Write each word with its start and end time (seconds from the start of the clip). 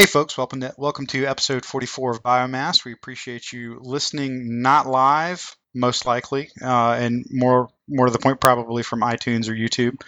Hey, 0.00 0.06
folks, 0.06 0.38
welcome 0.38 0.62
to, 0.62 0.72
welcome 0.78 1.06
to 1.08 1.26
episode 1.26 1.62
44 1.62 2.12
of 2.12 2.22
Biomass. 2.22 2.86
We 2.86 2.94
appreciate 2.94 3.52
you 3.52 3.80
listening, 3.82 4.62
not 4.62 4.86
live, 4.86 5.54
most 5.74 6.06
likely, 6.06 6.48
uh, 6.62 6.92
and 6.92 7.26
more 7.30 7.68
more 7.86 8.06
to 8.06 8.10
the 8.10 8.18
point, 8.18 8.40
probably 8.40 8.82
from 8.82 9.02
iTunes 9.02 9.50
or 9.50 9.52
YouTube. 9.52 10.00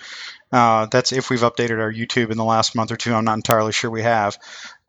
Uh, 0.50 0.86
that's 0.86 1.12
if 1.12 1.28
we've 1.28 1.42
updated 1.42 1.78
our 1.78 1.92
YouTube 1.92 2.30
in 2.30 2.38
the 2.38 2.44
last 2.44 2.74
month 2.74 2.90
or 2.90 2.96
two. 2.96 3.12
I'm 3.12 3.26
not 3.26 3.36
entirely 3.36 3.72
sure 3.72 3.90
we 3.90 4.00
have. 4.00 4.38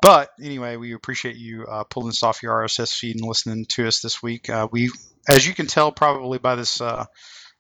But 0.02 0.30
anyway, 0.42 0.78
we 0.78 0.94
appreciate 0.94 1.36
you 1.36 1.66
uh, 1.66 1.84
pulling 1.84 2.08
this 2.08 2.24
off 2.24 2.42
your 2.42 2.54
RSS 2.64 2.98
feed 2.98 3.18
and 3.18 3.28
listening 3.28 3.66
to 3.72 3.86
us 3.86 4.00
this 4.00 4.24
week. 4.24 4.50
Uh, 4.50 4.70
we, 4.72 4.90
as 5.28 5.46
you 5.46 5.54
can 5.54 5.68
tell, 5.68 5.92
probably 5.92 6.38
by 6.38 6.56
this 6.56 6.80
uh, 6.80 7.04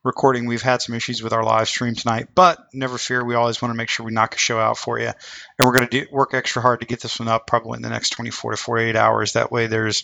recording, 0.03 0.45
we've 0.45 0.61
had 0.61 0.81
some 0.81 0.95
issues 0.95 1.23
with 1.23 1.33
our 1.33 1.43
live 1.43 1.67
stream 1.67 1.95
tonight, 1.95 2.29
but 2.35 2.67
never 2.73 2.97
fear. 2.97 3.23
We 3.23 3.35
always 3.35 3.61
want 3.61 3.71
to 3.71 3.77
make 3.77 3.89
sure 3.89 4.05
we 4.05 4.11
knock 4.11 4.35
a 4.35 4.39
show 4.39 4.59
out 4.59 4.77
for 4.77 4.99
you. 4.99 5.07
And 5.07 5.65
we're 5.65 5.73
going 5.73 5.87
to 5.87 6.07
work 6.11 6.33
extra 6.33 6.61
hard 6.61 6.81
to 6.81 6.87
get 6.87 7.01
this 7.01 7.19
one 7.19 7.29
up 7.29 7.47
probably 7.47 7.77
in 7.77 7.81
the 7.81 7.89
next 7.89 8.11
24 8.11 8.51
to 8.51 8.57
48 8.57 8.95
hours. 8.95 9.33
That 9.33 9.51
way 9.51 9.67
there's 9.67 10.03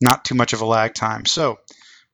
not 0.00 0.24
too 0.24 0.34
much 0.34 0.52
of 0.52 0.60
a 0.60 0.66
lag 0.66 0.94
time. 0.94 1.26
So 1.26 1.58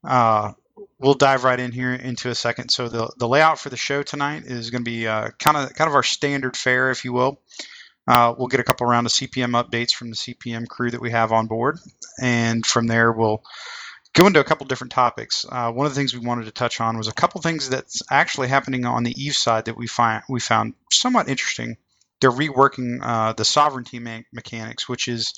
uh, 0.04 0.52
we'll 0.98 1.14
dive 1.14 1.44
right 1.44 1.58
in 1.58 1.72
here 1.72 1.92
into 1.94 2.28
a 2.28 2.34
second. 2.34 2.70
So 2.70 2.88
the, 2.88 3.10
the 3.16 3.28
layout 3.28 3.58
for 3.58 3.70
the 3.70 3.76
show 3.76 4.02
tonight 4.02 4.44
is 4.44 4.70
going 4.70 4.84
to 4.84 4.90
be 4.90 5.04
kind 5.04 5.56
of 5.56 5.74
kind 5.74 5.88
of 5.88 5.94
our 5.94 6.02
standard 6.02 6.56
fare, 6.56 6.90
if 6.90 7.04
you 7.04 7.12
will. 7.12 7.40
Uh, 8.06 8.34
we'll 8.36 8.48
get 8.48 8.60
a 8.60 8.64
couple 8.64 8.86
round 8.86 9.06
of 9.06 9.12
CPM 9.12 9.60
updates 9.62 9.92
from 9.92 10.10
the 10.10 10.16
CPM 10.16 10.66
crew 10.66 10.90
that 10.90 11.00
we 11.00 11.12
have 11.12 11.30
on 11.30 11.46
board, 11.46 11.78
and 12.20 12.66
from 12.66 12.88
there 12.88 13.12
we'll 13.12 13.44
go 14.14 14.26
into 14.26 14.40
a 14.40 14.44
couple 14.44 14.66
different 14.66 14.92
topics. 14.92 15.46
Uh, 15.48 15.70
one 15.72 15.86
of 15.86 15.92
the 15.92 15.98
things 15.98 16.14
we 16.14 16.26
wanted 16.26 16.44
to 16.44 16.50
touch 16.50 16.80
on 16.80 16.98
was 16.98 17.08
a 17.08 17.12
couple 17.12 17.40
things 17.40 17.68
that's 17.68 18.02
actually 18.10 18.48
happening 18.48 18.84
on 18.84 19.04
the 19.04 19.14
Eve 19.22 19.36
side 19.36 19.66
that 19.66 19.76
we 19.76 19.86
find 19.86 20.22
we 20.28 20.40
found 20.40 20.74
somewhat 20.90 21.28
interesting. 21.28 21.76
They're 22.20 22.30
reworking 22.30 22.98
uh, 23.02 23.32
the 23.32 23.44
sovereignty 23.44 23.98
me- 23.98 24.26
mechanics, 24.32 24.88
which 24.88 25.08
is 25.08 25.34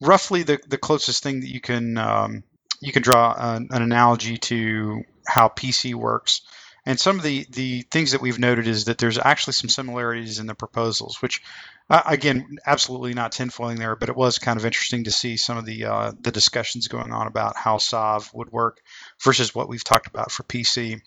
roughly 0.00 0.42
the, 0.42 0.58
the 0.68 0.78
closest 0.78 1.22
thing 1.22 1.40
that 1.40 1.48
you 1.48 1.60
can 1.60 1.96
um, 1.98 2.42
you 2.80 2.92
can 2.92 3.02
draw 3.02 3.34
an, 3.38 3.68
an, 3.70 3.82
analogy 3.82 4.38
to 4.38 5.02
how 5.26 5.48
PC 5.48 5.94
works. 5.94 6.42
And 6.90 6.98
some 6.98 7.18
of 7.18 7.22
the, 7.22 7.46
the 7.50 7.82
things 7.82 8.10
that 8.10 8.20
we've 8.20 8.40
noted 8.40 8.66
is 8.66 8.86
that 8.86 8.98
there's 8.98 9.16
actually 9.16 9.52
some 9.52 9.70
similarities 9.70 10.40
in 10.40 10.48
the 10.48 10.56
proposals, 10.56 11.22
which 11.22 11.40
uh, 11.88 12.02
again, 12.04 12.58
absolutely 12.66 13.14
not 13.14 13.30
tinfoiling 13.30 13.78
there, 13.78 13.94
but 13.94 14.08
it 14.08 14.16
was 14.16 14.40
kind 14.40 14.58
of 14.58 14.66
interesting 14.66 15.04
to 15.04 15.12
see 15.12 15.36
some 15.36 15.56
of 15.56 15.64
the 15.64 15.84
uh, 15.84 16.10
the 16.20 16.32
discussions 16.32 16.88
going 16.88 17.12
on 17.12 17.28
about 17.28 17.56
how 17.56 17.78
SOV 17.78 18.34
would 18.34 18.50
work 18.50 18.80
versus 19.22 19.54
what 19.54 19.68
we've 19.68 19.84
talked 19.84 20.08
about 20.08 20.32
for 20.32 20.42
PC. 20.42 21.00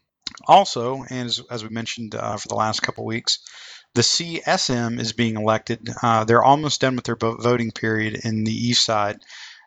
Also, 0.47 1.03
and 1.09 1.27
as, 1.27 1.41
as 1.51 1.65
we 1.65 1.69
mentioned 1.69 2.15
uh, 2.15 2.37
for 2.37 2.47
the 2.47 2.55
last 2.55 2.81
couple 2.81 3.03
weeks, 3.03 3.39
the 3.93 4.03
CSM 4.03 5.01
is 5.01 5.11
being 5.11 5.35
elected. 5.35 5.89
Uh, 6.01 6.23
they're 6.23 6.45
almost 6.45 6.79
done 6.79 6.95
with 6.95 7.03
their 7.03 7.17
voting 7.17 7.71
period 7.71 8.21
in 8.23 8.45
the 8.45 8.55
east 8.55 8.85
side. 8.85 9.19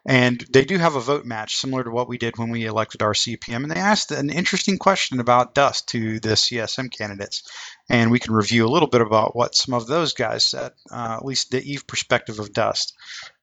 And 0.08 0.40
they 0.50 0.64
do 0.64 0.78
have 0.78 0.94
a 0.94 1.00
vote 1.00 1.24
match 1.24 1.56
similar 1.56 1.82
to 1.82 1.90
what 1.90 2.08
we 2.08 2.16
did 2.16 2.38
when 2.38 2.50
we 2.50 2.64
elected 2.64 3.02
our 3.02 3.12
CPM. 3.12 3.64
And 3.64 3.70
they 3.70 3.80
asked 3.80 4.12
an 4.12 4.30
interesting 4.30 4.78
question 4.78 5.18
about 5.18 5.54
dust 5.54 5.88
to 5.88 6.20
the 6.20 6.30
CSM 6.30 6.96
candidates 6.96 7.42
and 7.88 8.10
we 8.10 8.18
can 8.18 8.34
review 8.34 8.66
a 8.66 8.68
little 8.68 8.88
bit 8.88 9.00
about 9.00 9.36
what 9.36 9.54
some 9.54 9.74
of 9.74 9.86
those 9.86 10.12
guys 10.12 10.44
said, 10.44 10.72
uh, 10.90 11.16
at 11.18 11.24
least 11.24 11.50
the 11.50 11.62
Eve 11.62 11.86
perspective 11.86 12.38
of 12.38 12.52
dust. 12.52 12.94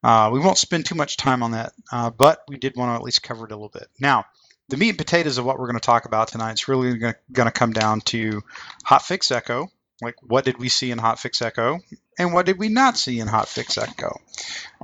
Uh, 0.03 0.29
we 0.33 0.39
won't 0.39 0.57
spend 0.57 0.85
too 0.85 0.95
much 0.95 1.17
time 1.17 1.43
on 1.43 1.51
that, 1.51 1.73
uh, 1.91 2.09
but 2.09 2.39
we 2.47 2.57
did 2.57 2.75
want 2.75 2.91
to 2.91 2.95
at 2.95 3.03
least 3.03 3.23
cover 3.23 3.45
it 3.45 3.51
a 3.51 3.55
little 3.55 3.69
bit. 3.69 3.87
Now, 3.99 4.25
the 4.69 4.77
meat 4.77 4.89
and 4.89 4.97
potatoes 4.97 5.37
of 5.37 5.45
what 5.45 5.59
we're 5.59 5.67
going 5.67 5.79
to 5.79 5.85
talk 5.85 6.05
about 6.05 6.29
tonight 6.29 6.53
is 6.53 6.67
really 6.67 6.97
going 6.97 7.15
to 7.33 7.51
come 7.51 7.73
down 7.73 8.01
to 8.01 8.41
hotfix 8.85 9.31
echo. 9.31 9.69
Like, 10.01 10.15
what 10.21 10.45
did 10.45 10.57
we 10.57 10.69
see 10.69 10.91
in 10.91 10.99
hotfix 10.99 11.41
echo, 11.41 11.79
and 12.19 12.33
what 12.33 12.45
did 12.45 12.59
we 12.59 12.69
not 12.69 12.97
see 12.97 13.19
in 13.19 13.27
hotfix 13.27 13.81
echo? 13.81 14.17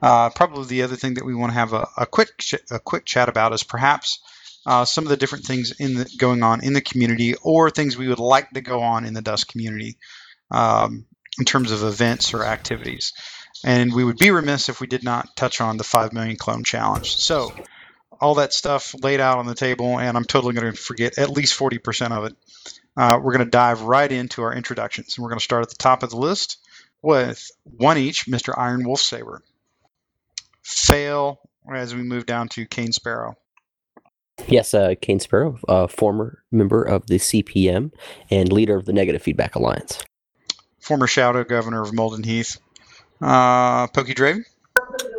Uh, 0.02 0.30
probably 0.30 0.66
the 0.66 0.84
other 0.84 0.96
thing 0.96 1.16
that 1.16 1.26
we 1.26 1.36
want 1.36 1.52
to 1.52 1.60
have 1.60 1.74
a, 1.74 1.88
a 1.98 2.06
quick 2.06 2.30
ch- 2.38 2.56
a 2.72 2.80
quick 2.80 3.06
chat 3.06 3.30
about 3.30 3.54
is 3.54 3.64
perhaps 3.64 4.20
uh, 4.66 4.86
some 4.86 5.04
of 5.06 5.10
the 5.10 5.18
different 5.18 5.46
things 5.46 5.74
in 5.80 5.96
the, 5.96 6.10
going 6.18 6.44
on 6.44 6.64
in 6.64 6.74
the 6.74 6.82
community 6.82 7.36
or 7.44 7.70
things 7.70 7.98
we 7.98 8.08
would 8.08 8.20
like 8.20 8.50
to 8.52 8.62
go 8.62 8.82
on 8.82 9.06
in 9.06 9.14
the 9.14 9.22
Dust 9.22 9.48
community 9.48 9.98
um, 10.52 11.06
in 11.40 11.46
terms 11.46 11.72
of 11.72 11.84
events 11.84 12.34
or 12.34 12.46
activities. 12.46 13.14
And 13.66 13.94
we 13.94 14.04
would 14.04 14.18
be 14.18 14.32
remiss 14.32 14.70
if 14.70 14.80
we 14.80 14.88
did 14.88 15.04
not 15.04 15.36
touch 15.36 15.60
on 15.60 15.78
the 15.78 15.84
5 15.84 16.14
million 16.14 16.38
clone 16.38 16.64
challenge. 16.64 17.16
So, 17.18 17.56
all 18.22 18.36
that 18.36 18.54
stuff 18.54 18.94
laid 19.02 19.20
out 19.22 19.38
on 19.40 19.46
the 19.46 19.56
table, 19.56 19.98
and 20.00 20.18
I'm 20.18 20.26
totally 20.26 20.54
going 20.54 20.74
to 20.74 20.78
forget 20.78 21.18
at 21.18 21.30
least 21.30 21.58
40% 21.58 22.12
of 22.12 22.26
it. 22.26 22.36
Uh, 22.98 23.20
we're 23.22 23.34
going 23.34 23.46
to 23.46 23.50
dive 23.50 23.82
right 23.84 24.12
into 24.12 24.42
our 24.42 24.54
introductions. 24.54 25.16
And 25.18 25.24
we're 25.24 25.30
going 25.30 25.40
to 25.40 25.44
start 25.44 25.64
at 25.64 25.70
the 25.70 25.76
top 25.76 26.04
of 26.04 26.10
the 26.10 26.18
list 26.18 26.58
with 27.02 27.50
one 27.64 27.98
each 27.98 28.26
Mr. 28.26 28.54
Iron 28.58 28.86
Wolf 28.86 29.00
Saber. 29.00 29.42
Fail 30.64 31.40
as 31.74 31.96
we 31.96 32.02
move 32.02 32.26
down 32.26 32.50
to 32.50 32.66
Kane 32.66 32.92
Sparrow. 32.92 33.36
Yes, 34.48 34.74
uh, 34.74 34.96
Cane 35.02 35.20
Sparrow, 35.20 35.60
uh, 35.68 35.88
former 35.88 36.44
member 36.52 36.82
of 36.82 37.08
the 37.08 37.16
CPM 37.16 37.92
and 38.30 38.52
leader 38.52 38.78
of 38.78 38.86
the 38.86 38.94
Negative 38.94 39.22
Feedback 39.22 39.56
Alliance. 39.56 40.04
Former 40.80 41.08
Shadow 41.08 41.44
Governor 41.44 41.82
of 41.82 41.92
Molden 41.92 42.26
Heath. 42.26 42.58
Uh, 43.22 43.88
Pokey 43.88 44.14
Dravon? 44.14 44.46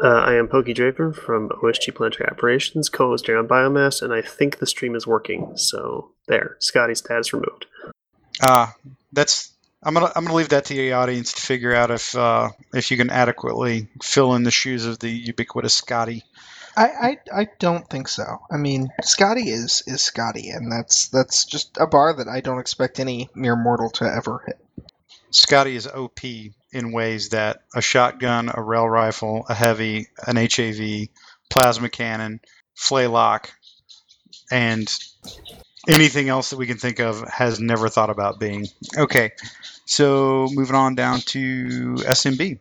Uh, 0.03 0.09
I 0.09 0.35
am 0.35 0.49
Pokey 0.49 0.73
Dravon 0.73 1.15
from 1.15 1.51
OSG 1.51 1.95
Planetary 1.95 2.31
Operations, 2.31 2.89
co-host 2.89 3.27
here 3.27 3.37
on 3.37 3.47
Biomass, 3.47 4.01
and 4.01 4.13
I 4.13 4.23
think 4.23 4.59
the 4.59 4.67
stream 4.67 4.95
is 4.95 5.07
working. 5.07 5.53
So 5.57 6.13
there, 6.27 6.57
Scotty's 6.59 7.01
status 7.01 7.33
removed. 7.35 7.67
Uh, 8.43 8.69
that's 9.13 9.53
I'm 9.83 9.95
gonna 9.95 10.13
I'm 10.15 10.25
gonna 10.25 10.37
leave 10.37 10.51
that 10.51 10.67
to 10.67 10.75
the 10.75 10.93
audience 10.93 11.33
to 11.33 11.41
figure 11.41 11.75
out 11.75 11.91
if 11.91 12.15
uh, 12.15 12.51
if 12.75 12.91
you 12.91 12.97
can 12.97 13.11
adequately 13.11 13.89
fill 14.03 14.35
in 14.35 14.43
the 14.43 14.51
shoes 14.51 14.85
of 14.85 14.99
the 14.99 15.11
ubiquitous 15.11 15.75
Scotty. 15.75 16.23
I, 16.77 16.87
I, 17.33 17.41
I 17.41 17.49
don't 17.59 17.89
think 17.89 18.07
so. 18.07 18.25
I 18.51 18.57
mean, 18.57 18.91
Scotty 19.03 19.51
is 19.51 19.83
is 19.87 20.03
Scotty, 20.03 20.51
and 20.51 20.71
that's 20.71 21.09
that's 21.09 21.45
just 21.45 21.77
a 21.79 21.87
bar 21.87 22.15
that 22.15 22.29
I 22.29 22.41
don't 22.41 22.61
expect 22.61 23.01
any 23.01 23.29
mere 23.35 23.57
mortal 23.57 23.91
to 23.91 24.05
ever 24.05 24.43
hit. 24.47 24.61
Scotty 25.31 25.77
is 25.77 25.87
OP 25.87 26.21
in 26.73 26.93
ways 26.93 27.31
that 27.31 27.63
a 27.75 27.81
shotgun, 27.81 28.51
a 28.53 28.63
rail 28.63 28.89
rifle, 28.89 29.47
a 29.49 29.55
heavy, 29.55 30.09
an 30.27 30.37
HAV, 30.37 31.09
plasma 31.49 31.89
cannon, 31.89 32.41
flaylock, 32.75 33.51
and 34.51 34.93
anything 35.89 36.29
else 36.29 36.51
that 36.51 36.57
we 36.57 36.67
can 36.67 36.77
think 36.77 37.01
of 37.01 37.27
has 37.29 37.61
never 37.61 37.89
thought 37.89 38.11
about 38.11 38.39
being. 38.39 38.67
Okay, 38.97 39.31
so 39.87 40.49
moving 40.53 40.77
on 40.77 40.95
down 40.95 41.21
to 41.21 41.95
SMB. 41.97 42.59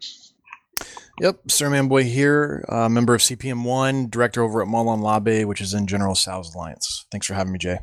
Yep, 1.19 1.51
Starman 1.51 1.89
Boy 1.89 2.05
here, 2.05 2.63
uh, 2.69 2.87
member 2.87 3.13
of 3.13 3.19
CPM1, 3.21 4.09
director 4.09 4.41
over 4.41 4.61
at 4.61 4.69
Molon 4.69 5.01
Labe, 5.01 5.45
which 5.45 5.59
is 5.59 5.73
in 5.73 5.85
General 5.85 6.15
Tso's 6.15 6.55
Alliance. 6.55 7.05
Thanks 7.11 7.27
for 7.27 7.33
having 7.33 7.51
me, 7.51 7.59
Jay. 7.59 7.79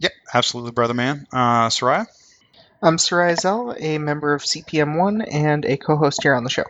Yep, 0.00 0.12
absolutely, 0.34 0.72
brother 0.72 0.92
man. 0.92 1.26
Uh, 1.32 1.68
Soraya? 1.68 2.06
I'm 2.82 2.98
Soraya 2.98 3.38
Zell, 3.38 3.74
a 3.78 3.96
member 3.96 4.34
of 4.34 4.42
CPM1 4.42 5.26
and 5.32 5.64
a 5.64 5.78
co 5.78 5.96
host 5.96 6.22
here 6.22 6.34
on 6.34 6.44
the 6.44 6.50
show. 6.50 6.64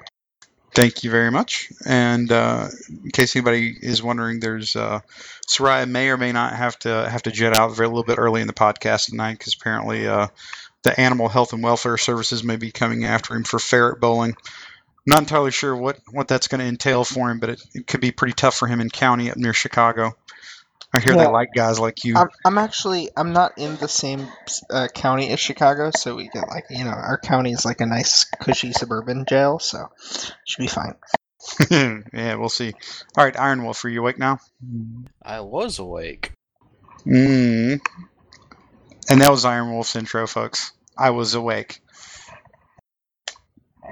Thank 0.76 1.04
you 1.04 1.10
very 1.10 1.30
much. 1.30 1.72
And 1.86 2.30
uh, 2.30 2.68
in 2.90 3.10
case 3.10 3.34
anybody 3.34 3.74
is 3.80 4.02
wondering, 4.02 4.40
there's 4.40 4.76
uh, 4.76 5.00
Soraya 5.48 5.88
may 5.88 6.10
or 6.10 6.18
may 6.18 6.32
not 6.32 6.52
have 6.52 6.78
to 6.80 7.08
have 7.08 7.22
to 7.22 7.30
jet 7.30 7.56
out 7.56 7.74
very, 7.74 7.86
a 7.86 7.88
little 7.88 8.04
bit 8.04 8.18
early 8.18 8.42
in 8.42 8.46
the 8.46 8.52
podcast 8.52 9.06
tonight 9.06 9.38
because 9.38 9.56
apparently 9.58 10.06
uh, 10.06 10.26
the 10.82 11.00
Animal 11.00 11.30
Health 11.30 11.54
and 11.54 11.62
Welfare 11.62 11.96
Services 11.96 12.44
may 12.44 12.56
be 12.56 12.72
coming 12.72 13.06
after 13.06 13.34
him 13.34 13.44
for 13.44 13.58
ferret 13.58 14.00
bowling 14.00 14.36
not 15.06 15.20
entirely 15.20 15.52
sure 15.52 15.74
what, 15.74 15.98
what 16.10 16.26
that's 16.28 16.48
going 16.48 16.60
to 16.60 16.66
entail 16.66 17.04
for 17.04 17.30
him, 17.30 17.38
but 17.38 17.50
it, 17.50 17.62
it, 17.74 17.86
could 17.86 18.00
be 18.00 18.10
pretty 18.10 18.34
tough 18.34 18.56
for 18.56 18.66
him 18.66 18.80
in 18.80 18.90
county 18.90 19.30
up 19.30 19.36
near 19.36 19.52
Chicago. 19.52 20.16
I 20.96 21.00
hear 21.00 21.14
yeah, 21.14 21.24
they 21.24 21.30
like 21.30 21.50
guys 21.54 21.78
like 21.78 22.04
you. 22.04 22.16
I'm, 22.16 22.28
I'm, 22.44 22.56
actually 22.56 23.10
I'm 23.14 23.34
not 23.34 23.58
in 23.58 23.76
the 23.76 23.86
same 23.86 24.26
uh, 24.70 24.88
county 24.94 25.28
as 25.30 25.38
Chicago, 25.38 25.90
so 25.94 26.14
we 26.14 26.28
get 26.28 26.48
like 26.48 26.64
you 26.70 26.84
know 26.84 26.90
our 26.90 27.18
county 27.18 27.52
is 27.52 27.66
like 27.66 27.82
a 27.82 27.86
nice 27.86 28.24
cushy 28.24 28.72
suburban 28.72 29.26
jail, 29.26 29.58
so 29.58 29.90
should 30.46 30.62
be 30.62 30.68
fine. 30.68 30.94
yeah, 32.12 32.36
we'll 32.36 32.48
see. 32.48 32.72
All 33.16 33.24
right, 33.24 33.38
Iron 33.38 33.62
Wolf, 33.62 33.84
are 33.84 33.90
you 33.90 34.00
awake 34.00 34.18
now? 34.18 34.38
I 35.22 35.40
was 35.40 35.78
awake. 35.78 36.32
Mm. 37.06 37.78
And 39.10 39.20
that 39.20 39.30
was 39.30 39.44
Iron 39.44 39.72
Wolf's 39.72 39.94
intro, 39.96 40.26
folks. 40.26 40.72
I 40.96 41.10
was 41.10 41.34
awake. 41.34 41.80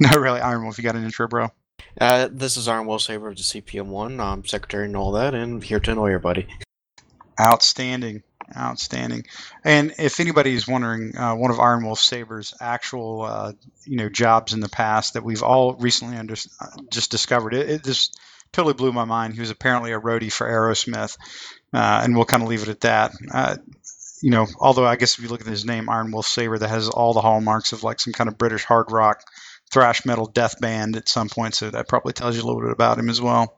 No, 0.00 0.18
really, 0.18 0.40
Iron 0.40 0.64
Wolf, 0.64 0.76
you 0.76 0.82
got 0.82 0.96
an 0.96 1.04
intro, 1.04 1.28
bro? 1.28 1.52
Uh, 2.00 2.28
this 2.28 2.56
is 2.56 2.66
Iron 2.66 2.86
Wolf 2.86 3.02
Saber 3.02 3.28
of 3.28 3.36
the 3.36 3.42
CPM1. 3.42 4.18
I'm 4.18 4.44
secretary 4.44 4.86
and 4.86 4.96
all 4.96 5.12
that, 5.12 5.34
and 5.34 5.62
here 5.62 5.78
to 5.78 5.92
annoy 5.92 6.06
everybody. 6.06 6.48
Outstanding. 7.40 8.22
Outstanding. 8.56 9.24
And 9.64 9.94
if 9.98 10.20
anybody 10.20 10.54
is 10.54 10.68
wondering, 10.68 11.16
uh, 11.16 11.34
one 11.34 11.50
of 11.50 11.60
Iron 11.60 11.84
Wolf 11.84 11.98
Saber's 11.98 12.54
actual, 12.60 13.22
uh, 13.22 13.52
you 13.84 13.96
know, 13.96 14.08
jobs 14.08 14.52
in 14.52 14.60
the 14.60 14.68
past 14.68 15.14
that 15.14 15.24
we've 15.24 15.42
all 15.42 15.74
recently 15.74 16.16
under, 16.16 16.34
uh, 16.60 16.66
just 16.90 17.10
discovered, 17.10 17.54
it, 17.54 17.70
it, 17.70 17.84
just 17.84 18.18
totally 18.52 18.74
blew 18.74 18.92
my 18.92 19.04
mind. 19.04 19.34
He 19.34 19.40
was 19.40 19.50
apparently 19.50 19.92
a 19.92 20.00
roadie 20.00 20.32
for 20.32 20.46
Aerosmith, 20.46 21.16
uh, 21.72 22.00
and 22.04 22.14
we'll 22.14 22.26
kind 22.26 22.42
of 22.42 22.48
leave 22.48 22.62
it 22.62 22.68
at 22.68 22.80
that. 22.82 23.12
Uh, 23.32 23.56
you 24.20 24.30
know, 24.30 24.46
although 24.58 24.86
I 24.86 24.96
guess 24.96 25.18
if 25.18 25.24
you 25.24 25.30
look 25.30 25.40
at 25.40 25.46
his 25.46 25.64
name, 25.64 25.88
Iron 25.88 26.10
Wolf 26.10 26.26
Saber, 26.26 26.58
that 26.58 26.68
has 26.68 26.88
all 26.88 27.14
the 27.14 27.20
hallmarks 27.20 27.72
of 27.72 27.82
like 27.82 28.00
some 28.00 28.12
kind 28.12 28.28
of 28.28 28.38
British 28.38 28.64
hard 28.64 28.92
rock 28.92 29.22
thrash 29.70 30.04
metal 30.04 30.26
death 30.26 30.60
band 30.60 30.96
at 30.96 31.08
some 31.08 31.28
point, 31.28 31.54
so 31.54 31.70
that 31.70 31.88
probably 31.88 32.12
tells 32.12 32.36
you 32.36 32.42
a 32.42 32.46
little 32.46 32.62
bit 32.62 32.70
about 32.70 32.98
him 32.98 33.10
as 33.10 33.20
well. 33.20 33.56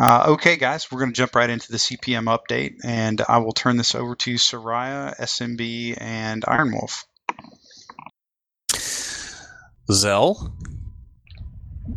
Uh, 0.00 0.24
okay, 0.28 0.56
guys, 0.56 0.90
we're 0.90 0.98
going 1.00 1.10
to 1.10 1.16
jump 1.16 1.34
right 1.34 1.50
into 1.50 1.70
the 1.70 1.76
CPM 1.76 2.24
update, 2.24 2.76
and 2.82 3.20
I 3.28 3.38
will 3.38 3.52
turn 3.52 3.76
this 3.76 3.94
over 3.94 4.14
to 4.16 4.34
Soraya, 4.36 5.14
SMB, 5.18 5.98
and 6.00 6.42
Iron 6.48 6.72
Wolf. 6.72 7.04
Zell. 9.92 10.56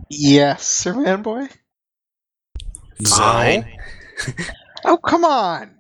Yes, 0.10 0.66
Sir 0.68 0.94
Man 0.96 1.22
Boy. 1.22 1.48
Fine. 3.06 3.72
Oh, 4.86 4.98
come 4.98 5.24
on. 5.24 5.80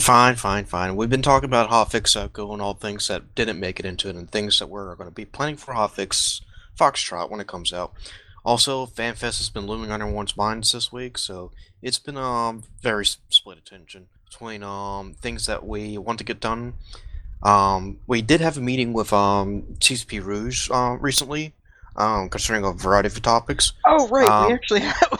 Fine, 0.00 0.36
fine, 0.36 0.64
fine. 0.64 0.96
We've 0.96 1.10
been 1.10 1.20
talking 1.20 1.50
about 1.50 1.68
Hotfix 1.68 2.16
Echo 2.16 2.50
and 2.54 2.62
all 2.62 2.72
things 2.72 3.08
that 3.08 3.34
didn't 3.34 3.60
make 3.60 3.78
it 3.78 3.84
into 3.84 4.08
it 4.08 4.16
and 4.16 4.30
things 4.30 4.58
that 4.58 4.68
we're 4.68 4.94
going 4.94 5.10
to 5.10 5.14
be 5.14 5.26
planning 5.26 5.58
for 5.58 5.74
Hotfix 5.74 6.40
Foxtrot 6.80 7.30
when 7.30 7.40
it 7.40 7.46
comes 7.46 7.74
out. 7.74 7.92
Also, 8.46 8.86
FanFest 8.86 9.38
has 9.38 9.50
been 9.50 9.66
looming 9.66 9.90
on 9.90 10.00
everyone's 10.00 10.36
minds 10.36 10.70
this 10.70 10.92
week, 10.92 11.18
so 11.18 11.50
it's 11.82 11.98
been 11.98 12.16
um 12.16 12.62
very 12.80 13.04
split 13.04 13.58
attention 13.58 14.06
between 14.24 14.62
um 14.62 15.14
things 15.14 15.46
that 15.46 15.66
we 15.66 15.98
want 15.98 16.18
to 16.20 16.24
get 16.24 16.38
done. 16.38 16.74
Um, 17.42 17.98
we 18.06 18.22
did 18.22 18.40
have 18.40 18.56
a 18.56 18.60
meeting 18.60 18.92
with 18.92 19.12
um 19.12 19.62
CCP 19.80 20.24
Rouge 20.24 20.70
uh, 20.70 20.96
recently, 21.00 21.54
um 21.96 22.28
concerning 22.28 22.64
a 22.64 22.72
variety 22.72 23.08
of 23.08 23.20
topics. 23.20 23.72
Oh, 23.84 24.06
right. 24.06 24.28
Um, 24.28 24.46
we 24.46 24.54
actually 24.54 24.80
have. 24.92 25.18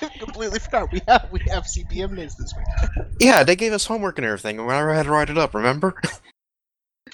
I 0.00 0.10
completely 0.20 0.60
forgot. 0.60 0.92
We 0.92 1.00
have 1.08 1.28
we 1.32 1.40
have 1.50 1.64
CPM 1.64 2.12
news 2.12 2.36
this 2.36 2.54
week. 2.56 3.06
Yeah, 3.18 3.42
they 3.42 3.56
gave 3.56 3.72
us 3.72 3.86
homework 3.86 4.18
and 4.18 4.24
everything, 4.24 4.60
and 4.60 4.70
I 4.70 4.94
had 4.94 5.06
to 5.06 5.10
write 5.10 5.30
it 5.30 5.36
up. 5.36 5.52
Remember? 5.52 5.94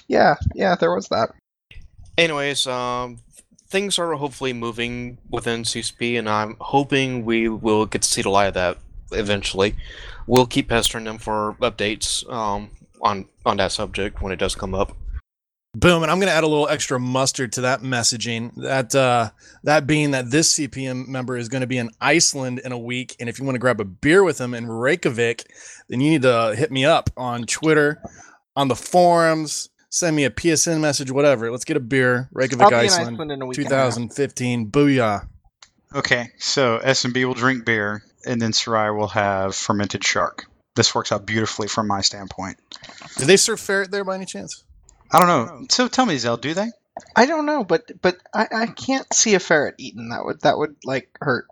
Yeah, 0.07 0.35
yeah, 0.53 0.75
there 0.75 0.93
was 0.93 1.07
that. 1.07 1.31
Anyways, 2.15 2.67
um, 2.67 3.17
things 3.75 3.99
are 3.99 4.13
hopefully 4.13 4.53
moving 4.53 5.17
within 5.29 5.63
CSP, 5.63 6.17
and 6.17 6.29
I'm 6.29 6.55
hoping 6.61 7.25
we 7.25 7.49
will 7.49 7.85
get 7.85 8.03
to 8.03 8.07
see 8.07 8.21
the 8.21 8.29
light 8.29 8.47
of 8.47 8.53
that 8.53 8.77
eventually. 9.11 9.75
We'll 10.27 10.45
keep 10.45 10.69
pestering 10.69 11.03
them 11.03 11.17
for 11.17 11.57
updates 11.59 12.25
um, 12.31 12.71
on 13.01 13.25
on 13.45 13.57
that 13.57 13.73
subject 13.73 14.21
when 14.21 14.31
it 14.31 14.37
does 14.37 14.55
come 14.55 14.73
up. 14.73 14.95
Boom, 15.75 16.03
and 16.03 16.09
I'm 16.09 16.19
going 16.19 16.29
to 16.29 16.33
add 16.33 16.45
a 16.45 16.47
little 16.47 16.69
extra 16.69 17.01
mustard 17.01 17.51
to 17.51 17.61
that 17.61 17.81
messaging. 17.81 18.55
That 18.55 18.95
uh, 18.95 19.31
that 19.63 19.85
being 19.85 20.11
that 20.11 20.31
this 20.31 20.53
CPM 20.53 21.09
member 21.09 21.35
is 21.35 21.49
going 21.49 21.59
to 21.59 21.67
be 21.67 21.77
in 21.77 21.89
Iceland 21.99 22.61
in 22.63 22.71
a 22.71 22.79
week, 22.79 23.17
and 23.19 23.27
if 23.27 23.39
you 23.39 23.43
want 23.43 23.55
to 23.55 23.59
grab 23.59 23.81
a 23.81 23.85
beer 23.85 24.23
with 24.23 24.39
him 24.39 24.53
in 24.53 24.67
Reykjavik, 24.67 25.51
then 25.89 25.99
you 25.99 26.11
need 26.11 26.21
to 26.21 26.55
hit 26.55 26.71
me 26.71 26.85
up 26.85 27.09
on 27.17 27.43
Twitter, 27.43 28.01
on 28.55 28.69
the 28.69 28.75
forums, 28.77 29.69
send 29.95 30.13
me 30.13 30.25
a 30.25 30.29
PSN 30.29 30.81
message, 30.81 31.09
whatever. 31.09 31.49
Let's 31.49 31.63
get 31.63 31.77
a 31.77 31.79
beer, 31.79 32.27
Reykjavik, 32.33 32.63
I'll 32.63 32.69
be 32.69 32.75
in 32.75 32.81
Iceland, 32.81 33.09
Iceland 33.15 33.31
in 33.31 33.41
a 33.41 33.45
week. 33.45 33.57
and 33.57 33.67
a 33.67 33.69
2015. 33.69 34.69
Booyah! 34.69 35.27
Okay, 35.95 36.27
so 36.37 36.79
SMB 36.83 37.25
will 37.25 37.33
drink 37.33 37.65
beer, 37.65 38.03
and 38.25 38.41
then 38.41 38.51
Soraya 38.51 38.95
will 38.95 39.07
have 39.07 39.55
fermented 39.55 40.03
shark. 40.03 40.45
This 40.75 40.93
works 40.93 41.13
out 41.13 41.25
beautifully 41.25 41.69
from 41.69 41.87
my 41.87 42.01
standpoint. 42.01 42.57
Do 43.17 43.25
they 43.25 43.37
serve 43.37 43.61
ferret 43.61 43.91
there 43.91 44.03
by 44.03 44.15
any 44.15 44.25
chance? 44.25 44.65
I 45.11 45.19
don't 45.19 45.27
know. 45.27 45.65
So 45.69 45.87
tell 45.87 46.05
me, 46.05 46.17
Zell, 46.17 46.35
do 46.35 46.53
they? 46.53 46.67
I 47.15 47.25
don't 47.25 47.45
know, 47.45 47.63
but 47.63 47.89
but 48.01 48.17
I, 48.33 48.47
I 48.51 48.67
can't 48.67 49.11
see 49.13 49.35
a 49.35 49.39
ferret 49.39 49.75
eaten. 49.77 50.09
That 50.09 50.25
would 50.25 50.41
that 50.41 50.57
would 50.57 50.75
like 50.83 51.09
hurt. 51.21 51.47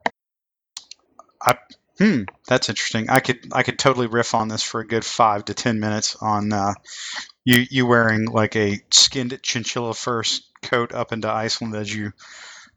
Hmm, 2.00 2.24
that's 2.48 2.69
interesting. 2.69 3.10
I 3.10 3.19
could 3.19 3.40
I 3.54 3.63
could 3.63 3.78
totally 3.78 4.07
riff 4.07 4.34
on 4.34 4.48
this 4.48 4.63
for 4.63 4.81
a 4.81 4.88
good 4.88 5.06
five 5.06 5.45
to 5.45 5.54
ten 5.54 5.80
minutes 5.80 6.16
on 6.19 6.51
uh, 6.51 6.74
you 7.45 7.66
you 7.69 7.86
wearing 7.86 8.25
like 8.25 8.56
a 8.56 8.80
skinned 8.92 9.40
chinchilla 9.44 9.94
fur 9.94 10.24
coat 10.63 10.94
up 10.94 11.12
into 11.12 11.30
Iceland 11.30 11.75
as 11.75 11.94
you 11.94 12.13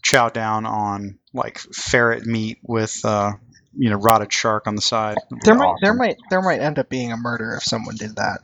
chow 0.02 0.28
down 0.28 0.66
on 0.66 1.18
like 1.32 1.58
ferret 1.58 2.26
meat 2.26 2.58
with 2.62 3.00
uh, 3.04 3.32
you 3.74 3.88
know 3.90 3.96
rotted 3.96 4.32
shark 4.32 4.66
on 4.66 4.76
the 4.76 4.82
side. 4.82 5.16
There 5.44 5.54
might 5.54 5.74
there 5.80 5.94
might 5.94 6.16
there 6.28 6.42
might 6.42 6.60
end 6.60 6.78
up 6.78 6.90
being 6.90 7.12
a 7.12 7.16
murder 7.16 7.54
if 7.54 7.62
someone 7.62 7.96
did 7.96 8.16
that. 8.16 8.40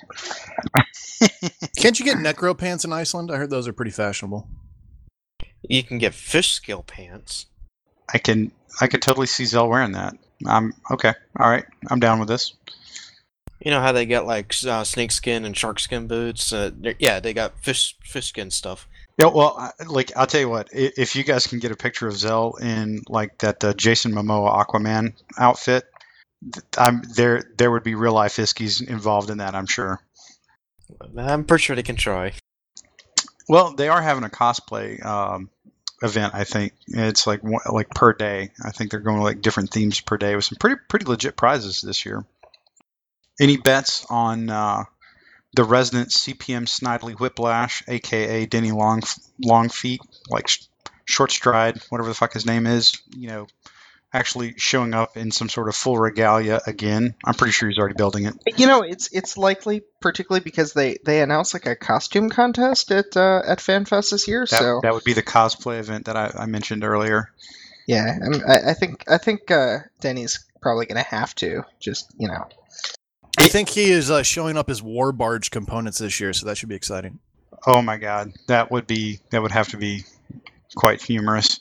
Can't 1.77 1.99
you 1.99 2.05
get 2.05 2.17
necro 2.17 2.57
pants 2.57 2.85
in 2.85 2.93
Iceland? 2.93 3.31
I 3.31 3.37
heard 3.37 3.51
those 3.51 3.69
are 3.69 3.73
pretty 3.73 3.91
fashionable. 3.91 4.49
You 5.63 5.83
can 5.83 5.99
get 5.99 6.15
fish 6.15 6.53
scale 6.53 6.83
pants. 6.83 7.47
I 8.13 8.19
can 8.19 8.53
I 8.81 8.87
could 8.87 9.03
totally 9.03 9.27
see 9.27 9.45
Zell 9.45 9.69
wearing 9.69 9.93
that. 9.93 10.15
I'm 10.47 10.75
okay. 10.91 11.13
All 11.39 11.49
right, 11.51 11.65
I'm 11.91 12.01
down 12.01 12.19
with 12.19 12.29
this. 12.29 12.55
You 13.61 13.71
know 13.71 13.81
how 13.81 13.93
they 13.93 14.07
get 14.07 14.27
like 14.27 14.55
uh, 14.67 14.83
snake 14.85 15.13
skin 15.13 15.45
and 15.45 15.57
shark 15.57 15.79
skin 15.79 16.07
boots? 16.09 16.53
Uh, 16.53 16.71
yeah, 16.99 17.21
they 17.21 17.33
got 17.33 17.59
fish 17.63 17.97
fish 18.05 18.27
skin 18.27 18.51
stuff. 18.51 18.89
Yeah, 19.19 19.27
well, 19.27 19.55
I- 19.59 19.85
like 19.85 20.11
I'll 20.17 20.27
tell 20.27 20.41
you 20.41 20.49
what, 20.49 20.69
if 20.73 21.15
you 21.15 21.23
guys 21.25 21.47
can 21.47 21.59
get 21.59 21.71
a 21.71 21.77
picture 21.77 22.09
of 22.09 22.17
Zell 22.17 22.55
in 22.61 23.03
like 23.09 23.39
that 23.39 23.63
uh, 23.63 23.73
Jason 23.75 24.13
Momoa 24.13 24.67
Aquaman 24.67 25.13
outfit, 25.39 25.85
I'm 26.77 27.03
there. 27.15 27.43
There 27.57 27.71
would 27.71 27.85
be 27.85 27.95
real 27.95 28.15
life 28.15 28.37
Iskies 28.37 28.87
involved 28.87 29.31
in 29.31 29.39
that. 29.39 29.55
I'm 29.55 29.67
sure. 29.67 30.01
I'm 31.17 31.45
pretty 31.45 31.63
sure 31.63 31.77
they 31.77 31.83
can 31.83 31.97
try. 31.97 32.33
Well, 33.49 33.75
they 33.75 33.89
are 33.89 34.03
having 34.03 34.25
a 34.25 34.29
cosplay 34.29 35.05
um, 35.05 35.51
event. 36.03 36.35
I 36.35 36.45
think 36.45 36.73
it's 36.89 37.27
like 37.27 37.41
like 37.71 37.91
per 37.91 38.13
day. 38.13 38.51
I 38.65 38.71
think 38.71 38.91
they're 38.91 39.01
going 39.01 39.19
to 39.19 39.23
like 39.23 39.43
different 39.43 39.71
themes 39.71 40.01
per 40.01 40.17
day 40.17 40.35
with 40.35 40.45
some 40.45 40.57
pretty 40.59 40.81
pretty 40.89 41.07
legit 41.07 41.37
prizes 41.37 41.81
this 41.81 42.05
year. 42.05 42.25
Any 43.41 43.57
bets 43.57 44.05
on 44.11 44.51
uh, 44.51 44.85
the 45.55 45.65
resident 45.65 46.11
CPM 46.11 46.67
Snidely 46.67 47.19
Whiplash, 47.19 47.83
aka 47.89 48.47
Denny 48.47 48.73
Long 48.73 49.03
Longfeet, 49.45 50.01
like 50.29 50.49
sh- 50.49 50.65
short 51.05 51.31
stride, 51.31 51.81
whatever 51.89 52.09
the 52.09 52.15
fuck 52.15 52.33
his 52.33 52.47
name 52.47 52.67
is? 52.67 53.01
You 53.17 53.29
know, 53.29 53.47
actually 54.13 54.55
showing 54.57 54.95
up 54.95 55.17
in 55.17 55.31
some 55.31 55.49
sort 55.49 55.69
of 55.69 55.75
full 55.75 55.97
regalia 55.97 56.61
again. 56.67 57.15
I'm 57.25 57.35
pretty 57.35 57.53
sure 57.53 57.69
he's 57.69 57.79
already 57.79 57.95
building 57.95 58.27
it. 58.27 58.37
You 58.57 58.67
know, 58.67 58.83
it's 58.83 59.09
it's 59.13 59.37
likely, 59.37 59.83
particularly 60.01 60.43
because 60.43 60.73
they 60.73 60.99
they 61.05 61.23
announced 61.23 61.55
like 61.55 61.67
a 61.67 61.77
costume 61.77 62.29
contest 62.31 62.91
at 62.91 63.17
uh, 63.17 63.43
at 63.47 63.59
FanFest 63.59 64.11
this 64.11 64.29
year. 64.29 64.47
That, 64.51 64.59
so 64.59 64.81
that 64.83 64.93
would 64.93 65.05
be 65.05 65.15
the 65.15 65.23
cosplay 65.23 65.79
event 65.79 66.07
that 66.07 66.17
I, 66.17 66.33
I 66.35 66.47
mentioned 66.47 66.85
earlier. 66.85 67.31
yeah, 67.87 68.19
I, 68.25 68.29
mean, 68.29 68.43
I, 68.47 68.71
I 68.71 68.75
think 68.75 69.05
I 69.09 69.19
think 69.19 69.51
uh, 69.51 69.79
Denny's 70.01 70.45
probably 70.61 70.87
gonna 70.87 71.03
have 71.03 71.35
to 71.37 71.65
just 71.81 72.13
you 72.19 72.29
know. 72.29 72.47
I 73.39 73.49
think 73.49 73.71
he 73.71 73.91
is 73.91 74.11
uh, 74.11 74.23
showing 74.23 74.59
up 74.59 74.69
as 74.69 74.83
war 74.83 75.11
barge 75.11 75.51
components 75.51 75.99
this 75.99 76.21
year, 76.21 76.35
so 76.35 76.47
that 76.47 76.59
should 76.59 76.69
be 76.69 76.75
exciting. 76.75 77.19
Oh 77.67 77.81
my 77.81 77.97
god, 77.97 78.33
that 78.49 78.71
would 78.71 78.87
be 78.87 79.21
that 79.31 79.41
would 79.41 79.53
have 79.53 79.69
to 79.69 79.79
be 79.79 80.05
quite 80.77 81.01
humorous. 81.01 81.61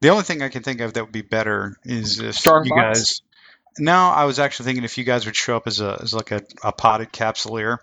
The 0.00 0.10
only 0.10 0.24
thing 0.24 0.42
I 0.42 0.48
can 0.48 0.62
think 0.62 0.80
of 0.80 0.92
that 0.94 1.04
would 1.04 1.12
be 1.12 1.22
better 1.22 1.76
is 1.84 2.20
if 2.20 2.34
Strong 2.36 2.66
you 2.66 2.74
box? 2.74 2.98
guys. 2.98 3.22
No, 3.78 3.94
I 3.94 4.24
was 4.24 4.38
actually 4.38 4.66
thinking 4.66 4.84
if 4.84 4.96
you 4.98 5.04
guys 5.04 5.26
would 5.26 5.36
show 5.36 5.56
up 5.56 5.66
as 5.66 5.80
a 5.80 5.98
as 6.02 6.14
like 6.14 6.30
a, 6.32 6.42
a 6.62 6.72
potted 6.72 7.12
capsuleer. 7.12 7.78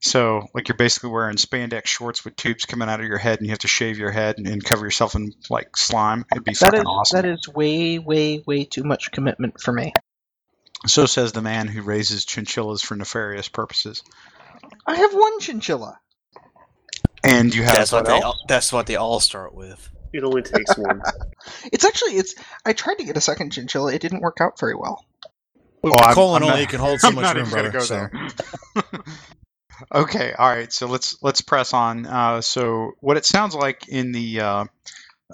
So 0.00 0.42
like 0.54 0.68
you're 0.68 0.76
basically 0.76 1.10
wearing 1.10 1.36
spandex 1.36 1.86
shorts 1.86 2.24
with 2.24 2.36
tubes 2.36 2.64
coming 2.64 2.88
out 2.88 3.00
of 3.00 3.06
your 3.06 3.18
head, 3.18 3.38
and 3.38 3.46
you 3.46 3.50
have 3.50 3.58
to 3.60 3.68
shave 3.68 3.98
your 3.98 4.12
head 4.12 4.36
and, 4.38 4.46
and 4.46 4.64
cover 4.64 4.84
yourself 4.84 5.14
in 5.16 5.32
like 5.50 5.76
slime. 5.76 6.24
It'd 6.32 6.44
be 6.44 6.52
That 6.52 6.58
fucking 6.58 6.80
is 6.80 6.86
awesome. 6.86 7.16
that 7.22 7.28
is 7.28 7.48
way 7.48 7.98
way 7.98 8.42
way 8.46 8.64
too 8.64 8.84
much 8.84 9.10
commitment 9.10 9.60
for 9.60 9.72
me. 9.72 9.92
So 10.86 11.06
says 11.06 11.32
the 11.32 11.42
man 11.42 11.66
who 11.66 11.82
raises 11.82 12.24
chinchillas 12.24 12.82
for 12.82 12.94
nefarious 12.94 13.48
purposes. 13.48 14.02
I 14.86 14.94
have 14.94 15.12
one 15.12 15.40
chinchilla. 15.40 15.98
And 17.24 17.52
you 17.52 17.64
have 17.64 17.74
That's 17.74 17.92
what 17.92 18.04
what 18.04 18.12
they. 18.14 18.20
All, 18.20 18.36
that's 18.46 18.72
what 18.72 18.86
they 18.86 18.96
all 18.96 19.18
start 19.20 19.52
with. 19.54 19.88
It 20.12 20.24
only 20.24 20.42
takes 20.42 20.76
one. 20.76 21.02
It's 21.72 21.84
actually 21.84 22.12
it's. 22.16 22.34
I 22.66 22.72
tried 22.74 22.96
to 22.96 23.04
get 23.04 23.16
a 23.16 23.20
second 23.20 23.52
chinchilla. 23.52 23.92
It 23.94 24.02
didn't 24.02 24.20
work 24.20 24.38
out 24.40 24.58
very 24.60 24.74
well. 24.74 25.04
Oh, 25.84 25.92
I'm- 25.96 26.14
colon 26.14 26.42
I'm 26.42 26.48
only 26.50 26.62
not- 26.62 26.70
can 26.70 26.80
hold 26.80 27.00
so 27.00 27.08
I'm 27.08 27.14
much 27.14 27.34
room, 27.34 27.46
even 27.46 27.50
brother. 27.50 27.70
go 27.70 27.78
so. 27.80 28.08
there. 28.74 28.84
okay, 29.94 30.32
all 30.38 30.48
right. 30.48 30.72
So 30.72 30.86
let's 30.88 31.16
let's 31.22 31.40
press 31.40 31.72
on. 31.72 32.06
Uh, 32.06 32.40
so 32.40 32.92
what 33.00 33.16
it 33.16 33.24
sounds 33.24 33.54
like 33.54 33.88
in 33.88 34.12
the 34.12 34.40
uh, 34.40 34.64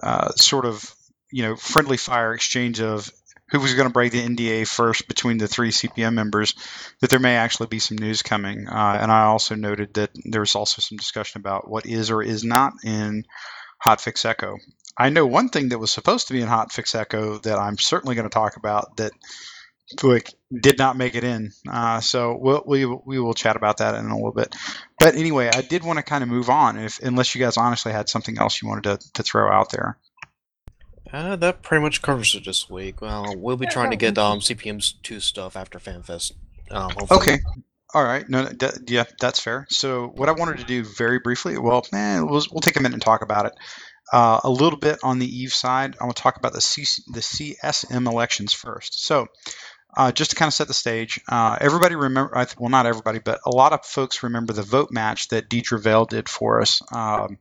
uh, 0.02 0.28
sort 0.32 0.66
of 0.66 0.94
you 1.32 1.42
know 1.42 1.56
friendly 1.56 1.96
fire 1.96 2.32
exchange 2.34 2.80
of 2.80 3.10
who 3.50 3.60
was 3.60 3.74
going 3.74 3.88
to 3.88 3.92
break 3.92 4.12
the 4.12 4.26
NDA 4.26 4.66
first 4.68 5.06
between 5.08 5.38
the 5.38 5.48
three 5.48 5.70
CPM 5.70 6.14
members, 6.14 6.54
that 7.00 7.10
there 7.10 7.18
may 7.20 7.36
actually 7.36 7.66
be 7.68 7.78
some 7.78 7.98
news 7.98 8.22
coming. 8.22 8.66
Uh, 8.68 8.98
and 9.00 9.12
I 9.12 9.24
also 9.24 9.54
noted 9.54 9.94
that 9.94 10.10
there 10.24 10.40
was 10.40 10.54
also 10.54 10.80
some 10.80 10.96
discussion 10.96 11.40
about 11.40 11.68
what 11.68 11.86
is 11.86 12.10
or 12.10 12.22
is 12.22 12.42
not 12.44 12.72
in 12.84 13.24
Hotfix 13.84 14.24
Echo. 14.24 14.56
I 14.96 15.08
know 15.10 15.26
one 15.26 15.48
thing 15.48 15.70
that 15.70 15.78
was 15.78 15.92
supposed 15.92 16.28
to 16.28 16.32
be 16.32 16.40
in 16.40 16.48
Hotfix 16.48 16.94
Echo 16.94 17.38
that 17.38 17.58
I'm 17.58 17.78
certainly 17.78 18.14
going 18.14 18.28
to 18.28 18.32
talk 18.32 18.56
about 18.56 18.96
that 18.96 19.12
like 20.02 20.32
did 20.52 20.78
not 20.78 20.96
make 20.96 21.14
it 21.14 21.24
in. 21.24 21.52
Uh, 21.68 22.00
so 22.00 22.36
we'll, 22.40 22.62
we 22.66 22.86
we 22.86 23.18
will 23.18 23.34
chat 23.34 23.56
about 23.56 23.78
that 23.78 23.94
in 23.94 24.06
a 24.06 24.14
little 24.14 24.32
bit. 24.32 24.54
But 24.98 25.14
anyway, 25.14 25.50
I 25.52 25.60
did 25.60 25.84
want 25.84 25.98
to 25.98 26.02
kind 26.02 26.22
of 26.22 26.28
move 26.28 26.48
on, 26.48 26.78
if 26.78 27.00
unless 27.02 27.34
you 27.34 27.40
guys 27.40 27.56
honestly 27.56 27.92
had 27.92 28.08
something 28.08 28.38
else 28.38 28.62
you 28.62 28.68
wanted 28.68 29.00
to, 29.00 29.12
to 29.14 29.22
throw 29.22 29.52
out 29.52 29.70
there. 29.70 29.98
Uh, 31.12 31.36
that 31.36 31.62
pretty 31.62 31.82
much 31.82 32.02
covers 32.02 32.34
it 32.34 32.44
this 32.44 32.68
week. 32.68 33.00
Well, 33.00 33.34
we'll 33.36 33.56
be 33.56 33.66
trying 33.66 33.90
to 33.90 33.96
get 33.96 34.16
um 34.18 34.40
CPM's 34.40 34.92
two 35.02 35.20
stuff 35.20 35.56
after 35.56 35.78
FanFest. 35.78 36.32
Um. 36.70 36.92
Okay. 37.10 37.38
All 37.94 38.02
right. 38.02 38.28
No, 38.28 38.50
yeah, 38.88 39.04
that's 39.20 39.38
fair. 39.38 39.66
So 39.70 40.08
what 40.08 40.28
I 40.28 40.32
wanted 40.32 40.58
to 40.58 40.64
do 40.64 40.84
very 40.84 41.20
briefly, 41.20 41.56
well, 41.58 41.86
eh, 41.92 42.20
we'll, 42.20 42.42
we'll 42.50 42.60
take 42.60 42.76
a 42.76 42.80
minute 42.80 42.94
and 42.94 43.02
talk 43.02 43.22
about 43.22 43.46
it. 43.46 43.52
Uh, 44.12 44.40
a 44.44 44.50
little 44.50 44.78
bit 44.78 44.98
on 45.02 45.18
the 45.18 45.26
Eve 45.26 45.52
side, 45.52 45.96
I 46.00 46.04
want 46.04 46.16
to 46.16 46.22
talk 46.22 46.36
about 46.36 46.52
the, 46.52 46.60
C- 46.60 47.02
the 47.12 47.22
CSM 47.22 48.06
elections 48.06 48.52
first. 48.52 49.04
So, 49.04 49.28
uh, 49.96 50.12
just 50.12 50.30
to 50.30 50.36
kind 50.36 50.48
of 50.48 50.54
set 50.54 50.68
the 50.68 50.74
stage, 50.74 51.20
uh, 51.28 51.56
everybody 51.60 51.94
remember, 51.94 52.46
well, 52.58 52.70
not 52.70 52.86
everybody, 52.86 53.20
but 53.20 53.40
a 53.46 53.50
lot 53.50 53.72
of 53.72 53.84
folks 53.86 54.22
remember 54.24 54.52
the 54.52 54.62
vote 54.62 54.90
match 54.90 55.28
that 55.28 55.48
Deidre 55.48 56.08
did 56.08 56.28
for 56.28 56.60
us, 56.60 56.82
um, 56.92 57.38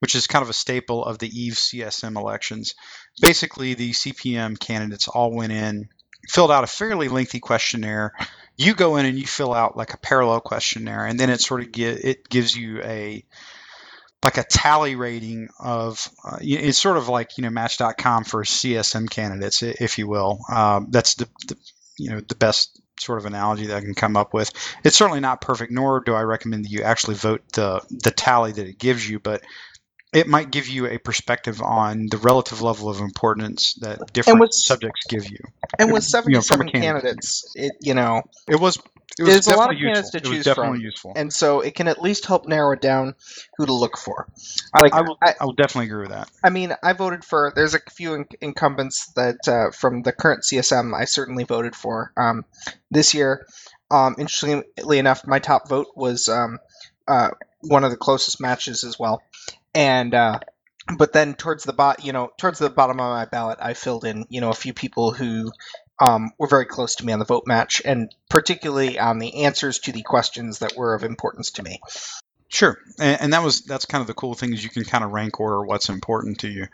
which 0.00 0.14
is 0.14 0.26
kind 0.26 0.42
of 0.42 0.50
a 0.50 0.54
staple 0.54 1.04
of 1.04 1.18
the 1.18 1.28
Eve 1.28 1.54
CSM 1.54 2.16
elections. 2.16 2.74
Basically, 3.20 3.74
the 3.74 3.92
CPM 3.92 4.60
candidates 4.60 5.08
all 5.08 5.34
went 5.34 5.52
in, 5.52 5.88
filled 6.28 6.50
out 6.50 6.64
a 6.64 6.68
fairly 6.68 7.08
lengthy 7.08 7.40
questionnaire. 7.40 8.12
You 8.56 8.74
go 8.74 8.96
in 8.96 9.06
and 9.06 9.18
you 9.18 9.26
fill 9.26 9.52
out 9.52 9.76
like 9.76 9.94
a 9.94 9.98
parallel 9.98 10.40
questionnaire, 10.40 11.06
and 11.06 11.18
then 11.18 11.30
it 11.30 11.40
sort 11.40 11.62
of 11.62 11.72
gi- 11.72 11.84
it 11.84 12.28
gives 12.28 12.56
you 12.56 12.80
a 12.82 13.24
like 14.24 14.38
a 14.38 14.44
tally 14.44 14.96
rating 14.96 15.48
of 15.60 16.10
uh, 16.24 16.38
it's 16.40 16.78
sort 16.78 16.96
of 16.96 17.08
like 17.08 17.36
you 17.36 17.42
know 17.42 17.50
match.com 17.50 18.24
for 18.24 18.42
csm 18.42 19.08
candidates 19.08 19.62
if 19.62 19.98
you 19.98 20.08
will 20.08 20.40
um, 20.50 20.86
that's 20.90 21.14
the, 21.16 21.28
the 21.46 21.56
you 21.98 22.10
know 22.10 22.20
the 22.20 22.34
best 22.34 22.80
sort 22.98 23.18
of 23.18 23.26
analogy 23.26 23.66
that 23.66 23.76
i 23.76 23.80
can 23.80 23.94
come 23.94 24.16
up 24.16 24.32
with 24.32 24.50
it's 24.82 24.96
certainly 24.96 25.20
not 25.20 25.40
perfect 25.40 25.70
nor 25.70 26.00
do 26.00 26.14
i 26.14 26.22
recommend 26.22 26.64
that 26.64 26.70
you 26.70 26.82
actually 26.82 27.14
vote 27.14 27.42
the 27.52 27.80
the 27.90 28.10
tally 28.10 28.52
that 28.52 28.66
it 28.66 28.78
gives 28.78 29.08
you 29.08 29.20
but 29.20 29.42
it 30.14 30.26
might 30.28 30.50
give 30.50 30.68
you 30.68 30.86
a 30.86 30.98
perspective 30.98 31.60
on 31.60 32.06
the 32.10 32.16
relative 32.18 32.62
level 32.62 32.88
of 32.88 33.00
importance 33.00 33.74
that 33.80 34.12
different 34.12 34.40
with- 34.40 34.52
subjects 34.54 35.02
give 35.08 35.28
you 35.28 35.38
And 35.78 35.92
with 35.92 36.08
you 36.12 36.34
know, 36.34 36.40
from 36.40 36.60
a 36.62 36.68
77 36.68 36.68
candidate. 36.68 36.82
candidates, 37.04 37.52
it 37.56 37.72
you 37.80 37.94
know, 37.94 38.22
it 38.48 38.56
was 38.60 38.78
it 39.16 39.22
was 39.22 39.32
There's 39.32 39.46
a 39.48 39.56
lot 39.56 39.70
of 39.72 39.76
candidates 39.78 40.12
useful. 40.12 40.20
to 40.32 40.42
choose 40.42 40.54
from. 40.54 40.76
useful 40.80 41.12
and 41.14 41.32
so 41.32 41.60
it 41.60 41.74
can 41.76 41.86
at 41.86 42.00
least 42.02 42.26
help 42.26 42.46
narrow 42.48 42.72
it 42.72 42.80
down 42.80 43.14
who 43.56 43.66
to 43.66 43.72
look 43.72 43.96
for. 43.96 44.26
I, 44.72 44.80
like, 44.82 44.92
I 44.92 45.02
will 45.02 45.18
I- 45.22 45.34
I 45.40 45.44
will 45.44 45.52
definitely 45.52 45.86
agree 45.86 46.02
with 46.02 46.10
that 46.10 46.30
I 46.42 46.50
mean, 46.50 46.74
I 46.82 46.92
voted 46.94 47.24
for. 47.24 47.52
There's 47.54 47.74
a 47.74 47.80
few 47.92 48.14
in- 48.14 48.26
incumbents 48.40 49.12
that 49.14 49.36
uh, 49.46 49.70
from 49.70 50.02
the 50.02 50.12
current 50.12 50.42
CSM 50.44 50.94
I 50.94 51.04
certainly 51.04 51.44
voted 51.44 51.74
for 51.76 52.12
um, 52.16 52.44
this 52.90 53.14
year. 53.14 53.46
Um, 53.90 54.16
interestingly 54.18 54.98
enough, 54.98 55.24
my 55.26 55.38
top 55.38 55.68
vote 55.68 55.88
was 55.94 56.28
um, 56.28 56.58
uh, 57.06 57.30
one 57.60 57.84
of 57.84 57.90
the 57.92 57.96
closest 57.96 58.40
matches 58.40 58.82
as 58.82 58.98
well, 58.98 59.22
and 59.74 60.14
uh, 60.14 60.40
but 60.96 61.12
then 61.12 61.34
towards 61.34 61.64
the 61.64 61.72
bot, 61.72 62.04
you 62.04 62.12
know, 62.12 62.30
towards 62.38 62.58
the 62.58 62.70
bottom 62.70 63.00
of 63.00 63.10
my 63.10 63.24
ballot, 63.24 63.58
I 63.60 63.74
filled 63.74 64.04
in, 64.04 64.26
you 64.28 64.40
know, 64.40 64.50
a 64.50 64.54
few 64.54 64.74
people 64.74 65.12
who 65.12 65.50
um, 66.00 66.30
were 66.38 66.48
very 66.48 66.66
close 66.66 66.96
to 66.96 67.06
me 67.06 67.12
on 67.12 67.18
the 67.18 67.24
vote 67.24 67.44
match, 67.46 67.80
and 67.84 68.14
particularly 68.28 68.98
on 68.98 69.18
the 69.18 69.44
answers 69.44 69.78
to 69.80 69.92
the 69.92 70.02
questions 70.02 70.58
that 70.58 70.76
were 70.76 70.94
of 70.94 71.04
importance 71.04 71.52
to 71.52 71.62
me. 71.62 71.80
Sure, 72.48 72.78
and, 73.00 73.20
and 73.22 73.32
that 73.32 73.42
was 73.42 73.62
that's 73.62 73.86
kind 73.86 74.00
of 74.00 74.06
the 74.06 74.14
cool 74.14 74.34
thing 74.34 74.52
is 74.52 74.62
you 74.62 74.70
can 74.70 74.84
kind 74.84 75.04
of 75.04 75.12
rank 75.12 75.40
order 75.40 75.64
what's 75.64 75.88
important 75.88 76.40
to 76.40 76.48
you. 76.48 76.66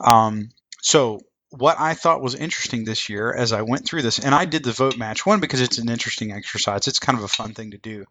Um, 0.00 0.50
so 0.80 1.20
what 1.50 1.76
I 1.78 1.94
thought 1.94 2.22
was 2.22 2.34
interesting 2.34 2.84
this 2.84 3.08
year 3.08 3.32
as 3.34 3.52
I 3.52 3.62
went 3.62 3.86
through 3.86 4.02
this, 4.02 4.18
and 4.18 4.34
I 4.34 4.44
did 4.44 4.64
the 4.64 4.72
vote 4.72 4.96
match 4.96 5.24
one 5.24 5.40
because 5.40 5.60
it's 5.60 5.78
an 5.78 5.88
interesting 5.88 6.32
exercise. 6.32 6.86
It's 6.86 6.98
kind 6.98 7.18
of 7.18 7.24
a 7.24 7.28
fun 7.28 7.54
thing 7.54 7.72
to 7.72 7.78
do. 7.78 8.04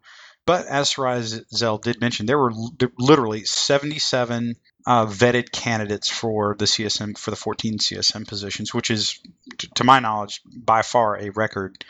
But 0.46 0.68
as 0.68 0.92
Sarai 0.92 1.24
Zell 1.24 1.78
did 1.80 2.00
mention, 2.00 2.26
there 2.26 2.38
were 2.38 2.54
literally 3.00 3.46
77 3.46 4.56
uh, 4.86 5.06
vetted 5.08 5.52
candidates 5.52 6.10
for 6.10 6.56
the 6.58 6.66
CSM 6.66 7.18
for 7.18 7.32
the 7.32 7.36
14 7.36 7.80
CSM 7.80 8.28
positions, 8.28 8.74
which 8.74 8.92
is, 8.92 9.20
t- 9.58 9.70
to 9.76 9.84
my 9.84 10.00
knowledge, 10.00 10.42
by 10.46 10.84
far 10.84 11.18
a 11.18 11.32
record. 11.32 11.84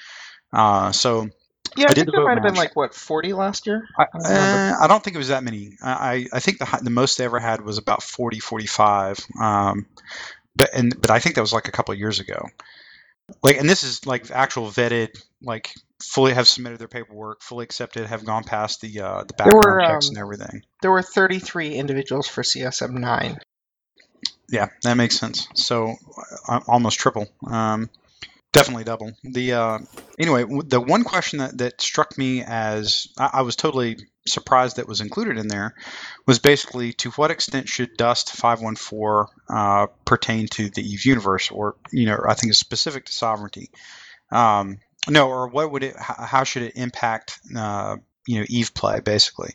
Uh, 0.54 0.94
so 0.94 1.28
Yeah, 1.76 1.88
I 1.88 1.92
I, 1.92 1.94
think 1.94 2.06
the 2.06 2.12
there 2.14 2.24
might 2.24 2.38
have 2.38 2.44
been 2.44 2.56
like 2.56 2.76
what 2.76 2.94
40 2.94 3.34
last 3.34 3.68
year. 3.68 3.86
I, 4.00 4.04
uh, 4.04 4.76
I 4.82 4.88
don't 4.88 5.04
think 5.04 5.16
it 5.16 5.20
was 5.20 5.28
that 5.28 5.44
many. 5.44 5.78
I, 5.84 6.28
I 6.32 6.40
think 6.40 6.60
the 6.60 6.80
the 6.82 6.90
most 6.90 7.18
they 7.18 7.26
ever 7.26 7.40
had 7.40 7.60
was 7.62 7.78
about 7.78 8.04
40, 8.04 8.40
45. 8.40 9.20
Um, 9.42 9.86
but 10.56 10.70
and 10.74 11.00
but 11.02 11.12
I 11.12 11.20
think 11.20 11.36
that 11.36 11.42
was 11.42 11.52
like 11.52 11.68
a 11.68 11.72
couple 11.72 11.92
of 11.92 12.00
years 12.00 12.22
ago. 12.22 12.48
Like, 13.44 13.58
and 13.58 13.68
this 13.68 13.84
is 13.84 14.06
like 14.06 14.32
actual 14.32 14.68
vetted, 14.68 15.22
like 15.42 15.74
fully 16.02 16.34
have 16.34 16.48
submitted 16.48 16.80
their 16.80 16.88
paperwork, 16.88 17.42
fully 17.42 17.64
accepted, 17.64 18.08
have 18.08 18.26
gone 18.26 18.44
past 18.44 18.82
the 18.82 19.02
uh, 19.02 19.24
the 19.24 19.34
background 19.34 19.64
were, 19.64 19.82
checks 19.82 20.08
um, 20.08 20.16
and 20.16 20.18
everything. 20.18 20.64
There 20.82 20.92
were 20.92 21.02
33 21.02 21.76
individuals 21.76 22.28
for 22.28 22.44
CSM 22.44 22.92
9. 22.92 23.38
Yeah, 24.50 24.68
that 24.84 24.96
makes 24.96 25.18
sense. 25.18 25.48
So 25.56 25.96
uh, 26.48 26.60
almost 26.68 27.00
triple. 27.00 27.28
Um, 27.48 27.90
definitely 28.52 28.84
double. 28.84 29.12
The 29.24 29.54
uh, 29.54 29.80
anyway, 30.20 30.46
the 30.66 30.80
one 30.80 31.04
question 31.04 31.40
that, 31.40 31.58
that 31.58 31.82
struck 31.82 32.18
me 32.18 32.44
as 32.44 33.08
I, 33.18 33.30
I 33.34 33.42
was 33.42 33.56
totally 33.56 33.98
surprised 34.28 34.78
that 34.78 34.88
was 34.88 35.02
included 35.02 35.38
in 35.38 35.48
there 35.48 35.76
was 36.26 36.40
basically 36.40 36.94
to 36.94 37.12
what 37.12 37.32
extent 37.32 37.70
should 37.70 37.96
Dust 37.98 38.32
514 38.32 39.26
uh, 39.50 39.88
pertain 40.04 40.48
to 40.48 40.70
the 40.70 40.82
Eve 40.82 41.06
universe, 41.06 41.52
or 41.52 41.76
you 41.92 42.06
know, 42.06 42.20
I 42.28 42.34
think 42.34 42.52
it's 42.52 42.60
specific 42.60 43.06
to 43.06 43.14
sovereignty. 43.14 43.70
Um, 44.32 44.80
no, 45.10 45.30
or 45.30 45.48
what 45.48 45.72
would 45.72 45.84
it? 45.84 45.96
How, 45.98 46.44
should 46.44 46.64
it 46.64 46.74
impact 46.76 47.40
uh, 47.56 47.98
you 48.28 48.40
know 48.40 48.46
Eve 48.48 48.74
play 48.74 49.00
basically? 49.00 49.54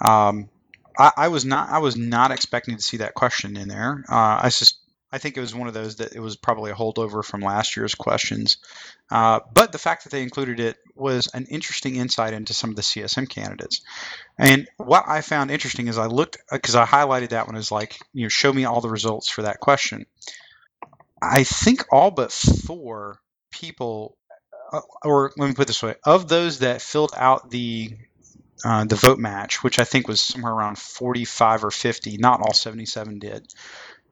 Um, 0.00 0.48
I, 0.98 1.12
I 1.16 1.28
was 1.28 1.44
not 1.44 1.70
I 1.70 1.78
was 1.78 1.96
not 1.96 2.30
expecting 2.30 2.76
to 2.76 2.82
see 2.82 2.98
that 2.98 3.14
question 3.14 3.56
in 3.56 3.68
there. 3.68 4.04
Uh, 4.08 4.40
I 4.42 4.50
just 4.50 4.78
I 5.12 5.18
think 5.18 5.36
it 5.36 5.40
was 5.40 5.54
one 5.54 5.68
of 5.68 5.74
those 5.74 5.96
that 5.96 6.14
it 6.14 6.20
was 6.20 6.36
probably 6.36 6.70
a 6.70 6.74
holdover 6.74 7.22
from 7.22 7.42
last 7.42 7.76
year's 7.76 7.94
questions. 7.94 8.56
Uh, 9.10 9.40
but 9.52 9.70
the 9.70 9.78
fact 9.78 10.04
that 10.04 10.10
they 10.10 10.22
included 10.22 10.58
it 10.58 10.78
was 10.94 11.28
an 11.34 11.46
interesting 11.50 11.96
insight 11.96 12.32
into 12.32 12.54
some 12.54 12.70
of 12.70 12.76
the 12.76 12.82
CSM 12.82 13.28
candidates. 13.28 13.82
And 14.38 14.66
what 14.78 15.04
I 15.06 15.20
found 15.20 15.50
interesting 15.50 15.88
is 15.88 15.98
I 15.98 16.06
looked 16.06 16.38
because 16.50 16.74
I 16.74 16.86
highlighted 16.86 17.30
that 17.30 17.46
one 17.46 17.56
as 17.56 17.70
like 17.70 17.98
you 18.14 18.22
know 18.22 18.28
show 18.30 18.52
me 18.52 18.64
all 18.64 18.80
the 18.80 18.88
results 18.88 19.28
for 19.28 19.42
that 19.42 19.60
question. 19.60 20.06
I 21.22 21.44
think 21.44 21.84
all 21.92 22.10
but 22.10 22.32
four 22.32 23.20
people, 23.52 24.16
uh, 24.21 24.21
or 25.02 25.32
let 25.36 25.48
me 25.48 25.54
put 25.54 25.66
this 25.66 25.82
way, 25.82 25.94
of 26.04 26.28
those 26.28 26.60
that 26.60 26.82
filled 26.82 27.12
out 27.16 27.50
the 27.50 27.96
uh, 28.64 28.84
the 28.84 28.96
vote 28.96 29.18
match, 29.18 29.62
which 29.62 29.78
I 29.78 29.84
think 29.84 30.06
was 30.06 30.20
somewhere 30.20 30.52
around 30.52 30.78
45 30.78 31.64
or 31.64 31.70
50. 31.70 32.16
Not 32.18 32.40
all 32.40 32.54
77 32.54 33.18
did. 33.18 33.52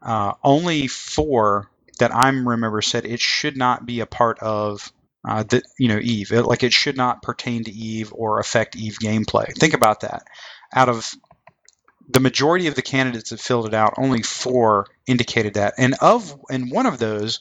Uh, 0.02 0.32
only 0.42 0.88
four 0.88 1.70
that 1.98 2.14
I 2.14 2.28
remember 2.28 2.82
said 2.82 3.04
it 3.04 3.20
should 3.20 3.56
not 3.56 3.86
be 3.86 4.00
a 4.00 4.06
part 4.06 4.38
of 4.40 4.92
uh, 5.26 5.42
the 5.42 5.62
you 5.78 5.88
know 5.88 5.98
Eve. 5.98 6.32
It, 6.32 6.42
like 6.42 6.62
it 6.62 6.72
should 6.72 6.96
not 6.96 7.22
pertain 7.22 7.64
to 7.64 7.70
Eve 7.70 8.12
or 8.14 8.40
affect 8.40 8.76
Eve 8.76 8.98
gameplay. 9.02 9.52
Think 9.54 9.74
about 9.74 10.00
that. 10.00 10.24
Out 10.74 10.88
of 10.88 11.14
the 12.08 12.20
majority 12.20 12.66
of 12.66 12.74
the 12.74 12.82
candidates 12.82 13.30
that 13.30 13.40
filled 13.40 13.66
it 13.66 13.74
out, 13.74 13.94
only 13.98 14.22
four 14.22 14.86
indicated 15.06 15.54
that, 15.54 15.74
and 15.78 15.94
of 16.00 16.40
and 16.50 16.72
one 16.72 16.86
of 16.86 16.98
those, 16.98 17.40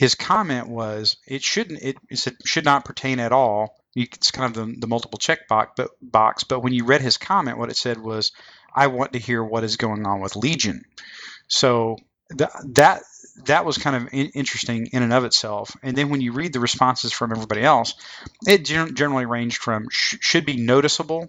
his 0.00 0.14
comment 0.14 0.66
was 0.66 1.18
it 1.26 1.42
shouldn't 1.42 1.82
it, 1.82 1.98
it 2.08 2.26
should 2.46 2.64
not 2.64 2.86
pertain 2.86 3.20
at 3.20 3.32
all. 3.32 3.76
It's 3.94 4.30
kind 4.30 4.56
of 4.56 4.66
the, 4.66 4.74
the 4.80 4.86
multiple 4.86 5.18
check 5.18 5.46
box, 5.46 5.72
but 5.76 5.90
box. 6.00 6.42
But 6.42 6.60
when 6.60 6.72
you 6.72 6.86
read 6.86 7.02
his 7.02 7.18
comment, 7.18 7.58
what 7.58 7.68
it 7.68 7.76
said 7.76 7.98
was, 7.98 8.32
"I 8.74 8.86
want 8.86 9.12
to 9.12 9.18
hear 9.18 9.44
what 9.44 9.62
is 9.62 9.76
going 9.76 10.06
on 10.06 10.22
with 10.22 10.36
Legion." 10.36 10.84
So 11.48 11.98
th- 12.34 12.48
that 12.76 13.02
that 13.44 13.66
was 13.66 13.76
kind 13.76 13.94
of 13.94 14.08
in- 14.14 14.30
interesting 14.34 14.86
in 14.86 15.02
and 15.02 15.12
of 15.12 15.24
itself. 15.26 15.76
And 15.82 15.94
then 15.94 16.08
when 16.08 16.22
you 16.22 16.32
read 16.32 16.54
the 16.54 16.60
responses 16.60 17.12
from 17.12 17.32
everybody 17.32 17.62
else, 17.62 17.92
it 18.46 18.64
gen- 18.64 18.94
generally 18.94 19.26
ranged 19.26 19.58
from 19.58 19.88
sh- 19.90 20.16
should 20.22 20.46
be 20.46 20.56
noticeable, 20.56 21.28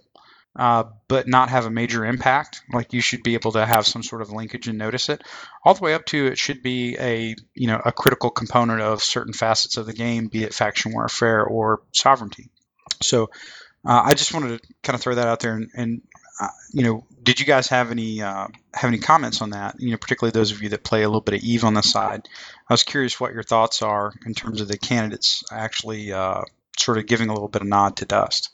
uh, 0.56 0.84
but 1.08 1.28
not 1.28 1.48
have 1.48 1.66
a 1.66 1.70
major 1.70 2.04
impact. 2.04 2.62
Like 2.72 2.92
you 2.92 3.00
should 3.00 3.22
be 3.22 3.34
able 3.34 3.52
to 3.52 3.64
have 3.64 3.86
some 3.86 4.02
sort 4.02 4.22
of 4.22 4.30
linkage 4.30 4.68
and 4.68 4.78
notice 4.78 5.08
it, 5.08 5.22
all 5.64 5.74
the 5.74 5.82
way 5.82 5.94
up 5.94 6.04
to 6.06 6.26
it 6.26 6.38
should 6.38 6.62
be 6.62 6.96
a 6.98 7.34
you 7.54 7.66
know 7.66 7.80
a 7.84 7.92
critical 7.92 8.30
component 8.30 8.80
of 8.80 9.02
certain 9.02 9.32
facets 9.32 9.76
of 9.76 9.86
the 9.86 9.92
game, 9.94 10.28
be 10.28 10.44
it 10.44 10.54
faction 10.54 10.92
warfare 10.92 11.44
or 11.44 11.82
sovereignty. 11.92 12.50
So 13.00 13.30
uh, 13.84 14.02
I 14.04 14.14
just 14.14 14.34
wanted 14.34 14.60
to 14.62 14.68
kind 14.82 14.94
of 14.94 15.00
throw 15.00 15.14
that 15.14 15.28
out 15.28 15.40
there 15.40 15.54
and. 15.54 15.70
and 15.74 16.02
uh, 16.40 16.48
you 16.72 16.82
know, 16.82 17.04
did 17.22 17.38
you 17.38 17.46
guys 17.46 17.68
have 17.68 17.90
any 17.90 18.22
uh, 18.22 18.48
have 18.74 18.88
any 18.88 18.98
comments 18.98 19.42
on 19.42 19.50
that? 19.50 19.76
You 19.78 19.90
know, 19.90 19.96
particularly 19.96 20.32
those 20.32 20.50
of 20.50 20.62
you 20.62 20.70
that 20.70 20.82
play 20.82 21.02
a 21.02 21.08
little 21.08 21.20
bit 21.20 21.34
of 21.34 21.42
Eve 21.42 21.62
on 21.62 21.74
the 21.74 21.82
side. 21.82 22.26
I 22.68 22.72
was 22.72 22.82
curious 22.82 23.20
what 23.20 23.34
your 23.34 23.42
thoughts 23.42 23.82
are 23.82 24.12
in 24.26 24.34
terms 24.34 24.60
of 24.60 24.66
the 24.66 24.78
candidates 24.78 25.44
actually 25.52 26.12
uh, 26.12 26.40
sort 26.76 26.98
of 26.98 27.06
giving 27.06 27.28
a 27.28 27.32
little 27.32 27.48
bit 27.48 27.62
of 27.62 27.68
nod 27.68 27.98
to 27.98 28.06
Dust. 28.06 28.50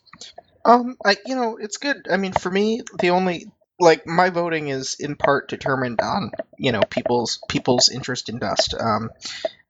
Um, 0.69 0.97
I 1.05 1.17
you 1.25 1.35
know 1.35 1.57
it's 1.57 1.79
good. 1.79 2.07
I 2.11 2.19
mean, 2.19 2.33
for 2.33 2.51
me, 2.51 2.83
the 2.99 3.11
only 3.11 3.51
like 3.81 4.07
my 4.07 4.29
voting 4.29 4.69
is 4.69 4.97
in 5.01 5.17
part 5.17 5.49
determined 5.49 6.01
on 6.01 6.31
you 6.59 6.73
know 6.73 6.83
people's 6.91 7.41
people's 7.49 7.89
interest 7.89 8.29
in 8.29 8.39
Dust. 8.39 8.75
Um, 8.79 9.11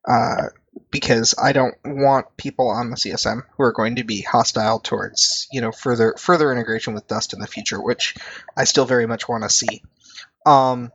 uh, 0.06 0.48
because 0.90 1.34
I 1.40 1.52
don't 1.52 1.74
want 1.84 2.36
people 2.36 2.68
on 2.68 2.90
the 2.90 2.96
CSM 2.96 3.42
who 3.56 3.62
are 3.62 3.72
going 3.72 3.96
to 3.96 4.04
be 4.04 4.22
hostile 4.22 4.80
towards 4.80 5.46
you 5.52 5.60
know 5.60 5.70
further 5.70 6.14
further 6.18 6.50
integration 6.52 6.94
with 6.94 7.06
Dust 7.06 7.32
in 7.32 7.38
the 7.38 7.46
future, 7.46 7.80
which 7.80 8.16
I 8.56 8.64
still 8.64 8.84
very 8.84 9.06
much 9.06 9.28
want 9.28 9.44
to 9.44 9.50
see. 9.50 9.82
Um, 10.46 10.90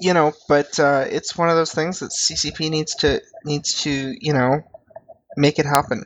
you 0.00 0.14
know, 0.14 0.32
but 0.48 0.78
uh, 0.78 1.06
it's 1.10 1.36
one 1.36 1.48
of 1.48 1.56
those 1.56 1.72
things 1.72 2.00
that 2.00 2.10
CCP 2.10 2.70
needs 2.70 2.94
to 2.96 3.20
needs 3.44 3.82
to 3.82 4.14
you 4.20 4.32
know 4.32 4.62
make 5.36 5.58
it 5.58 5.66
happen. 5.66 6.04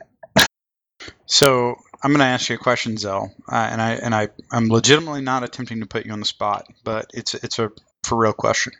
So 1.25 1.75
I'm 2.03 2.11
going 2.11 2.19
to 2.19 2.25
ask 2.25 2.49
you 2.49 2.55
a 2.55 2.59
question, 2.59 2.97
Zell, 2.97 3.33
uh, 3.49 3.55
and 3.71 3.81
I 3.81 3.91
and 3.93 4.13
I 4.13 4.29
I'm 4.51 4.67
legitimately 4.67 5.21
not 5.21 5.43
attempting 5.43 5.79
to 5.79 5.85
put 5.85 6.05
you 6.05 6.11
on 6.11 6.19
the 6.19 6.25
spot, 6.25 6.67
but 6.83 7.09
it's 7.13 7.33
it's 7.33 7.59
a 7.59 7.71
for 8.03 8.17
real 8.17 8.33
question. 8.33 8.73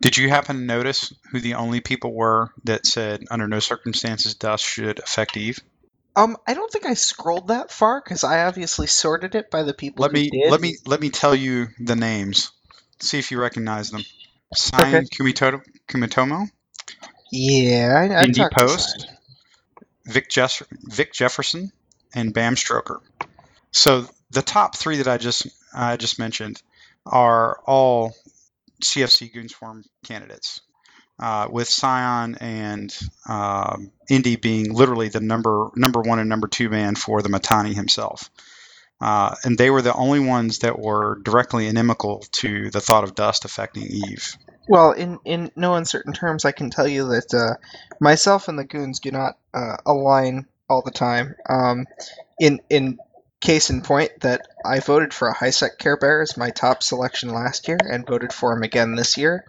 Did 0.00 0.16
you 0.16 0.28
happen 0.28 0.56
to 0.56 0.62
notice 0.62 1.12
who 1.32 1.40
the 1.40 1.54
only 1.54 1.80
people 1.80 2.14
were 2.14 2.50
that 2.64 2.86
said 2.86 3.24
under 3.30 3.48
no 3.48 3.58
circumstances 3.58 4.34
dust 4.34 4.64
should 4.64 5.00
affect 5.00 5.36
Eve? 5.36 5.58
Um, 6.14 6.36
I 6.46 6.54
don't 6.54 6.70
think 6.70 6.86
I 6.86 6.94
scrolled 6.94 7.48
that 7.48 7.70
far 7.70 8.00
because 8.02 8.24
I 8.24 8.44
obviously 8.44 8.86
sorted 8.86 9.34
it 9.34 9.50
by 9.50 9.64
the 9.64 9.74
people 9.74 10.04
Let 10.04 10.12
who 10.12 10.14
me 10.14 10.30
did. 10.30 10.50
let 10.50 10.60
me 10.60 10.76
let 10.86 11.00
me 11.00 11.10
tell 11.10 11.34
you 11.34 11.68
the 11.80 11.96
names. 11.96 12.52
See 13.00 13.18
if 13.18 13.30
you 13.30 13.40
recognize 13.40 13.90
them. 13.90 14.02
Sign 14.54 14.94
Okay. 14.94 15.06
Kumito, 15.06 15.60
Kumitomo, 15.88 16.48
Yeah, 17.32 17.94
I, 17.96 18.20
I 18.20 18.24
Indie 18.24 18.50
Post. 18.50 19.08
Vic, 20.06 20.28
Jeff, 20.30 20.62
Vic 20.84 21.12
Jefferson, 21.12 21.72
and 22.14 22.32
Bam 22.32 22.54
Stroker. 22.54 23.00
So 23.72 24.06
the 24.30 24.42
top 24.42 24.76
three 24.76 24.98
that 24.98 25.08
I 25.08 25.18
just 25.18 25.46
I 25.74 25.96
just 25.96 26.18
mentioned 26.18 26.62
are 27.04 27.60
all 27.66 28.14
CFC 28.82 29.32
Goonswarm 29.32 29.84
candidates, 30.04 30.60
uh, 31.18 31.48
with 31.50 31.68
Sion 31.68 32.36
and 32.40 32.96
um, 33.28 33.92
Indy 34.08 34.36
being 34.36 34.72
literally 34.72 35.08
the 35.08 35.20
number 35.20 35.70
number 35.76 36.00
one 36.00 36.18
and 36.18 36.28
number 36.28 36.48
two 36.48 36.68
man 36.68 36.94
for 36.94 37.22
the 37.22 37.28
Mittani 37.28 37.74
himself. 37.74 38.30
Uh, 39.00 39.34
and 39.44 39.58
they 39.58 39.68
were 39.68 39.82
the 39.82 39.94
only 39.94 40.20
ones 40.20 40.60
that 40.60 40.78
were 40.78 41.20
directly 41.22 41.66
inimical 41.66 42.20
to 42.32 42.70
the 42.70 42.80
thought 42.80 43.04
of 43.04 43.14
dust 43.14 43.44
affecting 43.44 43.82
Eve. 43.82 44.36
Well, 44.68 44.92
in, 44.92 45.18
in 45.24 45.52
no 45.54 45.74
uncertain 45.74 46.12
terms, 46.12 46.44
I 46.44 46.52
can 46.52 46.70
tell 46.70 46.88
you 46.88 47.08
that 47.08 47.34
uh, 47.34 47.54
myself 48.00 48.48
and 48.48 48.58
the 48.58 48.64
goons 48.64 49.00
do 49.00 49.10
not 49.10 49.36
uh, 49.52 49.76
align 49.84 50.46
all 50.68 50.82
the 50.82 50.90
time. 50.90 51.34
Um, 51.48 51.86
in 52.38 52.60
in 52.70 52.98
case 53.40 53.70
in 53.70 53.82
point, 53.82 54.10
that 54.20 54.46
I 54.64 54.80
voted 54.80 55.12
for 55.12 55.28
a 55.28 55.34
Highsec 55.34 55.78
Care 55.78 55.96
Bear 55.96 56.22
as 56.22 56.36
my 56.36 56.50
top 56.50 56.82
selection 56.82 57.30
last 57.30 57.68
year, 57.68 57.78
and 57.80 58.06
voted 58.06 58.32
for 58.32 58.52
him 58.52 58.62
again 58.62 58.94
this 58.94 59.16
year. 59.16 59.44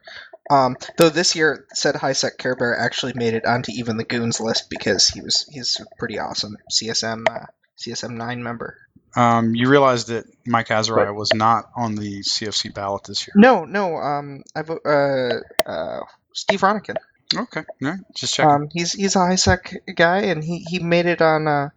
Um, 0.50 0.78
though 0.98 1.10
this 1.10 1.36
year, 1.36 1.66
said 1.74 1.96
Highsec 1.96 2.38
Care 2.38 2.56
Bear 2.56 2.78
actually 2.78 3.14
made 3.16 3.34
it 3.34 3.46
onto 3.46 3.72
even 3.74 3.98
the 3.98 4.06
goons 4.06 4.40
list 4.40 4.70
because 4.70 5.08
he 5.10 5.22
was 5.22 5.46
he's 5.52 5.80
a 5.80 5.86
pretty 5.98 6.20
awesome 6.20 6.56
CSM 6.72 7.26
uh, 7.30 7.46
CSM 7.78 8.12
nine 8.12 8.44
member. 8.44 8.78
Um, 9.16 9.56
you 9.56 9.68
realize 9.68 10.06
that 10.06 10.26
Mike 10.46 10.70
Azariah 10.70 11.14
was 11.14 11.34
not 11.34 11.72
on 11.76 11.96
the 11.96 12.20
CFC 12.20 12.74
ballot 12.74 13.04
this 13.06 13.26
year. 13.26 13.34
No, 13.36 13.66
no, 13.66 13.98
um, 13.98 14.44
I 14.56 14.62
vote 14.62 14.82
uh, 14.86 15.40
uh, 15.66 16.02
Steve 16.34 16.62
Ronuken. 16.62 16.98
Okay, 17.36 17.63
no, 17.81 17.96
just 18.15 18.36
checking. 18.36 18.51
Um, 18.51 18.69
he's 18.72 18.93
he's 18.93 19.15
a 19.15 19.19
high 19.19 19.36
sec 19.36 19.74
guy, 19.96 20.19
and 20.24 20.41
he, 20.41 20.60
he 20.60 20.79
made 20.79 21.07
it 21.07 21.22
on 21.22 21.48
uh, 21.48 21.69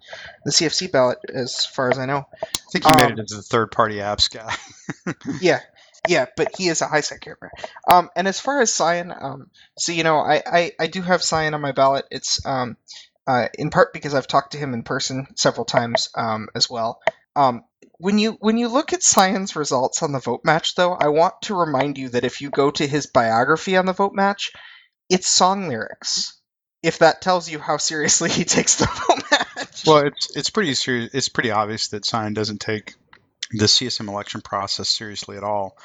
the 0.45 0.53
CFC 0.53 0.93
ballot, 0.93 1.19
as 1.29 1.67
far 1.67 1.91
as 1.91 1.99
I 1.99 2.07
know. 2.07 2.25
I 2.43 2.47
think 2.71 2.85
he 2.85 2.97
made 2.97 3.13
um, 3.13 3.19
it 3.19 3.19
as 3.21 3.33
a 3.33 3.43
third 3.43 3.73
party 3.73 3.97
apps 3.97 4.31
guy. 4.33 4.55
Yeah, 5.41 5.61
yeah, 6.09 6.27
but 6.37 6.53
he 6.57 6.69
is 6.69 6.83
a 6.83 6.87
high 6.87 7.01
sec 7.01 7.21
character. 7.21 7.51
Um, 7.91 8.11
and 8.15 8.29
as 8.29 8.39
far 8.39 8.61
as 8.61 8.75
Sion, 8.75 9.13
um, 9.19 9.51
so 9.77 9.93
you 9.93 10.05
know, 10.05 10.19
I, 10.19 10.43
I, 10.47 10.73
I 10.79 10.87
do 10.87 11.03
have 11.03 11.23
Sion 11.23 11.55
on 11.55 11.61
my 11.61 11.73
ballot. 11.73 12.07
It's 12.11 12.45
um, 12.47 12.77
uh, 13.27 13.49
in 13.55 13.71
part 13.71 13.93
because 13.93 14.15
I've 14.15 14.29
talked 14.29 14.53
to 14.53 14.59
him 14.59 14.73
in 14.73 14.83
person 14.83 15.27
several 15.37 15.65
times, 15.65 16.11
um, 16.17 16.49
as 16.55 16.71
well. 16.71 17.01
Um, 17.35 17.65
when 17.99 18.19
you 18.19 18.37
when 18.41 18.57
you 18.57 18.69
look 18.69 18.93
at 18.93 19.03
Sion's 19.03 19.57
results 19.57 20.03
on 20.03 20.13
the 20.13 20.21
vote 20.21 20.41
match, 20.45 20.75
though, 20.75 20.95
I 20.95 21.09
want 21.09 21.35
to 21.43 21.55
remind 21.55 21.99
you 21.99 22.09
that 22.11 22.25
if 22.25 22.41
you 22.41 22.51
go 22.51 22.71
to 22.71 22.87
his 22.87 23.07
biography 23.07 23.77
on 23.77 23.87
the 23.87 23.93
vote 23.93 24.15
match, 24.15 24.53
it's 25.11 25.29
song 25.29 25.69
lyrics. 25.69 26.41
If 26.83 27.01
that 27.01 27.21
tells 27.21 27.51
you 27.51 27.59
how 27.59 27.77
seriously 27.77 28.31
he 28.31 28.45
takes 28.45 28.77
the 28.77 28.87
vote 28.87 29.23
match. 29.31 29.85
well, 29.87 30.07
it's 30.07 30.35
it's 30.37 30.51
pretty 30.51 30.75
serious. 30.75 31.11
It's 31.13 31.29
pretty 31.29 31.51
obvious 31.51 31.89
that 31.89 32.07
Sign 32.07 32.33
doesn't 32.33 32.61
take 32.61 32.95
the 33.51 33.67
CSM 33.67 34.09
election 34.09 34.41
process 34.41 34.89
seriously 34.89 35.37
at 35.37 35.43
all. 35.43 35.77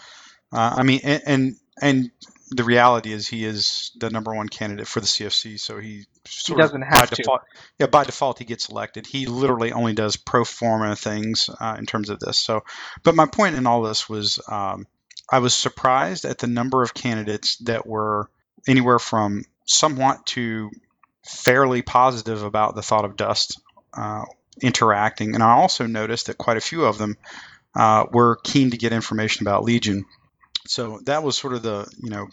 Uh, 0.53 0.75
I 0.77 0.83
mean, 0.83 1.01
and, 1.03 1.23
and 1.25 1.55
and 1.81 2.11
the 2.51 2.63
reality 2.63 3.11
is 3.11 3.27
he 3.27 3.43
is 3.43 3.91
the 3.99 4.09
number 4.09 4.33
one 4.33 4.47
candidate 4.47 4.87
for 4.87 4.99
the 4.99 5.07
CFC, 5.07 5.59
so 5.59 5.79
he 5.79 6.05
sort 6.25 6.59
doesn't 6.59 6.83
of, 6.83 6.87
have 6.87 6.99
by 6.99 7.05
to. 7.07 7.15
default. 7.15 7.41
Yeah, 7.79 7.87
by 7.87 8.03
default 8.03 8.39
he 8.39 8.45
gets 8.45 8.69
elected. 8.69 9.07
He 9.07 9.25
literally 9.25 9.71
only 9.71 9.93
does 9.93 10.15
pro 10.15 10.45
forma 10.45 10.95
things 10.95 11.49
uh, 11.59 11.75
in 11.77 11.85
terms 11.85 12.09
of 12.09 12.19
this. 12.19 12.37
So, 12.37 12.63
but 13.03 13.15
my 13.15 13.25
point 13.25 13.55
in 13.55 13.65
all 13.65 13.81
this 13.81 14.07
was, 14.07 14.39
um, 14.47 14.85
I 15.29 15.39
was 15.39 15.55
surprised 15.55 16.23
at 16.23 16.37
the 16.37 16.47
number 16.47 16.83
of 16.83 16.93
candidates 16.93 17.57
that 17.57 17.87
were 17.87 18.29
anywhere 18.67 18.99
from 18.99 19.43
somewhat 19.65 20.25
to 20.27 20.71
fairly 21.23 21.81
positive 21.81 22.43
about 22.43 22.75
the 22.75 22.81
thought 22.81 23.05
of 23.05 23.15
dust 23.15 23.59
uh, 23.93 24.23
interacting. 24.61 25.33
And 25.33 25.43
I 25.43 25.53
also 25.53 25.85
noticed 25.87 26.27
that 26.27 26.37
quite 26.37 26.57
a 26.57 26.61
few 26.61 26.85
of 26.85 26.97
them 26.97 27.17
uh, 27.75 28.05
were 28.11 28.37
keen 28.43 28.71
to 28.71 28.77
get 28.77 28.93
information 28.93 29.45
about 29.45 29.63
Legion. 29.63 30.05
So 30.67 30.99
that 31.05 31.23
was 31.23 31.37
sort 31.37 31.53
of 31.53 31.63
the, 31.63 31.87
you 32.01 32.09
know, 32.09 32.27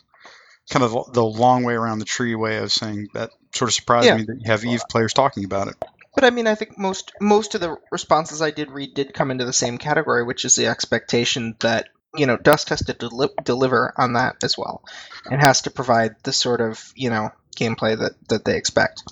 kind 0.70 0.84
of 0.84 1.12
the 1.12 1.24
long 1.24 1.64
way 1.64 1.74
around 1.74 1.98
the 1.98 2.04
tree 2.04 2.34
way 2.34 2.58
of 2.58 2.72
saying 2.72 3.08
that 3.14 3.30
sort 3.54 3.68
of 3.68 3.74
surprised 3.74 4.06
Yeah. 4.06 4.16
me 4.16 4.24
that 4.24 4.36
you 4.40 4.50
have 4.50 4.64
Eve 4.64 4.82
players 4.90 5.12
talking 5.12 5.44
about 5.44 5.68
it. 5.68 5.76
But 6.14 6.24
I 6.24 6.30
mean, 6.30 6.46
I 6.46 6.54
think 6.54 6.78
most 6.78 7.12
most 7.20 7.54
of 7.54 7.60
the 7.60 7.78
responses 7.90 8.42
I 8.42 8.50
did 8.50 8.70
read 8.70 8.94
did 8.94 9.14
come 9.14 9.30
into 9.30 9.46
the 9.46 9.52
same 9.52 9.78
category, 9.78 10.22
which 10.22 10.44
is 10.44 10.54
the 10.54 10.66
expectation 10.66 11.56
that 11.60 11.88
you 12.16 12.26
know 12.26 12.36
Dust 12.36 12.68
has 12.70 12.84
to 12.84 12.92
deli- 12.92 13.30
deliver 13.42 13.92
on 13.96 14.14
that 14.14 14.36
as 14.42 14.56
well, 14.56 14.82
and 15.30 15.40
has 15.40 15.62
to 15.62 15.70
provide 15.70 16.16
the 16.22 16.32
sort 16.32 16.60
of 16.60 16.92
you 16.94 17.10
know 17.10 17.30
gameplay 17.56 17.98
that 17.98 18.12
that 18.28 18.44
they 18.44 18.56
expect. 18.56 19.02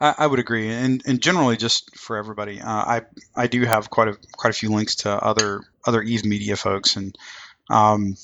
I, 0.00 0.14
I 0.18 0.26
would 0.26 0.40
agree, 0.40 0.70
and 0.70 1.02
and 1.06 1.20
generally 1.22 1.56
just 1.56 1.96
for 1.96 2.16
everybody, 2.16 2.60
uh, 2.60 2.66
I 2.66 3.02
I 3.34 3.46
do 3.46 3.62
have 3.64 3.90
quite 3.90 4.08
a 4.08 4.16
quite 4.32 4.50
a 4.50 4.58
few 4.58 4.70
links 4.70 4.96
to 4.96 5.10
other 5.10 5.60
other 5.86 6.02
Eve 6.02 6.24
Media 6.24 6.56
folks, 6.56 6.96
and 6.96 7.16
um, 7.70 8.16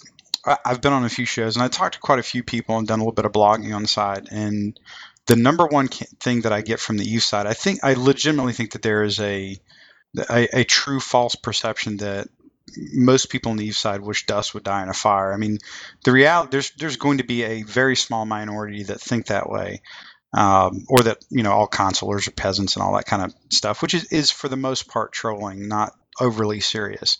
I, 0.44 0.59
I've 0.64 0.81
been 0.81 0.92
on 0.92 1.04
a 1.04 1.11
few 1.11 1.24
shows, 1.24 1.57
and 1.57 1.62
I 1.62 1.68
talked 1.68 1.94
to 1.94 2.00
quite 2.00 2.18
a 2.18 2.24
few 2.24 2.42
people 2.42 2.78
and 2.78 2.87
done 2.87 2.98
a 2.98 3.02
little 3.02 3.12
bit 3.12 3.24
of 3.24 3.33
blogging 3.33 3.74
on 3.74 3.83
the 3.83 3.88
side, 3.88 4.28
and 4.31 4.78
the 5.26 5.37
number 5.37 5.66
one 5.66 5.88
thing 5.88 6.40
that 6.42 6.52
I 6.52 6.62
get 6.62 6.81
from 6.81 6.96
the 6.96 7.04
Eve 7.04 7.22
side, 7.22 7.46
I 7.46 7.52
think 7.52 7.81
I 7.85 7.94
legitimately 7.94 8.54
think 8.54 8.72
that 8.72 8.83
there 8.83 9.04
is 9.04 9.20
a 9.20 9.57
a, 10.31 10.61
a 10.61 10.64
true 10.64 11.00
false 11.00 11.35
perception 11.37 11.98
that 11.98 12.28
most 12.76 13.31
people 13.31 13.50
on 13.50 13.57
the 13.57 13.66
east 13.66 13.81
side 13.81 14.00
wish 14.00 14.26
Dust 14.26 14.54
would 14.54 14.64
die 14.64 14.83
in 14.83 14.88
a 14.88 14.94
fire. 14.94 15.33
I 15.33 15.37
mean, 15.37 15.59
the 16.04 16.12
reality 16.12 16.50
there's 16.52 16.70
there's 16.72 16.96
going 16.96 17.18
to 17.18 17.24
be 17.24 17.42
a 17.42 17.62
very 17.62 17.96
small 17.96 18.26
minority 18.26 18.85
that 18.85 19.00
think 19.00 19.26
that 19.26 19.48
way 19.48 19.83
um, 20.33 20.85
or 20.88 20.98
that 21.04 21.24
you 21.31 21.42
know 21.42 21.52
all 21.52 21.68
consulars 21.68 22.28
are 22.28 22.33
peasants 22.33 22.76
and 22.76 22.83
all 22.83 22.94
that 22.94 23.07
kind 23.07 23.22
of 23.22 23.35
stuff, 23.50 23.83
which 23.83 23.94
is, 23.94 24.04
is 24.12 24.31
for 24.31 24.48
the 24.48 24.57
most 24.57 24.88
part 24.88 25.12
trolling, 25.12 25.68
not 25.68 25.92
overly 26.20 26.61
serious. 26.61 27.18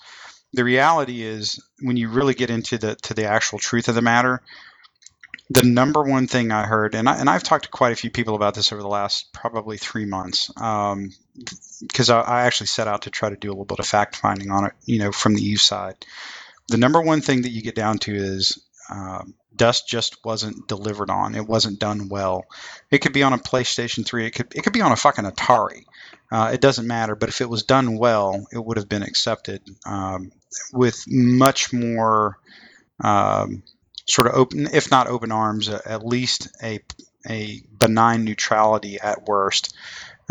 The 0.52 0.64
reality 0.64 1.22
is 1.22 1.62
when 1.80 1.96
you 1.96 2.08
really 2.08 2.34
get 2.34 2.50
into 2.50 2.78
the 2.78 2.96
to 2.96 3.14
the 3.14 3.26
actual 3.26 3.58
truth 3.58 3.88
of 3.88 3.94
the 3.94 4.02
matter, 4.02 4.42
the 5.50 5.62
number 5.62 6.02
one 6.02 6.26
thing 6.26 6.50
I 6.50 6.66
heard, 6.66 6.94
and 6.94 7.08
I, 7.08 7.16
and 7.16 7.30
I've 7.30 7.42
talked 7.42 7.64
to 7.64 7.70
quite 7.70 7.92
a 7.92 7.96
few 7.96 8.11
people 8.11 8.34
about 8.34 8.54
this 8.54 8.72
over 8.72 8.82
the 8.82 8.88
last 8.88 9.32
probably 9.32 9.78
three 9.78 10.06
months, 10.06 10.50
because 11.81 12.11
I, 12.11 12.20
I 12.20 12.42
actually 12.42 12.66
set 12.68 12.88
out 12.88 13.03
to 13.03 13.11
try 13.11 13.31
to 13.31 13.37
do 13.37 13.48
a 13.48 13.53
little 13.53 13.64
bit 13.64 13.79
of 13.79 13.87
fact 13.87 14.16
finding 14.16 14.51
on 14.51 14.66
it, 14.66 14.72
you 14.85 14.98
know, 14.98 15.12
from 15.12 15.35
the 15.35 15.42
Eve 15.42 15.61
side. 15.61 15.96
The 16.68 16.77
number 16.77 17.01
one 17.01 17.20
thing 17.20 17.42
that 17.42 17.51
you 17.51 17.62
get 17.62 17.74
down 17.74 17.98
to 17.98 18.14
is 18.14 18.62
um, 18.90 19.35
Dust 19.55 19.88
just 19.88 20.24
wasn't 20.24 20.68
delivered 20.68 21.11
on. 21.11 21.35
It 21.35 21.46
wasn't 21.46 21.81
done 21.81 22.09
well. 22.09 22.46
It 22.90 22.98
could 22.98 23.12
be 23.12 23.22
on 23.22 23.33
a 23.33 23.38
PlayStation 23.38 24.07
3. 24.07 24.27
It 24.27 24.31
could 24.31 24.55
it 24.55 24.62
could 24.62 24.72
be 24.72 24.81
on 24.81 24.92
a 24.92 24.96
fucking 24.96 25.24
Atari. 25.24 25.85
Uh, 26.31 26.51
it 26.53 26.61
doesn't 26.61 26.87
matter. 26.87 27.14
But 27.14 27.29
if 27.29 27.40
it 27.40 27.48
was 27.48 27.64
done 27.64 27.98
well, 27.98 28.46
it 28.53 28.64
would 28.64 28.77
have 28.77 28.88
been 28.88 29.03
accepted 29.03 29.62
um, 29.85 30.31
with 30.72 31.05
much 31.09 31.72
more 31.72 32.38
um, 33.03 33.62
sort 34.07 34.29
of 34.29 34.35
open, 34.35 34.68
if 34.72 34.90
not 34.90 35.09
open 35.09 35.33
arms, 35.33 35.68
uh, 35.68 35.81
at 35.85 36.07
least 36.07 36.48
a 36.62 36.81
a 37.29 37.62
benign 37.77 38.24
neutrality 38.24 38.98
at 39.01 39.27
worst. 39.27 39.74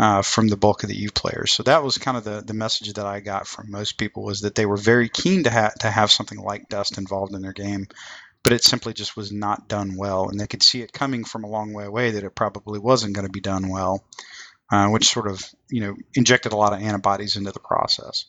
Uh, 0.00 0.22
from 0.22 0.46
the 0.46 0.56
bulk 0.56 0.84
of 0.84 0.88
the 0.88 0.96
Eve 0.96 1.12
players, 1.12 1.50
so 1.50 1.64
that 1.64 1.82
was 1.82 1.98
kind 1.98 2.16
of 2.16 2.22
the, 2.22 2.40
the 2.40 2.54
message 2.54 2.92
that 2.92 3.06
I 3.06 3.18
got 3.18 3.48
from 3.48 3.68
most 3.68 3.98
people 3.98 4.22
was 4.22 4.42
that 4.42 4.54
they 4.54 4.64
were 4.64 4.76
very 4.76 5.08
keen 5.08 5.42
to 5.42 5.72
to 5.80 5.90
have 5.90 6.12
something 6.12 6.38
like 6.38 6.68
Dust 6.68 6.98
involved 6.98 7.34
in 7.34 7.42
their 7.42 7.52
game, 7.52 7.88
but 8.44 8.52
it 8.52 8.62
simply 8.62 8.92
just 8.92 9.16
was 9.16 9.32
not 9.32 9.66
done 9.66 9.96
well, 9.96 10.28
and 10.28 10.38
they 10.38 10.46
could 10.46 10.62
see 10.62 10.82
it 10.82 10.92
coming 10.92 11.24
from 11.24 11.42
a 11.42 11.48
long 11.48 11.72
way 11.72 11.84
away 11.84 12.12
that 12.12 12.22
it 12.22 12.36
probably 12.36 12.78
wasn't 12.78 13.14
going 13.14 13.26
to 13.26 13.32
be 13.32 13.40
done 13.40 13.68
well, 13.68 14.04
uh, 14.70 14.88
which 14.88 15.08
sort 15.08 15.26
of 15.26 15.44
you 15.68 15.80
know 15.80 15.96
injected 16.14 16.52
a 16.52 16.56
lot 16.56 16.72
of 16.72 16.80
antibodies 16.80 17.36
into 17.36 17.50
the 17.50 17.58
process. 17.58 18.26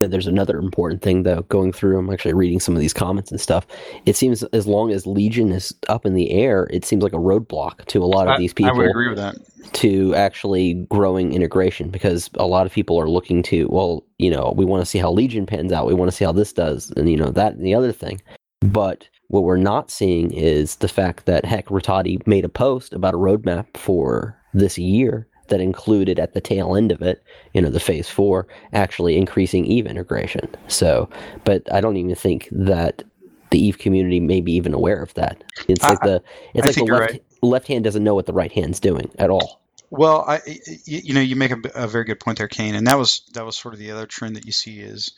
There's 0.00 0.26
another 0.26 0.58
important 0.58 1.00
thing 1.00 1.22
though. 1.22 1.40
Going 1.42 1.72
through, 1.72 1.98
I'm 1.98 2.10
actually 2.12 2.34
reading 2.34 2.60
some 2.60 2.74
of 2.74 2.80
these 2.80 2.92
comments 2.92 3.30
and 3.30 3.40
stuff. 3.40 3.66
It 4.04 4.14
seems 4.14 4.42
as 4.44 4.66
long 4.66 4.90
as 4.90 5.06
Legion 5.06 5.52
is 5.52 5.74
up 5.88 6.04
in 6.04 6.12
the 6.12 6.32
air, 6.32 6.68
it 6.70 6.84
seems 6.84 7.02
like 7.02 7.14
a 7.14 7.18
roadblock 7.18 7.86
to 7.86 8.04
a 8.04 8.06
lot 8.06 8.26
of 8.26 8.34
I- 8.34 8.38
these 8.38 8.52
people 8.52 8.74
I 8.74 8.76
would 8.76 8.90
agree 8.90 9.08
with 9.08 9.16
that. 9.16 9.36
to 9.72 10.14
actually 10.14 10.74
growing 10.90 11.32
integration 11.32 11.88
because 11.88 12.28
a 12.34 12.46
lot 12.46 12.66
of 12.66 12.72
people 12.72 13.00
are 13.00 13.08
looking 13.08 13.42
to, 13.44 13.68
well, 13.70 14.04
you 14.18 14.30
know, 14.30 14.52
we 14.54 14.66
want 14.66 14.82
to 14.82 14.86
see 14.86 14.98
how 14.98 15.10
Legion 15.10 15.46
pans 15.46 15.72
out. 15.72 15.86
We 15.86 15.94
want 15.94 16.10
to 16.10 16.16
see 16.16 16.26
how 16.26 16.32
this 16.32 16.52
does, 16.52 16.92
and 16.98 17.08
you 17.10 17.16
know 17.16 17.30
that 17.30 17.54
and 17.54 17.64
the 17.64 17.74
other 17.74 17.92
thing. 17.92 18.20
But 18.60 19.08
what 19.28 19.44
we're 19.44 19.56
not 19.56 19.90
seeing 19.90 20.30
is 20.30 20.76
the 20.76 20.88
fact 20.88 21.24
that 21.24 21.46
heck, 21.46 21.68
Rattati 21.68 22.24
made 22.26 22.44
a 22.44 22.50
post 22.50 22.92
about 22.92 23.14
a 23.14 23.18
roadmap 23.18 23.74
for 23.78 24.36
this 24.52 24.76
year 24.76 25.26
that 25.48 25.60
included 25.60 26.18
at 26.18 26.34
the 26.34 26.40
tail 26.40 26.76
end 26.76 26.92
of 26.92 27.02
it, 27.02 27.22
you 27.52 27.60
know, 27.60 27.70
the 27.70 27.80
phase 27.80 28.08
four, 28.08 28.46
actually 28.72 29.16
increasing 29.16 29.64
Eve 29.66 29.86
integration. 29.86 30.48
So, 30.68 31.08
but 31.44 31.62
I 31.72 31.80
don't 31.80 31.96
even 31.96 32.14
think 32.14 32.48
that 32.52 33.02
the 33.50 33.64
Eve 33.64 33.78
community 33.78 34.20
may 34.20 34.40
be 34.40 34.52
even 34.52 34.74
aware 34.74 35.02
of 35.02 35.14
that. 35.14 35.42
It's 35.68 35.84
I- 35.84 35.90
like 35.90 36.00
the 36.00 36.22
it's 36.54 36.64
I 36.64 36.66
like 36.66 36.66
the 36.66 36.72
think 36.72 36.88
you're 36.88 36.98
left 36.98 37.18
left 37.42 37.68
hand 37.68 37.84
doesn't 37.84 38.04
know 38.04 38.14
what 38.14 38.26
the 38.26 38.32
right 38.32 38.52
hand's 38.52 38.80
doing 38.80 39.10
at 39.18 39.30
all. 39.30 39.60
Well, 39.90 40.24
I, 40.26 40.40
you 40.84 41.14
know, 41.14 41.20
you 41.20 41.36
make 41.36 41.52
a, 41.52 41.60
a 41.74 41.86
very 41.86 42.04
good 42.04 42.18
point 42.18 42.38
there, 42.38 42.48
Kane, 42.48 42.74
and 42.74 42.86
that 42.88 42.98
was 42.98 43.22
that 43.34 43.46
was 43.46 43.56
sort 43.56 43.72
of 43.72 43.80
the 43.80 43.92
other 43.92 44.06
trend 44.06 44.34
that 44.36 44.44
you 44.44 44.52
see 44.52 44.80
is 44.80 45.12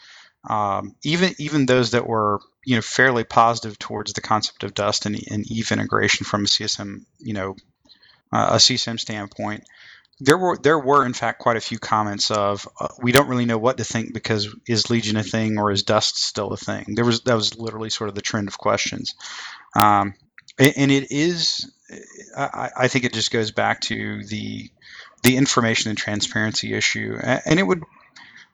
um, 0.49 0.95
even 1.03 1.35
even 1.39 1.67
those 1.67 1.93
that 1.93 2.07
were 2.07 2.41
you 2.65 2.75
know 2.77 2.83
fairly 2.83 3.25
positive 3.25 3.79
towards 3.79 4.13
the 4.13 4.21
concept 4.21 4.65
of 4.65 4.75
Dust 4.75 5.07
and, 5.07 5.19
and 5.31 5.51
Eve 5.51 5.73
integration 5.73 6.25
from 6.25 6.43
a 6.43 6.49
CSM, 6.49 7.05
you 7.19 7.33
know, 7.33 7.57
uh, 8.33 8.51
a 8.53 8.57
CSM 8.57 9.01
standpoint. 9.01 9.65
There 10.21 10.39
were 10.39 10.59
there 10.59 10.79
were 10.79 11.07
in 11.07 11.13
fact 11.15 11.39
quite 11.41 11.57
a 11.57 11.61
few 11.61 11.79
comments 11.79 12.31
of 12.31 12.69
uh, 12.81 12.89
we 13.01 13.13
don't 13.13 13.29
really 13.29 13.47
know 13.47 13.59
what 13.59 13.79
to 13.79 13.85
think 13.85 14.13
because 14.15 14.49
is 14.67 14.91
Legion 14.91 15.17
a 15.17 15.23
thing 15.23 15.59
or 15.59 15.71
is 15.71 15.85
Dust 15.85 16.19
still 16.19 16.49
a 16.53 16.57
thing? 16.57 16.87
There 16.97 17.05
was 17.05 17.21
that 17.23 17.35
was 17.35 17.57
literally 17.59 17.91
sort 17.91 18.09
of 18.09 18.17
the 18.17 18.23
trend 18.23 18.49
of 18.49 18.59
questions, 18.59 19.15
um, 19.77 20.15
and, 20.59 20.75
and 20.77 20.91
it 20.91 21.13
is 21.13 21.71
I, 22.37 22.71
I 22.77 22.89
think 22.89 23.05
it 23.05 23.13
just 23.13 23.31
goes 23.31 23.51
back 23.51 23.81
to 23.83 24.25
the 24.25 24.71
the 25.23 25.37
information 25.37 25.91
and 25.91 25.99
transparency 25.99 26.75
issue, 26.75 27.19
and 27.23 27.59
it 27.59 27.65
would, 27.65 27.83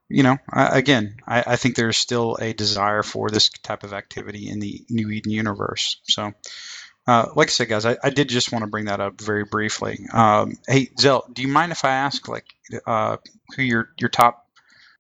you 0.09 0.22
know, 0.22 0.38
I- 0.50 0.79
again, 0.79 1.16
I, 1.27 1.44
I 1.48 1.57
think 1.57 1.77
there's 1.77 1.98
still 1.98 2.37
a 2.40 2.53
desire 2.55 3.03
for 3.03 3.31
this 3.31 3.50
type 3.50 3.85
of 3.85 3.92
activity 3.94 4.48
in 4.48 4.61
the 4.61 4.85
New 4.90 5.11
Eden 5.11 5.33
universe. 5.33 6.00
So, 6.05 6.33
uh, 7.07 7.29
like 7.37 7.49
I 7.49 7.53
said, 7.53 7.69
guys, 7.69 7.87
I, 7.87 7.97
I 8.03 8.11
did 8.11 8.29
just 8.31 8.53
want 8.53 8.64
to 8.64 8.71
bring 8.71 8.87
that 8.87 9.01
up 9.01 9.21
very 9.21 9.45
briefly. 9.45 10.07
Um, 10.12 10.59
hey, 10.69 10.90
Zell, 11.01 11.27
do 11.33 11.43
you 11.43 11.49
mind 11.49 11.73
if 11.73 11.85
I 11.85 11.90
ask, 11.93 12.29
like, 12.29 12.47
uh, 12.87 13.19
who 13.57 13.62
your 13.62 13.90
your 13.99 14.11
top, 14.11 14.47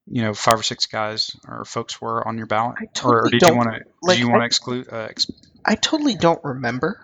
you 0.06 0.22
know, 0.22 0.34
five 0.34 0.58
or 0.60 0.64
six 0.64 0.86
guys 0.86 1.36
or 1.48 1.64
folks 1.64 2.00
were 2.00 2.26
on 2.26 2.38
your 2.38 2.46
ballot, 2.46 2.78
I 2.78 2.86
or, 3.02 3.30
did 3.30 3.46
you 3.46 3.54
want 3.54 3.70
to? 3.70 3.80
like, 4.02 4.12
do 4.12 4.18
you 4.18 4.28
want 4.28 4.42
to 4.42 4.46
exclude? 4.46 4.88
Uh, 4.92 5.08
ex- 5.10 5.26
I 5.64 5.76
totally 5.76 6.16
don't 6.16 6.44
remember. 6.44 7.00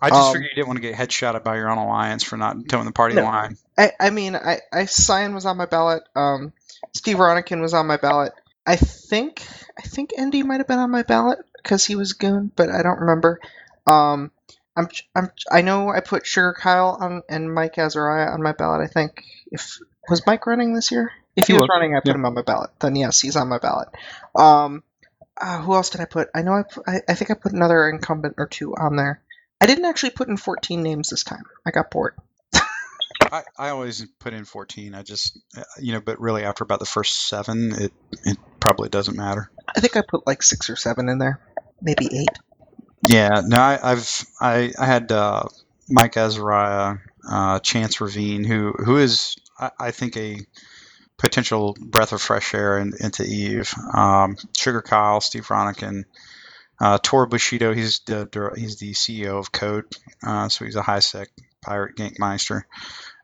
I 0.00 0.10
just 0.10 0.30
Um, 0.30 0.32
figured 0.32 0.50
you 0.50 0.56
didn't 0.56 0.68
want 0.68 0.78
to 0.78 0.82
get 0.88 0.96
headshotted 0.96 1.44
by 1.44 1.56
your 1.56 1.70
own 1.70 1.78
alliance 1.78 2.24
for 2.24 2.36
not 2.36 2.68
toeing 2.68 2.86
the 2.86 2.92
party 2.92 3.16
No. 3.16 3.20
line. 3.20 3.56
I, 3.78 3.92
I 4.00 4.10
mean, 4.10 4.36
I, 4.36 4.60
I 4.72 4.86
Sion 4.86 5.34
was 5.34 5.46
on 5.46 5.56
my 5.56 5.66
ballot. 5.66 6.04
Um, 6.16 6.52
Steve 6.94 7.16
Ronuken 7.18 7.60
was 7.60 7.74
on 7.74 7.86
my 7.86 7.96
ballot. 7.96 8.32
I 8.66 8.76
think 8.76 9.46
I 9.78 9.82
think 9.82 10.12
Andy 10.18 10.42
might 10.42 10.58
have 10.58 10.68
been 10.68 10.78
on 10.78 10.90
my 10.90 11.02
ballot 11.02 11.38
because 11.62 11.84
he 11.86 11.96
was 11.96 12.14
goon, 12.14 12.50
but 12.56 12.70
I 12.70 12.82
don't 12.82 13.00
remember. 13.00 13.40
Um, 13.86 14.30
I'm 14.76 14.88
I'm 15.14 15.30
I 15.50 15.62
know 15.62 15.90
I 15.90 16.00
put 16.00 16.26
Sugar 16.26 16.54
Kyle 16.58 16.96
on 17.00 17.22
and 17.28 17.52
Mike 17.52 17.78
Azariah 17.78 18.30
on 18.32 18.42
my 18.42 18.52
ballot. 18.52 18.82
I 18.82 18.86
think 18.86 19.24
if 19.50 19.78
was 20.08 20.26
Mike 20.26 20.46
running 20.46 20.74
this 20.74 20.90
year. 20.90 21.12
If 21.36 21.46
he 21.46 21.52
He 21.52 21.54
was 21.54 21.62
was, 21.62 21.68
running, 21.70 21.94
I 21.94 22.00
put 22.00 22.08
yeah. 22.08 22.14
him 22.14 22.24
on 22.26 22.34
my 22.34 22.42
ballot. 22.42 22.70
Then 22.80 22.96
yes, 22.96 23.20
he's 23.20 23.36
on 23.36 23.48
my 23.48 23.58
ballot. 23.58 23.88
Um, 24.34 24.82
uh, 25.40 25.60
who 25.62 25.74
else 25.74 25.90
did 25.90 26.00
I 26.00 26.04
put? 26.04 26.28
I 26.34 26.42
know 26.42 26.52
I, 26.52 26.62
put, 26.62 26.84
I 26.86 27.00
I 27.08 27.14
think 27.14 27.30
I 27.30 27.34
put 27.34 27.52
another 27.52 27.88
incumbent 27.88 28.34
or 28.38 28.46
two 28.46 28.74
on 28.74 28.96
there. 28.96 29.22
I 29.60 29.66
didn't 29.66 29.84
actually 29.84 30.10
put 30.10 30.28
in 30.28 30.36
14 30.36 30.82
names 30.82 31.10
this 31.10 31.22
time. 31.24 31.44
I 31.64 31.70
got 31.70 31.90
bored. 31.90 32.14
I, 33.32 33.44
I 33.56 33.68
always 33.70 34.04
put 34.18 34.34
in 34.34 34.44
14. 34.44 34.94
I 34.94 35.02
just, 35.02 35.38
uh, 35.56 35.62
you 35.80 35.92
know, 35.92 36.00
but 36.00 36.20
really 36.20 36.42
after 36.44 36.64
about 36.64 36.80
the 36.80 36.84
first 36.86 37.28
seven, 37.28 37.72
it, 37.72 37.92
it 38.24 38.38
probably 38.60 38.88
doesn't 38.88 39.16
matter. 39.16 39.50
I 39.74 39.80
think 39.80 39.96
I 39.96 40.02
put 40.06 40.26
like 40.26 40.42
six 40.42 40.68
or 40.68 40.76
seven 40.76 41.08
in 41.08 41.18
there, 41.18 41.40
maybe 41.80 42.06
eight. 42.12 42.36
Yeah, 43.08 43.42
no, 43.44 43.56
I, 43.56 43.78
I've, 43.82 44.24
I, 44.40 44.72
I 44.78 44.86
had 44.86 45.10
uh, 45.10 45.44
Mike 45.88 46.16
Azariah, 46.16 46.98
uh, 47.28 47.58
Chance 47.60 47.96
Ravinne, 47.98 48.46
who, 48.46 48.72
who 48.72 48.96
is, 48.98 49.36
I, 49.58 49.70
I 49.78 49.90
think, 49.90 50.16
a 50.16 50.38
potential 51.18 51.76
breath 51.80 52.12
of 52.12 52.22
fresh 52.22 52.54
air 52.54 52.78
in, 52.78 52.92
into 53.00 53.24
Eve. 53.24 53.72
Um, 53.94 54.36
Sugar 54.56 54.82
Kyle, 54.82 55.20
Steve 55.20 55.46
Ronuken, 55.48 56.04
uh, 56.80 56.98
Tor 57.02 57.26
Bushido, 57.26 57.74
he's 57.74 58.00
the, 58.06 58.52
he's 58.56 58.78
the 58.78 58.92
CEO 58.92 59.38
of 59.38 59.52
Code, 59.52 59.84
uh, 60.26 60.48
so 60.48 60.64
he's 60.64 60.76
a 60.76 60.82
high 60.82 61.00
sec 61.00 61.28
pirate 61.62 61.96
gankmeister. 61.96 62.62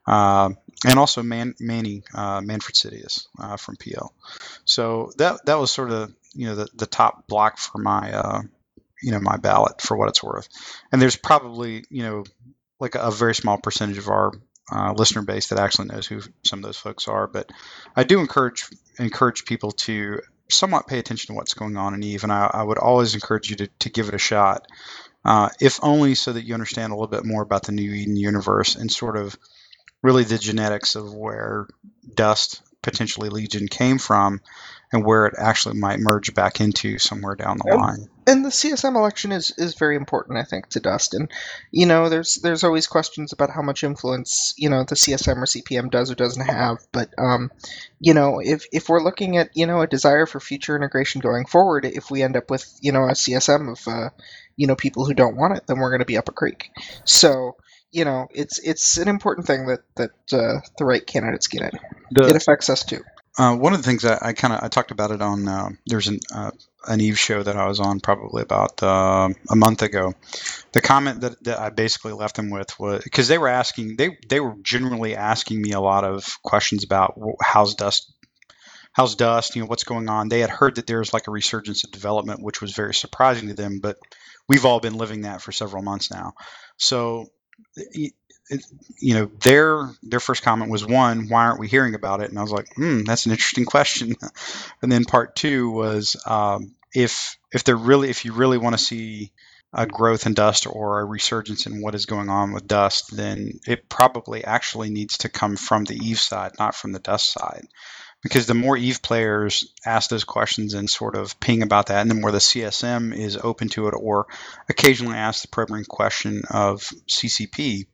Um, 0.06 0.56
and 0.86 0.98
also 0.98 1.22
Man, 1.22 1.54
Manny 1.60 2.02
uh, 2.14 2.40
Manfred 2.40 2.76
Sidious 2.76 3.26
uh, 3.38 3.56
from 3.56 3.76
PL. 3.76 4.14
So 4.64 5.12
that 5.18 5.44
that 5.46 5.56
was 5.58 5.70
sort 5.70 5.90
of 5.90 6.14
you 6.34 6.46
know 6.46 6.54
the, 6.54 6.68
the 6.74 6.86
top 6.86 7.26
block 7.28 7.58
for 7.58 7.78
my 7.78 8.12
uh, 8.12 8.42
you 9.02 9.12
know 9.12 9.20
my 9.20 9.36
ballot 9.36 9.80
for 9.80 9.96
what 9.96 10.08
it's 10.08 10.22
worth. 10.22 10.48
And 10.92 11.00
there's 11.00 11.16
probably 11.16 11.84
you 11.90 12.02
know 12.02 12.24
like 12.80 12.94
a, 12.94 13.10
very 13.10 13.34
small 13.34 13.58
percentage 13.58 13.98
of 13.98 14.08
our 14.08 14.32
uh, 14.70 14.92
listener 14.92 15.22
base 15.22 15.48
that 15.48 15.58
actually 15.58 15.88
knows 15.88 16.06
who 16.06 16.20
some 16.44 16.60
of 16.60 16.64
those 16.64 16.76
folks 16.76 17.08
are. 17.08 17.26
But 17.26 17.50
I 17.96 18.04
do 18.04 18.20
encourage 18.20 18.66
encourage 18.98 19.44
people 19.44 19.72
to 19.72 20.20
somewhat 20.50 20.86
pay 20.86 20.98
attention 20.98 21.28
to 21.28 21.34
what's 21.34 21.54
going 21.54 21.76
on 21.76 21.94
in 21.94 22.02
Eve, 22.02 22.22
and 22.22 22.32
I, 22.32 22.50
I 22.52 22.62
would 22.62 22.78
always 22.78 23.14
encourage 23.14 23.50
you 23.50 23.56
to, 23.56 23.66
to 23.80 23.90
give 23.90 24.08
it 24.08 24.14
a 24.14 24.18
shot, 24.18 24.66
uh, 25.24 25.50
if 25.60 25.78
only 25.82 26.14
so 26.14 26.32
that 26.32 26.44
you 26.44 26.54
understand 26.54 26.92
a 26.92 26.96
little 26.96 27.08
bit 27.08 27.24
more 27.24 27.42
about 27.42 27.64
the 27.64 27.72
New 27.72 27.90
Eden 27.90 28.16
universe 28.16 28.76
and 28.76 28.90
sort 28.90 29.16
of 29.16 29.36
really 30.02 30.24
the 30.24 30.38
genetics 30.38 30.94
of 30.94 31.12
where 31.12 31.66
dust 32.14 32.62
potentially 32.82 33.28
legion 33.28 33.68
came 33.68 33.98
from 33.98 34.40
and 34.92 35.04
where 35.04 35.26
it 35.26 35.34
actually 35.38 35.78
might 35.78 35.98
merge 36.00 36.34
back 36.34 36.60
into 36.60 36.98
somewhere 36.98 37.34
down 37.34 37.58
the 37.58 37.72
Um, 37.72 37.80
line 37.80 38.08
And 38.26 38.44
the 38.44 38.50
CSM 38.50 38.94
election 38.96 39.32
is, 39.32 39.52
is 39.56 39.74
very 39.74 39.96
important, 39.96 40.38
I 40.38 40.44
think, 40.44 40.68
to 40.70 40.80
Dustin. 40.80 41.28
You 41.70 41.86
know, 41.86 42.08
there's 42.08 42.36
there's 42.36 42.64
always 42.64 42.86
questions 42.86 43.32
about 43.32 43.50
how 43.50 43.62
much 43.62 43.84
influence 43.84 44.54
you 44.56 44.68
know 44.70 44.84
the 44.84 44.94
CSM 44.96 45.36
or 45.36 45.46
CPM 45.46 45.90
does 45.90 46.10
or 46.10 46.14
doesn't 46.14 46.46
have. 46.46 46.78
But 46.92 47.10
um, 47.18 47.50
you 48.00 48.14
know, 48.14 48.40
if 48.42 48.66
if 48.72 48.88
we're 48.88 49.02
looking 49.02 49.36
at 49.36 49.50
you 49.54 49.66
know 49.66 49.80
a 49.80 49.86
desire 49.86 50.26
for 50.26 50.40
future 50.40 50.76
integration 50.76 51.20
going 51.20 51.46
forward, 51.46 51.84
if 51.84 52.10
we 52.10 52.22
end 52.22 52.36
up 52.36 52.50
with 52.50 52.66
you 52.80 52.92
know 52.92 53.04
a 53.04 53.12
CSM 53.12 53.72
of 53.72 53.88
uh, 53.88 54.10
you 54.56 54.66
know 54.66 54.76
people 54.76 55.04
who 55.04 55.14
don't 55.14 55.36
want 55.36 55.56
it, 55.56 55.66
then 55.66 55.78
we're 55.78 55.90
going 55.90 56.00
to 56.00 56.04
be 56.06 56.18
up 56.18 56.28
a 56.28 56.32
creek. 56.32 56.70
So 57.04 57.56
you 57.90 58.04
know, 58.04 58.28
it's 58.30 58.58
it's 58.58 58.96
an 58.98 59.08
important 59.08 59.46
thing 59.46 59.66
that 59.66 59.80
that 59.96 60.10
uh, 60.32 60.60
the 60.78 60.84
right 60.84 61.06
candidates 61.06 61.46
get 61.46 61.62
it. 61.62 61.74
The- 62.10 62.28
it 62.28 62.36
affects 62.36 62.68
us 62.68 62.84
too. 62.84 63.02
Uh, 63.38 63.54
one 63.54 63.72
of 63.72 63.78
the 63.78 63.84
things 63.84 64.04
I, 64.04 64.18
I 64.20 64.32
kind 64.32 64.52
of 64.52 64.64
I 64.64 64.68
talked 64.68 64.90
about 64.90 65.12
it 65.12 65.22
on 65.22 65.46
uh, 65.46 65.68
there's 65.86 66.08
an 66.08 66.18
uh, 66.34 66.50
an 66.88 67.00
Eve 67.00 67.18
show 67.18 67.40
that 67.40 67.56
I 67.56 67.68
was 67.68 67.78
on 67.78 68.00
probably 68.00 68.42
about 68.42 68.82
uh, 68.82 69.28
a 69.48 69.56
month 69.56 69.82
ago. 69.82 70.14
The 70.72 70.80
comment 70.80 71.20
that, 71.20 71.44
that 71.44 71.60
I 71.60 71.70
basically 71.70 72.12
left 72.12 72.34
them 72.34 72.50
with 72.50 72.78
was 72.80 73.04
because 73.04 73.28
they 73.28 73.38
were 73.38 73.48
asking 73.48 73.96
they 73.96 74.18
they 74.28 74.40
were 74.40 74.56
generally 74.62 75.14
asking 75.14 75.62
me 75.62 75.70
a 75.70 75.80
lot 75.80 76.04
of 76.04 76.26
questions 76.42 76.82
about 76.82 77.16
how's 77.40 77.76
dust 77.76 78.12
how's 78.92 79.14
dust 79.14 79.54
you 79.54 79.62
know 79.62 79.68
what's 79.68 79.84
going 79.84 80.08
on. 80.08 80.28
They 80.28 80.40
had 80.40 80.50
heard 80.50 80.74
that 80.74 80.88
there's 80.88 81.12
like 81.12 81.28
a 81.28 81.32
resurgence 81.32 81.84
of 81.84 81.92
development, 81.92 82.42
which 82.42 82.60
was 82.60 82.72
very 82.72 82.94
surprising 82.94 83.48
to 83.48 83.54
them, 83.54 83.78
but 83.80 83.98
we've 84.48 84.64
all 84.64 84.80
been 84.80 84.98
living 84.98 85.22
that 85.22 85.42
for 85.42 85.52
several 85.52 85.82
months 85.82 86.10
now. 86.10 86.32
So. 86.76 87.26
You 88.98 89.14
know 89.14 89.30
their 89.42 89.90
their 90.02 90.20
first 90.20 90.42
comment 90.42 90.70
was 90.70 90.86
one 90.86 91.28
why 91.28 91.44
aren't 91.46 91.60
we 91.60 91.68
hearing 91.68 91.94
about 91.94 92.20
it? 92.20 92.30
And 92.30 92.38
i 92.38 92.42
was 92.42 92.52
like 92.52 92.68
hmm 92.74 93.02
that's 93.04 93.26
an 93.26 93.32
interesting 93.32 93.64
question. 93.74 94.14
And 94.82 94.90
then 94.90 95.04
part 95.04 95.36
two 95.36 95.70
was 95.70 96.16
um, 96.26 96.74
if 96.94 97.36
if 97.52 97.64
they're 97.64 97.76
really 97.76 98.10
if 98.10 98.24
you 98.24 98.32
really 98.32 98.58
want 98.58 98.76
to 98.78 98.84
see 98.84 99.32
a 99.74 99.86
growth 99.86 100.26
in 100.26 100.32
dust 100.32 100.66
or 100.66 101.00
a 101.00 101.04
resurgence 101.04 101.66
in 101.66 101.82
what 101.82 101.94
is 101.94 102.06
going 102.06 102.30
on 102.30 102.52
with 102.52 102.66
dust 102.66 103.14
then 103.14 103.60
it 103.66 103.88
probably 103.90 104.42
actually 104.42 104.88
needs 104.88 105.18
to 105.18 105.28
come 105.28 105.56
from 105.56 105.84
the 105.84 105.96
eve 105.96 106.18
side 106.18 106.52
not 106.58 106.74
from 106.74 106.92
the 106.92 106.98
dust 106.98 107.32
side. 107.32 107.66
Because 108.22 108.46
the 108.46 108.54
more 108.54 108.76
eve 108.76 109.00
players 109.02 109.64
ask 109.86 110.10
those 110.10 110.24
questions 110.24 110.74
and 110.74 110.90
sort 110.90 111.14
of 111.14 111.38
ping 111.38 111.62
about 111.62 111.86
that 111.86 112.00
and 112.02 112.10
the 112.10 112.14
more 112.16 112.32
the 112.32 112.38
csm 112.38 113.16
is 113.16 113.36
open 113.36 113.68
to 113.70 113.88
it 113.88 113.94
or 113.96 114.26
occasionally 114.68 115.16
ask 115.16 115.42
the 115.42 115.48
probing 115.48 115.84
question 115.84 116.42
of 116.50 116.80
ccp 117.08 117.86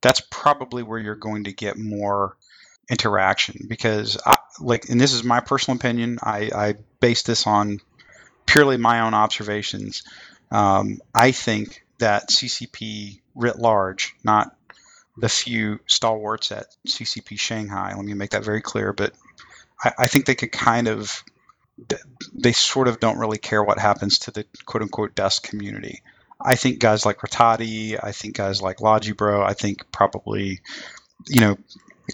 that's 0.00 0.20
probably 0.30 0.82
where 0.82 0.98
you're 0.98 1.14
going 1.14 1.44
to 1.44 1.52
get 1.52 1.78
more 1.78 2.36
interaction 2.88 3.66
because 3.68 4.16
I, 4.24 4.36
like 4.60 4.88
and 4.88 5.00
this 5.00 5.12
is 5.12 5.24
my 5.24 5.40
personal 5.40 5.76
opinion. 5.76 6.18
I, 6.22 6.50
I 6.54 6.74
base 7.00 7.22
this 7.22 7.46
on 7.46 7.80
purely 8.46 8.76
my 8.76 9.00
own 9.00 9.14
observations. 9.14 10.02
Um, 10.50 11.00
i 11.12 11.32
think 11.32 11.84
that 11.98 12.28
ccp 12.28 13.20
writ 13.34 13.58
large 13.58 14.14
not 14.22 14.54
the 15.16 15.28
few 15.28 15.80
stalwarts 15.86 16.52
at 16.52 16.66
ccp 16.86 17.38
shanghai 17.38 17.94
let 17.96 18.04
me 18.04 18.14
make 18.14 18.30
that 18.30 18.44
very 18.44 18.60
clear 18.60 18.92
but 18.92 19.12
i, 19.82 19.92
I 19.98 20.06
think 20.06 20.26
they 20.26 20.36
could 20.36 20.52
kind 20.52 20.86
of 20.86 21.24
they 22.32 22.52
sort 22.52 22.86
of 22.86 23.00
don't 23.00 23.18
really 23.18 23.38
care 23.38 23.62
what 23.62 23.78
happens 23.78 24.20
to 24.20 24.30
the 24.30 24.46
quote 24.66 24.82
unquote 24.82 25.16
dust 25.16 25.42
community 25.42 26.02
I 26.40 26.56
think 26.56 26.78
guys 26.78 27.06
like 27.06 27.18
Rattati, 27.18 27.98
I 28.02 28.12
think 28.12 28.36
guys 28.36 28.60
like 28.60 28.78
Logibro, 28.78 29.44
I 29.44 29.54
think 29.54 29.90
probably, 29.90 30.60
you 31.28 31.40
know, 31.40 31.56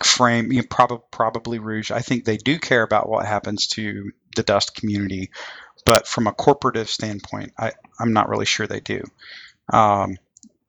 Frame, 0.03 0.53
you 0.53 0.63
know, 0.63 0.67
probably 0.71 1.05
probably 1.11 1.59
Rouge. 1.59 1.91
I 1.91 2.01
think 2.01 2.25
they 2.25 2.39
do 2.39 2.59
care 2.59 2.83
about 2.83 3.09
what 3.09 3.27
happens 3.27 3.67
to 3.69 4.13
the 4.35 4.43
Dust 4.43 4.75
community, 4.75 5.31
but 5.85 6.07
from 6.09 6.27
a 6.27 6.33
corporative 6.33 6.87
standpoint, 6.87 7.53
I 7.59 7.73
I'm 7.99 8.15
not 8.15 8.29
really 8.29 8.47
sure 8.47 8.67
they 8.67 8.81
do. 8.81 9.03
Um, 9.71 10.17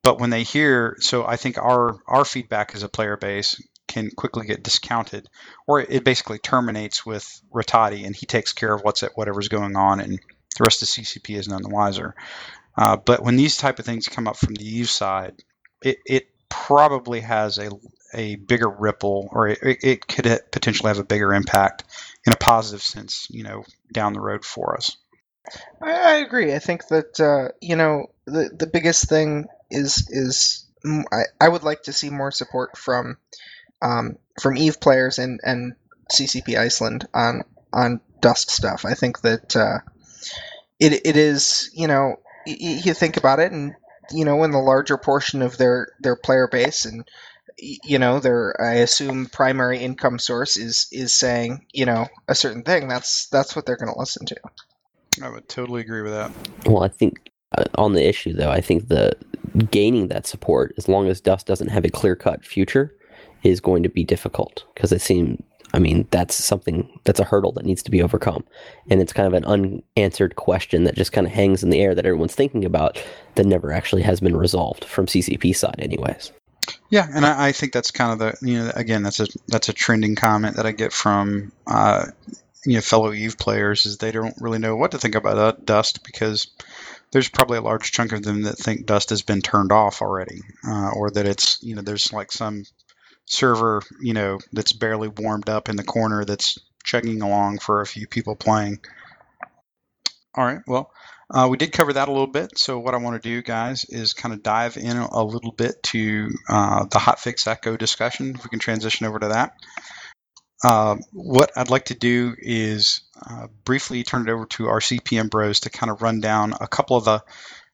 but 0.02 0.20
when 0.20 0.30
they 0.30 0.44
hear, 0.44 0.98
so 1.00 1.26
I 1.26 1.38
think 1.38 1.58
our 1.58 1.96
our 2.06 2.26
feedback 2.26 2.76
as 2.76 2.84
a 2.84 2.90
player 2.90 3.16
base 3.16 3.62
can 3.88 4.10
quickly 4.12 4.46
get 4.46 4.64
discounted, 4.64 5.30
or 5.68 5.80
it 5.80 6.04
basically 6.04 6.40
terminates 6.40 7.06
with 7.06 7.42
Rattati, 7.54 8.06
and 8.06 8.14
he 8.14 8.26
takes 8.26 8.52
care 8.52 8.74
of 8.74 8.82
what's 8.82 9.04
at 9.04 9.16
whatever's 9.16 9.48
going 9.48 9.78
on 9.78 10.02
and 10.02 10.20
the 10.58 10.64
rest 10.64 10.82
of 10.82 10.88
CCP 10.88 11.38
is 11.38 11.48
none 11.48 11.64
the 11.64 11.70
wiser. 11.70 12.16
Uh, 12.78 12.98
but 12.98 13.24
when 13.24 13.36
these 13.36 13.58
type 13.58 13.80
of 13.80 13.86
things 13.86 14.08
come 14.08 14.28
up 14.28 14.38
from 14.38 14.56
the 14.56 14.66
Eve 14.66 14.90
side, 14.90 15.36
it, 15.84 15.98
it 16.06 16.28
probably 16.50 17.20
has 17.20 17.58
a, 17.58 17.70
a 18.14 18.36
bigger 18.36 18.70
ripple, 18.70 19.30
or 19.32 19.48
it, 19.48 19.60
it 19.62 20.08
could 20.08 20.26
potentially 20.52 20.88
have 20.88 21.00
a 21.00 21.04
bigger 21.04 21.34
impact 21.34 21.84
in 22.26 22.34
a 22.34 22.38
positive 22.38 22.82
sense, 22.82 23.28
you 23.30 23.44
know, 23.44 23.64
down 23.92 24.14
the 24.14 24.22
road 24.22 24.46
for 24.46 24.76
us. 24.76 24.98
I, 25.82 26.16
agree. 26.18 26.54
I 26.54 26.60
think 26.60 26.88
that 26.88 27.20
uh, 27.20 27.54
you 27.62 27.76
know 27.76 28.08
the 28.26 28.50
the 28.58 28.68
biggest 28.68 29.10
thing 29.10 29.48
is 29.70 30.08
is 30.10 30.66
I, 31.12 31.24
I 31.40 31.50
would 31.50 31.64
like 31.64 31.84
to 31.84 31.94
see 31.94 32.10
more 32.10 32.32
support 32.32 32.78
from 32.78 33.18
um, 33.82 34.18
from 34.40 34.58
Eve 34.58 34.80
players 34.80 35.20
and 35.20 35.40
and 35.44 35.76
CCP 36.12 36.58
Iceland 36.58 37.08
on 37.14 37.44
on 37.74 38.00
Dust 38.22 38.50
stuff. 38.50 38.86
I 38.86 38.94
think 38.94 39.22
that 39.22 39.56
uh, 39.56 39.80
it 40.80 41.06
it 41.06 41.18
is 41.18 41.70
you 41.74 41.88
know 41.88 42.16
you 42.46 42.94
think 42.94 43.18
about 43.18 43.40
it 43.40 43.52
and 43.52 43.74
you 44.12 44.26
know 44.26 44.44
in 44.44 44.52
the 44.52 44.58
larger 44.58 44.98
portion 44.98 45.42
of 45.42 45.58
their 45.58 45.90
their 46.02 46.16
player 46.16 46.48
base 46.48 46.86
and 46.86 47.06
you 47.58 48.00
know 48.00 48.20
their 48.20 48.60
I 48.62 48.76
assume 48.76 49.28
primary 49.28 49.80
income 49.80 50.20
source 50.20 50.58
is 50.58 50.88
is 50.92 51.14
saying 51.14 51.66
you 51.72 51.86
know 51.86 52.08
a 52.28 52.36
certain 52.36 52.64
thing. 52.64 52.88
That's 52.88 53.28
that's 53.28 53.56
what 53.56 53.66
they're 53.66 53.78
going 53.78 53.94
to 53.94 54.00
listen 54.00 54.26
to. 54.28 54.36
I 55.22 55.30
would 55.30 55.48
totally 55.48 55.82
agree 55.82 56.02
with 56.02 56.14
that. 56.14 56.32
Well, 56.66 56.84
I 56.84 56.88
think 56.88 57.32
uh, 57.58 57.66
on 57.76 57.94
the 57.94 58.08
issue 58.08 58.34
though, 58.34 58.50
I 58.50 58.62
think 58.62 58.88
the 58.88 59.14
gaining 59.70 60.08
that 60.08 60.26
support, 60.26 60.74
as 60.78 60.88
long 60.88 61.08
as 61.08 61.22
Dust 61.22 61.46
doesn't 61.46 61.70
have 61.70 61.86
a 61.86 61.90
clear 61.90 62.16
cut 62.16 62.46
future, 62.46 62.96
is 63.44 63.60
going 63.60 63.84
to 63.84 63.90
be 63.90 64.04
difficult 64.04 64.66
because 64.74 64.92
it 64.92 65.02
seems. 65.02 65.42
I 65.74 65.80
mean, 65.80 66.08
that's 66.12 66.36
something 66.36 67.00
that's 67.04 67.20
a 67.20 67.24
hurdle 67.24 67.52
that 67.54 67.66
needs 67.66 67.82
to 67.84 67.92
be 67.92 68.02
overcome, 68.02 68.44
and 68.90 69.02
it's 69.02 69.14
kind 69.14 69.28
of 69.28 69.34
an 69.34 69.46
unanswered 69.46 70.36
question 70.36 70.84
that 70.84 70.96
just 70.96 71.12
kind 71.12 71.26
of 71.26 71.34
hangs 71.34 71.64
in 71.64 71.70
the 71.70 71.82
air 71.82 71.96
that 71.96 72.06
everyone's 72.06 72.36
thinking 72.36 72.64
about 72.64 73.02
that 73.36 73.46
never 73.46 73.72
actually 73.72 74.04
has 74.04 74.20
been 74.20 74.36
resolved 74.36 74.86
from 74.86 75.08
CCP 75.08 75.56
side, 75.56 75.76
anyways. 75.80 76.32
Yeah, 76.90 77.08
and 77.14 77.26
I, 77.26 77.48
I 77.48 77.52
think 77.52 77.74
that's 77.74 77.92
kind 77.92 78.14
of 78.14 78.20
the 78.20 78.48
you 78.48 78.60
know 78.60 78.72
again 78.76 79.04
that's 79.04 79.20
a 79.20 79.28
that's 79.48 79.70
a 79.70 79.74
trending 79.74 80.16
comment 80.16 80.56
that 80.58 80.66
I 80.66 80.72
get 80.72 80.94
from 80.94 81.52
uh, 81.68 82.06
you 82.66 82.76
know 82.76 82.82
fellow 82.82 83.12
Eve 83.12 83.38
players 83.38 83.86
is 83.86 83.98
they 83.98 84.12
don't 84.12 84.36
really 84.40 84.60
know 84.60 84.76
what 84.76 84.92
to 84.92 85.00
think 85.00 85.16
about 85.16 85.66
Dust 85.66 86.04
because 86.04 86.48
there's 87.12 87.30
probably 87.30 87.58
a 87.58 87.62
large 87.62 87.92
chunk 87.92 88.12
of 88.12 88.24
them 88.24 88.44
that 88.44 88.58
think 88.58 88.86
Dust 88.86 89.10
has 89.10 89.22
been 89.22 89.42
turned 89.42 89.72
off 89.72 90.02
already, 90.02 90.42
uh, 90.68 90.92
or 90.96 91.12
that 91.12 91.28
it's 91.28 91.62
you 91.62 91.76
know 91.76 91.82
there's 91.82 92.14
like 92.14 92.32
some 92.32 92.64
server 93.26 93.82
you 94.02 94.14
know 94.14 94.40
that's 94.52 94.74
barely 94.74 95.08
warmed 95.08 95.50
up 95.50 95.70
in 95.70 95.76
the 95.76 95.84
corner 95.84 96.26
that's 96.26 96.58
chugging 96.84 97.22
along 97.22 97.60
for 97.60 97.82
a 97.82 97.88
few 97.88 98.08
people 98.08 98.36
playing. 98.36 98.80
All 100.36 100.46
right, 100.46 100.62
well. 100.68 100.92
Uh, 101.34 101.48
we 101.48 101.58
did 101.58 101.72
cover 101.72 101.94
that 101.94 102.10
a 102.10 102.12
little 102.12 102.28
bit. 102.28 102.60
So 102.60 102.78
what 102.78 102.94
I 102.94 102.98
want 102.98 103.20
to 103.20 103.28
do, 103.28 103.42
guys, 103.42 103.86
is 103.90 104.14
kind 104.14 104.36
of 104.36 104.44
dive 104.44 104.78
in 104.78 104.98
a 104.98 105.24
little 105.24 105.54
bit 105.54 105.82
to 105.84 106.30
uh, 106.48 106.84
the 106.84 107.00
hotfix 107.00 107.48
echo 107.48 107.76
discussion. 107.76 108.36
If 108.36 108.44
we 108.44 108.50
can 108.50 108.60
transition 108.60 109.08
over 109.08 109.18
to 109.18 109.30
that. 109.30 109.54
Uh, 110.64 110.98
what 111.12 111.52
I'd 111.58 111.70
like 111.70 111.86
to 111.86 111.96
do 111.96 112.36
is 112.38 113.02
uh, 113.30 113.48
briefly 113.66 114.04
turn 114.04 114.28
it 114.28 114.32
over 114.32 114.46
to 114.46 114.68
our 114.68 114.80
CPM 114.80 115.30
bros 115.30 115.62
to 115.62 115.70
kind 115.70 115.92
of 115.92 116.02
run 116.02 116.22
down 116.22 116.54
a 116.60 116.68
couple 116.68 116.96
of 116.96 117.06
the, 117.06 117.22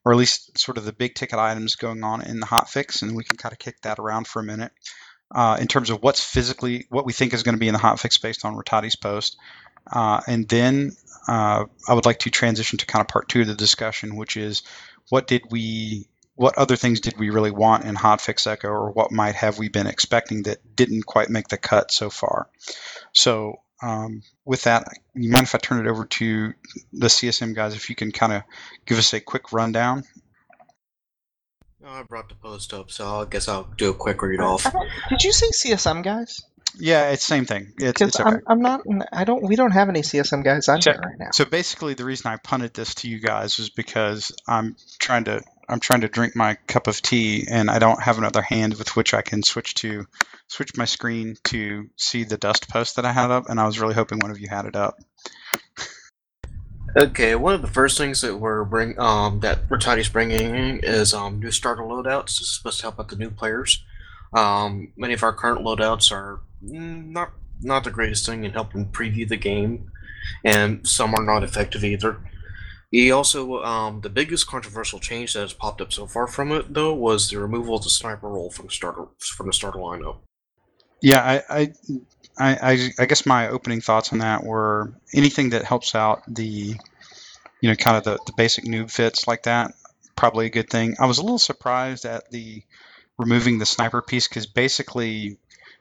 or 0.04 0.12
at 0.12 0.18
least 0.18 0.58
sort 0.58 0.78
of 0.78 0.86
the 0.86 0.94
big 0.94 1.14
ticket 1.14 1.38
items 1.38 1.76
going 1.76 2.04
on 2.04 2.22
in 2.22 2.40
the 2.40 2.48
hotfix, 2.48 3.04
and 3.04 3.16
we 3.16 3.24
can 3.24 3.38
kind 3.38 3.54
of 3.54 3.60
kick 3.60 3.76
that 3.82 4.00
around 4.00 4.26
for 4.26 4.40
a 4.40 4.46
minute. 4.46 4.72
Uh, 5.34 5.58
in 5.62 5.68
terms 5.68 5.90
of 5.90 6.02
what's 6.02 6.24
physically, 6.24 6.88
what 6.90 7.06
we 7.06 7.14
think 7.14 7.34
is 7.34 7.44
going 7.44 7.56
to 7.56 7.60
be 7.60 7.68
in 7.68 7.74
the 7.74 7.80
hotfix 7.80 8.20
based 8.22 8.46
on 8.46 8.56
Rattati's 8.56 8.96
post. 8.96 9.38
Uh, 9.92 10.22
and 10.28 10.48
then 10.48 10.92
uh, 11.28 11.66
I 11.88 11.94
would 11.94 12.06
like 12.06 12.20
to 12.20 12.30
transition 12.30 12.80
to 12.80 12.86
kind 12.86 13.02
of 13.02 13.08
part 13.08 13.30
two 13.30 13.42
of 13.42 13.48
the 13.48 13.56
discussion, 13.56 14.16
which 14.16 14.38
is 14.38 14.64
what 15.10 15.28
did 15.28 15.44
we 15.52 16.08
what 16.40 16.58
other 16.58 16.78
things 16.78 17.02
did 17.02 17.20
we 17.20 17.32
really 17.32 17.52
want 17.52 17.84
in 17.84 17.96
Hotfix 17.96 18.48
Echo, 18.48 18.70
or 18.70 18.92
what 18.92 19.12
might 19.12 19.36
have 19.36 19.60
we 19.60 19.68
been 19.68 19.88
expecting 19.88 20.44
that 20.44 20.60
didn't 20.74 21.06
quite 21.06 21.30
make 21.30 21.50
the 21.50 21.58
cut 21.58 21.92
so 21.92 22.10
far? 22.10 22.48
So, 23.12 23.58
um, 23.84 24.24
with 24.46 24.64
that, 24.64 24.88
you 25.14 25.30
mind 25.32 25.48
if 25.48 25.56
I 25.56 25.58
turn 25.58 25.86
it 25.86 25.90
over 25.90 26.06
to 26.06 26.54
the 26.94 27.08
CSM 27.08 27.54
guys? 27.56 27.76
If 27.76 27.90
you 27.90 27.96
can 27.98 28.14
kind 28.14 28.32
of 28.32 28.44
give 28.86 28.98
us 28.98 29.14
a 29.14 29.20
quick 29.20 29.52
rundown. 29.52 30.06
I 31.86 32.04
brought 32.04 32.30
the 32.30 32.36
post 32.36 32.74
up, 32.74 32.92
so 32.92 33.22
I 33.22 33.26
guess 33.26 33.48
I'll 33.48 33.64
do 33.78 33.90
a 33.90 33.94
quick 33.94 34.22
read 34.22 34.42
off. 34.42 34.66
Did 35.10 35.24
you 35.24 35.32
say 35.32 35.48
CSM 35.48 36.04
guys? 36.04 36.42
Yeah, 36.78 37.12
it's 37.12 37.24
same 37.24 37.46
thing. 37.46 37.74
It's, 37.80 38.02
it's 38.02 38.20
okay. 38.20 38.30
I'm, 38.30 38.42
I'm, 38.48 38.60
not. 38.62 38.82
I 39.12 39.24
don't. 39.24 39.44
We 39.44 39.56
don't 39.56 39.72
have 39.72 39.90
any 39.90 40.02
CSM 40.02 40.44
guys 40.44 40.68
on 40.68 40.82
so, 40.82 40.92
here 40.92 41.02
right 41.02 41.18
now. 41.18 41.32
So 41.32 41.46
basically, 41.46 41.94
the 41.94 42.06
reason 42.06 42.32
I 42.32 42.38
punted 42.38 42.74
this 42.74 42.96
to 42.96 43.10
you 43.10 43.20
guys 43.20 43.58
is 43.60 43.70
because 43.70 44.32
I'm 44.48 44.76
trying 45.00 45.24
to 45.26 45.42
I'm 45.70 45.80
trying 45.80 46.02
to 46.02 46.08
drink 46.08 46.36
my 46.36 46.56
cup 46.68 46.88
of 46.88 47.02
tea 47.02 47.48
and 47.50 47.70
I 47.70 47.80
don't 47.80 48.02
have 48.02 48.18
another 48.18 48.42
hand 48.42 48.74
with 48.76 48.96
which 48.96 49.14
I 49.14 49.22
can 49.22 49.44
switch 49.44 49.76
to 49.76 50.06
switch 50.48 50.76
my 50.76 50.86
screen 50.86 51.36
to 51.46 51.90
see 51.96 52.24
the 52.24 52.38
dust 52.38 52.70
post 52.70 52.96
that 52.96 53.06
I 53.06 53.14
had 53.14 53.30
up 53.30 53.50
and 53.50 53.60
I 53.60 53.68
was 53.68 53.80
really 53.80 53.94
hoping 53.94 54.20
one 54.20 54.32
of 54.32 54.40
you 54.40 54.48
had 54.50 54.66
it 54.66 54.76
up. 54.76 54.98
Okay, 56.98 57.36
one 57.36 57.54
of 57.54 57.62
the 57.62 57.68
first 57.68 57.98
things 57.98 58.22
that 58.22 58.38
we're 58.38 58.64
bring 58.64 59.00
um 59.00 59.40
that 59.42 59.70
Rattati's 59.70 60.10
bringing 60.10 60.80
is 60.82 61.14
um 61.14 61.40
new 61.40 61.52
starter 61.52 61.84
loadouts. 61.84 62.26
This 62.26 62.42
is 62.42 62.58
supposed 62.58 62.80
to 62.80 62.84
help 62.84 63.00
out 63.00 63.10
the 63.10 63.16
new 63.16 63.30
players. 63.30 63.84
Um, 64.34 64.92
many 64.96 65.14
of 65.14 65.24
our 65.24 65.34
current 65.34 65.66
loadouts 65.66 66.12
are 66.12 66.42
not 66.62 67.32
not 67.62 67.84
the 67.84 67.92
greatest 67.92 68.26
thing 68.26 68.44
in 68.44 68.52
helping 68.52 68.88
preview 68.88 69.28
the 69.28 69.38
game, 69.38 69.92
and 70.44 70.88
some 70.88 71.14
are 71.16 71.24
not 71.24 71.44
effective 71.44 71.84
either. 71.84 72.18
He 72.92 73.12
also, 73.12 73.62
um, 73.64 74.02
the 74.02 74.10
biggest 74.10 74.48
controversial 74.48 75.00
change 75.00 75.34
that 75.34 75.42
has 75.42 75.54
popped 75.54 75.80
up 75.80 75.94
so 75.94 76.08
far 76.08 76.26
from 76.26 76.52
it, 76.52 76.74
though, 76.74 76.94
was 76.94 77.30
the 77.30 77.38
removal 77.38 77.76
of 77.76 77.84
the 77.84 77.90
sniper 77.90 78.28
role 78.28 78.50
from 78.50 78.70
starter 78.70 79.06
from 79.20 79.48
the 79.48 79.54
starter 79.54 79.78
lineup. 79.78 80.18
Yeah, 81.02 81.22
I, 81.22 81.60
I, 81.62 81.74
I, 82.40 82.92
I 82.98 83.06
guess 83.06 83.26
my 83.26 83.50
opening 83.50 83.82
thoughts 83.82 84.14
on 84.14 84.20
that 84.20 84.44
were 84.44 84.94
anything 85.14 85.50
that 85.50 85.66
helps 85.66 85.94
out 85.94 86.24
the, 86.28 86.76
you 87.62 87.70
know, 87.70 87.76
kind 87.76 87.98
of 87.98 88.04
the, 88.04 88.20
the 88.26 88.34
basic 88.38 88.64
noob 88.64 88.90
fits 88.90 89.28
like 89.28 89.44
that, 89.44 89.74
probably 90.16 90.46
a 90.46 90.50
good 90.50 90.70
thing. 90.70 90.96
I 91.00 91.06
was 91.06 91.18
a 91.18 91.22
little 91.22 91.40
surprised 91.40 92.06
at 92.06 92.32
the 92.32 92.64
removing 93.18 93.60
the 93.60 93.66
sniper 93.66 94.02
piece 94.02 94.28
because 94.28 94.46
basically 94.46 95.38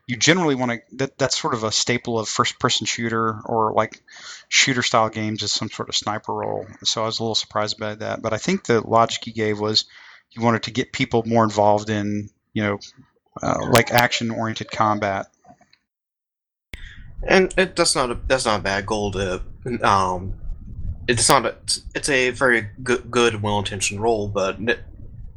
you 0.09 0.17
generally 0.17 0.57
want 0.57 0.73
to 0.73 0.97
that, 0.97 1.17
that's 1.19 1.39
sort 1.39 1.55
of 1.55 1.63
a 1.63 1.71
staple 1.71 2.19
of 2.19 2.29
first 2.29 2.59
person 2.59 2.87
shooter 2.87 3.41
or 3.45 3.73
like 3.73 4.03
shooter 4.49 4.83
style 4.83 5.11
games 5.11 5.43
is 5.43 5.53
some 5.53 5.71
sort 5.71 5.89
of 5.89 5.95
sniper 5.95 6.33
role. 6.33 6.67
So 6.83 7.03
i 7.03 7.07
was 7.07 7.21
a 7.21 7.23
little 7.23 7.35
surprised 7.37 7.79
by 7.79 7.95
that. 7.95 8.21
But 8.21 8.33
i 8.33 8.39
think 8.39 8.65
the 8.65 8.81
logic 8.81 9.25
he 9.25 9.33
gave 9.33 9.61
was 9.61 9.85
he 10.31 10.41
wanted 10.41 10.65
to 10.65 10.73
get 10.73 10.93
people 10.93 11.23
more 11.25 11.45
involved 11.45 11.91
in 11.91 12.31
you 12.53 12.63
know 12.63 12.79
uh, 13.41 13.69
like 13.71 13.93
action 13.93 14.31
oriented 14.31 14.71
combat 14.71 15.29
and 17.27 17.53
it, 17.57 17.77
that's 17.77 17.95
not 17.95 18.11
a 18.11 18.19
that's 18.27 18.47
not 18.47 18.61
a 18.61 18.63
bad 18.63 18.87
goal 18.87 19.11
to 19.13 19.43
um 19.83 20.35
it's 21.09 21.29
not 21.29 21.47
a, 21.47 21.57
it's 21.95 22.09
a 22.09 22.31
very 22.31 22.69
good 22.83 23.11
good 23.11 23.43
well 23.43 23.59
intentioned 23.59 24.01
role 24.01 24.29
but 24.29 24.59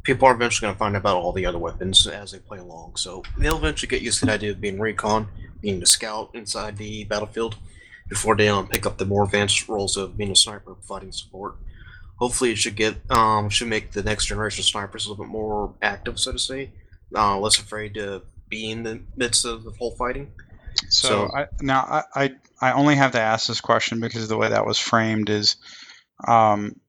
people 0.04 0.28
are 0.28 0.34
eventually 0.34 0.65
going 0.65 0.76
to 0.76 0.80
find 0.80 0.96
out 0.96 1.00
about 1.00 1.17
all 1.17 1.32
the 1.32 1.46
other 1.46 1.60
weapons 1.60 2.08
as 2.08 2.32
they 2.32 2.39
play 2.39 2.58
along. 2.58 2.96
So 2.96 3.24
they'll 3.38 3.58
eventually 3.58 3.89
get 3.89 4.02
used 4.02 4.20
to 4.20 4.26
the 4.26 4.34
idea 4.34 4.52
of 4.52 4.62
being 4.62 4.80
recon, 4.80 5.28
being 5.62 5.80
the 5.80 5.86
scout 5.86 6.32
inside 6.34 6.78
the 6.78 7.04
battlefield, 7.06 7.56
before 8.10 8.36
they 8.36 8.48
um, 8.48 8.67
pick 8.67 8.86
up 8.86 8.98
the 8.98 9.06
more 9.06 9.24
advanced 9.24 9.67
roles 9.67 9.98
of 9.98 10.17
being 10.17 10.32
a 10.32 10.36
sniper, 10.36 10.74
providing 10.74 11.12
support. 11.12 11.56
Hopefully, 12.17 12.52
it 12.52 12.58
should 12.58 12.76
get 12.76 12.96
um, 13.10 13.50
should 13.50 13.67
make 13.67 13.91
the 13.91 14.04
next 14.04 14.26
generation 14.26 14.62
of 14.62 14.65
snipers 14.65 15.06
a 15.06 15.10
little 15.10 15.26
bit 15.26 15.32
more 15.32 15.74
active, 15.82 16.20
so 16.20 16.32
to 16.32 16.39
say, 16.39 16.72
uh, 17.15 17.38
less 17.39 17.58
afraid 17.58 17.96
to 17.96 18.22
be 18.48 18.70
in 18.70 18.84
the 18.84 19.02
midst 19.15 19.46
of 19.46 19.63
the 19.63 19.72
whole 19.72 19.96
fighting. 19.96 20.32
So, 20.89 21.08
so 21.08 21.32
I, 21.36 21.48
now 21.62 21.82
I, 21.82 22.04
I 22.15 22.36
I 22.62 22.72
only 22.74 22.96
have 22.96 23.13
to 23.13 23.20
ask 23.20 23.48
this 23.48 23.62
question 23.62 24.00
because 24.00 24.28
the 24.28 24.38
way 24.38 24.50
that 24.50 24.65
was 24.65 24.78
framed 24.78 25.30
is, 25.30 25.56
um, 26.28 26.80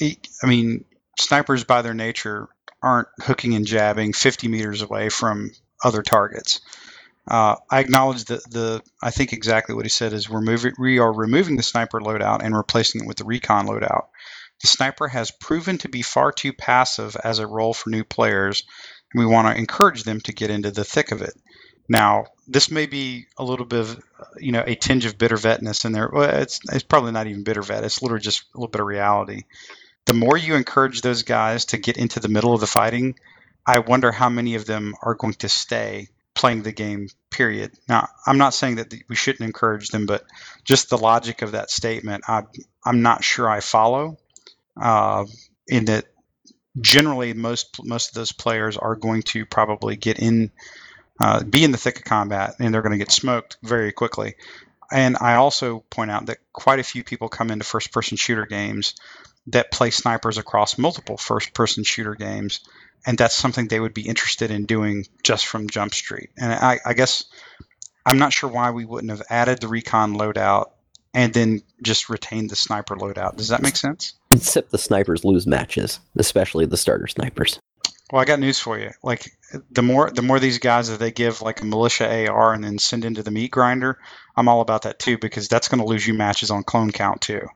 I 0.00 0.46
mean, 0.46 0.84
snipers 1.18 1.64
by 1.64 1.82
their 1.82 1.94
nature 1.94 2.48
aren't 2.82 3.08
hooking 3.20 3.54
and 3.54 3.66
jabbing 3.66 4.14
50 4.14 4.48
meters 4.48 4.80
away 4.80 5.10
from 5.10 5.50
other 5.84 6.02
targets. 6.02 6.60
Uh, 7.28 7.56
I 7.70 7.80
acknowledge 7.80 8.24
that 8.24 8.50
the 8.50 8.82
I 9.02 9.10
think 9.10 9.32
exactly 9.32 9.74
what 9.74 9.84
he 9.84 9.90
said 9.90 10.12
is 10.12 10.28
we're 10.28 10.40
moving 10.40 10.72
we 10.78 10.98
are 10.98 11.12
removing 11.12 11.56
the 11.56 11.62
sniper 11.62 12.00
loadout 12.00 12.42
and 12.42 12.56
replacing 12.56 13.02
it 13.02 13.06
with 13.06 13.18
the 13.18 13.24
recon 13.24 13.66
loadout. 13.66 14.06
The 14.62 14.66
sniper 14.66 15.06
has 15.08 15.30
proven 15.30 15.78
to 15.78 15.88
be 15.88 16.02
far 16.02 16.32
too 16.32 16.52
passive 16.52 17.16
as 17.22 17.38
a 17.38 17.46
role 17.46 17.72
for 17.72 17.90
new 17.90 18.04
players, 18.04 18.64
and 19.12 19.20
we 19.20 19.26
want 19.26 19.48
to 19.48 19.58
encourage 19.58 20.02
them 20.04 20.20
to 20.22 20.32
get 20.32 20.50
into 20.50 20.70
the 20.70 20.84
thick 20.84 21.12
of 21.12 21.22
it. 21.22 21.34
Now, 21.88 22.26
this 22.50 22.70
may 22.70 22.86
be 22.86 23.26
a 23.38 23.44
little 23.44 23.64
bit 23.64 23.80
of, 23.80 24.02
you 24.38 24.52
know, 24.52 24.64
a 24.66 24.74
tinge 24.74 25.06
of 25.06 25.16
bitter 25.16 25.36
vetness 25.36 25.84
in 25.84 25.92
there. 25.92 26.10
Well, 26.12 26.28
it's, 26.28 26.60
it's 26.70 26.82
probably 26.82 27.12
not 27.12 27.26
even 27.26 27.44
bitter 27.44 27.62
vet. 27.62 27.84
It's 27.84 28.02
literally 28.02 28.22
just 28.22 28.42
a 28.54 28.58
little 28.58 28.70
bit 28.70 28.80
of 28.80 28.86
reality 28.86 29.44
the 30.10 30.14
more 30.14 30.36
you 30.36 30.56
encourage 30.56 31.02
those 31.02 31.22
guys 31.22 31.66
to 31.66 31.78
get 31.78 31.96
into 31.96 32.18
the 32.18 32.28
middle 32.28 32.52
of 32.52 32.60
the 32.60 32.66
fighting, 32.66 33.14
I 33.64 33.78
wonder 33.78 34.10
how 34.10 34.28
many 34.28 34.56
of 34.56 34.66
them 34.66 34.96
are 35.02 35.14
going 35.14 35.34
to 35.34 35.48
stay 35.48 36.08
playing 36.34 36.62
the 36.62 36.72
game 36.72 37.08
period. 37.30 37.70
Now, 37.88 38.08
I'm 38.26 38.36
not 38.36 38.54
saying 38.54 38.76
that 38.76 38.92
we 39.08 39.14
shouldn't 39.14 39.46
encourage 39.46 39.90
them, 39.90 40.06
but 40.06 40.24
just 40.64 40.90
the 40.90 40.98
logic 40.98 41.42
of 41.42 41.52
that 41.52 41.70
statement, 41.70 42.24
I, 42.26 42.42
I'm 42.84 43.02
not 43.02 43.22
sure 43.22 43.48
I 43.48 43.60
follow. 43.60 44.18
Uh, 44.76 45.26
in 45.68 45.84
that, 45.84 46.06
generally, 46.80 47.32
most 47.32 47.84
most 47.84 48.08
of 48.08 48.14
those 48.14 48.32
players 48.32 48.76
are 48.76 48.96
going 48.96 49.22
to 49.22 49.46
probably 49.46 49.94
get 49.94 50.18
in, 50.18 50.50
uh, 51.20 51.42
be 51.44 51.64
in 51.64 51.72
the 51.72 51.78
thick 51.78 51.98
of 51.98 52.04
combat, 52.04 52.56
and 52.58 52.72
they're 52.72 52.82
going 52.82 52.92
to 52.92 52.98
get 52.98 53.12
smoked 53.12 53.58
very 53.62 53.92
quickly. 53.92 54.36
And 54.92 55.16
I 55.20 55.34
also 55.34 55.84
point 55.90 56.10
out 56.10 56.26
that 56.26 56.38
quite 56.52 56.80
a 56.80 56.84
few 56.84 57.04
people 57.04 57.28
come 57.28 57.50
into 57.50 57.64
first-person 57.64 58.16
shooter 58.16 58.46
games 58.46 58.94
that 59.48 59.70
play 59.70 59.90
snipers 59.90 60.38
across 60.38 60.78
multiple 60.78 61.16
first-person 61.16 61.84
shooter 61.84 62.14
games 62.14 62.60
and 63.06 63.16
that's 63.16 63.34
something 63.34 63.68
they 63.68 63.80
would 63.80 63.94
be 63.94 64.06
interested 64.06 64.50
in 64.50 64.66
doing 64.66 65.06
just 65.22 65.46
from 65.46 65.68
Jump 65.68 65.94
Street. 65.94 66.30
And 66.36 66.52
I, 66.52 66.80
I 66.84 66.94
guess 66.94 67.24
I'm 68.04 68.18
not 68.18 68.32
sure 68.32 68.50
why 68.50 68.70
we 68.70 68.84
wouldn't 68.84 69.10
have 69.10 69.22
added 69.30 69.60
the 69.60 69.68
recon 69.68 70.16
loadout 70.16 70.70
and 71.14 71.32
then 71.32 71.62
just 71.82 72.08
retained 72.08 72.50
the 72.50 72.56
sniper 72.56 72.96
loadout. 72.96 73.36
Does 73.36 73.48
that 73.48 73.62
make 73.62 73.76
sense? 73.76 74.14
Except 74.30 74.70
the 74.70 74.78
snipers 74.78 75.24
lose 75.24 75.46
matches, 75.46 75.98
especially 76.16 76.66
the 76.66 76.76
starter 76.76 77.06
snipers. 77.06 77.58
Well, 78.10 78.20
I 78.20 78.24
got 78.24 78.40
news 78.40 78.58
for 78.58 78.78
you. 78.78 78.90
Like 79.02 79.30
the 79.70 79.82
more 79.82 80.10
the 80.10 80.22
more 80.22 80.40
these 80.40 80.58
guys 80.58 80.88
that 80.88 80.98
they 80.98 81.12
give 81.12 81.42
like 81.42 81.60
a 81.60 81.64
militia 81.64 82.28
AR 82.28 82.52
and 82.52 82.64
then 82.64 82.78
send 82.78 83.04
into 83.04 83.22
the 83.22 83.30
meat 83.30 83.52
grinder, 83.52 83.98
I'm 84.36 84.48
all 84.48 84.60
about 84.60 84.82
that 84.82 84.98
too 84.98 85.16
because 85.16 85.48
that's 85.48 85.68
going 85.68 85.80
to 85.80 85.86
lose 85.86 86.06
you 86.06 86.14
matches 86.14 86.50
on 86.50 86.64
clone 86.64 86.90
count 86.90 87.20
too. 87.20 87.46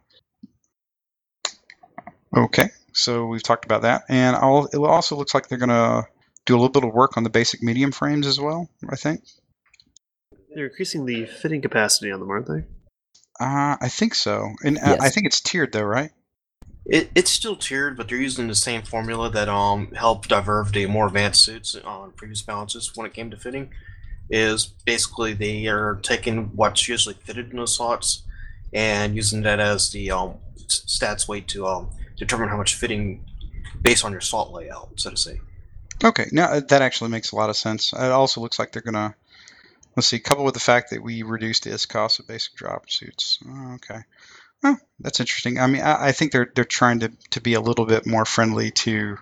Okay. 2.37 2.69
So 2.93 3.27
we've 3.27 3.43
talked 3.43 3.65
about 3.65 3.83
that, 3.83 4.05
and 4.09 4.37
I'll, 4.37 4.67
it 4.67 4.77
also 4.77 5.17
looks 5.17 5.35
like 5.35 5.49
they're 5.49 5.59
going 5.59 5.69
to 5.69 6.07
do 6.47 6.55
a 6.55 6.57
little 6.57 6.69
bit 6.69 6.85
of 6.85 6.95
work 6.95 7.17
on 7.17 7.25
the 7.25 7.31
basic 7.31 7.61
medium 7.61 7.91
frames 7.91 8.25
as 8.25 8.39
well. 8.39 8.69
I 8.89 8.95
think 8.95 9.25
they're 10.55 10.67
increasing 10.67 11.05
the 11.05 11.27
fitting 11.27 11.61
capacity 11.61 12.13
on 12.13 12.21
them, 12.21 12.31
aren't 12.31 12.47
they? 12.47 12.65
Uh, 13.41 13.77
I 13.81 13.89
think 13.89 14.15
so, 14.15 14.49
and 14.65 14.77
yes. 14.77 15.01
I 15.01 15.09
think 15.09 15.27
it's 15.27 15.41
tiered 15.41 15.73
though, 15.73 15.83
right? 15.83 16.13
It, 16.87 17.11
it's 17.15 17.31
still 17.31 17.57
tiered, 17.57 17.97
but 17.97 18.09
they're 18.09 18.19
using 18.19 18.47
the 18.47 18.55
same 18.55 18.83
formula 18.83 19.31
that 19.31 19.49
um 19.49 19.93
helped 19.93 20.29
divert 20.29 20.73
the 20.73 20.87
more 20.87 21.07
advanced 21.07 21.45
suits 21.45 21.75
on 21.75 22.13
previous 22.13 22.43
balances 22.43 22.95
when 22.95 23.07
it 23.07 23.15
came 23.15 23.31
to 23.31 23.37
fitting. 23.37 23.71
Is 24.31 24.67
basically 24.67 25.35
they 25.35 25.67
are 25.67 25.97
taking 26.03 26.51
what's 26.57 26.89
usually 26.89 27.15
fitted 27.15 27.51
in 27.51 27.57
those 27.57 27.77
slots 27.77 28.23
and 28.73 29.15
using 29.15 29.43
that 29.43 29.61
as 29.61 29.91
the 29.93 30.11
um, 30.11 30.35
stats 30.67 31.29
weight 31.29 31.47
to 31.49 31.67
um, 31.67 31.91
determine 32.17 32.49
how 32.49 32.57
much 32.57 32.75
fitting 32.75 33.25
based 33.83 34.05
on 34.05 34.13
your 34.13 34.23
slot 34.23 34.53
layout, 34.53 34.89
so 34.97 35.11
to 35.11 35.17
say. 35.17 35.41
Okay, 36.03 36.27
now 36.33 36.47
uh, 36.47 36.61
that 36.69 36.83
actually 36.83 37.11
makes 37.11 37.33
a 37.33 37.37
lot 37.37 37.51
of 37.51 37.57
sense. 37.57 37.93
It 37.93 38.01
also 38.01 38.41
looks 38.41 38.59
like 38.59 38.73
they're 38.73 38.83
gonna 38.83 39.15
let's 39.97 40.09
see, 40.09 40.19
coupled 40.19 40.45
with 40.45 40.55
the 40.55 40.61
fact 40.61 40.91
that 40.91 41.03
we 41.03 41.23
reduced 41.23 41.65
the 41.65 41.71
ISCOS 41.71 42.19
of 42.19 42.27
basic 42.27 42.55
drop 42.55 42.91
suits. 42.91 43.39
Oh, 43.47 43.75
okay. 43.75 44.01
Oh, 44.65 44.77
that's 44.99 45.21
interesting. 45.21 45.61
I 45.61 45.67
mean, 45.67 45.83
I, 45.83 46.07
I, 46.07 46.13
think 46.13 46.33
they're 46.33 46.51
they're 46.55 46.65
trying 46.65 47.01
to, 47.01 47.13
to 47.31 47.41
be 47.41 47.53
a 47.55 47.61
little 47.61 47.85
bit 47.85 48.07
more 48.07 48.25
friendly 48.25 48.71
to 48.71 49.19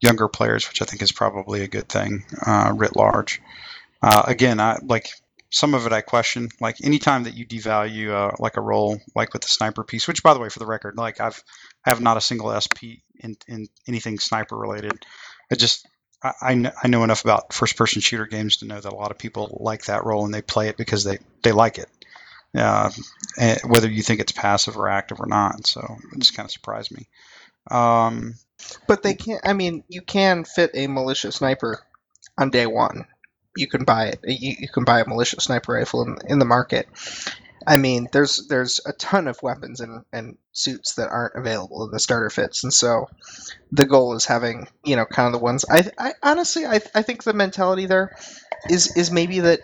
younger 0.00 0.28
players, 0.28 0.68
which 0.68 0.82
I 0.82 0.84
think 0.84 1.02
is 1.02 1.12
probably 1.12 1.62
a 1.62 1.68
good 1.68 1.88
thing, 1.88 2.24
uh, 2.44 2.72
writ 2.74 2.96
large. 2.96 3.40
Uh, 4.02 4.24
again, 4.26 4.58
I 4.58 4.78
like 4.82 5.08
some 5.50 5.74
of 5.74 5.86
it 5.86 5.92
I 5.92 6.00
question. 6.00 6.48
Like 6.60 6.76
anytime 6.82 7.24
that 7.24 7.34
you 7.34 7.46
devalue 7.46 8.10
uh, 8.10 8.34
like 8.40 8.56
a 8.56 8.60
role, 8.60 8.98
like 9.14 9.32
with 9.32 9.42
the 9.42 9.48
sniper 9.48 9.84
piece, 9.84 10.08
which 10.08 10.24
by 10.24 10.34
the 10.34 10.40
way, 10.40 10.48
for 10.48 10.58
the 10.58 10.66
record, 10.66 10.96
like 10.96 11.20
I've 11.20 11.40
I 11.86 11.90
have 11.90 12.00
not 12.00 12.16
a 12.16 12.20
single 12.20 12.58
SP 12.58 13.06
in, 13.20 13.36
in 13.46 13.68
anything 13.86 14.18
sniper 14.18 14.56
related. 14.56 15.06
It 15.48 15.60
just 15.60 15.86
I, 16.22 16.32
I 16.42 16.54
know, 16.54 16.72
I 16.82 16.88
know 16.88 17.04
enough 17.04 17.24
about 17.24 17.52
first 17.52 17.76
person 17.76 18.00
shooter 18.00 18.26
games 18.26 18.58
to 18.58 18.66
know 18.66 18.80
that 18.80 18.92
a 18.92 18.96
lot 18.96 19.10
of 19.10 19.18
people 19.18 19.58
like 19.60 19.84
that 19.84 20.04
role 20.04 20.24
and 20.24 20.34
they 20.34 20.42
play 20.42 20.68
it 20.68 20.76
because 20.76 21.04
they, 21.04 21.18
they 21.42 21.52
like 21.52 21.78
it. 21.78 21.88
Uh, 22.56 22.90
whether 23.66 23.90
you 23.90 24.02
think 24.02 24.20
it's 24.20 24.32
passive 24.32 24.76
or 24.76 24.88
active 24.88 25.20
or 25.20 25.26
not. 25.26 25.66
So 25.66 25.80
it 26.12 26.18
just 26.18 26.36
kind 26.36 26.46
of 26.46 26.50
surprised 26.50 26.90
me. 26.90 27.08
Um, 27.70 28.34
but 28.86 29.02
they 29.02 29.14
can't. 29.14 29.40
I 29.44 29.54
mean, 29.54 29.84
you 29.88 30.02
can 30.02 30.44
fit 30.44 30.70
a 30.74 30.86
militia 30.86 31.32
sniper 31.32 31.80
on 32.38 32.50
day 32.50 32.66
one 32.66 33.06
you 33.56 33.66
can 33.66 33.84
buy 33.84 34.06
it. 34.06 34.20
You, 34.24 34.54
you 34.60 34.68
can 34.68 34.84
buy 34.84 35.00
a 35.00 35.08
militia 35.08 35.40
sniper 35.40 35.72
rifle 35.72 36.02
in, 36.02 36.16
in 36.26 36.38
the 36.38 36.44
market. 36.44 36.88
I 37.66 37.76
mean, 37.76 38.08
there's 38.12 38.48
there's 38.48 38.80
a 38.84 38.92
ton 38.92 39.28
of 39.28 39.42
weapons 39.42 39.80
and, 39.80 40.04
and 40.12 40.36
suits 40.52 40.94
that 40.94 41.10
aren't 41.10 41.36
available 41.36 41.84
in 41.84 41.92
the 41.92 42.00
starter 42.00 42.30
fits, 42.30 42.64
and 42.64 42.74
so 42.74 43.08
the 43.70 43.86
goal 43.86 44.14
is 44.14 44.24
having 44.24 44.66
you 44.84 44.96
know 44.96 45.04
kind 45.04 45.26
of 45.26 45.32
the 45.32 45.44
ones. 45.44 45.64
I, 45.70 45.84
I 45.96 46.12
honestly 46.22 46.66
I, 46.66 46.80
I 46.94 47.02
think 47.02 47.22
the 47.22 47.34
mentality 47.34 47.86
there 47.86 48.16
is 48.68 48.96
is 48.96 49.12
maybe 49.12 49.40
that 49.40 49.60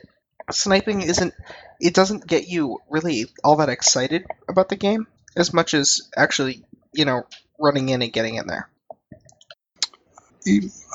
sniping 0.50 1.02
isn't 1.02 1.34
it 1.80 1.94
doesn't 1.94 2.26
get 2.26 2.48
you 2.48 2.78
really 2.88 3.26
all 3.44 3.56
that 3.56 3.68
excited 3.68 4.26
about 4.48 4.68
the 4.68 4.76
game 4.76 5.06
as 5.36 5.52
much 5.52 5.74
as 5.74 6.08
actually 6.16 6.64
you 6.92 7.04
know 7.04 7.24
running 7.58 7.88
in 7.88 8.02
and 8.02 8.12
getting 8.12 8.36
in 8.36 8.46
there. 8.46 8.68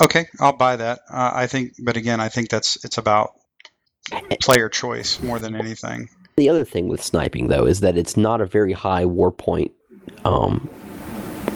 Okay, 0.02 0.28
I'll 0.40 0.54
buy 0.58 0.78
that. 0.78 1.02
Uh, 1.10 1.32
I 1.34 1.48
think, 1.48 1.74
but 1.78 1.96
again, 1.96 2.20
I 2.20 2.30
think 2.30 2.50
that's 2.50 2.84
it's 2.84 2.98
about 2.98 3.34
player 4.42 4.70
choice 4.70 5.22
more 5.22 5.38
than 5.38 5.56
anything. 5.56 6.10
The 6.38 6.50
other 6.50 6.66
thing 6.66 6.88
with 6.88 7.04
sniping, 7.04 7.50
though, 7.50 7.68
is 7.68 7.82
that 7.82 7.96
it's 7.96 8.18
not 8.18 8.42
a 8.42 8.46
very 8.46 8.74
high 8.74 9.06
war 9.06 9.32
point 9.32 9.72
um, 10.26 10.68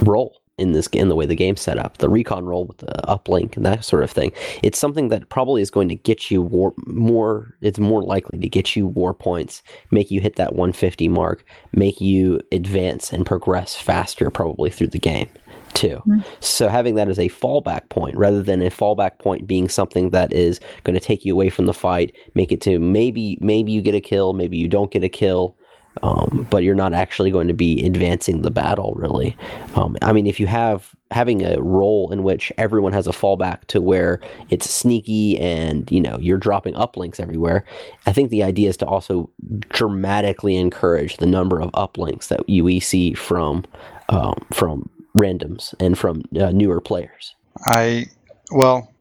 role 0.01 0.39
in 0.58 0.72
this 0.72 0.88
in 0.88 1.10
the 1.10 1.15
way 1.15 1.26
the 1.26 1.36
game's 1.36 1.62
set 1.62 1.78
up. 1.78 1.98
The 1.98 2.10
recon 2.10 2.46
role 2.46 2.65
with 2.65 2.78
the 2.78 2.93
uplink 3.08 3.56
and 3.56 3.65
that 3.65 3.86
sort 3.86 4.04
of 4.04 4.12
thing. 4.12 4.32
It's 4.63 4.80
something 4.80 5.10
that 5.10 5.30
probably 5.30 5.62
is 5.62 5.70
going 5.70 5.89
to 5.89 5.96
get 5.96 6.32
you 6.32 6.41
war 6.41 6.74
more. 6.86 7.56
It's 7.62 7.80
more 7.80 8.04
likely 8.04 8.39
to 8.39 8.50
get 8.50 8.76
you 8.76 8.88
war 8.88 9.13
points, 9.13 9.62
make 9.91 10.12
you 10.12 10.22
hit 10.22 10.36
that 10.38 10.54
150 10.54 11.08
mark, 11.10 11.46
make 11.74 12.02
you 12.02 12.41
advance 12.52 13.13
and 13.13 13.26
progress 13.26 13.76
faster, 13.76 14.30
probably 14.30 14.70
through 14.70 14.88
the 14.88 15.00
game 15.00 15.30
too. 15.74 16.02
Mm-hmm. 16.08 16.20
So 16.39 16.70
having 16.70 16.96
that 16.96 17.10
as 17.10 17.20
a 17.20 17.30
fallback 17.30 17.89
point 17.89 18.15
rather 18.17 18.41
than 18.41 18.62
a 18.62 18.70
fallback 18.70 19.20
point 19.20 19.48
being 19.48 19.70
something 19.70 20.10
that 20.12 20.34
is 20.34 20.60
going 20.84 20.96
to 20.96 21.06
take 21.06 21.26
you 21.26 21.34
away 21.34 21.50
from 21.50 21.65
the 21.65 21.74
fight, 21.74 22.15
make 22.34 22.52
it 22.52 22.62
to 22.62 22.80
maybe 22.80 23.38
maybe 23.41 23.72
you 23.72 23.82
get 23.82 23.96
a 23.96 24.02
kill, 24.02 24.34
maybe 24.34 24.58
you 24.58 24.67
don't 24.67 24.91
get 24.91 25.04
a 25.04 25.10
kill. 25.10 25.57
Um, 26.03 26.47
but 26.49 26.63
you're 26.63 26.75
not 26.75 26.93
actually 26.93 27.31
going 27.31 27.47
to 27.47 27.53
be 27.53 27.86
advancing 27.86 28.41
the 28.41 28.51
battle 28.51 28.93
really. 28.95 29.36
Um, 29.75 29.97
I 30.01 30.13
mean, 30.13 30.27
if 30.27 30.39
you 30.39 30.47
have 30.47 30.95
having 31.12 31.45
a 31.45 31.62
role 31.62 32.12
in 32.12 32.23
which 32.23 32.51
everyone 32.57 32.91
has 32.91 33.07
a 33.07 33.12
fallback 33.12 33.65
to 33.67 33.81
where 33.81 34.19
it's 34.49 34.69
sneaky 34.69 35.39
and 35.39 35.89
you 35.89 36.01
know 36.01 36.17
you're 36.19 36.38
dropping 36.38 36.73
uplinks 36.73 37.19
everywhere, 37.19 37.65
I 38.05 38.13
think 38.13 38.29
the 38.29 38.43
idea 38.43 38.69
is 38.69 38.77
to 38.77 38.86
also 38.86 39.29
dramatically 39.69 40.55
encourage 40.55 41.17
the 41.17 41.25
number 41.25 41.62
of 41.62 41.71
uplinks 41.71 42.27
that 42.27 42.47
you 42.49 42.79
see 42.79 43.13
from 43.13 43.65
um, 44.10 44.45
from 44.51 44.89
randoms 45.17 45.73
and 45.79 45.97
from 45.97 46.23
uh, 46.39 46.51
newer 46.51 46.81
players. 46.81 47.36
I 47.65 48.07
well, 48.51 48.93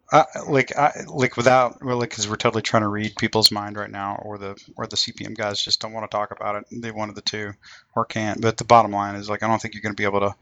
Like 0.49 0.77
I, 0.77 0.93
like 1.09 1.37
without 1.37 1.83
really 1.83 2.07
because 2.07 2.29
we're 2.29 2.37
totally 2.37 2.63
trying 2.63 2.83
to 2.83 2.89
read 2.89 3.17
people's 3.17 3.51
mind 3.51 3.77
right 3.77 3.91
now, 3.91 4.21
or 4.23 4.39
the 4.39 4.57
or 4.77 4.87
the 4.87 4.97
CPM 4.97 5.37
guys 5.37 5.63
just 5.63 5.81
don't 5.81 5.93
want 5.93 6.09
to 6.09 6.17
talk 6.17 6.31
about 6.31 6.57
it. 6.57 6.65
They 6.71 6.91
of 6.91 7.15
the 7.15 7.23
two 7.23 7.53
or 7.95 8.05
can't. 8.05 8.41
But 8.41 8.57
the 8.57 8.65
bottom 8.65 8.93
line 8.93 9.17
is 9.17 9.29
like 9.29 9.43
I 9.43 9.49
don't 9.49 9.61
think 9.61 9.75
you're 9.75 9.83
going 9.83 9.95
to 9.95 10.01
be 10.01 10.05
able 10.05 10.21
to 10.21 10.35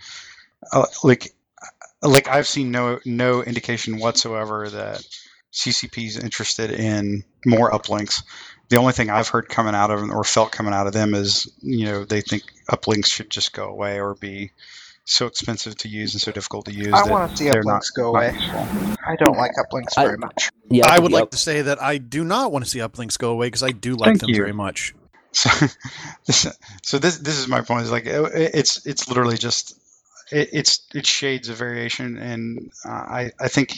uh, 0.72 0.86
like 1.02 1.34
like 2.02 2.28
I've 2.28 2.46
seen 2.46 2.70
no 2.70 3.00
no 3.06 3.42
indication 3.42 3.98
whatsoever 3.98 4.68
that 4.68 5.06
CCP 5.52 6.06
is 6.06 6.18
interested 6.18 6.70
in 6.70 7.24
more 7.46 7.70
uplinks. 7.70 8.22
The 8.68 8.76
only 8.76 8.92
thing 8.92 9.08
I've 9.08 9.28
heard 9.28 9.48
coming 9.48 9.74
out 9.74 9.90
of 9.90 10.00
them 10.00 10.10
or 10.10 10.24
felt 10.24 10.52
coming 10.52 10.74
out 10.74 10.86
of 10.86 10.92
them 10.92 11.14
is 11.14 11.50
you 11.62 11.86
know 11.86 12.04
they 12.04 12.20
think 12.20 12.42
uplinks 12.70 13.06
should 13.06 13.30
just 13.30 13.52
go 13.54 13.68
away 13.68 14.00
or 14.00 14.14
be 14.14 14.50
so 15.04 15.26
expensive 15.26 15.76
to 15.76 15.88
use 15.88 16.14
and 16.14 16.20
so 16.20 16.32
difficult 16.32 16.64
to 16.66 16.72
use. 16.72 16.92
I 16.92 17.08
want 17.08 17.30
to 17.30 17.36
see 17.36 17.44
uplinks 17.46 17.94
go 17.94 18.08
away. 18.08 18.34
I 19.06 19.16
don't 19.16 19.36
like 19.36 19.52
uplinks 19.56 19.94
very 19.96 20.14
I, 20.14 20.16
much. 20.16 20.50
Yeah, 20.70 20.88
I 20.88 20.98
would 20.98 21.12
like 21.12 21.30
to 21.30 21.36
say 21.36 21.62
that 21.62 21.80
I 21.82 21.98
do 21.98 22.24
not 22.24 22.52
want 22.52 22.64
to 22.64 22.70
see 22.70 22.78
uplinks 22.78 23.18
go 23.18 23.30
away 23.30 23.48
because 23.48 23.62
I 23.62 23.70
do 23.70 23.94
like 23.94 24.08
Thank 24.08 24.20
them 24.20 24.30
you. 24.30 24.36
very 24.36 24.52
much. 24.52 24.94
So, 25.32 25.50
this, 26.26 26.46
so 26.82 26.98
this 26.98 27.18
this 27.18 27.38
is 27.38 27.48
my 27.48 27.60
point. 27.60 27.82
Is 27.82 27.90
like 27.90 28.06
it, 28.06 28.30
it's 28.54 28.86
it's 28.86 29.08
literally 29.08 29.36
just 29.36 29.78
it, 30.32 30.50
it's 30.52 30.86
it's 30.94 31.08
shades 31.08 31.48
of 31.48 31.56
variation, 31.56 32.16
and 32.16 32.70
uh, 32.84 32.90
I 32.90 33.32
I 33.38 33.48
think. 33.48 33.74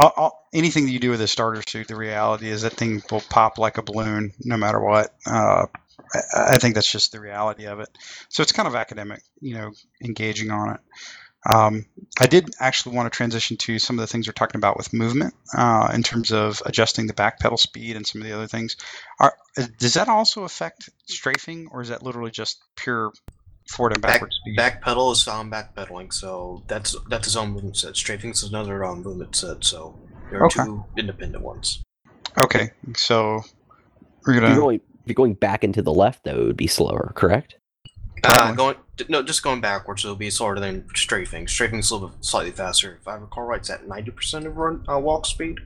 I'll, 0.00 0.12
I'll, 0.16 0.44
anything 0.54 0.84
that 0.84 0.92
you 0.92 1.00
do 1.00 1.10
with 1.10 1.20
a 1.20 1.26
starter 1.26 1.60
suit, 1.66 1.88
the 1.88 1.96
reality 1.96 2.48
is 2.48 2.62
that 2.62 2.74
thing 2.74 3.02
will 3.10 3.22
pop 3.22 3.58
like 3.58 3.78
a 3.78 3.82
balloon 3.82 4.32
no 4.44 4.56
matter 4.56 4.78
what. 4.78 5.12
Uh, 5.26 5.66
I, 6.14 6.54
I 6.54 6.56
think 6.58 6.74
that's 6.74 6.90
just 6.90 7.12
the 7.12 7.20
reality 7.20 7.66
of 7.66 7.80
it. 7.80 7.88
So 8.28 8.42
it's 8.42 8.52
kind 8.52 8.68
of 8.68 8.74
academic, 8.74 9.22
you 9.40 9.54
know, 9.54 9.72
engaging 10.02 10.50
on 10.50 10.74
it. 10.74 10.80
Um, 11.48 11.86
I 12.20 12.26
did 12.26 12.50
actually 12.60 12.96
want 12.96 13.10
to 13.10 13.16
transition 13.16 13.56
to 13.58 13.78
some 13.78 13.98
of 13.98 14.00
the 14.00 14.06
things 14.06 14.26
we're 14.26 14.32
talking 14.32 14.58
about 14.58 14.76
with 14.76 14.92
movement 14.92 15.34
uh, 15.56 15.90
in 15.94 16.02
terms 16.02 16.32
of 16.32 16.60
adjusting 16.66 17.06
the 17.06 17.14
back 17.14 17.38
pedal 17.38 17.56
speed 17.56 17.96
and 17.96 18.06
some 18.06 18.20
of 18.20 18.26
the 18.26 18.34
other 18.34 18.48
things. 18.48 18.76
Are, 19.20 19.34
does 19.78 19.94
that 19.94 20.08
also 20.08 20.44
affect 20.44 20.90
strafing, 21.06 21.68
or 21.70 21.80
is 21.80 21.88
that 21.90 22.02
literally 22.02 22.32
just 22.32 22.62
pure 22.76 23.12
forward 23.70 23.94
and 23.94 24.02
backward 24.02 24.30
back, 24.30 24.36
speed? 24.42 24.56
Back 24.56 24.82
pedal 24.82 25.12
is 25.12 25.26
on 25.28 25.48
back 25.48 25.74
pedaling, 25.76 26.10
so 26.10 26.64
that's 26.66 26.96
that's 27.08 27.28
its 27.28 27.36
own 27.36 27.52
movement 27.52 27.76
set. 27.76 27.96
Strafing 27.96 28.30
is 28.30 28.42
another 28.42 28.84
um, 28.84 29.02
movement 29.02 29.36
set, 29.36 29.64
so 29.64 29.96
there 30.30 30.40
are 30.40 30.46
okay. 30.46 30.64
two 30.64 30.84
independent 30.96 31.44
ones. 31.44 31.82
Okay, 32.36 32.70
so 32.96 33.42
We're 34.26 34.34
gonna. 34.34 34.48
you're 34.48 34.60
going 34.60 34.80
if 35.08 35.16
you're 35.16 35.24
going 35.24 35.34
back 35.34 35.64
into 35.64 35.80
the 35.80 35.92
left, 35.92 36.24
though, 36.24 36.42
it 36.42 36.46
would 36.46 36.56
be 36.56 36.66
slower. 36.66 37.12
Correct? 37.14 37.56
Uh, 38.22 38.52
going 38.52 38.76
no, 39.08 39.22
just 39.22 39.42
going 39.42 39.62
backwards. 39.62 40.04
It'll 40.04 40.16
be 40.16 40.28
slower 40.28 40.58
than 40.58 40.86
strafing. 40.94 41.48
Strafing's 41.48 41.90
a 41.90 41.94
little 41.94 42.08
bit 42.08 42.24
slightly 42.24 42.50
faster. 42.50 42.98
If 43.00 43.08
I 43.08 43.14
recall 43.14 43.44
right, 43.44 43.60
it's 43.60 43.70
at 43.70 43.88
ninety 43.88 44.10
percent 44.10 44.46
of 44.46 44.58
run 44.58 44.84
uh, 44.86 44.98
walk 44.98 45.24
speed. 45.24 45.60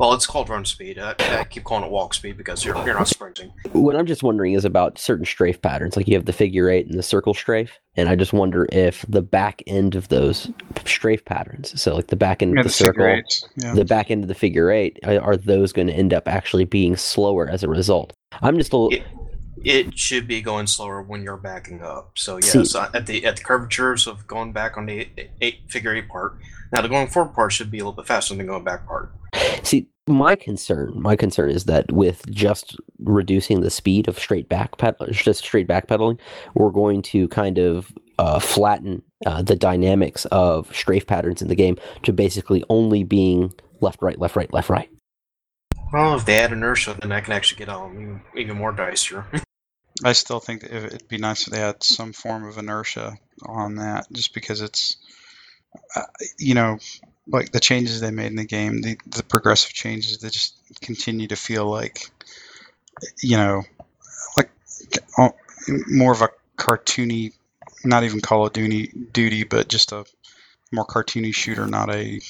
Well, 0.00 0.14
it's 0.14 0.26
called 0.26 0.48
run 0.48 0.64
speed. 0.64 0.98
I, 0.98 1.14
I 1.18 1.44
keep 1.44 1.64
calling 1.64 1.84
it 1.84 1.90
walk 1.90 2.14
speed 2.14 2.38
because 2.38 2.64
you're 2.64 2.74
you're 2.86 2.94
not 2.94 3.06
sprinting. 3.06 3.52
What 3.72 3.94
I'm 3.94 4.06
just 4.06 4.22
wondering 4.22 4.54
is 4.54 4.64
about 4.64 4.98
certain 4.98 5.26
strafe 5.26 5.60
patterns. 5.60 5.94
Like 5.94 6.08
you 6.08 6.14
have 6.14 6.24
the 6.24 6.32
figure 6.32 6.70
eight 6.70 6.86
and 6.86 6.98
the 6.98 7.02
circle 7.02 7.34
strafe, 7.34 7.78
and 7.96 8.08
I 8.08 8.16
just 8.16 8.32
wonder 8.32 8.66
if 8.72 9.04
the 9.10 9.20
back 9.20 9.62
end 9.66 9.94
of 9.94 10.08
those 10.08 10.50
strafe 10.86 11.22
patterns, 11.26 11.78
so 11.78 11.94
like 11.94 12.06
the 12.06 12.16
back 12.16 12.40
end 12.40 12.54
Yeah, 12.54 12.60
of 12.60 12.64
the 12.64 12.68
the 12.68 12.72
circle. 12.72 13.20
Yeah. 13.56 13.74
the 13.74 13.84
back 13.84 14.10
end 14.10 14.24
of 14.24 14.28
the 14.28 14.34
figure 14.34 14.70
eight, 14.70 14.98
are, 15.04 15.20
are 15.20 15.36
those 15.36 15.70
going 15.70 15.88
to 15.88 15.92
end 15.92 16.14
up 16.14 16.26
actually 16.26 16.64
being 16.64 16.96
slower 16.96 17.46
as 17.50 17.62
a 17.62 17.68
result? 17.68 18.14
I'm 18.40 18.56
just 18.56 18.72
a 18.72 18.78
little. 18.78 18.98
It, 18.98 19.04
it 19.62 19.98
should 19.98 20.26
be 20.26 20.40
going 20.40 20.66
slower 20.66 21.02
when 21.02 21.22
you're 21.22 21.36
backing 21.36 21.82
up. 21.82 22.12
So 22.16 22.38
yes, 22.38 22.74
uh, 22.74 22.88
at 22.94 23.06
the 23.06 23.26
at 23.26 23.36
the 23.36 23.44
curvatures 23.44 24.06
of 24.06 24.26
going 24.26 24.52
back 24.54 24.78
on 24.78 24.86
the 24.86 25.00
eight, 25.00 25.30
eight 25.42 25.58
figure 25.68 25.94
eight 25.94 26.08
part. 26.08 26.38
Now 26.72 26.80
the 26.80 26.88
going 26.88 27.08
forward 27.08 27.34
part 27.34 27.52
should 27.52 27.70
be 27.70 27.80
a 27.80 27.84
little 27.84 27.92
bit 27.92 28.06
faster 28.06 28.34
than 28.34 28.46
the 28.46 28.50
going 28.50 28.64
back 28.64 28.86
part. 28.86 29.12
See, 29.62 29.88
my 30.06 30.34
concern, 30.34 30.92
my 30.96 31.16
concern 31.16 31.50
is 31.50 31.64
that 31.64 31.90
with 31.92 32.28
just 32.30 32.76
reducing 32.98 33.60
the 33.60 33.70
speed 33.70 34.08
of 34.08 34.18
straight 34.18 34.48
back 34.48 34.76
pedal, 34.76 35.06
just 35.10 35.44
straight 35.44 35.66
back 35.66 35.86
pedaling, 35.86 36.18
we're 36.54 36.70
going 36.70 37.02
to 37.02 37.28
kind 37.28 37.58
of 37.58 37.92
uh, 38.18 38.38
flatten 38.38 39.02
uh, 39.24 39.42
the 39.42 39.56
dynamics 39.56 40.24
of 40.26 40.74
strafe 40.74 41.06
patterns 41.06 41.40
in 41.42 41.48
the 41.48 41.54
game 41.54 41.76
to 42.02 42.12
basically 42.12 42.64
only 42.68 43.04
being 43.04 43.52
left, 43.80 44.02
right, 44.02 44.18
left, 44.18 44.36
right, 44.36 44.52
left, 44.52 44.68
right. 44.68 44.90
Well, 45.92 46.16
if 46.16 46.24
they 46.24 46.38
add 46.38 46.52
inertia, 46.52 46.96
then 47.00 47.12
I 47.12 47.20
can 47.20 47.32
actually 47.32 47.58
get 47.58 47.68
on 47.68 47.92
even, 47.94 48.20
even 48.36 48.56
more 48.56 48.72
dicier. 48.72 49.24
I 50.04 50.12
still 50.12 50.40
think 50.40 50.62
that 50.62 50.72
it'd 50.72 51.08
be 51.08 51.18
nice 51.18 51.46
if 51.46 51.52
they 51.52 51.58
had 51.58 51.82
some 51.82 52.12
form 52.12 52.46
of 52.46 52.58
inertia 52.58 53.18
on 53.44 53.76
that, 53.76 54.06
just 54.12 54.34
because 54.34 54.60
it's, 54.60 54.96
uh, 55.96 56.02
you 56.38 56.54
know, 56.54 56.78
like 57.30 57.52
the 57.52 57.60
changes 57.60 58.00
they 58.00 58.10
made 58.10 58.26
in 58.26 58.36
the 58.36 58.44
game, 58.44 58.82
the, 58.82 58.98
the 59.06 59.22
progressive 59.22 59.72
changes 59.72 60.18
that 60.18 60.32
just 60.32 60.56
continue 60.80 61.28
to 61.28 61.36
feel 61.36 61.66
like, 61.66 62.10
you 63.22 63.36
know, 63.36 63.62
like 64.36 64.50
uh, 65.18 65.30
more 65.88 66.12
of 66.12 66.22
a 66.22 66.28
cartoony, 66.56 67.32
not 67.84 68.04
even 68.04 68.20
Call 68.20 68.46
of 68.46 68.52
Duty, 68.52 68.92
Duty, 69.12 69.44
but 69.44 69.68
just 69.68 69.92
a 69.92 70.04
more 70.72 70.86
cartoony 70.86 71.34
shooter, 71.34 71.66
not 71.66 71.94
a, 71.94 72.20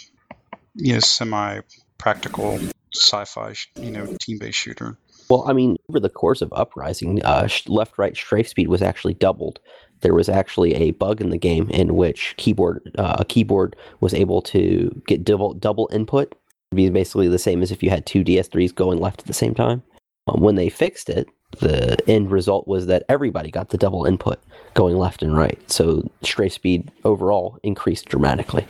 you 0.75 0.93
know, 0.95 1.01
semi-practical 1.01 2.61
sci-fi, 2.95 3.55
you 3.77 3.91
know, 3.91 4.15
team-based 4.21 4.59
shooter. 4.59 4.97
Well, 5.29 5.45
I 5.47 5.53
mean, 5.53 5.77
over 5.89 6.01
the 6.01 6.09
course 6.09 6.43
of 6.43 6.53
Uprising, 6.53 7.23
uh, 7.23 7.49
left 7.69 7.99
right 7.99 8.17
strafe 8.17 8.49
speed 8.49 8.69
was 8.69 8.83
actually 8.83 9.15
doubled. 9.15 9.61
There 10.01 10.15
was 10.15 10.29
actually 10.29 10.75
a 10.75 10.93
bug 10.93 11.21
in 11.21 11.31
the 11.31 11.39
game 11.39 11.69
in 11.71 11.95
which 11.95 12.35
keyboard 12.37 12.91
uh, 12.99 13.17
a 13.19 13.25
keyboard 13.25 13.77
was 14.01 14.15
able 14.15 14.43
to 14.43 15.03
get 15.07 15.25
double 15.25 15.55
double 15.55 15.89
input. 15.93 16.35
It'd 16.71 16.77
be 16.77 16.89
basically 16.91 17.29
the 17.29 17.39
same 17.39 17.63
as 17.63 17.71
if 17.71 17.83
you 17.83 17.91
had 17.91 18.07
two 18.07 18.25
DS3s 18.25 18.75
going 18.75 19.01
left 19.01 19.21
at 19.21 19.27
the 19.27 19.33
same 19.33 19.55
time. 19.55 19.83
Um, 20.29 20.41
when 20.41 20.55
they 20.55 20.69
fixed 20.69 21.09
it, 21.09 21.29
the 21.59 21.99
end 22.09 22.31
result 22.31 22.69
was 22.69 22.87
that 22.87 23.05
everybody 23.09 23.51
got 23.51 23.71
the 23.71 23.79
double 23.79 24.05
input 24.05 24.39
going 24.75 24.97
left 24.97 25.23
and 25.23 25.37
right. 25.37 25.59
So 25.71 26.09
strafe 26.23 26.53
speed 26.53 26.91
overall 27.05 27.59
increased 27.63 28.07
dramatically. 28.07 28.67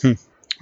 Hmm. 0.00 0.12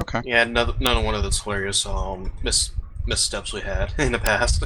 Okay. 0.02 0.22
yeah, 0.24 0.42
another 0.42 0.74
another 0.78 1.02
one 1.02 1.14
of 1.14 1.22
those 1.22 1.40
hilarious 1.40 1.84
um 1.84 2.32
mis 2.42 2.70
missteps 3.06 3.52
we 3.52 3.60
had 3.60 3.92
in 3.98 4.12
the 4.12 4.18
past. 4.18 4.64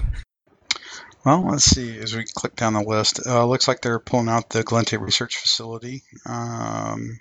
Well, 1.25 1.47
let's 1.47 1.65
see. 1.65 1.99
As 1.99 2.15
we 2.15 2.25
click 2.35 2.55
down 2.57 2.75
the 2.75 2.83
list, 2.83 3.21
uh, 3.27 3.47
looks 3.47 3.67
like 3.67 3.81
they're 3.81 3.99
pulling 3.99 4.29
out 4.29 4.51
the 4.51 4.63
Glente 4.63 4.93
Research 5.01 5.37
Facility. 5.37 6.03
Um, 6.27 7.19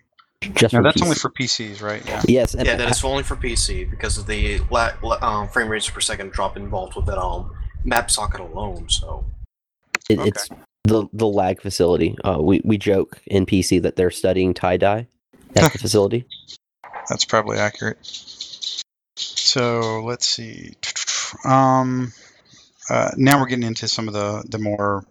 Just 0.55 0.73
now 0.73 0.81
that's 0.81 0.97
PC. 0.97 1.03
only 1.03 1.15
for 1.15 1.29
PCs, 1.29 1.81
right? 1.81 2.05
Yeah. 2.05 2.21
yes, 2.27 2.53
and 2.53 2.65
yeah, 2.67 2.75
that 2.75 2.89
is 2.91 3.03
only 3.03 3.23
for 3.23 3.35
PC 3.37 3.89
because 3.89 4.17
of 4.17 4.27
the 4.27 4.59
la- 4.69 4.91
la- 5.01 5.19
um, 5.21 5.47
frame 5.47 5.69
rates 5.69 5.89
per 5.89 6.01
second 6.01 6.31
drop 6.33 6.57
involved 6.57 6.95
with 6.95 7.05
that 7.05 7.17
um 7.17 7.55
map 7.85 8.11
socket 8.11 8.41
alone. 8.41 8.89
So 8.89 9.23
It, 10.09 10.19
Okay. 10.19 10.27
It's 10.29 10.49
the 10.83 11.07
the 11.13 11.27
lag 11.27 11.61
facility. 11.61 12.17
Uh, 12.25 12.39
we 12.41 12.61
we 12.65 12.77
joke 12.77 13.21
in 13.27 13.45
PC 13.45 13.81
that 13.83 13.95
they're 13.95 14.11
studying 14.11 14.53
tie 14.53 14.75
dye 14.75 15.07
at 15.55 15.71
the 15.71 15.79
facility. 15.85 16.25
That's 17.09 17.23
probably 17.23 17.57
accurate. 17.57 17.99
So 19.15 20.01
let's 20.03 20.27
see. 20.27 20.73
Um, 21.45 22.11
uh, 22.89 23.11
now 23.17 23.39
we're 23.39 23.47
getting 23.47 23.65
into 23.65 23.87
some 23.87 24.07
of 24.07 24.13
the 24.13 24.43
the 24.49 24.59
more, 24.59 25.05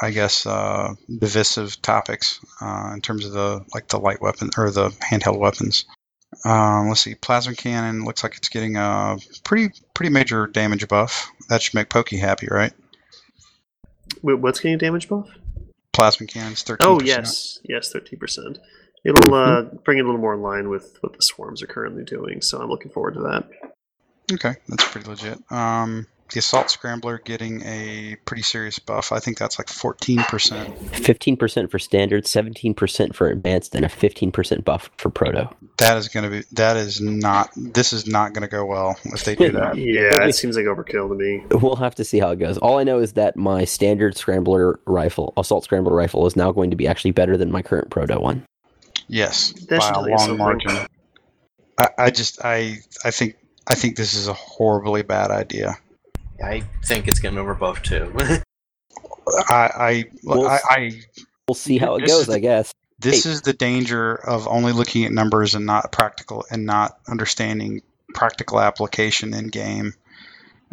I 0.00 0.10
guess, 0.10 0.46
uh, 0.46 0.94
divisive 1.08 1.80
topics 1.82 2.40
uh, 2.60 2.92
in 2.94 3.00
terms 3.00 3.24
of 3.24 3.32
the 3.32 3.64
like 3.74 3.88
the 3.88 3.98
light 3.98 4.20
weapon 4.20 4.50
or 4.56 4.70
the 4.70 4.90
handheld 4.90 5.38
weapons. 5.38 5.84
Um, 6.44 6.88
let's 6.88 7.00
see. 7.00 7.14
Plasma 7.14 7.54
cannon 7.54 8.04
looks 8.04 8.22
like 8.22 8.36
it's 8.36 8.48
getting 8.48 8.76
a 8.76 9.16
pretty 9.44 9.72
pretty 9.94 10.10
major 10.10 10.46
damage 10.46 10.86
buff. 10.88 11.30
That 11.48 11.62
should 11.62 11.74
make 11.74 11.88
Pokey 11.88 12.18
happy, 12.18 12.48
right? 12.50 12.72
Wait, 14.22 14.34
what's 14.34 14.60
getting 14.60 14.78
damage 14.78 15.08
buff? 15.08 15.28
Plasma 15.92 16.26
cannons, 16.26 16.62
thirteen. 16.62 16.88
Oh 16.88 17.00
yes, 17.00 17.58
yes, 17.64 17.90
thirteen 17.90 18.18
percent. 18.18 18.58
It'll 19.04 19.34
uh, 19.34 19.62
bring 19.62 19.98
it 19.98 20.02
a 20.02 20.04
little 20.04 20.20
more 20.20 20.34
in 20.34 20.42
line 20.42 20.68
with 20.68 20.98
what 21.00 21.12
the 21.12 21.22
swarms 21.22 21.62
are 21.62 21.66
currently 21.66 22.02
doing, 22.02 22.42
so 22.42 22.60
I'm 22.60 22.68
looking 22.68 22.90
forward 22.90 23.14
to 23.14 23.20
that. 23.20 23.48
Okay, 24.32 24.56
that's 24.68 24.88
pretty 24.90 25.08
legit. 25.08 25.38
Um, 25.50 26.08
the 26.32 26.40
assault 26.40 26.70
scrambler 26.70 27.18
getting 27.18 27.62
a 27.62 28.16
pretty 28.24 28.42
serious 28.42 28.78
buff. 28.78 29.12
I 29.12 29.20
think 29.20 29.38
that's 29.38 29.58
like 29.58 29.68
fourteen 29.68 30.18
percent. 30.24 30.76
Fifteen 30.94 31.36
percent 31.36 31.70
for 31.70 31.78
standard, 31.78 32.26
seventeen 32.26 32.74
percent 32.74 33.14
for 33.14 33.28
advanced, 33.28 33.74
and 33.74 33.84
a 33.84 33.88
fifteen 33.88 34.32
percent 34.32 34.64
buff 34.64 34.90
for 34.98 35.08
proto. 35.10 35.48
That 35.78 35.96
is 35.96 36.08
going 36.08 36.24
to 36.24 36.30
be. 36.30 36.42
That 36.52 36.76
is 36.76 37.00
not. 37.00 37.50
This 37.56 37.92
is 37.92 38.06
not 38.06 38.32
going 38.32 38.42
to 38.42 38.48
go 38.48 38.64
well 38.64 38.96
if 39.06 39.24
they 39.24 39.34
do 39.36 39.50
that. 39.52 39.76
Yeah, 39.86 40.24
it 40.26 40.34
seems 40.34 40.56
like 40.56 40.66
overkill 40.66 41.08
to 41.08 41.14
me. 41.14 41.44
We'll 41.50 41.76
have 41.76 41.94
to 41.96 42.04
see 42.04 42.18
how 42.18 42.30
it 42.30 42.36
goes. 42.38 42.58
All 42.58 42.78
I 42.78 42.84
know 42.84 42.98
is 42.98 43.12
that 43.12 43.36
my 43.36 43.64
standard 43.64 44.16
scrambler 44.16 44.80
rifle, 44.86 45.32
assault 45.36 45.64
scrambler 45.64 45.94
rifle, 45.94 46.26
is 46.26 46.34
now 46.36 46.50
going 46.52 46.70
to 46.70 46.76
be 46.76 46.88
actually 46.88 47.12
better 47.12 47.36
than 47.36 47.52
my 47.52 47.62
current 47.62 47.90
proto 47.90 48.18
one. 48.18 48.44
Yes, 49.08 49.52
That 49.68 49.82
should 49.82 49.94
by 49.94 50.00
a 50.00 50.02
long 50.02 50.18
something. 50.18 50.38
margin. 50.38 50.86
I, 51.78 51.88
I 51.98 52.10
just. 52.10 52.44
I. 52.44 52.78
I 53.04 53.10
think. 53.10 53.36
I 53.68 53.74
think 53.74 53.96
this 53.96 54.14
is 54.14 54.28
a 54.28 54.32
horribly 54.32 55.02
bad 55.02 55.30
idea. 55.30 55.76
I 56.42 56.62
think 56.84 57.08
it's 57.08 57.18
getting 57.20 57.38
overbuffed 57.38 57.82
too. 57.84 58.12
I. 59.48 59.70
I. 59.74 60.04
Well, 60.22 60.46
I, 60.46 60.60
I 60.68 61.00
We'll 61.48 61.54
see 61.54 61.78
how 61.78 61.96
it 61.96 62.06
goes, 62.06 62.26
the- 62.26 62.34
I 62.34 62.38
guess. 62.40 62.72
this 62.98 63.24
Hey. 63.24 63.30
is 63.30 63.42
the 63.42 63.52
danger 63.52 64.14
of 64.14 64.48
only 64.48 64.72
looking 64.72 65.04
at 65.04 65.12
numbers 65.12 65.54
and 65.54 65.64
not 65.66 65.92
practical 65.92 66.44
and 66.50 66.66
not 66.66 66.98
understanding 67.08 67.82
practical 68.14 68.60
application 68.60 69.32
in 69.34 69.48
game. 69.48 69.94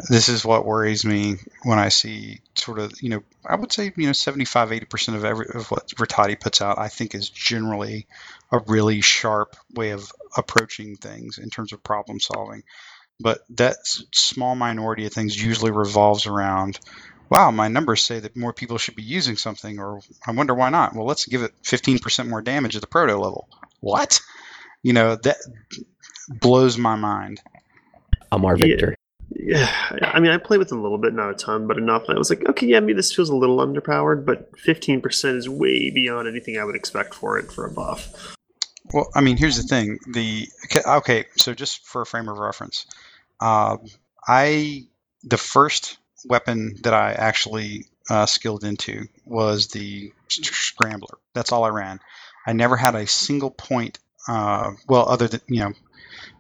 This 0.10 0.30
is 0.30 0.44
what 0.44 0.66
worries 0.66 1.06
me 1.06 1.36
when 1.64 1.78
I 1.78 1.90
see 1.90 2.40
sort 2.56 2.80
of, 2.80 3.00
you 3.04 3.10
know, 3.10 3.24
I 3.46 3.56
would 3.56 3.72
say, 3.72 3.94
you 3.96 4.08
know, 4.08 4.14
75, 4.14 4.70
80% 4.70 5.14
of 5.16 5.24
every 5.24 5.46
of 5.54 5.70
what 5.70 5.90
Rattati 5.90 6.40
puts 6.40 6.64
out, 6.64 6.80
I 6.80 6.88
think 6.88 7.14
is 7.14 7.30
generally 7.30 8.08
a 8.52 8.58
really 8.66 9.02
sharp 9.02 9.56
way 9.76 9.92
of 9.92 10.12
approaching 10.36 10.96
things 10.96 11.38
in 11.38 11.52
terms 11.52 11.74
of 11.74 11.84
problem 11.84 12.20
solving. 12.20 12.64
But 13.20 13.40
that 13.52 13.78
small 14.14 14.56
minority 14.56 15.06
of 15.06 15.14
things 15.14 15.42
usually 15.42 15.72
revolves 15.72 16.26
around 16.26 16.80
wow, 17.34 17.50
my 17.50 17.68
numbers 17.68 18.04
say 18.04 18.20
that 18.20 18.36
more 18.36 18.54
people 18.54 18.78
should 18.78 18.96
be 18.96 19.02
using 19.02 19.36
something, 19.36 19.80
or 19.80 20.02
I 20.28 20.32
wonder 20.32 20.54
why 20.54 20.70
not. 20.70 20.96
Well, 20.96 21.08
let's 21.08 21.26
give 21.26 21.42
it 21.42 21.52
15% 21.64 22.30
more 22.30 22.44
damage 22.44 22.76
at 22.76 22.82
the 22.82 22.88
proto 22.88 23.18
level. 23.18 23.50
What? 23.80 24.20
You 24.84 24.94
know, 24.94 25.16
that 25.16 25.38
blows 26.30 26.78
my 26.78 26.96
mind. 26.96 27.42
Amarr 28.32 28.60
Yeah. 28.60 28.66
Victor. 28.66 28.96
Yeah, 29.36 29.68
I 30.04 30.20
mean, 30.20 30.32
I 30.32 30.38
played 30.38 30.60
with 30.60 30.72
it 30.72 30.78
a 30.78 30.80
little 30.80 31.00
bit, 31.00 31.14
not 31.14 31.32
a 31.32 31.34
ton, 31.34 31.66
but 31.66 31.78
enough. 31.78 32.04
And 32.08 32.16
I 32.16 32.20
was 32.20 32.30
like, 32.30 32.48
okay, 32.50 32.68
yeah, 32.68 32.80
maybe 32.80 32.94
this 32.94 33.12
feels 33.12 33.30
a 33.30 33.36
little 33.36 33.58
underpowered, 33.58 34.26
but 34.26 34.52
15% 34.58 35.36
is 35.36 35.50
way 35.50 35.90
beyond 35.90 36.28
anything 36.28 36.60
I 36.60 36.64
would 36.64 36.76
expect 36.76 37.16
for 37.16 37.40
it 37.40 37.52
for 37.52 37.66
a 37.66 37.72
buff. 37.72 38.36
Well, 38.92 39.10
I 39.16 39.22
mean, 39.22 39.38
here's 39.38 39.58
the 39.58 39.64
thing. 39.64 40.00
The 40.08 40.48
okay, 40.86 41.26
so 41.38 41.54
just 41.54 41.86
for 41.86 42.02
a 42.02 42.06
frame 42.06 42.28
of 42.28 42.38
reference, 42.38 42.86
uh, 43.40 43.78
I 44.28 44.88
the 45.24 45.38
first 45.38 45.98
weapon 46.26 46.76
that 46.84 46.94
I 46.94 47.14
actually 47.14 47.86
uh, 48.10 48.26
skilled 48.26 48.64
into 48.64 49.08
was 49.26 49.68
the 49.68 50.12
scrambler. 50.28 51.18
That's 51.34 51.52
all 51.52 51.64
I 51.64 51.70
ran. 51.70 52.00
I 52.46 52.54
never 52.54 52.76
had 52.76 52.96
a 52.96 53.08
single 53.08 53.52
point. 53.52 54.00
Uh, 54.28 54.72
well, 54.88 55.08
other 55.08 55.28
than 55.28 55.42
you 55.48 55.62
know, 55.62 55.74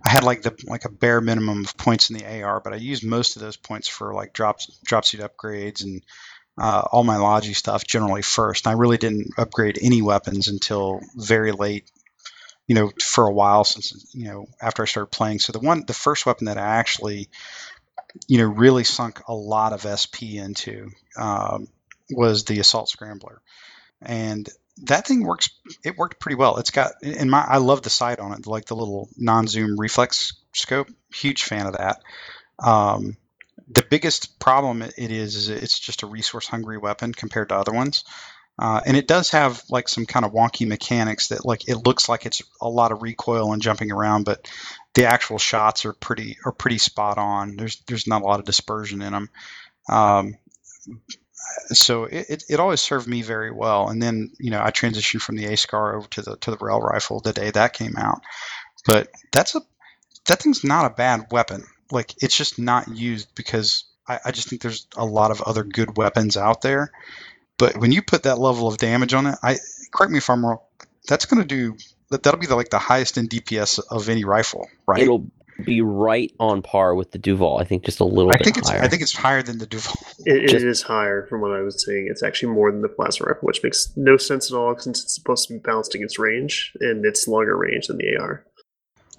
I 0.05 0.09
had 0.09 0.23
like 0.23 0.41
the 0.41 0.57
like 0.65 0.85
a 0.85 0.89
bare 0.89 1.21
minimum 1.21 1.61
of 1.65 1.77
points 1.77 2.09
in 2.09 2.17
the 2.17 2.43
AR, 2.43 2.59
but 2.59 2.73
I 2.73 2.77
used 2.77 3.03
most 3.05 3.35
of 3.35 3.41
those 3.41 3.57
points 3.57 3.87
for 3.87 4.13
like 4.13 4.33
drop 4.33 4.59
drop 4.85 5.05
suit 5.05 5.21
upgrades 5.21 5.83
and 5.83 6.03
uh, 6.57 6.83
all 6.91 7.03
my 7.03 7.17
Logi 7.17 7.53
stuff 7.53 7.85
generally 7.85 8.21
first. 8.21 8.65
And 8.65 8.75
I 8.75 8.79
really 8.79 8.97
didn't 8.97 9.31
upgrade 9.37 9.79
any 9.81 10.01
weapons 10.01 10.47
until 10.47 11.01
very 11.15 11.51
late 11.51 11.89
you 12.67 12.75
know, 12.75 12.91
for 13.01 13.27
a 13.27 13.33
while 13.33 13.63
since 13.63 14.13
you 14.13 14.25
know 14.25 14.45
after 14.61 14.83
I 14.83 14.85
started 14.85 15.11
playing. 15.11 15.39
So 15.39 15.51
the 15.51 15.59
one, 15.59 15.83
the 15.85 15.93
first 15.93 16.25
weapon 16.25 16.45
that 16.45 16.57
I 16.57 16.77
actually 16.77 17.29
you 18.27 18.37
know, 18.37 18.45
really 18.45 18.83
sunk 18.83 19.21
a 19.27 19.33
lot 19.33 19.73
of 19.73 19.81
SP 19.89 20.37
into 20.37 20.89
um, 21.17 21.67
was 22.11 22.45
the 22.45 22.59
Assault 22.59 22.89
Scrambler, 22.89 23.41
and 24.01 24.47
that 24.83 25.07
thing 25.07 25.23
works. 25.23 25.49
It 25.83 25.97
worked 25.97 26.19
pretty 26.19 26.35
well. 26.35 26.57
It's 26.57 26.71
got 26.71 26.91
in 27.01 27.29
my. 27.29 27.43
I 27.47 27.57
love 27.57 27.81
the 27.81 27.89
sight 27.89 28.19
on 28.19 28.33
it, 28.33 28.47
like 28.47 28.65
the 28.65 28.75
little 28.75 29.09
non-zoom 29.17 29.79
reflex 29.79 30.33
scope. 30.53 30.89
Huge 31.13 31.43
fan 31.43 31.65
of 31.65 31.77
that. 31.77 32.01
Um, 32.59 33.17
the 33.67 33.85
biggest 33.89 34.39
problem 34.39 34.81
it 34.81 34.93
is 34.97 35.35
is 35.35 35.49
it's 35.49 35.79
just 35.79 36.03
a 36.03 36.07
resource 36.07 36.47
hungry 36.47 36.77
weapon 36.77 37.13
compared 37.13 37.49
to 37.49 37.55
other 37.55 37.71
ones. 37.71 38.03
Uh, 38.59 38.81
and 38.85 38.95
it 38.95 39.07
does 39.07 39.31
have 39.31 39.63
like 39.69 39.87
some 39.87 40.05
kind 40.05 40.25
of 40.25 40.31
wonky 40.31 40.67
mechanics 40.67 41.29
that 41.29 41.43
like 41.43 41.67
it 41.67 41.77
looks 41.77 42.07
like 42.07 42.25
it's 42.25 42.41
a 42.61 42.69
lot 42.69 42.91
of 42.91 43.01
recoil 43.01 43.51
and 43.51 43.61
jumping 43.61 43.91
around, 43.91 44.25
but 44.25 44.47
the 44.93 45.05
actual 45.05 45.39
shots 45.39 45.85
are 45.85 45.93
pretty 45.93 46.37
are 46.45 46.51
pretty 46.51 46.77
spot 46.77 47.17
on. 47.17 47.55
There's 47.55 47.81
there's 47.87 48.07
not 48.07 48.21
a 48.21 48.25
lot 48.25 48.39
of 48.39 48.45
dispersion 48.45 49.01
in 49.01 49.13
them. 49.13 49.29
Um, 49.89 50.37
so 51.67 52.05
it, 52.05 52.29
it, 52.29 52.43
it, 52.49 52.59
always 52.59 52.79
served 52.79 53.07
me 53.07 53.21
very 53.21 53.51
well. 53.51 53.89
And 53.89 54.01
then 54.01 54.31
you 54.39 54.51
know 54.51 54.61
I 54.61 54.69
transitioned 54.69 55.21
from 55.21 55.35
the 55.35 55.45
ASCAR 55.45 55.95
over 55.95 56.07
to 56.09 56.21
the 56.21 56.37
to 56.37 56.51
the 56.51 56.57
rail 56.61 56.79
rifle 56.79 57.21
the 57.21 57.33
day 57.33 57.49
that 57.51 57.73
came 57.73 57.95
out. 57.97 58.21
But 58.85 59.09
that's 59.31 59.55
a 59.55 59.61
that 60.27 60.41
thing's 60.41 60.63
not 60.63 60.85
a 60.85 60.93
bad 60.93 61.31
weapon. 61.31 61.65
Like 61.91 62.13
it's 62.21 62.37
just 62.37 62.59
not 62.59 62.87
used 62.87 63.33
because 63.35 63.85
I, 64.07 64.19
I 64.25 64.31
just 64.31 64.47
think 64.47 64.61
there's 64.61 64.87
a 64.95 65.05
lot 65.05 65.31
of 65.31 65.41
other 65.41 65.63
good 65.63 65.97
weapons 65.97 66.37
out 66.37 66.61
there. 66.61 66.91
But 67.57 67.77
when 67.77 67.91
you 67.91 68.01
put 68.01 68.23
that 68.23 68.39
level 68.39 68.67
of 68.67 68.77
damage 68.77 69.13
on 69.13 69.27
it, 69.27 69.35
I 69.43 69.57
correct 69.91 70.11
me 70.11 70.17
if 70.17 70.29
I'm 70.29 70.45
wrong. 70.45 70.59
That's 71.07 71.25
going 71.25 71.41
to 71.41 71.47
do 71.47 71.77
that. 72.09 72.23
That'll 72.23 72.39
be 72.39 72.47
the, 72.47 72.55
like 72.55 72.69
the 72.69 72.79
highest 72.79 73.17
in 73.17 73.27
DPS 73.27 73.79
of 73.89 74.09
any 74.09 74.23
rifle, 74.25 74.67
right? 74.87 75.01
It'll 75.01 75.25
be 75.63 75.81
right 75.81 76.33
on 76.39 76.61
par 76.61 76.95
with 76.95 77.11
the 77.11 77.19
Duvolle. 77.19 77.61
I 77.61 77.63
think 77.63 77.85
just 77.85 77.99
a 77.99 78.05
little 78.05 78.31
I 78.31 78.37
bit 78.37 78.45
think 78.45 78.57
it's 78.57 78.69
higher. 78.69 78.81
I 78.81 78.87
think 78.87 79.01
it's 79.01 79.15
higher 79.15 79.43
than 79.43 79.59
the 79.59 79.67
Duvolle. 79.67 80.13
It, 80.25 80.47
Just- 80.49 80.63
it 80.63 80.67
is 80.67 80.81
higher 80.81 81.27
from 81.27 81.41
what 81.41 81.51
I 81.51 81.61
was 81.61 81.85
saying. 81.85 82.07
It's 82.09 82.23
actually 82.23 82.53
more 82.53 82.71
than 82.71 82.81
the 82.81 82.89
plasma 82.89 83.27
rifle, 83.27 83.45
which 83.45 83.61
makes 83.63 83.91
no 83.95 84.17
sense 84.17 84.51
at 84.51 84.57
all 84.57 84.77
since 84.79 85.03
it's 85.03 85.13
supposed 85.13 85.47
to 85.47 85.53
be 85.53 85.59
balanced 85.59 85.93
against 85.95 86.17
range, 86.17 86.73
and 86.79 87.05
it's 87.05 87.27
longer 87.27 87.55
range 87.55 87.87
than 87.87 87.97
the 87.97 88.17
AR. 88.17 88.43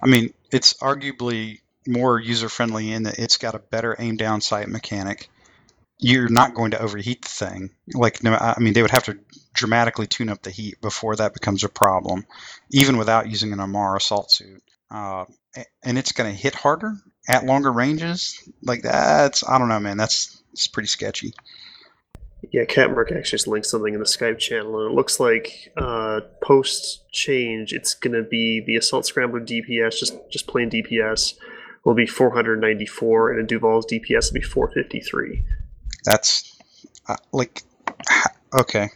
I 0.01 0.07
mean, 0.07 0.33
it's 0.51 0.73
arguably 0.73 1.61
more 1.87 2.19
user 2.19 2.49
friendly 2.49 2.91
in 2.91 3.03
that 3.03 3.19
it's 3.19 3.37
got 3.37 3.55
a 3.55 3.59
better 3.59 3.95
aim 3.97 4.17
down 4.17 4.41
sight 4.41 4.67
mechanic. 4.67 5.29
You're 5.97 6.29
not 6.29 6.53
going 6.53 6.71
to 6.71 6.81
overheat 6.81 7.21
the 7.21 7.29
thing. 7.29 7.69
Like, 7.93 8.23
no, 8.23 8.33
I 8.33 8.59
mean, 8.59 8.73
they 8.73 8.81
would 8.81 8.91
have 8.91 9.05
to 9.05 9.17
dramatically 9.53 10.07
tune 10.07 10.29
up 10.29 10.41
the 10.41 10.51
heat 10.51 10.81
before 10.81 11.15
that 11.15 11.33
becomes 11.33 11.63
a 11.63 11.69
problem, 11.69 12.25
even 12.71 12.97
without 12.97 13.29
using 13.29 13.53
an 13.53 13.59
Amarr 13.59 13.95
assault 13.95 14.31
suit. 14.31 14.61
Uh, 14.91 15.25
and 15.83 15.97
it's 15.97 16.11
going 16.11 16.29
to 16.29 16.37
hit 16.37 16.53
harder 16.53 16.93
at 17.27 17.45
longer 17.45 17.71
ranges. 17.71 18.47
Like 18.61 18.81
that's, 18.81 19.47
I 19.47 19.57
don't 19.57 19.69
know, 19.69 19.79
man. 19.79 19.97
That's 19.97 20.41
it's 20.51 20.67
pretty 20.67 20.87
sketchy. 20.87 21.33
Yeah, 22.51 22.65
Catmark 22.65 23.11
actually 23.11 23.31
just 23.31 23.47
linked 23.47 23.67
something 23.67 23.93
in 23.93 23.99
the 23.99 24.05
Skype 24.05 24.37
channel, 24.37 24.79
and 24.81 24.91
it 24.91 24.95
looks 24.95 25.19
like 25.19 25.73
uh, 25.77 26.21
post 26.41 27.09
change, 27.11 27.73
it's 27.73 27.93
going 27.93 28.13
to 28.13 28.23
be 28.23 28.61
the 28.65 28.75
Assault 28.75 29.05
Scrambler 29.05 29.41
DPS, 29.41 29.99
just 29.99 30.13
just 30.29 30.47
plain 30.47 30.69
DPS, 30.69 31.35
will 31.83 31.95
be 31.95 32.05
494, 32.05 33.31
and 33.31 33.39
a 33.39 33.55
Duvolle's 33.55 33.85
DPS 33.85 34.29
will 34.29 34.35
be 34.35 34.41
453. 34.41 35.43
That's 36.05 36.57
uh, 37.07 37.15
like, 37.31 37.63
okay. 38.53 38.89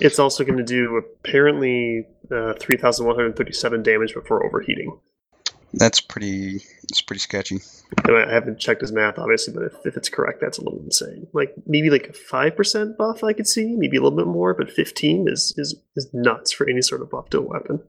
It's 0.00 0.18
also 0.18 0.44
going 0.44 0.58
to 0.58 0.64
do 0.64 0.96
apparently 0.96 2.06
uh, 2.30 2.54
3,137 2.58 3.82
damage 3.82 4.14
before 4.14 4.44
overheating. 4.44 4.98
That's 5.76 6.00
pretty. 6.00 6.62
It's 6.84 7.00
pretty 7.00 7.20
sketchy. 7.20 7.58
And 8.04 8.16
I 8.16 8.32
haven't 8.32 8.60
checked 8.60 8.80
his 8.80 8.92
math, 8.92 9.18
obviously, 9.18 9.54
but 9.54 9.64
if, 9.64 9.74
if 9.84 9.96
it's 9.96 10.08
correct, 10.08 10.40
that's 10.40 10.58
a 10.58 10.62
little 10.62 10.80
insane. 10.80 11.26
Like 11.32 11.52
maybe 11.66 11.90
like 11.90 12.08
a 12.08 12.12
five 12.12 12.56
percent 12.56 12.96
buff 12.96 13.24
I 13.24 13.32
could 13.32 13.48
see, 13.48 13.74
maybe 13.74 13.96
a 13.96 14.02
little 14.02 14.16
bit 14.16 14.28
more, 14.28 14.54
but 14.54 14.70
fifteen 14.70 15.26
is 15.28 15.52
is 15.56 15.74
is 15.96 16.08
nuts 16.12 16.52
for 16.52 16.68
any 16.68 16.80
sort 16.80 17.02
of 17.02 17.10
buff 17.10 17.28
to 17.30 17.38
a 17.38 17.42
weapon. 17.42 17.80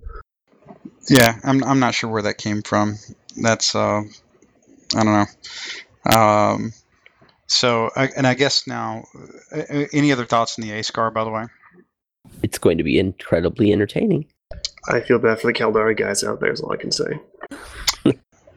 Yeah, 1.09 1.39
I'm 1.43 1.63
I'm 1.63 1.79
not 1.79 1.93
sure 1.93 2.09
where 2.09 2.23
that 2.23 2.39
came 2.39 2.63
from. 2.63 2.97
That's 3.37 3.75
uh, 3.75 4.01
I 4.95 5.03
don't 5.03 5.05
know. 5.05 6.17
Um, 6.17 6.73
so 7.47 7.89
and 7.95 8.25
I 8.27 8.33
guess 8.33 8.67
now, 8.67 9.03
uh, 9.51 9.59
uh, 9.59 9.85
any 9.93 10.11
other 10.11 10.25
thoughts 10.25 10.57
on 10.57 10.67
the 10.67 10.73
A 10.73 10.83
scar? 10.83 11.11
By 11.11 11.23
the 11.23 11.29
way, 11.31 11.45
it's 12.43 12.57
going 12.57 12.77
to 12.77 12.83
be 12.83 12.99
incredibly 12.99 13.71
entertaining. 13.71 14.25
I 14.87 15.01
feel 15.01 15.19
bad 15.19 15.39
for 15.39 15.47
the 15.47 15.53
Caldari 15.53 15.97
guys 15.97 16.23
out 16.23 16.39
there. 16.39 16.51
Is 16.51 16.61
all 16.61 16.73
I 16.73 16.77
can 16.77 16.91
say. 16.91 17.19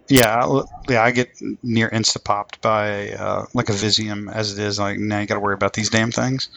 yeah, 0.09 0.45
I- 0.45 0.62
yeah, 0.89 1.03
I 1.03 1.11
get 1.11 1.30
near 1.62 1.89
insta 1.91 2.22
popped 2.22 2.61
by 2.61 3.11
uh, 3.12 3.47
like 3.55 3.68
a 3.68 3.72
Viziam 3.72 4.32
as 4.32 4.59
it 4.59 4.62
is. 4.62 4.78
Like 4.78 4.99
now 4.99 5.20
you 5.20 5.26
got 5.26 5.34
to 5.34 5.41
worry 5.41 5.55
about 5.55 5.74
these 5.74 5.91
damn 5.91 6.11
things. 6.11 6.49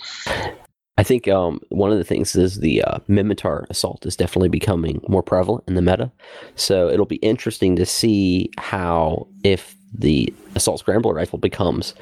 I 0.97 1.03
think 1.03 1.27
um, 1.27 1.61
one 1.69 1.91
of 1.91 1.97
the 1.97 2.03
things 2.03 2.35
is 2.35 2.59
the 2.59 2.83
uh, 2.83 2.99
Minmatar 3.09 3.67
assault 3.69 4.05
is 4.05 4.15
definitely 4.15 4.49
becoming 4.49 5.01
more 5.07 5.23
prevalent 5.23 5.63
in 5.67 5.73
the 5.75 5.81
meta. 5.81 6.11
So 6.55 6.89
it'll 6.89 7.05
be 7.05 7.15
interesting 7.17 7.75
to 7.77 7.85
see 7.85 8.51
how, 8.59 9.27
if 9.43 9.75
the 9.93 10.33
assault 10.55 10.79
scrambler 10.79 11.13
rifle 11.13 11.39
becomes 11.39 11.93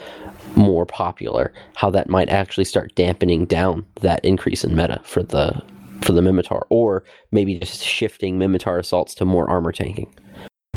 more 0.55 0.85
popular, 0.85 1.53
how 1.75 1.89
that 1.89 2.09
might 2.09 2.29
actually 2.29 2.65
start 2.65 2.93
dampening 2.95 3.45
down 3.45 3.85
that 4.01 4.23
increase 4.23 4.63
in 4.63 4.75
meta 4.75 5.01
for 5.03 5.23
the 5.23 5.61
for 6.01 6.13
the 6.13 6.21
Minmatar, 6.21 6.63
or 6.69 7.03
maybe 7.31 7.59
just 7.59 7.83
shifting 7.83 8.39
Minmatar 8.39 8.79
assaults 8.79 9.13
to 9.15 9.25
more 9.25 9.49
armor 9.49 9.71
tanking 9.71 10.13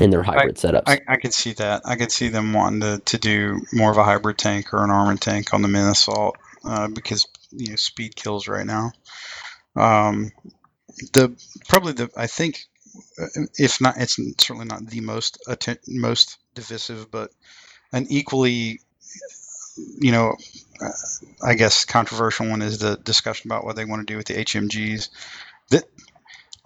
in 0.01 0.11
their 0.11 0.23
hybrid 0.23 0.57
setups. 0.57 0.83
I, 0.87 1.01
I 1.07 1.17
could 1.17 1.33
see 1.33 1.53
that. 1.55 1.83
I 1.85 1.97
could 1.97 2.11
see 2.11 2.29
them 2.29 2.53
wanting 2.53 2.81
to, 2.81 2.99
to 3.05 3.19
do 3.19 3.61
more 3.73 3.91
of 3.91 3.99
a 3.99 4.05
hybrid 4.05 4.39
tank 4.39 4.73
or 4.73 4.83
an 4.83 4.91
armored 4.91 5.21
tank 5.21 5.55
on 5.55 5.63
the 5.63 5.69
min 5.69 5.87
assault 5.87 6.37
uh, 6.65 6.89
because 6.89 7.27
you 7.51 7.71
know 7.71 7.77
speed 7.77 8.17
kills 8.17 8.49
right 8.49 8.67
now. 8.67 8.93
Um, 9.77 10.33
the 11.13 11.35
probably 11.69 11.93
the 11.93 12.11
I 12.17 12.27
think 12.27 12.67
if 13.59 13.81
not 13.81 13.97
it's 13.99 14.17
certainly 14.39 14.67
not 14.67 14.87
the 14.87 15.01
most 15.01 15.39
atten- 15.49 15.79
most 15.89 16.39
divisive, 16.55 17.11
but 17.11 17.31
an 17.93 18.07
equally 18.11 18.81
you 20.01 20.13
know 20.13 20.35
uh, 20.81 20.89
I 21.43 21.55
guess 21.55 21.85
controversial 21.85 22.49
one 22.49 22.63
is 22.63 22.79
the 22.79 22.97
discussion 22.97 23.51
about 23.51 23.65
what 23.65 23.77
they 23.77 23.85
want 23.85 24.07
to 24.07 24.13
do 24.13 24.17
with 24.17 24.27
the 24.27 24.39
HMGs. 24.39 25.11
That 25.71 25.85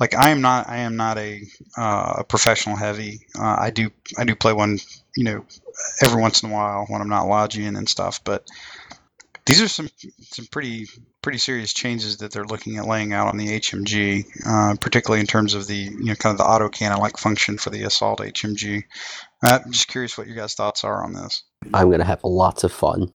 like 0.01 0.15
I 0.15 0.31
am 0.31 0.41
not 0.43 0.69
I 0.69 0.79
am 0.79 0.97
not 0.97 1.19
a 1.19 1.43
uh, 1.79 2.15
a 2.19 2.25
professional 2.25 2.77
heavy. 2.77 3.21
Uh, 3.39 3.57
I 3.59 3.71
do 3.71 3.91
I 4.19 4.25
do 4.25 4.35
play 4.37 4.53
one 4.53 4.79
you 5.17 5.25
know 5.25 5.45
every 6.03 6.21
once 6.23 6.43
in 6.43 6.51
a 6.51 6.55
while 6.55 6.87
when 6.89 7.01
I'm 7.03 7.09
not 7.09 7.29
lodging 7.29 7.77
and 7.77 7.89
stuff, 7.89 8.23
but 8.25 8.47
these 9.47 9.63
are 9.63 9.69
some 9.69 9.89
some 10.21 10.47
pretty 10.47 10.87
pretty 11.23 11.39
serious 11.39 11.73
changes 11.73 12.19
that 12.19 12.33
they're 12.33 12.45
looking 12.45 12.77
at 12.77 12.87
laying 12.87 13.13
out 13.13 13.29
on 13.29 13.37
the 13.37 13.47
HMG, 13.47 14.25
uh, 14.45 14.75
particularly 14.81 15.21
in 15.21 15.27
terms 15.27 15.55
of 15.55 15.69
the 15.69 15.77
you 15.77 16.05
know 16.05 16.15
kind 16.17 16.33
of 16.33 16.39
the 16.39 16.45
auto 16.45 16.69
cannon 16.69 16.99
like 16.99 17.17
function 17.17 17.57
for 17.57 17.71
the 17.71 17.85
assault 17.85 18.19
HMG. 18.19 18.83
Uh, 19.45 19.61
I'm 19.65 19.73
just 19.73 19.89
curious 19.89 20.19
what 20.19 20.27
your 20.27 20.37
guys' 20.37 20.55
thoughts 20.55 20.83
are 20.83 21.05
on 21.05 21.13
this. 21.13 21.45
I'm 21.73 21.87
going 21.89 22.01
to 22.01 22.05
have 22.05 22.25
lots 22.25 22.65
of 22.65 22.73
fun. 22.73 23.13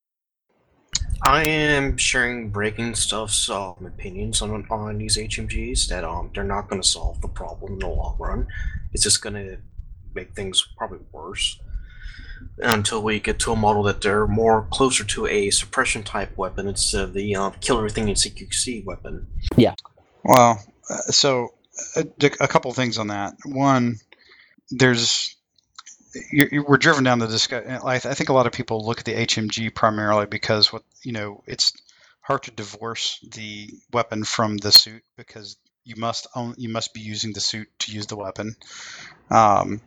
I 1.23 1.43
am 1.43 1.97
sharing 1.97 2.49
breaking 2.49 2.95
stuff's 2.95 3.49
um, 3.49 3.85
opinions 3.85 4.41
on 4.41 4.65
on 4.71 4.97
these 4.97 5.17
HMGs 5.17 5.89
that 5.89 6.05
um 6.05 6.31
they're 6.33 6.45
not 6.45 6.69
going 6.69 6.81
to 6.81 6.87
solve 6.87 7.19
the 7.21 7.27
problem 7.27 7.73
in 7.73 7.79
the 7.79 7.89
long 7.89 8.15
run. 8.17 8.47
It's 8.93 9.03
just 9.03 9.21
going 9.21 9.35
to 9.35 9.57
make 10.15 10.33
things 10.33 10.65
probably 10.77 10.99
worse 11.11 11.59
until 12.59 13.01
we 13.01 13.19
get 13.19 13.39
to 13.39 13.51
a 13.51 13.55
model 13.55 13.83
that 13.83 14.01
they're 14.01 14.27
more 14.27 14.67
closer 14.71 15.03
to 15.03 15.27
a 15.27 15.49
suppression 15.49 16.03
type 16.03 16.37
weapon 16.37 16.67
instead 16.67 17.03
of 17.03 17.13
the 17.13 17.35
um, 17.35 17.53
kill 17.61 17.77
everything 17.77 18.07
in 18.07 18.15
CQC 18.15 18.85
weapon. 18.85 19.27
Yeah. 19.55 19.75
Well, 20.23 20.63
uh, 20.89 20.97
so 21.11 21.49
a, 21.95 22.05
a 22.39 22.47
couple 22.47 22.71
things 22.73 22.97
on 22.97 23.07
that. 23.07 23.35
One, 23.45 23.97
there's 24.69 25.35
you're, 26.31 26.47
you're, 26.51 26.65
we're 26.65 26.77
driven 26.77 27.03
down 27.03 27.19
the 27.19 27.27
discussion. 27.27 27.79
I, 27.83 27.99
th- 27.99 28.11
I 28.11 28.13
think 28.13 28.29
a 28.29 28.33
lot 28.33 28.47
of 28.47 28.51
people 28.51 28.85
look 28.85 28.99
at 28.99 29.05
the 29.05 29.13
HMG 29.13 29.73
primarily 29.73 30.25
because 30.25 30.71
what 30.71 30.83
you 31.03 31.11
know 31.11 31.43
it's 31.47 31.73
hard 32.21 32.43
to 32.43 32.51
divorce 32.51 33.19
the 33.33 33.69
weapon 33.91 34.23
from 34.23 34.57
the 34.57 34.71
suit 34.71 35.03
because 35.17 35.57
you 35.83 35.95
must 35.97 36.27
own 36.35 36.55
you 36.57 36.69
must 36.69 36.93
be 36.93 37.01
using 37.01 37.33
the 37.33 37.39
suit 37.39 37.67
to 37.79 37.91
use 37.91 38.07
the 38.07 38.15
weapon. 38.15 38.55
Um, 39.29 39.81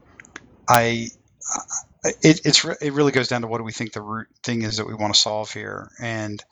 I 0.68 1.08
it, 2.04 2.40
it's 2.44 2.64
it 2.64 2.92
really 2.92 3.12
goes 3.12 3.28
down 3.28 3.42
to 3.42 3.46
what 3.46 3.58
do 3.58 3.64
we 3.64 3.72
think 3.72 3.92
the 3.92 4.02
root 4.02 4.28
thing 4.42 4.62
is 4.62 4.76
that 4.76 4.86
we 4.86 4.94
want 4.94 5.14
to 5.14 5.20
solve 5.20 5.52
here 5.52 5.90
and 6.00 6.42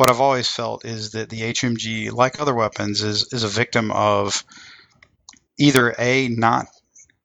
what 0.00 0.08
I've 0.08 0.22
always 0.22 0.48
felt 0.48 0.86
is 0.86 1.10
that 1.10 1.28
the 1.28 1.42
HMG, 1.42 2.10
like 2.10 2.40
other 2.40 2.54
weapons, 2.54 3.02
is 3.02 3.34
is 3.34 3.44
a 3.44 3.48
victim 3.48 3.90
of 3.90 4.44
either 5.58 5.94
a 5.98 6.28
not 6.28 6.68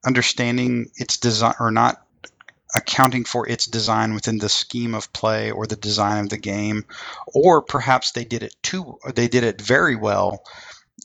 understanding 0.04 0.90
its 0.96 1.16
design 1.16 1.54
or 1.58 1.70
not 1.70 2.06
accounting 2.74 3.24
for 3.24 3.48
its 3.48 3.64
design 3.64 4.12
within 4.12 4.36
the 4.36 4.50
scheme 4.50 4.94
of 4.94 5.10
play 5.14 5.50
or 5.50 5.66
the 5.66 5.76
design 5.76 6.22
of 6.22 6.28
the 6.28 6.36
game, 6.36 6.84
or 7.28 7.62
perhaps 7.62 8.12
they 8.12 8.26
did 8.26 8.42
it 8.42 8.54
too 8.62 8.98
they 9.14 9.26
did 9.26 9.42
it 9.42 9.58
very 9.58 9.96
well, 9.96 10.44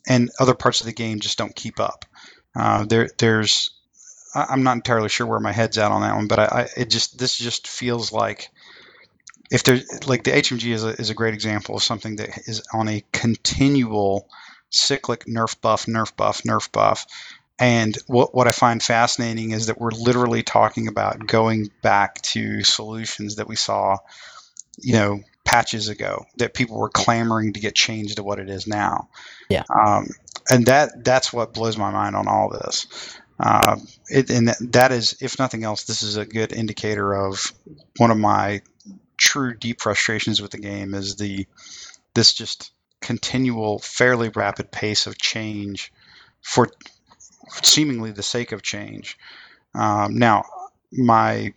and 0.09 0.29
other 0.41 0.55
parts 0.55 0.81
of 0.81 0.87
the 0.87 0.91
game 0.91 1.21
just 1.21 1.37
don't 1.37 1.55
keep 1.55 1.79
up. 1.79 2.03
Uh, 2.53 2.83
there 2.83 3.09
there's 3.17 3.71
I- 4.33 4.47
I'm 4.49 4.63
not 4.63 4.77
entirely 4.77 5.09
sure 5.09 5.27
where 5.27 5.39
my 5.39 5.51
head's 5.51 5.77
at 5.77 5.91
on 5.91 6.01
that 6.01 6.15
one, 6.15 6.27
but 6.27 6.39
I, 6.39 6.45
I 6.45 6.67
it 6.77 6.89
just 6.89 7.17
this 7.17 7.35
just 7.37 7.67
feels 7.67 8.11
like 8.11 8.49
if 9.51 9.63
there's 9.63 10.07
like 10.07 10.23
the 10.23 10.31
HMG 10.31 10.71
is 10.73 10.83
a, 10.83 10.89
is 10.89 11.09
a 11.09 11.13
great 11.13 11.33
example 11.33 11.75
of 11.75 11.83
something 11.83 12.15
that 12.17 12.29
is 12.47 12.63
on 12.73 12.87
a 12.87 13.03
continual 13.11 14.27
cyclic 14.69 15.25
nerf 15.25 15.59
buff, 15.59 15.85
nerf 15.85 16.15
buff, 16.15 16.43
nerf 16.43 16.71
buff. 16.71 17.05
And 17.59 17.95
what, 18.07 18.33
what 18.33 18.47
I 18.47 18.51
find 18.51 18.81
fascinating 18.81 19.51
is 19.51 19.67
that 19.67 19.79
we're 19.79 19.91
literally 19.91 20.41
talking 20.41 20.87
about 20.87 21.27
going 21.27 21.69
back 21.83 22.21
to 22.23 22.63
solutions 22.63 23.35
that 23.35 23.47
we 23.47 23.55
saw, 23.55 23.97
you 24.79 24.93
know, 24.93 25.19
patches 25.45 25.89
ago 25.89 26.25
that 26.37 26.53
people 26.53 26.79
were 26.79 26.89
clamoring 26.89 27.53
to 27.53 27.59
get 27.59 27.75
changed 27.75 28.15
to 28.15 28.23
what 28.23 28.39
it 28.39 28.49
is 28.49 28.65
now. 28.65 29.09
Yeah. 29.49 29.63
Um, 29.69 30.07
and 30.49 30.65
that 30.65 31.03
that's 31.03 31.31
what 31.31 31.53
blows 31.53 31.77
my 31.77 31.91
mind 31.91 32.15
on 32.15 32.27
all 32.27 32.49
this. 32.49 32.87
Uh, 33.41 33.77
it, 34.07 34.29
and 34.29 34.49
that 34.71 34.91
is, 34.91 35.17
if 35.19 35.39
nothing 35.39 35.63
else, 35.63 35.85
this 35.85 36.03
is 36.03 36.15
a 36.15 36.25
good 36.25 36.53
indicator 36.53 37.11
of 37.13 37.51
one 37.97 38.11
of 38.11 38.17
my 38.17 38.61
true 39.17 39.55
deep 39.55 39.81
frustrations 39.81 40.41
with 40.41 40.51
the 40.51 40.59
game 40.59 40.93
is 40.93 41.15
the 41.15 41.47
this 42.13 42.33
just 42.33 42.71
continual, 43.01 43.79
fairly 43.79 44.29
rapid 44.29 44.71
pace 44.71 45.07
of 45.07 45.17
change 45.17 45.91
for 46.41 46.69
seemingly 47.63 48.11
the 48.11 48.21
sake 48.21 48.51
of 48.51 48.61
change. 48.61 49.17
Um, 49.73 50.19
now, 50.19 50.43
my 50.91 51.53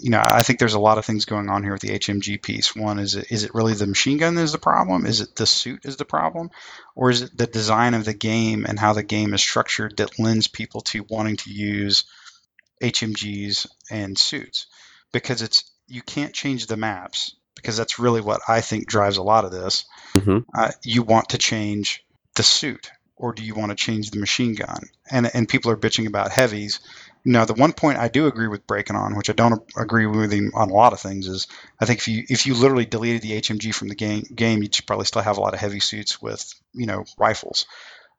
you 0.00 0.10
know, 0.10 0.22
I 0.24 0.42
think 0.42 0.58
there's 0.58 0.74
a 0.74 0.80
lot 0.80 0.98
of 0.98 1.04
things 1.04 1.24
going 1.24 1.48
on 1.48 1.62
here 1.62 1.72
with 1.72 1.82
the 1.82 1.98
HMG 1.98 2.40
piece. 2.40 2.74
One 2.76 2.98
is 2.98 3.16
it, 3.16 3.30
is 3.30 3.44
it 3.44 3.54
really 3.54 3.74
the 3.74 3.86
machine 3.86 4.18
gun 4.18 4.34
that 4.36 4.42
is 4.42 4.52
the 4.52 4.58
problem? 4.58 5.06
Is 5.06 5.20
it 5.20 5.34
the 5.36 5.46
suit 5.46 5.84
is 5.84 5.96
the 5.96 6.04
problem, 6.04 6.50
or 6.94 7.10
is 7.10 7.22
it 7.22 7.36
the 7.36 7.46
design 7.46 7.94
of 7.94 8.04
the 8.04 8.14
game 8.14 8.64
and 8.66 8.78
how 8.78 8.92
the 8.92 9.02
game 9.02 9.34
is 9.34 9.40
structured 9.40 9.96
that 9.96 10.18
lends 10.18 10.46
people 10.46 10.82
to 10.82 11.04
wanting 11.08 11.36
to 11.38 11.50
use 11.50 12.04
HMGs 12.82 13.66
and 13.90 14.18
suits? 14.18 14.66
Because 15.12 15.42
it's 15.42 15.64
you 15.86 16.02
can't 16.02 16.34
change 16.34 16.66
the 16.66 16.76
maps 16.76 17.34
because 17.54 17.76
that's 17.76 17.98
really 17.98 18.20
what 18.20 18.40
I 18.46 18.60
think 18.60 18.86
drives 18.86 19.16
a 19.16 19.22
lot 19.22 19.44
of 19.44 19.50
this. 19.50 19.84
Mhm. 20.14 20.44
Uh, 20.54 20.70
you 20.84 21.02
want 21.02 21.30
to 21.30 21.38
change 21.38 22.04
the 22.36 22.42
suit, 22.42 22.90
or 23.16 23.32
do 23.32 23.42
you 23.42 23.54
want 23.54 23.70
to 23.70 23.76
change 23.76 24.10
the 24.10 24.20
machine 24.20 24.54
gun? 24.54 24.80
And 25.10 25.28
and 25.34 25.48
people 25.48 25.70
are 25.70 25.76
bitching 25.76 26.06
about 26.06 26.30
heavies. 26.30 26.80
Now, 27.28 27.44
the 27.44 27.52
one 27.52 27.74
point 27.74 27.98
I 27.98 28.08
do 28.08 28.26
agree 28.26 28.48
with 28.48 28.66
breaking 28.66 28.96
on, 28.96 29.14
which 29.14 29.28
I 29.28 29.34
don't 29.34 29.62
agree 29.76 30.06
with 30.06 30.32
him 30.32 30.50
on 30.54 30.70
a 30.70 30.72
lot 30.72 30.94
of 30.94 31.00
things, 31.00 31.28
is 31.28 31.46
I 31.78 31.84
think 31.84 31.98
if 31.98 32.08
you 32.08 32.24
if 32.26 32.46
you 32.46 32.54
literally 32.54 32.86
deleted 32.86 33.20
the 33.20 33.32
HMG 33.32 33.74
from 33.74 33.88
the 33.88 33.94
game, 33.94 34.24
game 34.34 34.62
you'd 34.62 34.74
probably 34.86 35.04
still 35.04 35.20
have 35.20 35.36
a 35.36 35.42
lot 35.42 35.52
of 35.52 35.60
heavy 35.60 35.80
suits 35.80 36.22
with 36.22 36.54
you 36.72 36.86
know 36.86 37.04
rifles, 37.18 37.66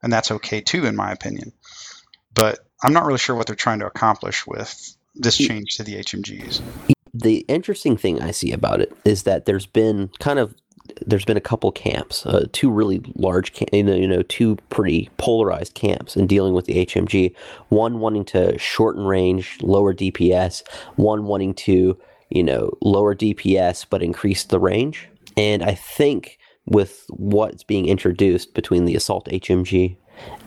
and 0.04 0.14
that's 0.14 0.30
okay 0.30 0.62
too, 0.62 0.86
in 0.86 0.96
my 0.96 1.12
opinion. 1.12 1.54
But 2.36 2.60
I'm 2.84 2.94
not 2.94 3.08
really 3.08 3.18
sure 3.18 3.36
what 3.36 3.48
they're 3.48 3.56
trying 3.56 3.80
to 3.80 3.88
accomplish 3.88 4.46
with 4.46 4.96
this 5.16 5.40
hmm. 5.40 5.46
change 5.46 5.78
to 5.78 5.84
the 5.84 5.96
HMGs. 5.96 6.62
the 7.12 7.40
interesting 7.48 7.98
thing 7.98 8.22
I 8.22 8.30
see 8.30 8.52
about 8.52 8.80
it 8.80 8.96
is 9.06 9.24
that 9.24 9.48
there's 9.48 9.66
been 9.66 10.12
kind 10.20 10.38
of 10.38 10.54
there's 11.06 11.26
been 11.26 11.38
a 11.38 11.42
couple 11.42 11.72
camps, 11.72 12.26
uh, 12.26 12.48
two 12.52 12.70
really 12.70 13.02
large, 13.16 13.54
cam- 13.54 13.70
you 13.74 13.84
know, 13.84 13.96
you 13.96 14.08
know, 14.08 14.22
two 14.24 14.58
pretty 14.70 15.10
polarized 15.18 15.74
camps 15.74 16.16
in 16.16 16.28
dealing 16.28 16.54
with 16.54 16.66
the 16.66 16.86
HMG. 16.86 17.34
One 17.70 18.00
wanting 18.00 18.26
to 18.26 18.58
shorten 18.58 19.06
range, 19.06 19.58
lower 19.62 19.94
DPS. 19.94 20.64
One 20.96 21.26
wanting 21.26 21.54
to, 21.56 21.98
you 22.30 22.44
know, 22.44 22.78
lower 22.82 23.16
DPS 23.16 23.86
but 23.90 24.04
increase 24.04 24.44
the 24.44 24.60
range. 24.60 25.10
And 25.38 25.64
I 25.64 25.74
think 25.76 26.38
with 26.66 27.06
what's 27.10 27.64
being 27.64 27.88
introduced 27.88 28.54
between 28.54 28.86
the 28.86 28.96
assault 28.96 29.26
HMG 29.28 29.96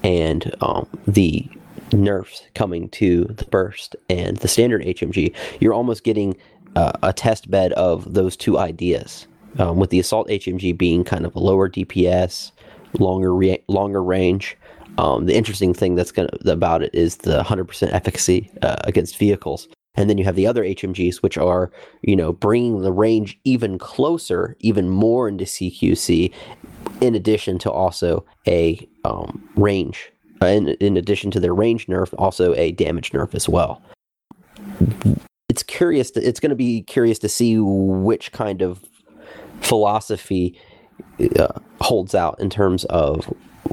and 0.03 0.55
um, 0.61 0.87
the 1.07 1.49
nerfs 1.93 2.43
coming 2.55 2.89
to 2.91 3.25
the 3.25 3.45
burst 3.47 3.97
and 4.09 4.37
the 4.39 4.49
standard 4.49 4.83
HMG, 4.83 5.35
you're 5.61 5.73
almost 5.73 6.05
getting 6.05 6.37
uh, 6.77 6.93
a 7.03 7.13
test 7.13 7.51
bed 7.51 7.73
of 7.73 8.15
those 8.15 8.37
two 8.37 8.59
ideas. 8.59 9.27
Um, 9.59 9.77
with 9.77 9.91
the 9.91 10.01
assault 10.01 10.29
HMG 10.29 10.77
being 10.77 11.05
kind 11.05 11.27
of 11.27 11.35
a 11.35 11.39
lower 11.39 11.69
DPS, 11.69 12.53
longer 12.99 13.35
re- 13.35 13.63
longer 13.69 14.03
range. 14.03 14.57
Um, 14.99 15.27
the 15.27 15.35
interesting 15.35 15.75
thing 15.75 15.95
that's 15.95 16.13
gonna 16.13 16.31
about 16.47 16.83
it 16.83 16.95
is 16.95 17.17
the 17.17 17.43
100% 17.43 17.93
efficacy 17.93 18.51
uh, 18.63 18.77
against 18.85 19.17
vehicles. 19.17 19.69
And 19.95 20.09
then 20.09 20.17
you 20.17 20.25
have 20.25 20.37
the 20.37 20.47
other 20.47 20.63
HMGs, 20.65 21.17
which 21.17 21.37
are, 21.37 21.71
you 22.03 22.17
know, 22.17 22.33
bringing 22.33 22.81
the 22.81 22.93
range 22.93 23.39
even 23.45 23.79
closer, 23.79 24.57
even 24.61 24.89
more 24.89 25.29
into 25.29 25.45
CQC, 25.45 26.33
in 27.01 27.15
addition 27.15 27.59
to 27.59 27.71
also 27.71 28.25
a 28.47 28.87
um, 29.05 29.47
range. 29.57 30.11
Uh, 30.41 30.47
in, 30.47 30.69
in 30.69 30.97
addition 30.97 31.31
to 31.31 31.41
their 31.41 31.55
range 31.55 31.87
nerf, 31.87 32.15
also 32.19 32.55
a 32.55 32.73
damage 32.73 33.13
nerf 33.13 33.35
as 33.35 33.49
well. 33.49 33.83
It's 35.49 35.63
curious. 35.63 36.11
To, 36.13 36.27
it's 36.27 36.41
going 36.41 36.51
to 36.51 36.57
be 36.57 36.83
curious 36.83 37.19
to 37.21 37.29
see 37.29 37.59
which 37.59 38.33
kind 38.33 38.63
of 38.63 38.83
philosophy 39.63 40.59
uh, 41.39 41.49
holds 41.81 42.15
out 42.15 42.39
in 42.41 42.51
terms 42.51 42.85
of 42.87 43.25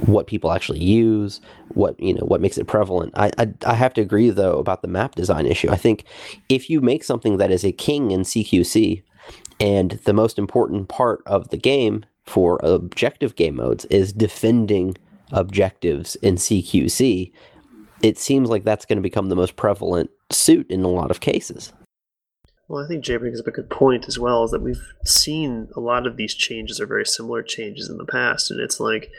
what 0.06 0.26
people 0.26 0.52
actually 0.52 0.80
use, 0.80 1.40
what 1.68 1.98
you 2.00 2.14
know, 2.14 2.24
what 2.24 2.40
makes 2.40 2.58
it 2.58 2.66
prevalent. 2.66 3.12
I, 3.16 3.30
I 3.38 3.52
I 3.66 3.74
have 3.74 3.94
to 3.94 4.00
agree 4.00 4.30
though 4.30 4.58
about 4.58 4.82
the 4.82 4.88
map 4.88 5.14
design 5.14 5.46
issue. 5.46 5.70
I 5.70 5.76
think 5.76 6.04
if 6.48 6.70
you 6.70 6.80
make 6.80 7.04
something 7.04 7.36
that 7.36 7.50
is 7.50 7.64
a 7.64 7.72
king 7.72 8.10
in 8.10 8.22
CQC, 8.22 9.02
and 9.58 9.92
the 10.04 10.12
most 10.12 10.38
important 10.38 10.88
part 10.88 11.22
of 11.26 11.50
the 11.50 11.56
game 11.56 12.04
for 12.24 12.60
objective 12.62 13.36
game 13.36 13.56
modes 13.56 13.84
is 13.86 14.12
defending 14.12 14.96
objectives 15.32 16.16
in 16.16 16.36
CQC, 16.36 17.32
it 18.02 18.18
seems 18.18 18.48
like 18.48 18.64
that's 18.64 18.86
going 18.86 18.96
to 18.96 19.02
become 19.02 19.28
the 19.28 19.36
most 19.36 19.56
prevalent 19.56 20.10
suit 20.30 20.68
in 20.70 20.82
a 20.82 20.88
lot 20.88 21.10
of 21.10 21.20
cases. 21.20 21.72
Well, 22.70 22.84
I 22.84 22.86
think 22.86 23.02
Jay 23.02 23.16
brings 23.16 23.40
up 23.40 23.48
a 23.48 23.50
good 23.50 23.68
point 23.68 24.06
as 24.06 24.16
well, 24.16 24.44
is 24.44 24.52
that 24.52 24.62
we've 24.62 24.94
seen 25.04 25.70
a 25.74 25.80
lot 25.80 26.06
of 26.06 26.16
these 26.16 26.34
changes 26.34 26.80
are 26.80 26.86
very 26.86 27.04
similar 27.04 27.42
changes 27.42 27.88
in 27.90 27.96
the 27.96 28.04
past, 28.04 28.48
and 28.48 28.60
it's 28.60 28.78
like 28.78 29.10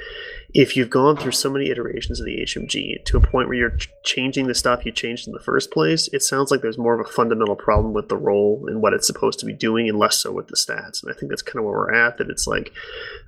if 0.54 0.78
you've 0.78 0.90
gone 0.90 1.18
through 1.18 1.34
so 1.34 1.52
many 1.52 1.70
iterations 1.70 2.22
of 2.22 2.26
the 2.26 2.38
HMG 2.38 3.04
to 3.04 3.18
a 3.18 3.20
point 3.20 3.50
where 3.50 3.58
you're 3.58 3.76
ch- 3.76 3.90
changing 4.06 4.48
the 4.48 4.56
stuff 4.56 4.86
you 4.86 4.94
changed 4.94 5.28
in 5.28 5.34
the 5.34 5.40
first 5.42 5.70
place, 5.70 6.08
it 6.14 6.24
sounds 6.24 6.50
like 6.50 6.62
there's 6.62 6.78
more 6.78 6.94
of 6.94 7.06
a 7.06 7.12
fundamental 7.12 7.58
problem 7.58 7.92
with 7.94 8.08
the 8.08 8.16
role 8.16 8.64
and 8.70 8.82
what 8.82 8.94
it's 8.94 9.06
supposed 9.06 9.38
to 9.40 9.46
be 9.46 9.52
doing, 9.52 9.90
and 9.90 10.00
less 10.00 10.16
so 10.16 10.32
with 10.32 10.48
the 10.48 10.56
stats. 10.56 11.04
And 11.04 11.12
I 11.12 11.14
think 11.14 11.30
that's 11.30 11.42
kind 11.42 11.58
of 11.58 11.66
where 11.66 11.74
we're 11.74 11.94
at. 11.94 12.20
That 12.20 12.30
it's 12.30 12.48
like, 12.48 12.72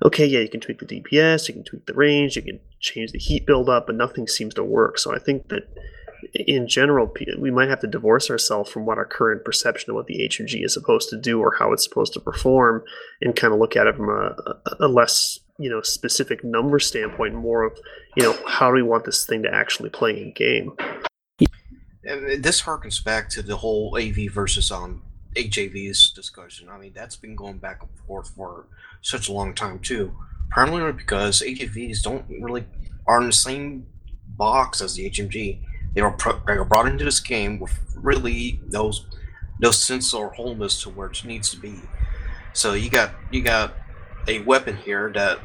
okay, 0.06 0.24
yeah, 0.24 0.40
you 0.40 0.48
can 0.48 0.60
tweak 0.60 0.78
the 0.78 0.86
DPS, 0.86 1.48
you 1.48 1.52
can 1.52 1.64
tweak 1.64 1.84
the 1.84 1.92
range, 1.92 2.36
you 2.36 2.42
can 2.42 2.60
change 2.80 3.12
the 3.12 3.18
heat 3.18 3.44
buildup, 3.44 3.86
but 3.86 3.94
nothing 3.94 4.26
seems 4.26 4.54
to 4.54 4.64
work. 4.64 4.96
So 4.98 5.14
I 5.14 5.18
think 5.18 5.48
that 5.48 5.68
in 6.34 6.68
general, 6.68 7.12
we 7.38 7.50
might 7.50 7.68
have 7.68 7.80
to 7.80 7.86
divorce 7.86 8.30
ourselves 8.30 8.70
from 8.70 8.86
what 8.86 8.98
our 8.98 9.04
current 9.04 9.44
perception 9.44 9.90
of 9.90 9.96
what 9.96 10.06
the 10.06 10.28
HMG 10.28 10.64
is 10.64 10.74
supposed 10.74 11.08
to 11.10 11.20
do 11.20 11.40
or 11.40 11.54
how 11.58 11.72
it's 11.72 11.84
supposed 11.84 12.12
to 12.14 12.20
perform, 12.20 12.82
and 13.20 13.36
kind 13.36 13.52
of 13.52 13.60
look 13.60 13.76
at 13.76 13.86
it 13.86 13.96
from 13.96 14.08
a, 14.08 14.36
a- 14.80 14.88
less 14.88 15.40
you 15.58 15.70
know 15.70 15.82
specific 15.82 16.42
number 16.44 16.78
standpoint, 16.78 17.34
more 17.34 17.64
of 17.64 17.78
you 18.16 18.22
know 18.22 18.36
how 18.46 18.68
do 18.68 18.74
we 18.74 18.82
want 18.82 19.04
this 19.04 19.26
thing 19.26 19.42
to 19.42 19.54
actually 19.54 19.90
play 19.90 20.10
in 20.10 20.32
game. 20.32 20.72
And 22.06 22.42
this 22.42 22.62
harkens 22.62 23.02
back 23.02 23.30
to 23.30 23.42
the 23.42 23.56
whole 23.56 23.96
AV 23.98 24.30
versus 24.30 24.70
um 24.70 25.02
HAVs 25.36 26.14
discussion. 26.14 26.68
I 26.68 26.78
mean, 26.78 26.92
that's 26.94 27.16
been 27.16 27.34
going 27.34 27.58
back 27.58 27.82
and 27.82 27.90
forth 28.06 28.30
for 28.36 28.66
such 29.02 29.28
a 29.28 29.32
long 29.32 29.54
time 29.54 29.78
too. 29.80 30.14
Primarily 30.50 30.92
because 30.92 31.42
HAVs 31.42 32.02
don't 32.02 32.24
really 32.28 32.64
are 33.06 33.20
in 33.20 33.26
the 33.26 33.32
same 33.32 33.86
box 34.36 34.80
as 34.80 34.94
the 34.94 35.10
HMG. 35.10 35.60
They 35.94 36.02
were, 36.02 36.16
they 36.46 36.56
were 36.56 36.64
brought 36.64 36.86
into 36.86 37.04
this 37.04 37.20
game 37.20 37.58
with 37.58 37.78
really 37.96 38.60
no 38.70 38.92
no 39.60 39.70
sense 39.70 40.12
or 40.12 40.30
wholeness 40.30 40.82
to 40.82 40.90
where 40.90 41.08
it 41.08 41.24
needs 41.24 41.50
to 41.50 41.56
be. 41.56 41.80
So 42.52 42.74
you 42.74 42.90
got 42.90 43.12
you 43.30 43.42
got 43.42 43.74
a 44.26 44.40
weapon 44.40 44.76
here 44.76 45.12
that 45.14 45.38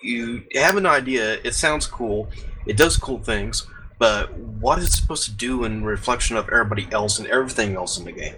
you 0.00 0.44
have 0.54 0.76
an 0.76 0.86
idea. 0.86 1.38
It 1.42 1.54
sounds 1.54 1.86
cool. 1.86 2.28
It 2.66 2.76
does 2.76 2.96
cool 2.96 3.18
things 3.18 3.66
but 3.98 4.32
what 4.34 4.78
is 4.78 4.86
it 4.86 4.92
supposed 4.92 5.24
to 5.24 5.32
do 5.32 5.64
in 5.64 5.84
reflection 5.84 6.36
of 6.36 6.48
everybody 6.48 6.86
else 6.92 7.18
and 7.18 7.28
everything 7.28 7.76
else 7.76 7.98
in 7.98 8.04
the 8.04 8.12
game? 8.12 8.34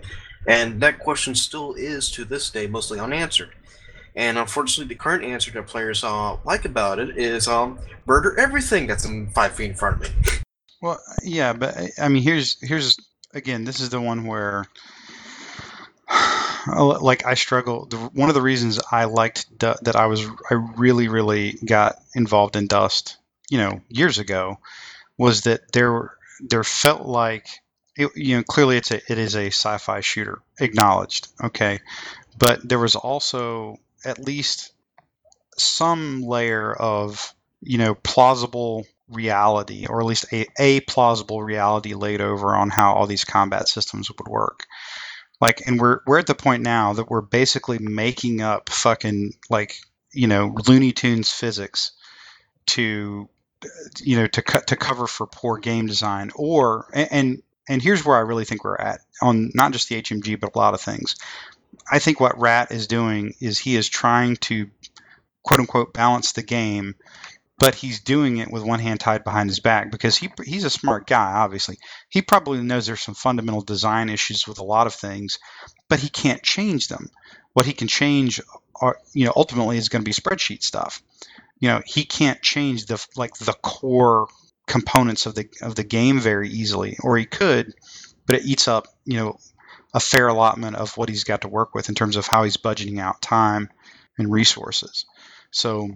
And 0.46 0.80
that 0.80 1.00
question 1.00 1.34
still 1.34 1.74
is 1.74 2.10
to 2.12 2.24
this 2.24 2.50
day 2.50 2.66
mostly 2.66 3.00
unanswered. 3.00 3.54
And 4.14 4.38
unfortunately, 4.38 4.94
the 4.94 4.98
current 4.98 5.24
answer 5.24 5.50
that 5.52 5.66
players 5.66 6.02
uh, 6.02 6.36
like 6.44 6.64
about 6.64 6.98
it 6.98 7.16
is 7.18 7.46
um, 7.46 7.78
murder 8.06 8.38
everything 8.38 8.86
that's 8.86 9.04
in 9.04 9.30
five 9.30 9.52
feet 9.52 9.70
in 9.70 9.76
front 9.76 9.96
of 9.96 10.02
me. 10.02 10.32
Well, 10.80 11.00
yeah, 11.22 11.52
but 11.52 11.76
I- 11.98 12.08
mean, 12.08 12.22
here's 12.22 12.56
here's 12.60 12.96
again, 13.34 13.64
this 13.64 13.80
is 13.80 13.90
the 13.90 14.00
one 14.00 14.26
where, 14.26 14.66
like, 17.00 17.24
I 17.26 17.34
struggle. 17.34 17.86
The, 17.86 17.96
one 17.96 18.28
of 18.28 18.34
the 18.34 18.42
reasons 18.42 18.78
I 18.90 19.04
liked 19.04 19.56
Du- 19.58 19.76
that 19.82 19.96
I 19.96 20.06
was 20.06 20.24
I 20.50 20.54
really 20.76 21.08
really 21.08 21.52
got 21.64 21.96
involved 22.14 22.56
in 22.56 22.66
Dust, 22.66 23.16
you 23.50 23.58
know, 23.58 23.80
years 23.88 24.18
ago, 24.18 24.58
was 25.18 25.42
that 25.42 25.72
there 25.72 26.12
there 26.40 26.64
felt 26.64 27.06
like 27.06 27.48
it, 27.96 28.10
you 28.16 28.36
know 28.38 28.42
clearly 28.44 28.76
it's 28.78 28.90
a 28.92 28.96
it 29.12 29.18
is 29.18 29.36
a 29.36 29.48
sci-fi 29.48 30.00
shooter 30.00 30.40
acknowledged, 30.60 31.28
okay, 31.44 31.80
but 32.38 32.66
there 32.68 32.78
was 32.80 32.96
also 32.96 33.78
at 34.04 34.18
least 34.20 34.72
some 35.58 36.22
layer 36.22 36.72
of 36.74 37.34
you 37.62 37.78
know 37.78 37.94
plausible 37.94 38.86
reality 39.10 39.86
or 39.88 40.00
at 40.00 40.06
least 40.06 40.26
a, 40.32 40.46
a 40.58 40.80
plausible 40.82 41.42
reality 41.42 41.94
laid 41.94 42.20
over 42.20 42.54
on 42.56 42.70
how 42.70 42.94
all 42.94 43.06
these 43.06 43.24
combat 43.24 43.68
systems 43.68 44.10
would 44.10 44.28
work 44.28 44.64
Like, 45.40 45.62
and 45.66 45.80
we're 45.80 46.00
we're 46.06 46.18
at 46.20 46.26
the 46.28 46.34
point 46.36 46.64
now 46.64 46.94
that 46.94 47.10
we're 47.10 47.22
basically 47.22 47.78
making 47.80 48.42
up 48.42 48.70
fucking 48.70 49.34
like 49.50 49.76
you 50.12 50.28
know 50.28 50.54
Looney 50.68 50.92
Tunes 50.92 51.30
physics 51.30 51.92
to 52.68 53.28
you 54.00 54.16
know 54.18 54.26
to 54.28 54.42
cut 54.42 54.68
to 54.68 54.76
cover 54.76 55.06
for 55.06 55.26
poor 55.26 55.58
game 55.58 55.86
design 55.86 56.30
or 56.36 56.86
and 56.94 57.42
and 57.68 57.82
here's 57.82 58.04
where 58.04 58.16
I 58.16 58.20
really 58.20 58.44
think 58.46 58.64
we're 58.64 58.76
at 58.76 59.00
on 59.22 59.50
not 59.54 59.72
just 59.72 59.88
the 59.88 59.96
HMG 60.02 60.40
but 60.40 60.54
a 60.54 60.58
lot 60.58 60.74
of 60.74 60.80
things. 60.82 61.16
I 61.90 61.98
think 62.00 62.20
what 62.20 62.40
Rat 62.40 62.72
is 62.72 62.86
doing 62.88 63.34
is 63.40 63.58
he 63.58 63.76
is 63.76 63.88
trying 63.88 64.36
to 64.38 64.70
quote 65.44 65.60
unquote 65.60 65.94
balance 65.94 66.32
the 66.32 66.42
game, 66.42 66.96
but 67.58 67.74
he's 67.74 68.00
doing 68.00 68.38
it 68.38 68.50
with 68.50 68.62
one 68.62 68.78
hand 68.78 69.00
tied 69.00 69.24
behind 69.24 69.50
his 69.50 69.60
back 69.60 69.90
because 69.90 70.16
he 70.16 70.30
he's 70.44 70.64
a 70.64 70.70
smart 70.70 71.06
guy. 71.06 71.32
Obviously, 71.32 71.78
he 72.08 72.22
probably 72.22 72.60
knows 72.60 72.86
there's 72.86 73.00
some 73.00 73.14
fundamental 73.14 73.62
design 73.62 74.08
issues 74.08 74.46
with 74.46 74.58
a 74.58 74.64
lot 74.64 74.86
of 74.86 74.94
things, 74.94 75.38
but 75.88 75.98
he 75.98 76.08
can't 76.08 76.42
change 76.42 76.88
them. 76.88 77.10
What 77.52 77.66
he 77.66 77.72
can 77.72 77.88
change, 77.88 78.40
are, 78.80 78.98
you 79.12 79.24
know, 79.24 79.32
ultimately 79.34 79.76
is 79.76 79.88
going 79.88 80.02
to 80.02 80.08
be 80.08 80.12
spreadsheet 80.12 80.62
stuff. 80.62 81.02
You 81.58 81.68
know, 81.68 81.82
he 81.84 82.04
can't 82.04 82.40
change 82.40 82.86
the 82.86 83.04
like 83.16 83.34
the 83.34 83.54
core 83.54 84.28
components 84.66 85.26
of 85.26 85.34
the 85.34 85.48
of 85.60 85.74
the 85.74 85.84
game 85.84 86.20
very 86.20 86.48
easily, 86.48 86.96
or 87.02 87.16
he 87.16 87.24
could, 87.24 87.74
but 88.26 88.36
it 88.36 88.44
eats 88.44 88.68
up 88.68 88.86
you 89.04 89.16
know 89.16 89.38
a 89.94 90.00
fair 90.00 90.28
allotment 90.28 90.76
of 90.76 90.96
what 90.96 91.08
he's 91.08 91.24
got 91.24 91.40
to 91.40 91.48
work 91.48 91.74
with 91.74 91.88
in 91.88 91.94
terms 91.94 92.16
of 92.16 92.26
how 92.26 92.44
he's 92.44 92.56
budgeting 92.56 93.00
out 93.00 93.22
time 93.22 93.68
and 94.18 94.30
resources. 94.30 95.06
So, 95.50 95.90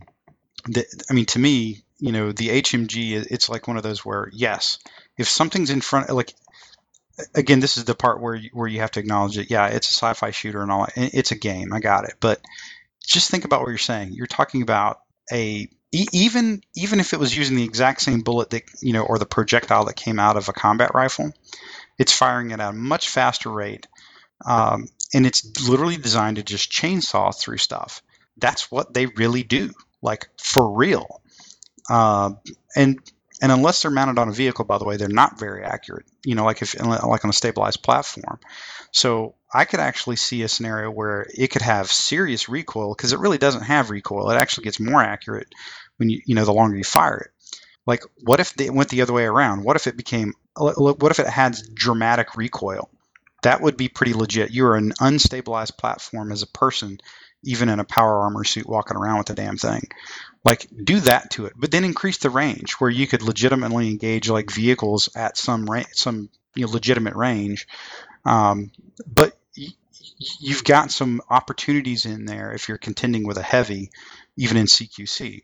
the, 0.65 0.85
I 1.11 1.15
mean, 1.15 1.27
to 1.27 1.39
me, 1.39 1.83
you 1.99 2.13
know, 2.13 2.33
the 2.33 2.49
HMG, 2.49 3.27
it's 3.31 3.49
like 3.49 3.69
one 3.69 3.77
of 3.77 3.83
those 3.83 4.05
where, 4.05 4.31
yes, 4.33 4.79
if 5.19 5.29
something's 5.29 5.71
in 5.71 5.81
front, 5.81 6.11
like, 6.11 6.35
again, 7.35 7.61
this 7.61 7.77
is 7.77 7.85
the 7.85 7.95
part 7.95 8.21
where 8.21 8.35
you, 8.35 8.51
where 8.53 8.69
you 8.69 8.81
have 8.81 8.91
to 8.93 9.01
acknowledge 9.01 9.39
it. 9.39 9.51
Yeah, 9.51 9.67
it's 9.69 9.91
a 9.91 9.93
sci-fi 9.93 10.31
shooter 10.31 10.63
and 10.63 10.73
all. 10.73 10.89
It's 10.97 11.31
a 11.31 11.39
game. 11.39 11.73
I 11.73 11.81
got 11.81 12.05
it. 12.05 12.15
But 12.21 12.41
just 13.07 13.31
think 13.31 13.45
about 13.45 13.61
what 13.61 13.69
you're 13.69 13.79
saying. 13.79 14.13
You're 14.13 14.27
talking 14.27 14.63
about 14.63 15.01
a 15.33 15.69
even 15.93 16.63
even 16.75 17.01
if 17.01 17.13
it 17.13 17.21
was 17.21 17.37
using 17.37 17.57
the 17.57 17.65
exact 17.65 18.01
same 18.01 18.21
bullet 18.21 18.51
that 18.51 18.63
you 18.81 18.93
know 18.93 19.03
or 19.03 19.19
the 19.19 19.27
projectile 19.27 19.85
that 19.85 19.97
came 19.97 20.19
out 20.19 20.37
of 20.37 20.49
a 20.49 20.53
combat 20.53 20.93
rifle, 20.95 21.33
it's 21.99 22.17
firing 22.17 22.51
it 22.51 22.61
at 22.61 22.71
a 22.71 22.73
much 22.73 23.11
faster 23.11 23.51
rate, 23.51 23.87
um, 24.47 24.87
and 25.13 25.27
it's 25.27 25.69
literally 25.69 25.97
designed 25.97 26.37
to 26.37 26.43
just 26.43 26.73
chainsaw 26.73 27.39
through 27.39 27.59
stuff. 27.59 28.03
That's 28.39 28.71
what 28.71 28.95
they 28.95 29.07
really 29.07 29.43
do, 29.43 29.73
like 30.03 30.29
for 30.39 30.77
real. 30.77 31.23
Uh, 31.89 32.33
and 32.77 32.99
and 33.41 33.51
unless 33.51 33.83
they're 33.83 33.91
mounted 33.91 34.19
on 34.19 34.29
a 34.29 34.33
vehicle, 34.33 34.65
by 34.65 34.79
the 34.79 34.85
way, 34.85 34.97
they're 34.97 35.09
not 35.09 35.39
very 35.39 35.65
accurate. 35.65 36.07
You 36.25 36.37
know, 36.37 36.45
like 36.45 36.63
if 36.63 36.81
like 36.81 37.25
on 37.25 37.31
a 37.31 37.33
stabilized 37.33 37.83
platform. 37.83 38.39
So 38.93 39.35
I 39.53 39.65
could 39.65 39.81
actually 39.81 40.17
see 40.17 40.43
a 40.43 40.49
scenario 40.49 40.91
where 40.91 41.27
it 41.35 41.49
could 41.49 41.63
have 41.63 41.91
serious 41.91 42.49
recoil 42.49 42.95
because 42.95 43.13
it 43.13 43.19
really 43.19 43.39
doesn't 43.39 43.63
have 43.63 43.91
recoil. 43.91 44.31
It 44.31 44.37
actually 44.37 44.65
gets 44.65 44.79
more 44.79 45.03
accurate 45.03 45.53
when 45.97 46.09
you 46.09 46.21
you 46.25 46.35
know 46.35 46.45
the 46.45 46.53
longer 46.53 46.77
you 46.77 46.85
fire 46.85 47.19
it. 47.19 47.31
Like, 47.85 48.05
what 48.23 48.39
if 48.39 48.59
it 48.61 48.73
went 48.73 48.91
the 48.91 49.03
other 49.03 49.13
way 49.13 49.25
around? 49.25 49.65
What 49.65 49.77
if 49.77 49.87
it 49.89 49.97
became 49.97 50.35
what 50.57 51.11
if 51.11 51.19
it 51.19 51.27
had 51.27 51.57
dramatic 51.75 52.37
recoil? 52.37 52.91
That 53.43 53.61
would 53.61 53.77
be 53.77 53.89
pretty 53.89 54.15
legit. 54.15 54.53
You 54.53 54.67
are 54.67 54.77
an 54.77 54.93
unstabilized 55.01 55.77
platform 55.79 56.31
as 56.31 56.43
a 56.43 56.47
person, 56.47 56.99
even 57.43 57.69
in 57.69 57.81
a 57.81 57.85
power 57.85 58.21
armor 58.21 58.45
suit 58.45 58.69
walking 58.69 58.97
around 58.97 59.19
with 59.19 59.27
the 59.29 59.35
damn 59.35 59.57
thing. 59.57 59.83
Like, 60.45 60.67
do 60.83 61.01
that 61.01 61.31
to 61.33 61.47
it, 61.47 61.53
but 61.57 61.71
then 61.71 61.85
increase 61.85 62.19
the 62.19 62.31
range 62.31 62.75
where 62.75 62.91
you 62.91 63.07
could 63.07 63.23
legitimately 63.23 63.89
engage 63.89 64.29
like 64.29 64.51
vehicles 64.51 65.09
at 65.15 65.37
some 65.37 65.67
ra- 65.67 65.85
some 65.93 66.29
you 66.55 66.67
know, 66.67 66.73
legitimate 66.73 67.15
range. 67.15 67.67
Um, 68.25 68.71
but 69.07 69.37
you've 70.41 70.65
got 70.65 70.91
some 70.91 71.21
opportunities 71.29 72.07
in 72.07 72.25
there 72.25 72.53
if 72.53 72.69
you're 72.69 72.79
contending 72.79 73.27
with 73.27 73.39
a 73.39 73.43
heavy, 73.43 73.91
even 74.37 74.57
in 74.57 74.67
CQC. 74.67 75.43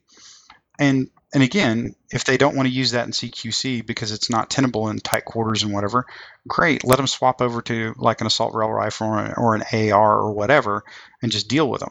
And 0.78 1.10
and 1.34 1.42
again, 1.42 1.94
if 2.10 2.24
they 2.24 2.38
don't 2.38 2.56
want 2.56 2.68
to 2.68 2.74
use 2.74 2.92
that 2.92 3.06
in 3.06 3.12
CQC 3.12 3.84
because 3.86 4.12
it's 4.12 4.30
not 4.30 4.48
tenable 4.48 4.88
in 4.88 4.98
tight 4.98 5.26
quarters 5.26 5.62
and 5.62 5.72
whatever, 5.74 6.06
great. 6.46 6.84
Let 6.84 6.96
them 6.96 7.06
swap 7.06 7.42
over 7.42 7.60
to 7.62 7.94
like 7.98 8.20
an 8.20 8.26
assault 8.26 8.54
rail 8.54 8.70
rifle 8.70 9.08
or 9.08 9.18
an, 9.18 9.34
or 9.36 9.54
an 9.54 9.92
AR 9.92 10.20
or 10.20 10.32
whatever, 10.32 10.84
and 11.20 11.30
just 11.30 11.48
deal 11.48 11.68
with 11.68 11.80
them. 11.80 11.90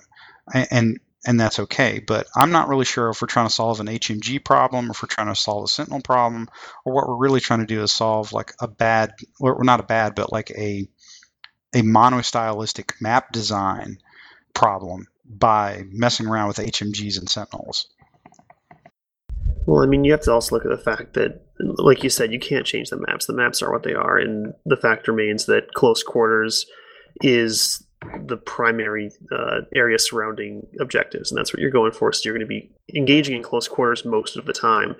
And, 0.53 0.67
and 0.71 0.99
and 1.25 1.39
that's 1.39 1.59
okay. 1.59 1.99
But 1.99 2.27
I'm 2.35 2.51
not 2.51 2.67
really 2.67 2.85
sure 2.85 3.09
if 3.09 3.21
we're 3.21 3.27
trying 3.27 3.47
to 3.47 3.53
solve 3.53 3.79
an 3.79 3.87
HMG 3.87 4.43
problem, 4.43 4.87
or 4.87 4.91
if 4.91 5.03
we're 5.03 5.07
trying 5.07 5.27
to 5.27 5.35
solve 5.35 5.65
a 5.65 5.67
Sentinel 5.67 6.01
problem, 6.01 6.47
or 6.85 6.93
what 6.93 7.07
we're 7.07 7.15
really 7.15 7.41
trying 7.41 7.59
to 7.59 7.65
do 7.65 7.83
is 7.83 7.91
solve 7.91 8.33
like 8.33 8.53
a 8.59 8.67
bad, 8.67 9.13
or 9.39 9.63
not 9.63 9.79
a 9.79 9.83
bad, 9.83 10.15
but 10.15 10.31
like 10.31 10.51
a 10.51 10.87
a 11.73 11.81
monostylistic 11.81 12.99
map 13.01 13.31
design 13.31 13.99
problem 14.53 15.07
by 15.25 15.83
messing 15.91 16.27
around 16.27 16.47
with 16.47 16.57
HMGs 16.57 17.19
and 17.19 17.29
Sentinels. 17.29 17.87
Well, 19.67 19.83
I 19.83 19.85
mean, 19.85 20.05
you 20.05 20.13
have 20.13 20.21
to 20.21 20.31
also 20.31 20.55
look 20.55 20.65
at 20.65 20.71
the 20.71 20.77
fact 20.77 21.13
that, 21.15 21.41
like 21.59 22.01
you 22.01 22.09
said, 22.09 22.31
you 22.31 22.39
can't 22.39 22.65
change 22.65 22.89
the 22.89 23.03
maps. 23.05 23.25
The 23.25 23.33
maps 23.33 23.61
are 23.61 23.71
what 23.71 23.83
they 23.83 23.93
are, 23.93 24.17
and 24.17 24.53
the 24.65 24.77
fact 24.77 25.09
remains 25.09 25.45
that 25.47 25.73
close 25.73 26.03
quarters 26.03 26.65
is 27.21 27.83
the 28.25 28.37
primary 28.37 29.11
uh, 29.29 29.61
area 29.75 29.99
surrounding 29.99 30.65
objectives, 30.79 31.31
and 31.31 31.37
that's 31.37 31.51
what 31.51 31.59
you're 31.59 31.69
going 31.69 31.91
for. 31.91 32.13
So 32.13 32.21
you're 32.23 32.37
going 32.37 32.47
to 32.47 32.47
be 32.47 32.71
engaging 32.95 33.35
in 33.35 33.43
close 33.43 33.67
quarters 33.67 34.05
most 34.05 34.37
of 34.37 34.45
the 34.45 34.53
time. 34.53 34.95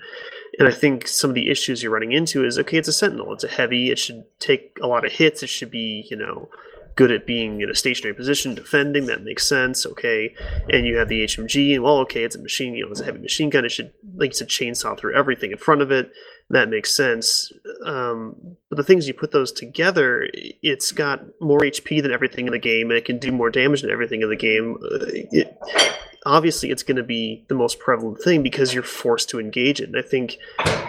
And 0.59 0.67
I 0.67 0.71
think 0.71 1.07
some 1.07 1.29
of 1.29 1.35
the 1.35 1.49
issues 1.49 1.81
you're 1.81 1.93
running 1.93 2.11
into 2.11 2.43
is 2.43 2.59
okay, 2.59 2.77
it's 2.77 2.89
a 2.89 2.93
sentinel, 2.93 3.31
it's 3.33 3.45
a 3.45 3.47
heavy, 3.47 3.89
it 3.89 3.99
should 3.99 4.25
take 4.39 4.77
a 4.81 4.87
lot 4.87 5.05
of 5.05 5.13
hits, 5.13 5.43
it 5.43 5.47
should 5.47 5.71
be, 5.71 6.05
you 6.11 6.17
know, 6.17 6.49
good 6.97 7.11
at 7.11 7.25
being 7.25 7.61
in 7.61 7.69
a 7.69 7.75
stationary 7.75 8.13
position, 8.13 8.53
defending. 8.53 9.05
That 9.05 9.23
makes 9.23 9.47
sense. 9.47 9.85
Okay, 9.85 10.35
and 10.69 10.85
you 10.85 10.97
have 10.97 11.07
the 11.07 11.23
HMG, 11.23 11.75
and 11.75 11.83
well, 11.83 11.99
okay, 11.99 12.23
it's 12.23 12.35
a 12.35 12.41
machine. 12.41 12.73
You 12.73 12.85
know, 12.85 12.91
it's 12.91 12.99
a 12.99 13.05
heavy 13.05 13.19
machine 13.19 13.49
gun. 13.49 13.63
It 13.63 13.71
should, 13.71 13.93
like 14.15 14.31
you 14.31 14.33
said, 14.33 14.49
chainsaw 14.49 14.97
through 14.97 15.15
everything 15.15 15.51
in 15.51 15.57
front 15.57 15.81
of 15.81 15.91
it. 15.91 16.11
That 16.49 16.69
makes 16.69 16.91
sense. 16.91 17.51
Um, 17.85 18.57
but 18.69 18.77
the 18.77 18.83
things 18.83 19.07
you 19.07 19.13
put 19.13 19.31
those 19.31 19.51
together, 19.51 20.27
it's 20.33 20.91
got 20.91 21.21
more 21.39 21.59
HP 21.59 22.01
than 22.01 22.11
everything 22.11 22.47
in 22.47 22.53
the 22.53 22.59
game, 22.59 22.89
and 22.89 22.97
it 22.97 23.05
can 23.05 23.19
do 23.19 23.31
more 23.31 23.49
damage 23.49 23.81
than 23.81 23.91
everything 23.91 24.21
in 24.21 24.29
the 24.29 24.35
game. 24.35 24.77
Uh, 24.83 25.05
it, 25.31 25.57
obviously, 26.27 26.69
it's 26.69 26.83
going 26.83 26.97
to 26.97 27.03
be 27.03 27.45
the 27.47 27.55
most 27.55 27.79
prevalent 27.79 28.21
thing 28.21 28.43
because 28.43 28.73
you're 28.73 28.83
forced 28.83 29.29
to 29.29 29.39
engage 29.39 29.79
it. 29.79 29.89
And 29.89 29.97
I 29.97 30.01
think 30.01 30.37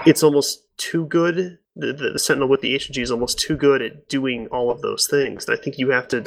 it's 0.06 0.22
almost 0.22 0.64
too 0.76 1.06
good 1.06 1.58
the, 1.78 1.92
the, 1.92 2.10
the 2.10 2.18
Sentinel 2.18 2.48
with 2.48 2.60
the 2.60 2.74
HMG 2.74 3.02
is 3.02 3.10
almost 3.10 3.38
too 3.38 3.56
good 3.56 3.80
at 3.80 4.08
doing 4.08 4.48
all 4.48 4.70
of 4.70 4.82
those 4.82 5.06
things. 5.06 5.46
And 5.46 5.56
I 5.56 5.62
think 5.62 5.78
you 5.78 5.90
have 5.90 6.08
to 6.08 6.24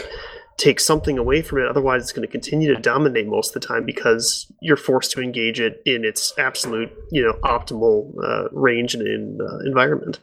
take 0.58 0.80
something 0.80 1.18
away 1.18 1.42
from 1.42 1.60
it. 1.60 1.68
Otherwise, 1.68 2.04
it's 2.04 2.14
going 2.14 2.26
to 2.26 2.32
continue 2.32 2.74
to 2.74 2.80
dominate 2.80 3.28
most 3.28 3.56
of 3.56 3.62
the 3.62 3.68
time 3.68 3.86
because 3.86 4.52
you're 4.62 4.78
forced 4.78 5.12
to 5.12 5.22
engage 5.22 5.60
it 5.60 5.82
in 5.86 6.06
its 6.06 6.34
absolute, 6.38 6.92
you 7.12 7.22
know, 7.22 7.34
optimal 7.44 8.14
uh, 8.24 8.50
range 8.52 8.96
and 8.96 9.06
in, 9.06 9.40
uh, 9.42 9.60
environment. 9.66 10.20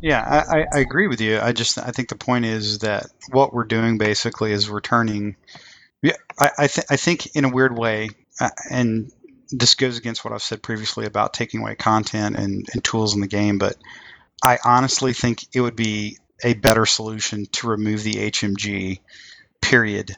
Yeah, 0.00 0.44
I, 0.48 0.66
I 0.72 0.80
agree 0.80 1.08
with 1.08 1.20
you. 1.20 1.40
I 1.40 1.52
just 1.52 1.78
I 1.78 1.90
think 1.90 2.10
the 2.10 2.16
point 2.16 2.44
is 2.44 2.80
that 2.80 3.06
what 3.30 3.54
we're 3.54 3.64
doing 3.64 3.96
basically 3.98 4.52
is 4.52 4.68
returning. 4.68 5.36
Yeah, 6.02 6.16
I 6.38 6.50
I, 6.58 6.66
th- 6.66 6.86
I 6.90 6.96
think 6.96 7.34
in 7.34 7.44
a 7.44 7.52
weird 7.52 7.76
way, 7.76 8.10
uh, 8.40 8.50
and 8.70 9.10
this 9.50 9.74
goes 9.74 9.98
against 9.98 10.24
what 10.24 10.34
I've 10.34 10.42
said 10.42 10.62
previously 10.62 11.06
about 11.06 11.34
taking 11.34 11.60
away 11.60 11.74
content 11.76 12.36
and, 12.36 12.66
and 12.72 12.84
tools 12.84 13.14
in 13.14 13.20
the 13.20 13.28
game, 13.28 13.58
but 13.58 13.76
I 14.42 14.58
honestly 14.64 15.12
think 15.12 15.44
it 15.54 15.60
would 15.60 15.76
be 15.76 16.18
a 16.44 16.54
better 16.54 16.86
solution 16.86 17.46
to 17.52 17.68
remove 17.68 18.02
the 18.02 18.14
HMG, 18.14 19.00
period, 19.62 20.14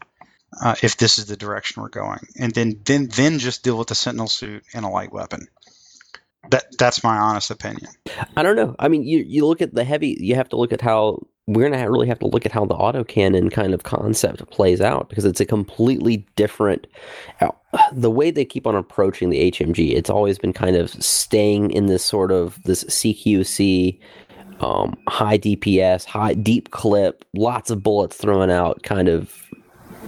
uh, 0.61 0.74
if 0.83 0.97
this 0.97 1.18
is 1.18 1.26
the 1.26 1.37
direction 1.37 1.83
we're 1.83 1.89
going, 1.89 2.20
and 2.39 2.53
then 2.53 2.81
then 2.85 3.09
then 3.09 3.39
just 3.39 3.62
deal 3.62 3.79
with 3.79 3.89
the 3.89 3.95
Sentinel 3.95 4.29
suit 4.29 4.64
and 4.74 4.85
a 4.85 4.89
light 4.89 5.12
weapon. 5.12 5.47
That 6.51 6.76
that's 6.79 7.05
my 7.05 7.16
honest 7.16 7.51
opinion. 7.51 7.91
I 8.37 8.43
don't 8.43 8.57
know. 8.57 8.74
I 8.79 8.89
mean, 8.89 9.05
you 9.05 9.18
you 9.26 9.47
look 9.47 9.62
at 9.62 9.74
the 9.74 9.85
heavy. 9.85 10.16
You 10.18 10.37
have 10.37 10.49
to 10.51 10.57
look 10.57 10.72
at 10.72 10.81
how 10.81 11.26
we're 11.49 11.66
going 11.66 11.80
to 11.80 11.90
really 11.90 12.07
have 12.07 12.18
to 12.18 12.26
look 12.26 12.44
at 12.44 12.53
how 12.53 12.66
the 12.66 12.74
autocannon 12.74 13.51
kind 13.51 13.72
of 13.72 13.82
concept 13.82 14.49
plays 14.51 14.82
out 14.82 15.09
because 15.09 15.24
it's 15.24 15.40
a 15.40 15.46
completely 15.46 16.18
different 16.36 16.86
uh, 17.40 17.49
the 17.90 18.11
way 18.11 18.30
they 18.30 18.44
keep 18.44 18.66
on 18.66 18.74
approaching 18.74 19.30
the 19.30 19.51
HMG 19.51 19.94
it's 19.94 20.11
always 20.11 20.38
been 20.38 20.53
kind 20.53 20.76
of 20.76 20.90
staying 21.03 21.70
in 21.70 21.86
this 21.86 22.05
sort 22.05 22.30
of 22.30 22.62
this 22.64 22.84
CQC 22.84 23.99
um, 24.61 24.94
high 25.09 25.38
DPS 25.38 26.05
high 26.05 26.34
deep 26.34 26.70
clip 26.70 27.24
lots 27.34 27.70
of 27.70 27.82
bullets 27.82 28.18
thrown 28.18 28.51
out 28.51 28.82
kind 28.82 29.09
of 29.09 29.49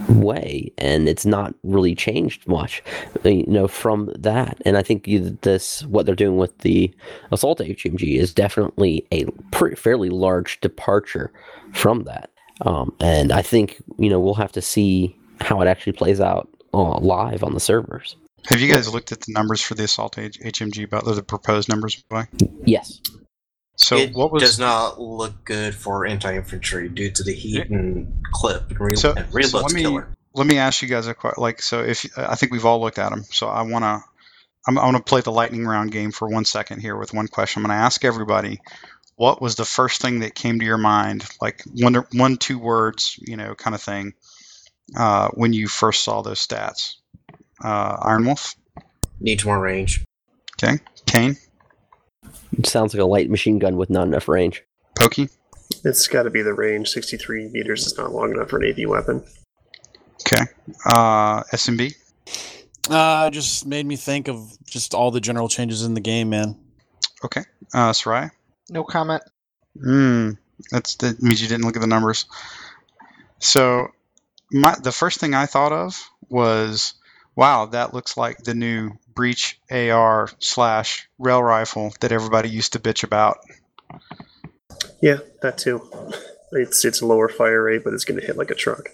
way 0.09 0.71
and 0.77 1.07
it's 1.07 1.25
not 1.25 1.53
really 1.63 1.95
changed 1.95 2.47
much 2.47 2.83
you 3.23 3.45
know 3.47 3.67
from 3.67 4.11
that. 4.17 4.61
And 4.65 4.77
i 4.77 4.81
think 4.81 5.07
you, 5.07 5.37
this 5.41 5.83
what 5.85 6.05
they're 6.05 6.15
doing 6.15 6.37
with 6.37 6.57
the 6.59 6.93
assault 7.31 7.59
hmg 7.59 8.17
is 8.17 8.33
definitely 8.33 9.05
a 9.11 9.25
pretty, 9.51 9.75
fairly 9.75 10.09
large 10.09 10.59
departure 10.61 11.31
from 11.73 12.03
that. 12.03 12.29
Um, 12.61 12.93
and 12.99 13.31
i 13.31 13.41
think 13.41 13.81
you 13.97 14.09
know 14.09 14.19
we'll 14.19 14.33
have 14.35 14.51
to 14.53 14.61
see 14.61 15.15
how 15.39 15.61
it 15.61 15.67
actually 15.67 15.93
plays 15.93 16.21
out 16.21 16.47
uh, 16.73 16.97
live 16.99 17.43
on 17.43 17.53
the 17.53 17.59
servers. 17.59 18.15
Have 18.47 18.59
you 18.61 18.71
guys 18.71 18.91
looked 18.91 19.11
at 19.11 19.21
the 19.21 19.33
numbers 19.33 19.61
for 19.61 19.75
the 19.75 19.83
assault 19.83 20.17
H- 20.17 20.39
hmg 20.39 20.83
about 20.83 21.05
the 21.05 21.21
proposed 21.21 21.69
numbers 21.69 22.03
by 22.09 22.27
yes 22.65 22.99
So 23.77 23.97
it 23.97 24.13
what 24.13 24.31
was 24.31 24.43
does 24.43 24.59
not 24.59 24.99
look 24.99 25.43
good 25.43 25.73
for 25.73 26.05
anti-infantry 26.05 26.89
due 26.89 27.09
to 27.11 27.23
the 27.23 27.33
heat 27.33 27.69
and 27.69 28.21
clip 28.31 28.69
and, 28.69 28.79
re- 28.79 28.95
So- 28.95 29.13
and 29.13 29.45
so 29.45 29.59
let 29.61 29.71
me- 29.73 29.81
killer. 29.81 30.13
let 30.35 30.45
me 30.47 30.57
ask 30.57 30.81
you 30.81 30.87
guys 30.87 31.07
a 31.07 31.13
question. 31.13 31.41
Like, 31.41 31.61
so 31.61 31.81
if 31.83 32.05
I 32.17 32.35
think 32.35 32.51
we've 32.51 32.65
all 32.65 32.79
looked 32.81 32.99
at 32.99 33.09
them, 33.09 33.23
so 33.23 33.47
I 33.47 33.63
want 33.63 33.83
to, 33.83 34.01
I'm, 34.67 34.77
I 34.77 34.85
want 34.85 34.97
to 34.97 35.03
play 35.03 35.21
the 35.21 35.31
lightning 35.31 35.65
round 35.65 35.91
game 35.91 36.11
for 36.11 36.27
one 36.27 36.45
second 36.45 36.81
here 36.81 36.95
with 36.95 37.13
one 37.13 37.27
question. 37.27 37.61
I'm 37.61 37.67
going 37.67 37.77
to 37.79 37.83
ask 37.83 38.05
everybody, 38.05 38.59
what 39.15 39.41
was 39.41 39.55
the 39.55 39.65
first 39.65 40.01
thing 40.01 40.19
that 40.19 40.35
came 40.35 40.59
to 40.59 40.65
your 40.65 40.77
mind, 40.77 41.25
like 41.41 41.63
one, 41.73 41.95
one, 42.13 42.37
two 42.37 42.59
words, 42.59 43.15
you 43.19 43.35
know, 43.37 43.55
kind 43.55 43.73
of 43.75 43.81
thing, 43.81 44.13
uh, 44.95 45.29
when 45.33 45.53
you 45.53 45.67
first 45.67 46.03
saw 46.03 46.21
those 46.21 46.45
stats? 46.45 46.95
Uh, 47.63 47.97
Iron 48.03 48.25
Wolf, 48.25 48.55
Needs 49.19 49.45
more 49.45 49.59
range. 49.59 50.03
Okay, 50.61 50.79
Kane, 51.05 51.37
It 52.57 52.67
sounds 52.67 52.93
like 52.93 53.01
a 53.01 53.05
light 53.05 53.29
machine 53.29 53.59
gun 53.59 53.77
with 53.77 53.89
not 53.89 54.07
enough 54.07 54.27
range. 54.27 54.63
Pokey. 54.95 55.29
It's 55.83 56.07
got 56.07 56.23
to 56.23 56.29
be 56.29 56.41
the 56.41 56.53
range. 56.53 56.89
63 56.89 57.49
meters 57.49 57.85
is 57.87 57.97
not 57.97 58.11
long 58.11 58.31
enough 58.31 58.49
for 58.49 58.61
an 58.61 58.69
AV 58.69 58.89
weapon. 58.89 59.23
Okay. 60.21 60.43
Uh, 60.85 61.43
SMB. 61.43 61.95
Uh, 62.89 63.29
just 63.29 63.65
made 63.65 63.85
me 63.85 63.95
think 63.95 64.27
of 64.27 64.51
just 64.65 64.93
all 64.93 65.11
the 65.11 65.21
general 65.21 65.47
changes 65.47 65.83
in 65.83 65.93
the 65.93 66.01
game, 66.01 66.29
man. 66.29 66.57
Okay. 67.23 67.43
Uh, 67.73 67.91
Soraya. 67.91 68.31
No 68.69 68.83
comment. 68.83 69.23
Hmm. 69.79 70.31
That's 70.69 70.95
that 70.95 71.21
means 71.21 71.41
you 71.41 71.47
didn't 71.47 71.65
look 71.65 71.75
at 71.75 71.81
the 71.81 71.87
numbers. 71.87 72.25
So, 73.39 73.87
my 74.51 74.75
the 74.81 74.91
first 74.91 75.19
thing 75.19 75.33
I 75.33 75.45
thought 75.45 75.71
of 75.71 75.99
was, 76.29 76.93
wow, 77.35 77.65
that 77.67 77.93
looks 77.93 78.17
like 78.17 78.37
the 78.39 78.53
new 78.53 78.91
breach 79.13 79.59
AR 79.69 80.29
slash 80.39 81.07
rail 81.17 81.41
rifle 81.41 81.93
that 82.01 82.11
everybody 82.11 82.49
used 82.49 82.73
to 82.73 82.79
bitch 82.79 83.03
about. 83.03 83.37
Yeah, 85.01 85.19
that 85.41 85.57
too. 85.57 85.81
It's 86.51 86.83
it's 86.85 87.01
a 87.01 87.05
lower 87.05 87.29
fire 87.29 87.63
rate, 87.63 87.83
but 87.83 87.93
it's 87.93 88.05
going 88.05 88.19
to 88.19 88.25
hit 88.25 88.37
like 88.37 88.51
a 88.51 88.55
truck. 88.55 88.89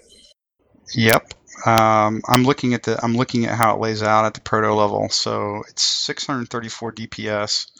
Yep. 0.94 1.34
Um, 1.66 2.22
I'm 2.28 2.44
looking 2.44 2.74
at 2.74 2.84
the 2.84 3.02
I'm 3.02 3.16
looking 3.16 3.46
at 3.46 3.56
how 3.56 3.74
it 3.74 3.80
lays 3.80 4.02
out 4.02 4.24
at 4.24 4.34
the 4.34 4.40
proto 4.40 4.72
level. 4.72 5.08
So 5.08 5.62
it's 5.68 5.82
634 5.82 6.92
DPS. 6.92 7.70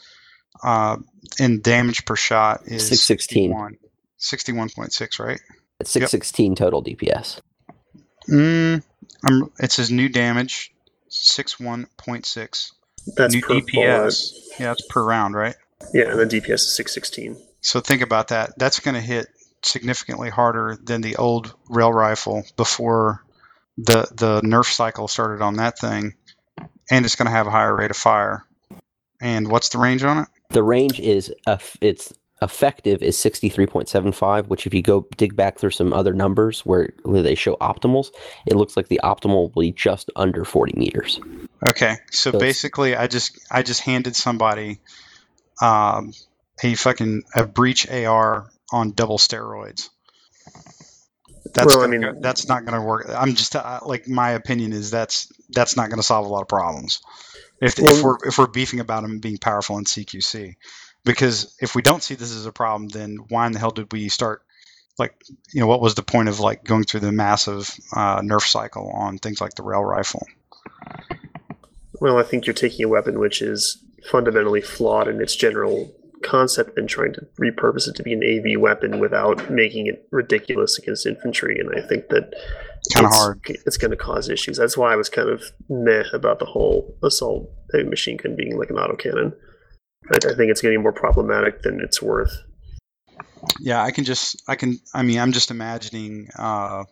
Uh, 0.62 0.96
and 1.38 1.62
damage 1.62 2.04
per 2.04 2.16
shot 2.16 2.62
is 2.66 2.88
616. 2.88 3.78
61 4.18 4.68
61.6, 4.68 5.20
right? 5.20 5.40
It's 5.80 5.90
616 5.90 6.56
total 6.56 6.82
DPS. 6.82 7.40
Mm, 8.28 8.82
I'm, 9.24 9.52
it 9.60 9.72
says 9.72 9.90
new 9.90 10.08
damage, 10.08 10.72
61.6. 11.10 12.72
That's 13.16 13.34
new 13.34 13.40
per 13.40 13.48
bullet. 13.48 13.66
DPS. 13.66 14.32
Yeah, 14.58 14.66
that's 14.66 14.86
per 14.88 15.02
round, 15.02 15.34
right? 15.34 15.54
Yeah, 15.94 16.10
and 16.10 16.18
the 16.18 16.26
DPS 16.26 16.54
is 16.54 16.76
616. 16.76 17.36
So 17.60 17.80
think 17.80 18.02
about 18.02 18.28
that. 18.28 18.58
That's 18.58 18.80
going 18.80 18.94
to 18.94 19.00
hit 19.00 19.28
significantly 19.62 20.30
harder 20.30 20.78
than 20.82 21.00
the 21.00 21.16
old 21.16 21.54
rail 21.68 21.92
rifle 21.92 22.44
before 22.56 23.24
the 23.76 24.08
the 24.14 24.40
nerf 24.42 24.66
cycle 24.66 25.08
started 25.08 25.42
on 25.42 25.54
that 25.54 25.78
thing, 25.78 26.14
and 26.90 27.04
it's 27.04 27.14
going 27.16 27.26
to 27.26 27.32
have 27.32 27.46
a 27.46 27.50
higher 27.50 27.74
rate 27.76 27.90
of 27.90 27.96
fire. 27.96 28.44
And 29.20 29.48
what's 29.48 29.70
the 29.70 29.78
range 29.78 30.04
on 30.04 30.18
it? 30.18 30.28
The 30.50 30.62
range 30.62 31.00
is 31.00 31.32
eff- 31.46 31.76
it's 31.80 32.12
effective 32.42 33.02
is 33.02 33.16
63.75, 33.16 34.46
which 34.46 34.66
if 34.66 34.74
you 34.74 34.82
go 34.82 35.06
dig 35.16 35.34
back 35.34 35.58
through 35.58 35.70
some 35.70 35.92
other 35.92 36.14
numbers 36.14 36.60
where, 36.60 36.90
where 37.02 37.22
they 37.22 37.34
show 37.34 37.56
optimals, 37.56 38.08
it 38.46 38.54
looks 38.54 38.76
like 38.76 38.88
the 38.88 39.00
optimal 39.02 39.52
will 39.52 39.62
be 39.62 39.72
just 39.72 40.10
under 40.16 40.44
40 40.44 40.74
meters. 40.78 41.20
Okay, 41.68 41.96
so 42.10 42.30
So 42.30 42.38
basically, 42.38 42.94
I 42.94 43.06
just 43.08 43.38
I 43.50 43.62
just 43.62 43.80
handed 43.80 44.14
somebody 44.14 44.78
um, 45.60 46.12
a 46.62 46.74
fucking 46.74 47.22
a 47.34 47.44
breach 47.46 47.88
AR 47.90 48.48
on 48.72 48.92
double 48.92 49.18
steroids. 49.18 49.88
That's 51.54 51.74
Well, 51.74 51.80
I 51.80 51.86
gonna 51.86 51.98
mean- 51.98 52.00
go- 52.14 52.20
that's 52.20 52.46
not 52.48 52.64
going 52.64 52.78
to 52.78 52.86
work. 52.86 53.06
I'm 53.08 53.34
just 53.34 53.56
uh, 53.56 53.80
like 53.84 54.06
my 54.06 54.30
opinion 54.30 54.72
is 54.72 54.90
that's 54.90 55.32
that's 55.50 55.76
not 55.76 55.88
going 55.88 55.98
to 55.98 56.02
solve 56.02 56.26
a 56.26 56.28
lot 56.28 56.42
of 56.42 56.48
problems. 56.48 57.00
If, 57.60 57.78
if 57.80 58.02
we're 58.04 58.18
if 58.24 58.38
we're 58.38 58.46
beefing 58.46 58.78
about 58.80 59.02
them 59.02 59.18
being 59.18 59.38
powerful 59.38 59.78
in 59.78 59.84
CQC, 59.84 60.54
because 61.08 61.56
if 61.58 61.74
we 61.74 61.80
don't 61.80 62.02
see 62.02 62.14
this 62.14 62.36
as 62.36 62.44
a 62.44 62.52
problem, 62.52 62.88
then 62.88 63.16
why 63.30 63.46
in 63.46 63.52
the 63.52 63.58
hell 63.58 63.70
did 63.70 63.90
we 63.92 64.10
start? 64.10 64.42
Like, 64.98 65.14
you 65.54 65.60
know, 65.60 65.66
what 65.66 65.80
was 65.80 65.94
the 65.94 66.02
point 66.02 66.28
of 66.28 66.38
like 66.38 66.64
going 66.64 66.84
through 66.84 67.00
the 67.00 67.12
massive 67.12 67.74
uh, 67.96 68.20
nerf 68.20 68.42
cycle 68.42 68.90
on 68.90 69.16
things 69.16 69.40
like 69.40 69.54
the 69.54 69.62
rail 69.62 69.82
rifle? 69.82 70.26
Well, 71.98 72.18
I 72.18 72.24
think 72.24 72.46
you're 72.46 72.52
taking 72.52 72.84
a 72.84 72.88
weapon 72.88 73.18
which 73.18 73.40
is 73.40 73.82
fundamentally 74.10 74.60
flawed 74.60 75.08
in 75.08 75.18
its 75.22 75.34
general 75.34 75.90
concept 76.22 76.76
and 76.76 76.86
trying 76.86 77.14
to 77.14 77.26
repurpose 77.40 77.88
it 77.88 77.96
to 77.96 78.02
be 78.02 78.12
an 78.12 78.22
AV 78.22 78.60
weapon 78.60 78.98
without 78.98 79.50
making 79.50 79.86
it 79.86 80.06
ridiculous 80.10 80.78
against 80.78 81.06
infantry. 81.06 81.58
And 81.58 81.74
I 81.74 81.86
think 81.86 82.08
that 82.08 82.34
Kind 82.94 83.06
of 83.06 83.12
hard. 83.12 83.40
It's 83.66 83.76
going 83.76 83.90
to 83.90 83.96
cause 83.96 84.28
issues. 84.28 84.56
That's 84.56 84.76
why 84.76 84.92
I 84.92 84.96
was 84.96 85.08
kind 85.08 85.28
of 85.28 85.42
meh 85.68 86.04
about 86.12 86.38
the 86.38 86.44
whole 86.44 86.96
assault 87.02 87.50
heavy 87.72 87.88
machine 87.88 88.16
gun 88.16 88.36
being 88.36 88.58
like 88.58 88.70
an 88.70 88.76
autocannon. 88.76 89.34
I, 90.10 90.18
think 90.18 90.50
it's 90.50 90.60
getting 90.60 90.82
more 90.82 90.92
problematic 90.92 91.62
than 91.62 91.80
it's 91.80 92.00
worth. 92.00 92.42
Yeah, 93.60 93.82
I 93.82 93.90
can 93.90 94.04
just 94.04 94.42
I 94.48 94.56
can 94.56 94.78
I 94.94 95.02
mean 95.02 95.18
I'm 95.18 95.32
just 95.32 95.50
imagining 95.50 96.28
uh 96.36 96.84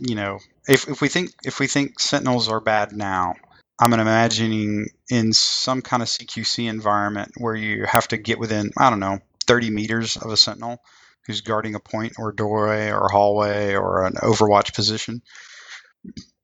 you 0.00 0.14
know 0.14 0.38
if 0.66 0.88
if 0.88 1.00
we 1.00 1.08
think 1.08 1.30
if 1.44 1.60
we 1.60 1.66
think 1.66 2.00
sentinels 2.00 2.48
are 2.48 2.60
bad 2.60 2.92
now, 2.92 3.34
I'm 3.78 3.92
imagining 3.92 4.86
in 5.10 5.32
some 5.32 5.82
kind 5.82 6.02
of 6.02 6.08
CQC 6.08 6.68
environment 6.68 7.32
where 7.38 7.54
you 7.54 7.84
have 7.84 8.08
to 8.08 8.16
get 8.16 8.38
within 8.38 8.72
I 8.78 8.90
don't 8.90 9.00
know 9.00 9.18
30 9.46 9.70
meters 9.70 10.16
of 10.16 10.30
a 10.30 10.36
sentinel 10.36 10.80
who's 11.26 11.40
guarding 11.40 11.74
a 11.74 11.80
point 11.80 12.14
or 12.18 12.32
doorway 12.32 12.90
or 12.90 13.08
hallway 13.08 13.74
or 13.74 14.04
an 14.04 14.14
overwatch 14.14 14.74
position. 14.74 15.22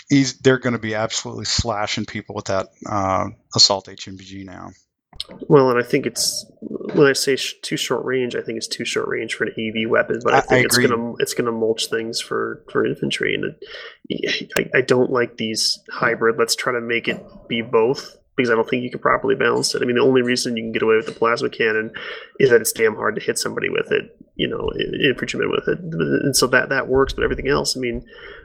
He's, 0.08 0.38
they're 0.38 0.58
going 0.58 0.72
to 0.72 0.78
be 0.78 0.94
absolutely 0.94 1.44
slashing 1.44 2.06
people 2.06 2.34
with 2.34 2.46
that 2.46 2.68
uh, 2.88 3.28
assault 3.54 3.86
HMG 3.86 4.44
now. 4.44 4.70
Well, 5.48 5.70
and 5.70 5.78
I 5.78 5.82
think 5.82 6.06
it's 6.06 6.44
when 6.60 7.06
I 7.06 7.12
say 7.12 7.36
sh- 7.36 7.54
too 7.62 7.76
short 7.76 8.04
range, 8.04 8.34
I 8.34 8.42
think 8.42 8.56
it's 8.56 8.66
too 8.66 8.84
short 8.84 9.08
range 9.08 9.34
for 9.34 9.44
an 9.44 9.52
AV 9.58 9.88
weapon. 9.88 10.20
But 10.24 10.34
I, 10.34 10.36
I- 10.36 10.40
I 10.40 10.42
think 10.42 10.66
it's 10.66 10.76
gonna 10.88 11.14
it's 11.18 11.34
gonna 11.34 11.52
mulch 11.52 11.86
things 11.86 12.20
for 12.20 12.62
for 12.70 12.84
infantry, 12.84 13.34
and 13.34 13.54
it, 14.08 14.52
I, 14.56 14.78
I 14.78 14.80
don't 14.80 15.10
like 15.10 15.36
these 15.36 15.78
hybrid. 15.90 16.36
Let's 16.38 16.56
try 16.56 16.72
to 16.72 16.80
make 16.80 17.06
it 17.08 17.24
be 17.48 17.62
both 17.62 18.16
because 18.36 18.50
I 18.50 18.54
don't 18.54 18.68
think 18.68 18.82
you 18.82 18.90
can 18.90 19.00
properly 19.00 19.34
balance 19.34 19.74
it. 19.74 19.82
I 19.82 19.84
mean, 19.84 19.96
the 19.96 20.02
only 20.02 20.22
reason 20.22 20.56
you 20.56 20.62
can 20.64 20.72
get 20.72 20.82
away 20.82 20.96
with 20.96 21.06
the 21.06 21.12
plasma 21.12 21.50
cannon 21.50 21.92
is 22.38 22.50
that 22.50 22.60
it's 22.60 22.72
damn 22.72 22.94
hard 22.96 23.14
to 23.16 23.20
hit 23.20 23.38
somebody 23.38 23.68
with 23.68 23.92
it. 23.92 24.16
You 24.36 24.48
know, 24.48 24.70
i- 24.74 25.06
infantrymen 25.08 25.50
with 25.50 25.68
it, 25.68 25.78
and 25.78 26.34
so 26.36 26.46
that 26.48 26.70
that 26.70 26.88
works. 26.88 27.12
But 27.12 27.24
everything 27.24 27.48
else, 27.48 27.76
I 27.76 27.80
mean, 27.80 28.04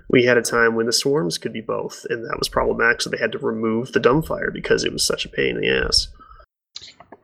we 0.09 0.25
had 0.25 0.37
a 0.37 0.41
time 0.43 0.75
when 0.75 0.85
the 0.85 0.93
swarms 0.93 1.37
could 1.37 1.53
be 1.53 1.61
both, 1.61 2.05
and 2.09 2.23
that 2.25 2.37
was 2.37 2.49
problematic. 2.49 3.01
So 3.01 3.09
they 3.09 3.17
had 3.17 3.31
to 3.31 3.39
remove 3.39 3.93
the 3.93 3.99
dumbfire 3.99 4.53
because 4.53 4.83
it 4.83 4.91
was 4.93 5.05
such 5.05 5.25
a 5.25 5.29
pain 5.29 5.55
in 5.55 5.61
the 5.61 5.69
ass. 5.69 6.09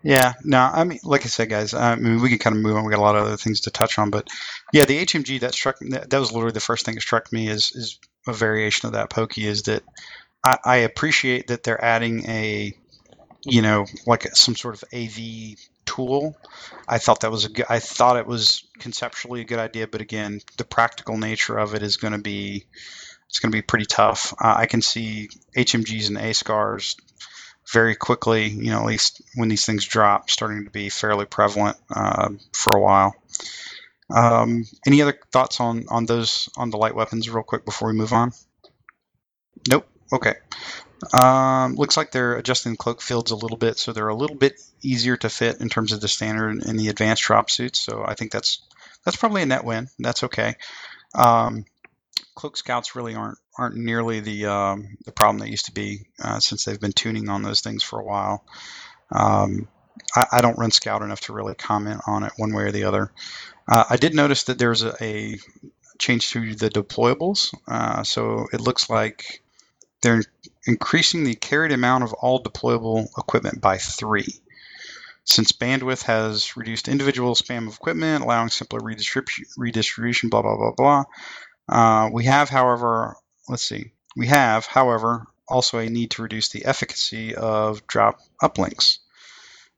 Yeah, 0.04 0.34
no, 0.44 0.60
I 0.60 0.84
mean, 0.84 1.00
like 1.04 1.26
I 1.26 1.28
said, 1.28 1.50
guys, 1.50 1.74
I 1.74 1.96
mean, 1.96 2.22
we 2.22 2.30
can 2.30 2.40
kind 2.40 2.56
of 2.56 2.62
move 2.62 2.76
on. 2.76 2.86
We 2.86 2.92
got 2.92 3.00
a 3.00 3.04
lot 3.04 3.16
of 3.16 3.26
other 3.28 3.38
things 3.38 3.62
to 3.62 3.72
touch 3.72 4.00
on, 4.00 4.10
but 4.10 4.28
yeah, 4.74 4.86
the 4.86 5.00
HMG 5.00 5.42
that 5.42 5.54
struck 5.54 5.78
that, 5.80 6.12
was 6.12 6.32
literally 6.32 6.54
the 6.54 6.60
first 6.60 6.86
thing 6.86 6.96
that 6.96 7.02
struck 7.02 7.32
me 7.32 7.48
is 7.48 7.72
is 7.76 8.00
a 8.28 8.34
variation 8.34 8.88
of 8.88 8.94
that 8.94 9.12
pokey. 9.12 9.46
Is 9.46 9.64
that 9.64 9.84
I, 10.44 10.58
I 10.66 10.76
appreciate 10.78 11.48
that 11.48 11.64
they're 11.64 11.84
adding 11.84 12.28
a, 12.28 12.74
you 13.44 13.62
know, 13.62 13.86
like 14.08 14.24
some 14.36 14.56
sort 14.56 14.82
of 14.82 14.84
AV 14.92 15.56
tool. 15.86 16.36
I 16.88 16.98
thought 16.98 17.20
that 17.20 17.32
was 17.32 17.46
a 17.46 17.50
good. 17.50 17.68
I 17.70 17.78
thought 17.78 18.18
it 18.18 18.26
was 18.26 18.64
conceptually 18.80 19.42
a 19.42 19.46
good 19.46 19.60
idea, 19.60 19.88
but 19.88 20.02
again, 20.02 20.42
the 20.58 20.66
practical 20.66 21.18
nature 21.18 21.58
of 21.60 21.76
it 21.76 21.84
is 21.84 21.98
going 21.98 22.14
to 22.14 22.20
be 22.20 22.66
it's 23.28 23.40
going 23.40 23.52
to 23.52 23.58
be 23.58 23.62
pretty 23.62 23.86
tough. 23.86 24.34
Uh, 24.34 24.56
I 24.58 24.66
can 24.66 24.82
see 24.82 25.30
HMGs 25.56 26.10
and 26.10 26.18
A 26.18 26.34
scars 26.34 26.98
very 27.72 27.96
quickly, 27.96 28.48
you 28.48 28.72
know, 28.72 28.80
at 28.80 28.86
least 28.86 29.22
when 29.36 29.50
these 29.50 29.66
things 29.66 29.86
drop, 29.86 30.30
starting 30.30 30.66
to 30.66 30.72
be 30.72 30.90
fairly 30.90 31.26
prevalent 31.26 31.78
uh, 31.90 32.30
for 32.54 32.76
a 32.76 32.82
while. 32.82 33.16
Um, 34.14 34.66
any 34.86 35.02
other 35.02 35.18
thoughts 35.32 35.60
on 35.60 35.86
on 35.90 36.06
those 36.06 36.50
on 36.58 36.70
the 36.70 36.78
light 36.78 36.96
weapons, 36.96 37.30
real 37.30 37.44
quick, 37.44 37.64
before 37.64 37.88
we 37.88 37.94
move 37.94 38.14
on? 38.14 38.34
Nope. 39.70 39.88
Okay. 40.12 40.34
Um, 41.14 41.76
looks 41.76 41.98
like 41.98 42.12
they're 42.12 42.36
adjusting 42.36 42.76
cloak 42.76 43.02
fields 43.02 43.32
a 43.32 43.36
little 43.36 43.58
bit, 43.58 43.80
so 43.80 43.92
they're 43.92 44.10
a 44.10 44.16
little 44.16 44.36
bit 44.36 44.62
easier 44.82 45.18
to 45.18 45.30
fit 45.30 45.62
in 45.62 45.70
terms 45.70 45.94
of 45.94 46.02
the 46.02 46.08
standard 46.08 46.64
and 46.64 46.80
the 46.80 46.90
advanced 46.90 47.24
drop 47.24 47.50
suits. 47.50 47.80
So 47.80 48.04
I 48.06 48.16
think 48.16 48.32
that's 48.32 48.62
that's 49.04 49.18
probably 49.18 49.42
a 49.42 49.46
net 49.46 49.64
win. 49.64 49.88
That's 49.98 50.24
okay. 50.26 50.56
Um, 51.16 51.66
cloak 52.36 52.58
scouts 52.58 52.96
really 52.96 53.16
aren't 53.16 53.40
aren't 53.58 53.76
nearly 53.76 54.20
the 54.20 54.46
um, 54.46 54.98
the 55.06 55.12
problem 55.12 55.40
they 55.40 55.52
used 55.52 55.66
to 55.66 55.74
be 55.74 56.08
uh, 56.24 56.40
since 56.40 56.64
they've 56.64 56.80
been 56.80 56.94
tuning 56.94 57.30
on 57.30 57.42
those 57.42 57.62
things 57.62 57.84
for 57.84 58.00
a 58.00 58.04
while. 58.04 58.44
Um, 59.12 59.68
I, 60.16 60.26
I 60.34 60.42
don't 60.42 60.58
run 60.58 60.72
scout 60.72 61.02
enough 61.02 61.22
to 61.22 61.34
really 61.34 61.56
comment 61.56 62.02
on 62.08 62.24
it 62.24 62.34
one 62.38 62.54
way 62.54 62.64
or 62.64 62.72
the 62.72 62.86
other. 62.86 63.12
Uh, 63.68 63.84
I 63.90 63.98
did 63.98 64.16
notice 64.16 64.44
that 64.46 64.58
there's 64.58 64.84
a, 64.84 64.96
a 65.04 65.38
change 66.00 66.30
to 66.32 66.56
the 66.56 66.70
deployables, 66.70 67.54
uh, 67.68 68.04
so 68.04 68.48
it 68.52 68.62
looks 68.62 68.90
like 68.90 69.44
they're 70.02 70.24
increasing 70.66 71.24
the 71.24 71.36
carried 71.36 71.72
amount 71.72 72.04
of 72.04 72.14
all 72.14 72.42
deployable 72.42 73.08
equipment 73.18 73.62
by 73.62 73.78
three. 73.78 74.28
Since 75.24 75.52
bandwidth 75.52 76.04
has 76.04 76.58
reduced 76.58 76.88
individual 76.88 77.36
spam 77.36 77.68
of 77.68 77.76
equipment, 77.76 78.24
allowing 78.24 78.50
simpler 78.50 78.80
redistribution, 78.82 79.46
redistribution 79.56 80.30
blah, 80.30 80.42
blah, 80.42 80.58
blah, 80.58 80.72
blah. 80.76 81.04
Uh, 81.70 82.10
we 82.12 82.26
have, 82.26 82.50
however, 82.50 83.16
let's 83.52 83.64
see, 83.64 83.92
we 84.16 84.28
have, 84.28 84.66
however, 84.66 85.28
also 85.48 85.78
a 85.78 85.90
need 85.90 86.12
to 86.12 86.22
reduce 86.24 86.50
the 86.50 86.66
efficacy 86.66 87.36
of 87.36 87.86
drop 87.86 88.20
uplinks. 88.42 88.98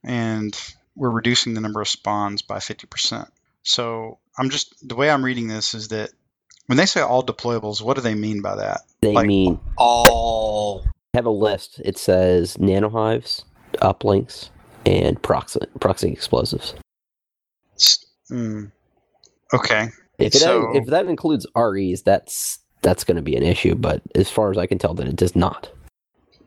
And 0.03 0.57
we're 0.95 1.09
reducing 1.09 1.55
the 1.55 1.61
number 1.61 1.81
of 1.81 1.87
spawns 1.87 2.41
by 2.43 2.59
50%. 2.59 3.27
So 3.63 4.19
I'm 4.37 4.49
just, 4.49 4.87
the 4.87 4.95
way 4.95 5.09
I'm 5.09 5.25
reading 5.25 5.47
this 5.47 5.73
is 5.73 5.87
that 5.89 6.11
when 6.67 6.77
they 6.77 6.85
say 6.85 7.01
all 7.01 7.23
deployables, 7.23 7.81
what 7.81 7.95
do 7.95 8.01
they 8.01 8.13
mean 8.15 8.41
by 8.41 8.55
that? 8.55 8.81
They 9.01 9.13
Like- 9.13 9.27
mean 9.27 9.59
All 9.77 10.85
have 11.13 11.25
a 11.25 11.29
list. 11.31 11.81
It 11.83 11.97
says 11.97 12.57
nanohives, 12.57 13.43
uplinks, 13.75 14.49
and 14.85 15.21
proxy 15.21 15.59
proxy 15.79 16.09
explosives. 16.11 16.73
S- 17.75 18.05
mm, 18.31 18.71
okay. 19.53 19.89
If 20.19 20.35
it 20.35 20.39
So- 20.39 20.75
if 20.75 20.85
that 20.87 21.05
includes 21.07 21.45
REs, 21.55 22.01
that's 22.03 22.59
that's 22.83 23.03
going 23.03 23.15
to 23.15 23.23
be 23.23 23.35
an 23.35 23.41
issue. 23.43 23.73
But 23.73 24.01
as 24.13 24.29
far 24.29 24.51
as 24.51 24.57
I 24.59 24.67
can 24.67 24.77
tell, 24.77 24.93
that 24.93 25.07
it 25.07 25.15
does 25.15 25.35
not. 25.35 25.69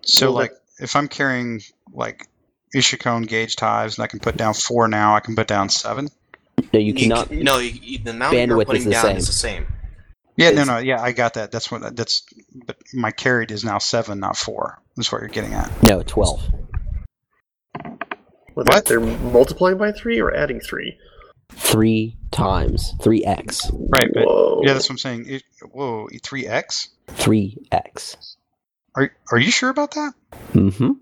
So, 0.02 0.26
Well, 0.26 0.34
like, 0.34 0.52
if 0.78 0.94
I'm 0.94 1.08
carrying, 1.08 1.60
like, 1.92 2.28
Ishukone 2.76 3.26
gauged 3.26 3.58
hives 3.58 3.98
and 3.98 4.04
I 4.04 4.06
can 4.06 4.20
put 4.20 4.36
down 4.36 4.54
four 4.54 4.86
now, 4.86 5.16
I 5.16 5.20
can 5.20 5.34
put 5.34 5.48
down 5.48 5.68
seven? 5.68 6.08
No, 6.72 6.78
you 6.78 6.94
cannot. 6.94 7.28
c- 7.28 7.42
no, 7.42 7.58
you, 7.58 7.78
you, 7.82 7.98
the 7.98 8.10
amount 8.10 8.34
you're 8.34 8.46
Bandwidth 8.46 8.60
is 8.60 8.64
putting 8.66 8.84
the 8.84 8.90
down 8.92 9.04
same. 9.04 9.16
is 9.16 9.26
the 9.26 9.32
same. 9.32 9.66
Yeah, 10.36 10.50
no, 10.50 10.62
It's- 10.62 10.66
no, 10.66 10.78
yeah, 10.78 11.00
I 11.02 11.12
got 11.12 11.34
that. 11.34 11.50
That's 11.50 11.70
what 11.70 11.96
that's. 11.96 12.22
But 12.66 12.76
my 12.92 13.10
carried 13.10 13.50
is 13.50 13.64
now 13.64 13.78
seven, 13.78 14.20
not 14.20 14.36
four. 14.36 14.80
That's 14.96 15.10
what 15.10 15.20
you're 15.22 15.28
getting 15.28 15.54
at. 15.54 15.70
No, 15.82 16.02
twelve. 16.02 16.42
Well, 18.54 18.64
What? 18.66 18.84
They're 18.86 19.00
multiplying 19.00 19.78
by 19.78 19.92
three 19.92 20.20
or 20.20 20.34
adding 20.34 20.60
three. 20.60 20.96
Three 21.50 22.16
times. 22.30 22.94
Three 23.02 23.24
x. 23.24 23.70
Right, 23.72 24.10
but 24.12 24.26
Whoa. 24.26 24.62
yeah, 24.64 24.72
that's 24.72 24.86
what 24.86 24.94
I'm 24.94 24.98
saying. 24.98 25.24
It, 25.28 25.42
whoa, 25.72 26.08
three 26.22 26.46
X. 26.46 26.88
Three 27.08 27.56
x. 27.70 28.36
Are 28.94 29.12
are 29.30 29.38
you 29.38 29.50
sure 29.50 29.70
about 29.70 29.92
that? 29.92 30.14
Mm-hmm. 30.52 30.92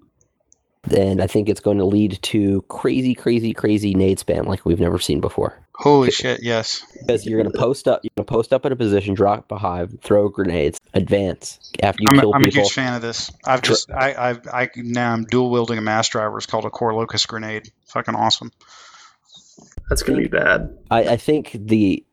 And 0.94 1.22
I 1.22 1.26
think 1.26 1.48
it's 1.48 1.60
going 1.60 1.78
to 1.78 1.84
lead 1.84 2.18
to 2.22 2.62
crazy, 2.62 3.14
crazy, 3.14 3.54
crazy 3.54 3.94
nade 3.94 4.18
spam 4.18 4.46
like 4.46 4.66
we've 4.66 4.80
never 4.80 4.98
seen 4.98 5.20
before. 5.20 5.58
Holy 5.76 6.10
shit! 6.10 6.42
Yes. 6.42 6.84
Because 7.00 7.26
you're 7.26 7.40
going 7.40 7.50
to 7.50 7.58
post 7.58 7.88
up, 7.88 8.00
you're 8.04 8.10
going 8.16 8.26
to 8.26 8.30
post 8.30 8.52
up 8.52 8.64
in 8.64 8.70
a 8.70 8.76
position, 8.76 9.14
drop 9.14 9.50
a 9.50 9.58
hive, 9.58 9.96
throw 10.02 10.28
grenades, 10.28 10.78
advance 10.92 11.72
after 11.82 12.02
you 12.02 12.08
I'm, 12.10 12.18
a, 12.18 12.20
kill 12.20 12.34
I'm 12.34 12.44
a 12.44 12.48
huge 12.48 12.72
fan 12.72 12.94
of 12.94 13.02
this. 13.02 13.32
I've 13.44 13.62
just 13.62 13.90
I 13.90 14.14
I've, 14.16 14.46
I 14.46 14.70
now 14.76 15.12
I'm 15.12 15.24
dual 15.24 15.50
wielding 15.50 15.78
a 15.78 15.82
mass 15.82 16.08
driver. 16.08 16.36
It's 16.36 16.46
called 16.46 16.64
a 16.64 16.70
core 16.70 16.94
Locus 16.94 17.26
grenade. 17.26 17.72
Fucking 17.86 18.14
awesome. 18.14 18.52
That's 19.88 20.02
gonna 20.02 20.18
be 20.18 20.28
bad. 20.28 20.76
I, 20.90 21.00
I 21.10 21.16
think 21.16 21.52
the 21.58 22.04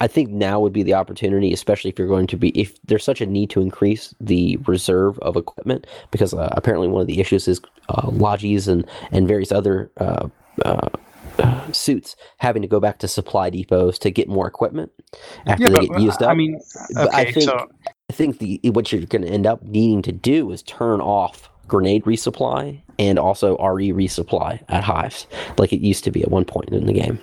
I 0.00 0.08
think 0.08 0.30
now 0.30 0.58
would 0.58 0.72
be 0.72 0.82
the 0.82 0.94
opportunity, 0.94 1.52
especially 1.52 1.90
if 1.90 1.98
you're 1.98 2.08
going 2.08 2.26
to 2.28 2.36
be 2.36 2.48
if 2.58 2.80
there's 2.82 3.04
such 3.04 3.20
a 3.20 3.26
need 3.26 3.50
to 3.50 3.60
increase 3.60 4.12
the 4.20 4.56
reserve 4.66 5.18
of 5.20 5.36
equipment, 5.36 5.86
because 6.10 6.34
uh, 6.34 6.48
apparently 6.52 6.88
one 6.88 7.00
of 7.00 7.06
the 7.06 7.20
issues 7.20 7.46
is 7.46 7.60
uh, 7.88 8.08
logis 8.10 8.66
and 8.66 8.84
and 9.12 9.28
various 9.28 9.52
other 9.52 9.90
uh, 9.98 10.28
uh, 10.64 10.88
uh, 11.38 11.72
suits 11.72 12.16
having 12.38 12.60
to 12.62 12.68
go 12.68 12.80
back 12.80 12.98
to 12.98 13.08
supply 13.08 13.50
depots 13.50 13.98
to 14.00 14.10
get 14.10 14.28
more 14.28 14.48
equipment 14.48 14.90
after 15.46 15.68
they 15.70 15.86
get 15.86 16.00
used 16.00 16.22
up. 16.22 16.30
I 16.30 16.34
mean, 16.34 16.60
But 16.94 17.14
I 17.14 17.30
think- 17.30 17.44
so 17.44 17.68
I 18.10 18.12
think 18.12 18.38
the 18.40 18.60
what 18.70 18.90
you're 18.90 19.06
going 19.06 19.22
to 19.22 19.28
end 19.28 19.46
up 19.46 19.62
needing 19.62 20.02
to 20.02 20.12
do 20.12 20.50
is 20.50 20.62
turn 20.64 21.00
off 21.00 21.50
grenade 21.72 22.04
resupply 22.04 22.82
and 22.98 23.18
also 23.18 23.56
RE 23.56 23.92
resupply 23.92 24.62
at 24.68 24.84
hives, 24.84 25.26
like 25.56 25.72
it 25.72 25.80
used 25.80 26.04
to 26.04 26.10
be 26.10 26.22
at 26.22 26.30
one 26.30 26.44
point 26.44 26.68
in 26.68 26.84
the 26.84 26.92
game. 26.92 27.18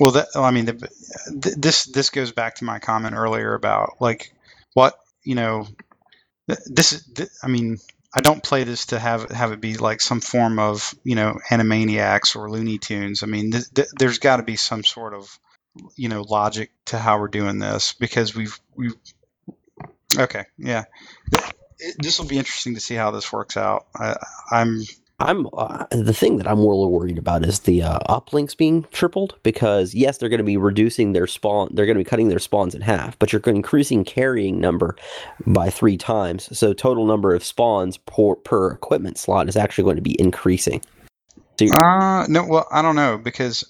Well, 0.00 0.10
that 0.10 0.26
I 0.34 0.50
mean, 0.50 0.64
the, 0.64 0.72
th- 0.72 1.54
this 1.56 1.84
this 1.84 2.10
goes 2.10 2.32
back 2.32 2.56
to 2.56 2.64
my 2.64 2.80
comment 2.80 3.14
earlier 3.14 3.54
about 3.54 4.00
like 4.00 4.34
what 4.74 4.94
you 5.22 5.36
know. 5.36 5.68
th- 6.48 6.58
This 6.66 6.92
is, 6.92 7.04
th- 7.04 7.28
I 7.40 7.46
mean, 7.46 7.78
I 8.12 8.20
don't 8.20 8.42
play 8.42 8.64
this 8.64 8.86
to 8.86 8.98
have 8.98 9.30
have 9.30 9.52
it 9.52 9.60
be 9.60 9.76
like 9.76 10.00
some 10.00 10.20
form 10.20 10.58
of 10.58 10.92
you 11.04 11.14
know 11.14 11.38
Animaniacs 11.48 12.34
or 12.34 12.50
Looney 12.50 12.78
Tunes. 12.78 13.22
I 13.22 13.26
mean, 13.26 13.52
th- 13.52 13.70
th- 13.72 13.88
there's 13.96 14.18
got 14.18 14.38
to 14.38 14.42
be 14.42 14.56
some 14.56 14.82
sort 14.82 15.14
of 15.14 15.38
you 15.94 16.08
know 16.08 16.22
logic 16.22 16.72
to 16.86 16.98
how 16.98 17.20
we're 17.20 17.28
doing 17.28 17.60
this 17.60 17.92
because 17.92 18.34
we've 18.34 18.58
we've. 18.74 18.96
Okay, 20.18 20.44
yeah, 20.56 20.84
it- 21.80 21.96
this 21.98 22.18
will 22.18 22.26
be 22.28 22.38
interesting 22.38 22.74
to 22.74 22.80
see 22.80 22.94
how 22.94 23.10
this 23.10 23.32
works 23.32 23.56
out. 23.56 23.86
I, 23.96 24.16
I'm 24.52 24.82
I'm 25.20 25.48
uh, 25.52 25.86
the 25.90 26.14
thing 26.14 26.38
that 26.38 26.48
I'm 26.48 26.58
more 26.58 26.90
worried 26.90 27.18
about 27.18 27.44
is 27.44 27.60
the 27.60 27.82
uh, 27.82 27.98
uplinks 28.08 28.56
being 28.56 28.84
tripled 28.92 29.36
because 29.42 29.94
yes, 29.94 30.18
they're 30.18 30.28
going 30.28 30.38
to 30.38 30.44
be 30.44 30.56
reducing 30.56 31.12
their 31.12 31.26
spawn. 31.26 31.70
They're 31.72 31.86
going 31.86 31.98
to 31.98 32.04
be 32.04 32.08
cutting 32.08 32.28
their 32.28 32.38
spawns 32.38 32.74
in 32.74 32.82
half, 32.82 33.18
but 33.18 33.32
you're 33.32 33.42
increasing 33.46 34.04
carrying 34.04 34.60
number 34.60 34.96
by 35.46 35.70
three 35.70 35.96
times. 35.96 36.56
So 36.56 36.72
total 36.72 37.06
number 37.06 37.34
of 37.34 37.44
spawns 37.44 37.96
per, 37.98 38.36
per 38.36 38.72
equipment 38.72 39.18
slot 39.18 39.48
is 39.48 39.56
actually 39.56 39.84
going 39.84 39.96
to 39.96 40.02
be 40.02 40.20
increasing. 40.20 40.82
So 41.58 41.66
Uh 41.72 42.26
no, 42.28 42.46
well, 42.46 42.68
I 42.72 42.82
don't 42.82 42.96
know 42.96 43.18
because 43.18 43.64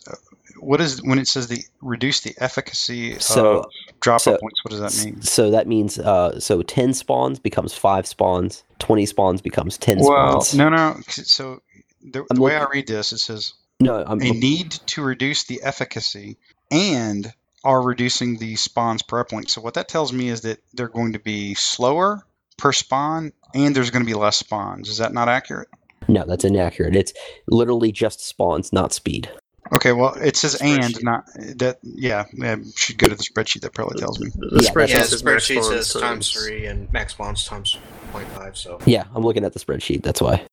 what 0.61 0.81
is 0.81 1.03
when 1.03 1.19
it 1.19 1.29
says 1.29 1.49
the 1.49 1.63
reduce 1.81 2.21
the 2.21 2.35
efficacy 2.39 3.19
So- 3.19 3.59
of 3.61 3.67
drop 4.01 4.21
so- 4.21 4.39
points? 4.39 4.65
What 4.65 4.71
does 4.71 4.81
that 4.81 5.05
mean? 5.05 5.23
so 5.23 5.51
that 5.51 5.67
means 5.67 5.99
uh, 5.99 6.39
so 6.41 6.63
ten 6.63 6.95
spawns 6.95 7.39
becomes 7.39 7.75
five 7.75 8.07
spawns. 8.07 8.65
Twenty 8.79 9.07
spawns 9.07 9.41
becomes 9.41 9.77
ten 9.79 9.99
Well, 10.01 10.41
spawns. 10.41 10.55
no, 10.55 10.69
no. 10.69 10.97
So 11.09 11.63
the, 12.03 12.25
the 12.31 12.41
way 12.41 12.57
I 12.57 12.65
read 12.73 12.87
this, 12.87 13.13
it 13.13 13.19
says 13.19 13.55
no, 13.81 14.05
I'm 14.07 14.21
a 14.21 14.31
need 14.31 14.71
to 14.73 15.03
reduce 15.03 15.45
the 15.45 15.61
efficacy 15.63 16.37
and 16.71 17.33
are 17.65 17.83
reducing 17.83 18.39
the 18.39 18.55
spawns 18.57 19.03
per 19.03 19.25
uplink. 19.25 19.51
So 19.51 19.61
what 19.61 19.75
that 19.75 19.89
tells 19.89 20.13
me 20.13 20.29
is 20.29 20.43
that 20.43 20.59
they're 20.75 20.89
going 20.89 21.13
to 21.15 21.19
be 21.19 21.55
slower 21.55 22.23
per 22.57 22.73
spawn, 22.73 23.33
and 23.55 23.75
there's 23.75 23.91
going 23.91 24.05
to 24.05 24.07
be 24.07 24.15
less 24.19 24.37
spawns. 24.37 24.89
Is 24.89 24.99
that 24.99 25.13
not 25.13 25.29
accurate? 25.29 25.69
no, 26.11 26.25
that's 26.27 26.45
inaccurate. 26.45 26.97
It's 26.97 27.13
literally 27.49 27.93
just 27.93 28.27
spawns, 28.27 28.73
not 28.73 28.93
speed. 28.95 29.31
Okay, 29.75 29.93
well, 29.93 30.15
it 30.15 30.37
says 30.37 30.57
and 30.61 31.03
not 31.03 31.27
that. 31.57 31.79
Yeah, 31.83 32.25
yeah, 32.33 32.57
should 32.75 32.99
go 32.99 33.09
to 33.09 33.15
the 33.15 33.23
spreadsheet. 33.23 33.61
That 33.63 33.75
probably 33.75 33.99
tells 33.99 34.19
me. 34.19 34.31
The, 34.35 34.47
the 34.47 34.63
Yeah, 34.65 34.71
spreadsheet 34.71 34.89
Yeah, 34.89 34.99
the 34.99 35.05
says 35.05 35.23
spreadsheet 35.23 35.65
says 35.65 35.93
times 35.93 36.31
three 36.31 36.67
and 36.67 36.91
max 36.93 37.15
bonds 37.15 37.45
times 37.45 37.77
0.5. 38.13 38.57
So 38.57 38.79
Yeah, 38.87 39.05
I'm 39.15 39.23
looking 39.23 39.45
at 39.45 39.53
the 39.53 39.61
spreadsheet. 39.61 40.03
That's 40.03 40.21
why. 40.23 40.47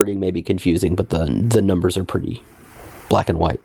Wording 0.00 0.18
may 0.18 0.30
be 0.30 0.42
confusing, 0.42 0.94
but 0.96 1.10
the 1.10 1.26
the 1.26 1.62
numbers 1.62 1.96
are 1.96 2.04
pretty 2.04 2.42
black 3.08 3.28
and 3.28 3.38
white. 3.38 3.60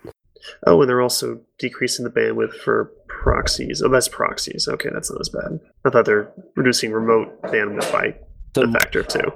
Oh, 0.66 0.82
and 0.82 0.90
they're 0.90 1.02
also 1.02 1.42
decreasing 1.58 2.06
the 2.06 2.12
bandwidth 2.12 2.54
for 2.54 2.92
proxies. 3.08 3.82
Oh, 3.82 3.90
that's 3.90 4.08
proxies. 4.08 4.68
Okay, 4.68 4.90
that's 4.94 5.12
not 5.12 5.22
as 5.22 5.30
bad. 5.30 5.60
I 5.86 5.90
thought 5.90 6.06
they're 6.06 6.32
reducing 6.56 6.92
remote 6.92 7.42
bandwidth 7.44 7.92
by 7.92 8.16
So 8.56 8.64
a 8.64 8.72
factor 8.72 9.02
of 9.02 9.08
two. 9.08 9.32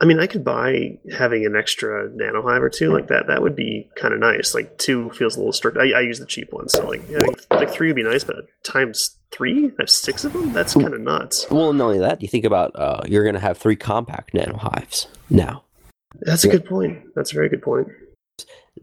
I 0.00 0.04
mean, 0.04 0.18
I 0.20 0.26
could 0.26 0.44
buy 0.44 0.98
having 1.16 1.46
an 1.46 1.56
extra 1.56 2.10
nano 2.12 2.42
hive 2.42 2.62
or 2.62 2.68
two 2.68 2.92
like 2.92 3.08
that. 3.08 3.28
That 3.28 3.40
would 3.40 3.56
be 3.56 3.88
kind 3.96 4.12
of 4.12 4.20
nice. 4.20 4.54
Like 4.54 4.76
two 4.76 5.08
feels 5.10 5.36
a 5.36 5.38
little 5.38 5.52
strict. 5.54 5.78
I, 5.78 5.90
I 5.92 6.00
use 6.00 6.18
the 6.18 6.26
cheap 6.26 6.52
one, 6.52 6.68
so 6.68 6.86
like 6.86 7.02
yeah, 7.08 7.24
like 7.50 7.70
three 7.70 7.86
would 7.88 7.96
be 7.96 8.02
nice, 8.02 8.22
but 8.22 8.36
times 8.62 9.16
three, 9.32 9.66
I 9.68 9.72
have 9.80 9.88
six 9.90 10.24
of 10.24 10.32
them. 10.34 10.52
That's 10.52 10.74
kind 10.74 10.92
of 10.92 11.00
nuts. 11.00 11.46
well, 11.50 11.72
not 11.72 11.84
only 11.86 11.98
that, 12.00 12.20
you 12.20 12.28
think 12.28 12.44
about 12.44 12.72
uh, 12.74 13.00
you're 13.06 13.24
going 13.24 13.34
to 13.34 13.40
have 13.40 13.56
three 13.56 13.76
compact 13.76 14.34
nano 14.34 14.56
hives 14.58 15.08
now. 15.30 15.64
That's 16.20 16.44
a 16.44 16.48
Yeah. 16.48 16.52
good 16.52 16.66
point. 16.66 17.14
That's 17.14 17.32
a 17.32 17.34
very 17.34 17.48
good 17.48 17.62
point. 17.62 17.88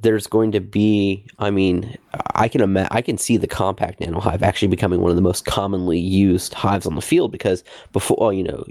There's 0.04 0.28
going 0.28 0.52
to 0.52 0.60
be, 0.60 1.26
I 1.40 1.50
mean, 1.50 1.98
I 2.36 2.48
can 2.48 2.62
ima- 2.62 2.88
I 2.92 3.02
can 3.02 3.18
see 3.18 3.38
the 3.38 3.48
compact 3.48 4.00
nano 4.00 4.20
hive 4.20 4.44
actually 4.44 4.68
becoming 4.68 5.02
one 5.02 5.10
of 5.10 5.16
the 5.16 5.22
most 5.22 5.46
commonly 5.46 5.98
used 5.98 6.54
hives 6.54 6.86
on 6.86 6.96
the 6.96 7.02
field 7.02 7.32
because 7.32 7.64
before, 7.92 8.34
you 8.34 8.44
know, 8.44 8.64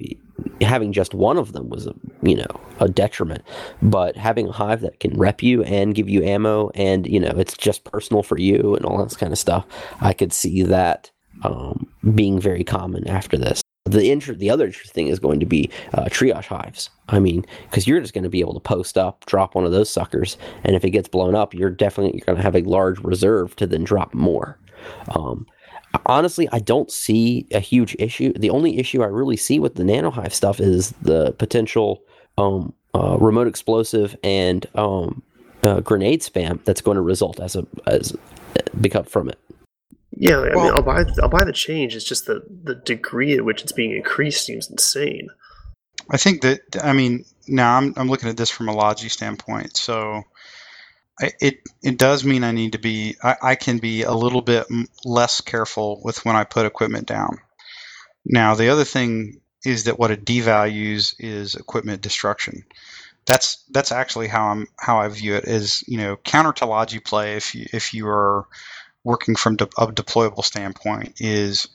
having 0.61 0.93
just 0.93 1.15
one 1.15 1.39
of 1.39 1.53
them 1.53 1.69
was 1.69 1.87
a 1.87 1.95
you 2.23 2.37
know 2.37 2.61
a 2.81 2.89
detriment, 2.89 3.43
but 3.81 4.17
having 4.17 4.49
a 4.49 4.53
hive 4.53 4.81
that 4.83 5.01
can 5.01 5.19
rep 5.19 5.43
you 5.43 5.63
and 5.65 5.95
give 5.95 6.09
you 6.09 6.23
ammo 6.23 6.71
and 6.75 7.07
you 7.07 7.19
know 7.19 7.33
it's 7.37 7.57
just 7.57 7.85
personal 7.85 8.23
for 8.23 8.39
you 8.39 8.75
and 8.75 8.85
all 8.85 9.05
that 9.05 9.17
kind 9.19 9.33
of 9.33 9.39
stuff, 9.39 9.67
I 10.01 10.13
could 10.13 10.33
see 10.33 10.63
that 10.63 11.11
um, 11.45 11.89
being 12.15 12.39
very 12.41 12.65
common 12.65 13.09
after 13.09 13.37
this. 13.37 13.62
The 13.85 14.13
inter- 14.13 14.35
the 14.35 14.49
other 14.49 14.67
interesting 14.67 14.93
thing 14.93 15.09
is 15.09 15.19
going 15.19 15.41
to 15.41 15.47
be 15.47 15.69
uh, 15.93 16.05
triage 16.05 16.47
hives. 16.47 16.89
I 17.09 17.19
mean, 17.19 17.45
because 17.69 17.87
you're 17.87 18.01
just 18.01 18.15
going 18.15 18.25
to 18.25 18.31
be 18.31 18.41
able 18.41 18.55
to 18.55 18.61
post 18.61 18.97
up, 18.97 19.27
drop 19.27 19.55
one 19.57 19.65
of 19.65 19.73
those 19.73 19.91
suckers, 19.91 20.37
and 20.63 20.77
if 20.77 20.85
it 20.85 20.91
gets 20.91 21.09
blown 21.09 21.35
up, 21.35 21.53
you're 21.53 21.71
definitely 21.71 22.17
you're 22.17 22.27
going 22.27 22.37
to 22.37 22.43
have 22.43 22.55
a 22.55 22.63
large 22.63 23.01
reserve 23.01 23.57
to 23.57 23.67
then 23.67 23.83
drop 23.83 24.15
more. 24.15 24.57
Um, 25.17 25.47
honestly, 26.07 26.49
I 26.53 26.61
don't 26.61 26.91
see 26.91 27.47
a 27.51 27.59
huge 27.61 27.97
issue. 27.99 28.33
The 28.35 28.51
only 28.51 28.79
issue 28.79 29.03
I 29.03 29.07
really 29.07 29.37
see 29.37 29.59
with 29.59 29.75
the 29.75 29.83
nanohive 29.83 30.33
stuff 30.33 30.61
is 30.61 30.93
the 31.03 31.33
potential 31.33 32.03
um, 32.39 32.73
uh, 32.95 33.19
remote 33.19 33.49
explosive 33.49 34.17
and 34.23 34.65
um, 34.77 35.23
uh, 35.65 35.81
grenade 35.81 36.23
spam 36.23 36.63
that's 36.65 36.81
going 36.81 36.97
to 36.97 37.03
result 37.03 37.41
as 37.41 37.57
a 37.57 37.67
as 37.87 38.17
become 38.81 39.05
from 39.05 39.29
it. 39.29 39.39
Yeah, 40.23 40.39
i 40.39 40.55
mean 40.55 40.73
i'll 40.73 40.83
buy 40.83 41.05
I'll 41.21 41.29
buy 41.29 41.43
the 41.43 41.53
change. 41.53 41.97
It's 41.97 42.05
just 42.05 42.27
the 42.27 42.45
the 42.63 42.77
degree 42.77 43.37
at 43.37 43.45
which 43.45 43.63
it's 43.63 43.73
being 43.73 43.91
increased 43.91 44.47
seems 44.47 44.71
insane. 44.71 45.31
I 46.09 46.17
think 46.17 46.43
that 46.43 46.61
I 46.81 46.93
mean 46.93 47.25
now 47.49 47.77
I'm 47.77 47.93
I'm 47.97 48.09
looking 48.09 48.29
at 48.29 48.37
this 48.37 48.49
from 48.49 48.69
a 48.69 48.73
logi 48.73 49.09
standpoint. 49.09 49.77
So 49.77 50.23
I, 51.21 51.33
it 51.41 51.59
it 51.83 51.99
does 51.99 52.23
mean 52.23 52.45
I 52.45 52.53
need 52.53 52.73
to 52.73 52.79
be 52.79 53.17
I, 53.21 53.37
I 53.43 53.55
can 53.57 53.79
be 53.79 54.05
a 54.05 54.13
little 54.13 54.43
bit 54.43 54.69
less 55.05 55.41
careful 55.41 56.01
with 56.05 56.25
when 56.25 56.37
I 56.37 56.45
put 56.45 56.67
equipment 56.67 57.09
down. 57.09 57.39
Now 58.25 58.55
the 58.55 58.69
other 58.69 58.85
thing 58.85 59.41
is 59.65 59.85
that 59.85 59.99
what 59.99 60.13
it 60.13 60.25
devalues 60.25 61.17
is 61.19 61.57
equipment 61.57 62.01
destruction. 62.01 62.63
That's 63.27 63.65
that's 63.73 63.91
actually 63.91 64.29
how 64.29 64.47
I'm 64.53 64.69
how 64.79 64.99
I 64.99 65.09
view 65.09 65.35
it 65.35 65.49
is 65.49 65.83
you 65.89 65.99
know 65.99 66.15
counter 66.15 66.53
to 66.53 66.67
logi 66.67 67.01
play 67.01 67.35
if 67.35 67.57
you 67.57 67.67
if 67.73 67.93
you 67.93 68.07
are 68.07 68.47
working 69.05 69.35
from 69.35 69.57
de- 69.57 69.65
a 69.79 69.87
deployable 69.89 70.45
standpoint 70.45 71.21
is 71.21 71.69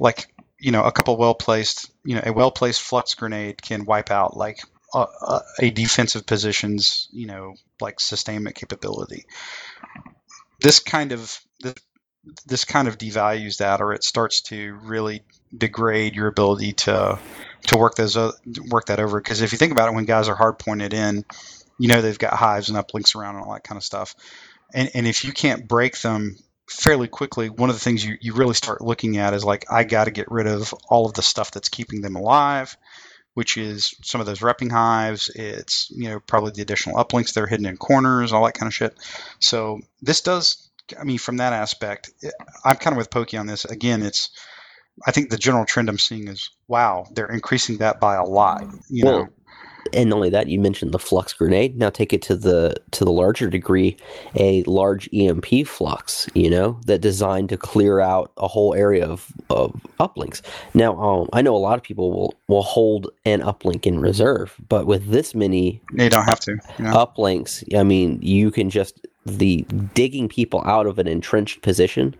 like 0.00 0.26
you 0.58 0.72
know 0.72 0.82
a 0.84 0.92
couple 0.92 1.16
well 1.16 1.34
placed 1.34 1.90
you 2.04 2.14
know 2.14 2.22
a 2.24 2.32
well 2.32 2.50
placed 2.50 2.82
flux 2.82 3.14
grenade 3.14 3.60
can 3.60 3.84
wipe 3.84 4.10
out 4.10 4.36
like 4.36 4.60
a, 4.94 5.40
a, 5.60 5.70
defensive 5.70 6.26
position's 6.26 7.08
you 7.12 7.26
know 7.26 7.54
like 7.80 8.00
sustainment 8.00 8.56
capability. 8.56 9.26
This 10.60 10.78
kind 10.78 11.12
of 11.12 11.38
this, 11.60 11.74
this 12.46 12.64
kind 12.64 12.88
of 12.88 12.98
devalues 12.98 13.58
that, 13.58 13.80
or 13.80 13.92
it 13.92 14.04
starts 14.04 14.42
to 14.42 14.74
really 14.82 15.22
degrade 15.56 16.14
your 16.14 16.28
ability 16.28 16.72
to 16.72 17.18
to 17.68 17.78
work 17.78 17.94
those 17.96 18.16
o- 18.16 18.32
work 18.70 18.86
that 18.86 19.00
over. 19.00 19.20
Because 19.20 19.42
if 19.42 19.52
you 19.52 19.58
think 19.58 19.72
about 19.72 19.88
it, 19.88 19.94
when 19.94 20.04
guys 20.04 20.28
are 20.28 20.36
hard 20.36 20.58
pointed 20.58 20.94
in, 20.94 21.24
you 21.78 21.88
know 21.88 22.00
they've 22.00 22.18
got 22.18 22.34
hives 22.34 22.68
and 22.68 22.78
uplinks 22.78 23.14
around 23.14 23.36
and 23.36 23.44
all 23.44 23.52
that 23.52 23.64
kind 23.64 23.76
of 23.76 23.84
stuff. 23.84 24.14
And 24.72 24.90
and 24.94 25.06
if 25.06 25.24
you 25.24 25.32
can't 25.32 25.68
break 25.68 26.00
them 26.00 26.36
fairly 26.68 27.08
quickly, 27.08 27.48
one 27.48 27.70
of 27.70 27.76
the 27.76 27.80
things 27.80 28.04
you, 28.04 28.16
you 28.20 28.34
really 28.34 28.54
start 28.54 28.80
looking 28.80 29.18
at 29.18 29.34
is 29.34 29.44
like 29.44 29.64
I 29.70 29.84
got 29.84 30.04
to 30.04 30.10
get 30.10 30.30
rid 30.30 30.46
of 30.46 30.74
all 30.88 31.06
of 31.06 31.14
the 31.14 31.22
stuff 31.22 31.50
that's 31.50 31.68
keeping 31.68 32.00
them 32.00 32.16
alive, 32.16 32.76
which 33.34 33.56
is 33.56 33.94
some 34.02 34.20
of 34.20 34.26
those 34.26 34.40
repping 34.40 34.70
hives. 34.70 35.30
It's 35.34 35.90
you 35.90 36.08
know 36.08 36.20
probably 36.20 36.52
the 36.52 36.62
additional 36.62 36.96
uplinks 36.96 37.34
that 37.34 37.42
are 37.42 37.46
hidden 37.46 37.66
in 37.66 37.76
corners, 37.76 38.32
all 38.32 38.44
that 38.44 38.54
kind 38.54 38.68
of 38.68 38.74
shit. 38.74 38.96
So 39.38 39.80
this 40.02 40.20
does. 40.20 40.68
I 40.98 41.04
mean, 41.04 41.18
from 41.18 41.38
that 41.38 41.52
aspect, 41.52 42.10
I'm 42.64 42.76
kind 42.76 42.94
of 42.94 42.98
with 42.98 43.10
Pokey 43.10 43.36
on 43.36 43.46
this. 43.46 43.64
Again, 43.64 44.02
it's 44.02 44.30
I 45.06 45.10
think 45.10 45.30
the 45.30 45.36
general 45.38 45.66
trend 45.66 45.88
I'm 45.88 45.98
seeing 45.98 46.28
is 46.28 46.50
wow, 46.68 47.06
they're 47.12 47.26
increasing 47.30 47.78
that 47.78 48.00
by 48.00 48.16
a 48.16 48.24
lot. 48.24 48.64
You 48.88 49.04
Well, 49.04 49.18
know, 49.18 49.28
and 49.92 50.10
not 50.10 50.16
only 50.16 50.30
that, 50.30 50.48
you 50.48 50.58
mentioned 50.58 50.92
the 50.92 50.98
flux 50.98 51.32
grenade. 51.32 51.76
Now 51.76 51.90
take 51.90 52.12
it 52.12 52.22
to 52.22 52.36
the 52.36 52.74
to 52.92 53.04
the 53.04 53.12
larger 53.12 53.48
degree, 53.48 53.96
a 54.34 54.62
large 54.64 55.08
EMP 55.12 55.66
flux, 55.66 56.28
you 56.34 56.50
know, 56.50 56.80
that 56.86 57.00
designed 57.00 57.48
to 57.50 57.56
clear 57.56 58.00
out 58.00 58.32
a 58.36 58.48
whole 58.48 58.74
area 58.74 59.06
of, 59.06 59.32
of 59.50 59.72
uplinks. 60.00 60.42
Now, 60.74 60.96
um, 61.00 61.28
I 61.32 61.42
know 61.42 61.54
a 61.54 61.58
lot 61.58 61.78
of 61.78 61.82
people 61.82 62.10
will 62.10 62.34
will 62.48 62.62
hold 62.62 63.10
an 63.24 63.40
uplink 63.40 63.86
in 63.86 64.00
reserve, 64.00 64.54
but 64.68 64.86
with 64.86 65.08
this 65.08 65.34
many 65.34 65.80
they 65.92 66.08
don't 66.08 66.24
have 66.24 66.40
to. 66.40 66.52
You 66.78 66.84
know? 66.84 66.92
uplinks, 66.92 67.64
I 67.76 67.82
mean, 67.82 68.18
you 68.22 68.50
can 68.50 68.70
just 68.70 69.06
the 69.26 69.62
digging 69.94 70.28
people 70.28 70.62
out 70.64 70.86
of 70.86 70.98
an 70.98 71.08
entrenched 71.08 71.60
position, 71.62 72.14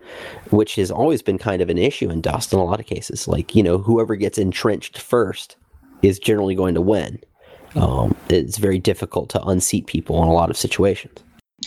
which 0.49 0.75
has 0.75 0.91
always 0.91 1.21
been 1.21 1.37
kind 1.37 1.61
of 1.61 1.69
an 1.69 1.77
issue 1.77 2.09
in 2.09 2.19
Dust 2.19 2.51
in 2.51 2.59
a 2.59 2.65
lot 2.65 2.79
of 2.79 2.85
cases. 2.85 3.27
Like 3.27 3.55
you 3.55 3.63
know, 3.63 3.77
whoever 3.77 4.15
gets 4.15 4.37
entrenched 4.37 4.99
first 4.99 5.55
is 6.01 6.19
generally 6.19 6.55
going 6.55 6.75
to 6.75 6.81
win. 6.81 7.19
Um, 7.77 8.15
it's 8.29 8.57
very 8.57 8.79
difficult 8.79 9.29
to 9.29 9.43
unseat 9.43 9.87
people 9.87 10.21
in 10.23 10.29
a 10.29 10.33
lot 10.33 10.49
of 10.49 10.57
situations. 10.57 11.19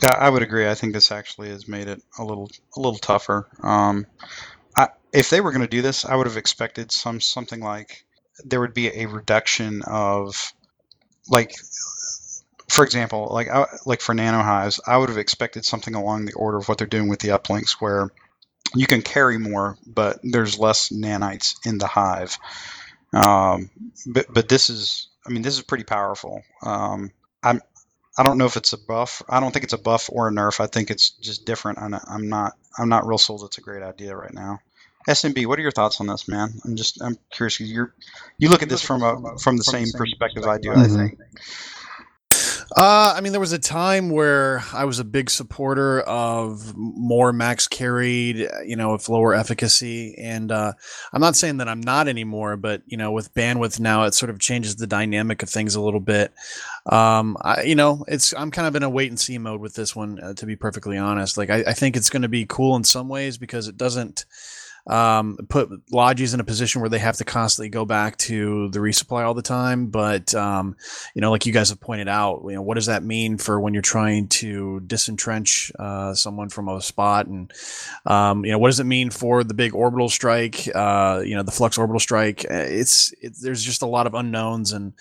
Yeah, 0.03 0.15
I 0.19 0.31
would 0.31 0.43
agree. 0.43 0.69
I 0.69 0.75
think 0.75 0.93
this 0.93 1.11
actually 1.11 1.49
has 1.49 1.67
made 1.67 1.89
it 1.89 2.03
a 2.19 2.25
little 2.25 2.51
a 2.77 2.81
little 2.81 2.99
tougher. 2.99 3.49
Um, 3.63 4.07
I, 4.77 4.89
if 5.13 5.31
they 5.31 5.41
were 5.41 5.51
going 5.51 5.63
to 5.63 5.69
do 5.69 5.83
this, 5.83 6.05
I 6.05 6.15
would 6.15 6.27
have 6.27 6.37
expected 6.37 6.93
some 6.93 7.21
something 7.21 7.61
like 7.61 8.05
there 8.45 8.61
would 8.61 8.75
be 8.75 8.89
a 8.89 9.07
reduction 9.07 9.83
of 9.83 10.53
like 11.29 11.55
for 12.71 12.85
example, 12.85 13.29
like 13.33 13.49
like 13.85 14.01
for 14.01 14.15
nano 14.15 14.43
hives, 14.43 14.81
I 14.87 14.97
would 14.97 15.09
have 15.09 15.19
expected 15.19 15.65
something 15.65 15.95
along 15.95 16.25
the 16.25 16.35
order 16.35 16.59
of 16.59 16.69
what 16.69 16.79
they're 16.79 16.87
doing 16.87 17.09
with 17.09 17.19
the 17.19 17.29
uplinks, 17.29 17.73
where 17.81 18.11
you 18.75 18.87
can 18.87 19.03
carry 19.03 19.39
more, 19.39 19.77
but 19.87 20.21
there's 20.23 20.59
less 20.59 20.91
nanites 20.91 21.55
in 21.67 21.79
the 21.79 21.89
hive. 21.89 22.39
Um, 23.13 23.71
but 24.07 24.27
but 24.33 24.49
this 24.49 24.71
is, 24.71 25.09
I 25.27 25.31
mean, 25.31 25.43
this 25.43 25.55
is 25.55 25.63
pretty 25.63 25.85
powerful. 25.85 26.43
Um, 26.63 27.11
I'm 27.43 27.61
I 28.19 28.23
don't 28.25 28.39
know 28.39 28.47
if 28.47 28.57
it's 28.57 28.73
a 28.73 28.79
buff. 28.79 29.23
I 29.29 29.41
don't 29.41 29.53
think 29.53 29.65
it's 29.65 29.73
a 29.73 29.79
buff 29.79 30.11
or 30.13 30.29
a 30.29 30.33
nerf. 30.33 30.61
I 30.61 30.67
think 30.67 30.91
it's 30.91 31.11
just 31.11 31.47
different. 31.47 31.79
I'm 31.79 31.93
not, 31.93 32.05
I'm 32.09 32.29
not 32.29 32.53
I'm 32.79 32.89
not 32.89 33.07
real 33.07 33.19
sold. 33.19 33.45
It's 33.45 33.59
a 33.59 33.63
great 33.63 33.83
idea 33.83 34.17
right 34.17 34.35
now. 34.35 34.61
SMB, 35.09 35.47
what 35.47 35.59
are 35.59 35.63
your 35.63 35.71
thoughts 35.71 36.01
on 36.01 36.07
this, 36.09 36.29
man? 36.29 36.51
I'm 36.65 36.77
just 36.77 37.03
I'm 37.03 37.17
curious. 37.33 37.61
You're 37.61 37.95
you 38.39 38.49
look 38.49 38.63
at 38.63 38.69
this 38.69 38.83
from 38.83 39.03
a 39.03 39.39
from 39.39 39.57
the 39.57 39.65
same 39.65 39.89
perspective 39.97 40.47
I 40.47 40.59
do. 40.59 40.73
I 40.73 40.87
Mhm. 40.87 40.97
think. 40.97 41.19
Uh, 42.77 43.15
I 43.17 43.21
mean, 43.21 43.33
there 43.33 43.41
was 43.41 43.53
a 43.53 43.59
time 43.59 44.11
where 44.11 44.63
I 44.73 44.85
was 44.85 45.01
a 45.01 45.05
big 45.05 45.29
supporter 45.29 46.03
of 46.03 46.77
more 46.77 47.33
max 47.33 47.67
carried, 47.67 48.49
you 48.65 48.77
know, 48.77 48.93
with 48.93 49.09
lower 49.09 49.35
efficacy. 49.35 50.15
And 50.17 50.53
uh, 50.53 50.75
I'm 51.13 51.21
not 51.21 51.35
saying 51.35 51.57
that 51.57 51.69
I'm 51.69 51.81
not 51.81 52.07
anymore, 52.07 52.57
but, 52.57 52.83
you 52.87 52.97
know, 52.97 53.11
with 53.11 53.35
bandwidth 53.35 53.81
now, 53.81 54.05
it 54.05 54.15
sort 54.15 54.31
of 54.31 54.39
changes 54.39 54.77
the 54.77 54.87
dynamic 54.87 55.43
of 55.43 55.49
things 55.49 55.75
a 55.75 55.81
little 55.81 56.01
bit. 56.01 56.33
Um, 56.87 57.37
I, 57.41 57.63
you 57.63 57.75
know, 57.75 58.05
it's, 58.07 58.33
I'm 58.35 58.53
kind 58.53 58.69
of 58.69 58.77
in 58.77 58.85
a 58.85 58.91
wait 58.91 59.11
and 59.11 59.19
see 59.19 59.37
mode 59.37 59.61
with 59.61 59.75
this 59.75 59.97
one, 59.97 60.21
uh, 60.21 60.35
to 60.35 60.47
be 60.47 60.55
perfectly 60.55 60.97
honest. 60.97 61.37
Like, 61.37 61.51
I, 61.51 61.65
I 61.67 61.73
think 61.73 61.97
it's 61.97 62.11
going 62.11 62.23
to 62.23 62.29
be 62.29 62.47
cool 62.47 62.77
in 62.77 62.85
some 62.85 63.09
ways 63.09 63.37
because 63.37 63.67
it 63.67 63.77
doesn't 63.77 64.27
um, 64.91 65.39
put 65.49 65.71
logis 65.91 66.35
in 66.35 66.41
a 66.41 66.45
position 66.45 66.83
where 66.83 66.91
they 66.91 66.99
have 66.99 67.17
to 67.17 67.25
constantly 67.25 67.71
go 67.71 67.85
back 67.85 68.17
to 68.19 68.69
the 68.71 68.81
resupply 68.81 69.25
all 69.25 69.35
the 69.35 69.41
time. 69.41 69.87
But, 69.87 70.35
um, 70.35 70.77
you 71.15 71.23
know, 71.23 71.31
like 71.31 71.47
you 71.47 71.53
guys 71.53 71.71
have 71.71 71.81
pointed 71.81 72.09
out, 72.09 72.43
you 72.45 72.55
know, 72.55 72.63
what 72.63 72.75
does 72.75 72.87
that 72.87 73.03
mean 73.03 73.39
for 73.39 73.61
when 73.61 73.73
you're 73.73 73.83
trying 73.83 74.29
to 74.29 74.81
disentrench 74.81 75.73
uh, 75.79 76.13
someone 76.15 76.49
from 76.49 76.69
a 76.69 76.83
spot, 76.83 77.27
and 77.27 77.53
um, 78.05 78.45
you 78.45 78.51
know, 78.51 78.59
what 78.59 78.69
does 78.69 78.81
it 78.81 78.85
mean 78.85 79.11
for 79.11 79.45
the 79.45 79.55
big 79.55 79.75
orbital 79.75 80.09
strike? 80.09 80.69
Uh, 80.75 81.23
you 81.25 81.37
know, 81.37 81.43
the 81.45 81.53
flux 81.53 81.79
orbital 81.79 82.01
strike. 82.01 82.45
Uh, 82.51 82.67
It's, 82.67 83.15
it, 83.21 83.35
there's 83.41 83.63
just 83.63 83.83
a 83.83 83.87
lot 83.87 84.07
of 84.07 84.15
unknowns, 84.15 84.73
and 84.73 84.93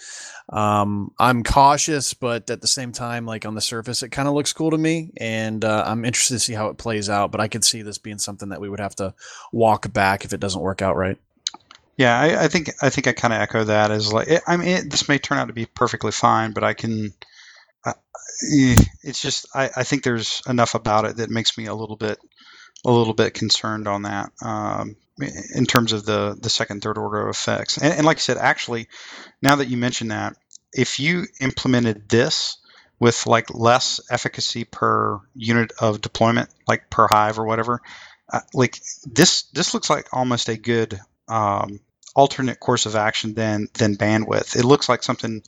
um, 0.51 1.11
I'm 1.17 1.43
cautious, 1.43 2.13
but 2.13 2.49
at 2.49 2.61
the 2.61 2.67
same 2.67 2.91
time, 2.91 3.25
like 3.25 3.45
on 3.45 3.55
the 3.55 3.61
surface, 3.61 4.03
it 4.03 4.09
kind 4.09 4.27
of 4.27 4.33
looks 4.33 4.53
cool 4.53 4.71
to 4.71 4.77
me, 4.77 5.11
and 5.17 5.63
uh, 5.63 5.83
I'm 5.85 6.05
interested 6.05 6.35
to 6.35 6.39
see 6.39 6.53
how 6.53 6.69
it 6.69 6.77
plays 6.77 7.09
out. 7.09 7.31
But 7.31 7.41
I 7.41 7.47
could 7.47 7.63
see 7.63 7.81
this 7.81 7.97
being 7.97 8.19
something 8.19 8.49
that 8.49 8.61
we 8.61 8.69
would 8.69 8.79
have 8.79 8.95
to 8.95 9.13
walk 9.51 9.78
back 9.87 10.25
if 10.25 10.33
it 10.33 10.39
doesn't 10.39 10.61
work 10.61 10.81
out 10.81 10.97
right. 10.97 11.17
Yeah, 11.97 12.17
I, 12.17 12.45
I 12.45 12.47
think 12.47 12.69
I 12.81 12.89
think 12.89 13.07
I 13.07 13.11
kind 13.11 13.33
of 13.33 13.41
echo 13.41 13.65
that 13.65 13.91
as 13.91 14.13
like 14.13 14.29
I 14.47 14.55
mean 14.55 14.69
it, 14.69 14.89
this 14.89 15.09
may 15.09 15.17
turn 15.17 15.37
out 15.37 15.47
to 15.47 15.53
be 15.53 15.65
perfectly 15.65 16.11
fine, 16.11 16.53
but 16.53 16.63
I 16.63 16.73
can. 16.73 17.13
Uh, 17.85 17.93
it's 19.03 19.21
just 19.21 19.47
I, 19.53 19.69
I 19.75 19.83
think 19.83 20.03
there's 20.03 20.41
enough 20.47 20.75
about 20.75 21.05
it 21.05 21.17
that 21.17 21.29
makes 21.29 21.57
me 21.57 21.65
a 21.65 21.73
little 21.73 21.97
bit 21.97 22.17
a 22.85 22.91
little 22.91 23.13
bit 23.13 23.33
concerned 23.33 23.87
on 23.87 24.03
that 24.03 24.31
um, 24.41 24.95
in 25.53 25.65
terms 25.65 25.91
of 25.91 26.05
the 26.05 26.37
the 26.39 26.49
second 26.49 26.81
third 26.81 26.97
order 26.97 27.27
effects. 27.27 27.77
And, 27.77 27.93
and 27.93 28.05
like 28.05 28.17
I 28.17 28.21
said, 28.21 28.37
actually, 28.37 28.87
now 29.41 29.57
that 29.57 29.67
you 29.67 29.75
mention 29.75 30.07
that, 30.07 30.37
if 30.71 30.99
you 30.99 31.25
implemented 31.41 32.07
this 32.07 32.57
with 32.99 33.27
like 33.27 33.53
less 33.53 33.99
efficacy 34.09 34.63
per 34.63 35.19
unit 35.35 35.71
of 35.79 36.01
deployment, 36.01 36.49
like 36.67 36.89
per 36.89 37.07
hive 37.07 37.39
or 37.39 37.45
whatever, 37.45 37.81
uh, 38.31 38.41
like 38.53 38.79
this 39.05 39.43
this 39.53 39.73
looks 39.73 39.89
like 39.89 40.07
almost 40.13 40.49
a 40.49 40.57
good 40.57 40.99
um, 41.27 41.79
alternate 42.15 42.59
course 42.59 42.85
of 42.85 42.95
action 42.95 43.33
than 43.33 43.67
than 43.73 43.95
bandwidth. 43.95 44.55
It 44.55 44.65
looks 44.65 44.89
like 44.89 45.03
something 45.03 45.43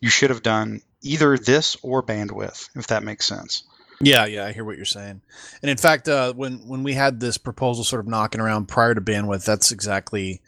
you 0.00 0.08
should 0.10 0.30
have 0.30 0.42
done 0.42 0.80
either 1.02 1.36
this 1.36 1.76
or 1.82 2.02
bandwidth, 2.02 2.68
if 2.76 2.88
that 2.88 3.02
makes 3.02 3.26
sense. 3.26 3.64
Yeah, 4.00 4.26
yeah, 4.26 4.44
I 4.44 4.52
hear 4.52 4.64
what 4.64 4.76
you're 4.76 4.84
saying. 4.84 5.22
And 5.62 5.70
in 5.70 5.76
fact, 5.76 6.08
uh, 6.08 6.32
when 6.32 6.66
when 6.66 6.82
we 6.82 6.94
had 6.94 7.20
this 7.20 7.38
proposal 7.38 7.84
sort 7.84 8.00
of 8.00 8.08
knocking 8.08 8.40
around 8.40 8.66
prior 8.66 8.94
to 8.94 9.00
bandwidth, 9.00 9.44
that's 9.44 9.70
exactly 9.70 10.40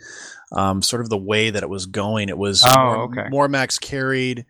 um, 0.52 0.82
sort 0.82 1.02
of 1.02 1.08
the 1.08 1.16
way 1.16 1.50
that 1.50 1.62
it 1.62 1.68
was 1.68 1.86
going. 1.86 2.28
It 2.28 2.38
was 2.38 2.64
Oh, 2.66 2.76
more, 2.76 2.96
okay. 3.04 3.28
more 3.30 3.48
max 3.48 3.78
carried, 3.78 4.46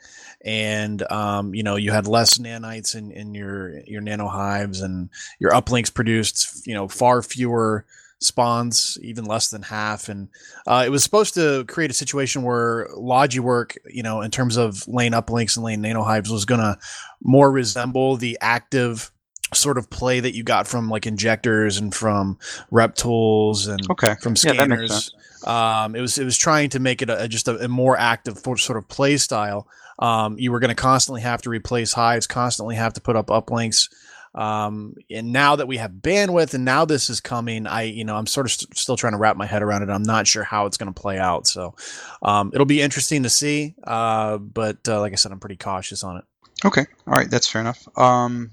and 0.47 1.03
um, 1.11 1.55
you 1.55 1.63
know 1.63 1.77
you 1.77 1.91
had 1.93 2.07
less 2.07 2.39
nanites 2.39 2.95
in, 2.95 3.11
in 3.11 3.35
your 3.35 3.81
your 3.81 4.01
nano 4.01 4.29
hives, 4.29 4.81
and 4.81 5.11
your 5.41 5.51
uplinks 5.51 5.93
produced 5.93 6.67
you 6.67 6.73
know 6.73 6.89
far 6.89 7.21
fewer 7.21 7.85
spawns, 8.19 8.97
even 9.03 9.27
less 9.27 9.51
than 9.51 9.61
half. 9.63 10.09
And 10.09 10.29
uh, 10.67 10.85
it 10.87 10.89
was 10.91 11.03
supposed 11.03 11.35
to 11.35 11.65
create 11.67 11.91
a 11.91 11.95
situation 11.95 12.43
where 12.45 12.89
Logi 12.97 13.41
work, 13.41 13.77
you 13.85 14.03
know, 14.03 14.23
in 14.23 14.31
terms 14.31 14.57
of 14.57 14.87
lane 14.89 15.13
uplinks 15.13 15.57
and 15.57 15.65
lane 15.65 15.83
nano 15.83 16.03
hives, 16.03 16.31
was 16.31 16.47
going 16.47 16.61
to 16.63 16.79
more 17.23 17.51
resemble 17.53 18.17
the 18.17 18.39
active 18.41 19.11
sort 19.53 19.77
of 19.79 19.91
play 19.91 20.19
that 20.21 20.35
you 20.35 20.43
got 20.43 20.67
from 20.67 20.89
like 20.89 21.07
injectors 21.07 21.77
and 21.79 21.95
from 21.95 22.39
rep 22.71 22.95
tools 22.95 23.67
and 23.67 23.81
Okay. 23.91 24.15
from 24.23 24.33
Yeah, 24.33 24.53
scanners. 24.55 25.15
um, 25.45 25.95
it 25.95 26.01
was 26.01 26.17
it 26.19 26.25
was 26.25 26.37
trying 26.39 26.71
to 26.71 26.81
make 26.81 27.03
it 27.03 27.11
a, 27.11 27.29
just 27.29 27.47
a, 27.49 27.65
a 27.65 27.69
more 27.69 27.99
active 27.99 28.39
for- 28.43 28.57
sort 28.57 28.79
of 28.79 28.89
play 28.89 29.17
style. 29.19 29.69
Um, 29.99 30.39
you 30.39 30.53
were 30.53 30.61
going 30.61 30.75
to 30.75 30.75
constantly 30.75 31.23
have 31.23 31.43
to 31.43 31.51
replace 31.51 31.93
hives, 31.93 32.27
constantly 32.27 32.77
have 32.77 32.95
to 32.95 33.01
put 33.01 33.17
up 33.17 33.29
uplinks. 33.29 33.89
Um, 34.35 34.97
and 35.11 35.33
now 35.33 35.57
that 35.57 35.67
we 35.67 35.79
have 35.79 35.91
bandwidth 35.93 36.53
and 36.53 36.65
now 36.65 36.85
this 36.85 37.09
is 37.09 37.21
coming, 37.21 37.67
I, 37.67 37.85
you 37.85 38.05
know, 38.05 38.17
I'm 38.17 38.27
sort 38.27 38.47
of 38.47 38.53
st- 38.53 38.77
still 38.77 38.97
trying 38.97 39.15
to 39.15 39.19
wrap 39.19 39.37
my 39.37 39.47
head 39.47 39.63
around 39.63 39.83
it. 39.83 39.89
I'm 39.89 40.03
not 40.03 40.27
sure 40.27 40.45
how 40.45 40.67
it's 40.67 40.77
going 40.77 40.93
to 40.93 41.01
play 41.01 41.19
out. 41.19 41.47
So 41.47 41.75
um, 42.21 42.51
it'll 42.53 42.67
be 42.67 42.83
interesting 42.83 43.23
to 43.23 43.31
see. 43.31 43.75
Uh, 43.83 44.37
but 44.37 44.87
uh, 44.87 45.01
like 45.01 45.13
I 45.13 45.17
said, 45.17 45.33
I'm 45.33 45.41
pretty 45.41 45.57
cautious 45.57 46.05
on 46.05 46.19
it. 46.19 46.25
Okay, 46.65 46.85
all 47.07 47.15
right, 47.15 47.31
that's 47.31 47.49
fair 47.49 47.61
enough. 47.61 47.87
Um, 47.99 48.51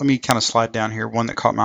let 0.00 0.06
me 0.06 0.18
kind 0.18 0.36
of 0.36 0.42
slide 0.42 0.72
down 0.72 0.90
here. 0.90 1.06
One 1.06 1.26
that 1.26 1.36
caught 1.36 1.54
my 1.54 1.62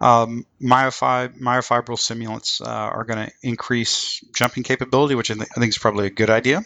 eye: 0.00 0.22
um, 0.22 0.46
myofib- 0.62 1.38
myofibril 1.38 1.98
simulants 1.98 2.60
uh, 2.60 2.70
are 2.70 3.04
going 3.04 3.26
to 3.26 3.32
increase 3.42 4.24
jumping 4.34 4.62
capability, 4.62 5.14
which 5.14 5.30
I, 5.30 5.34
th- 5.34 5.48
I 5.56 5.60
think 5.60 5.70
is 5.70 5.78
probably 5.78 6.06
a 6.06 6.10
good 6.10 6.30
idea. 6.30 6.62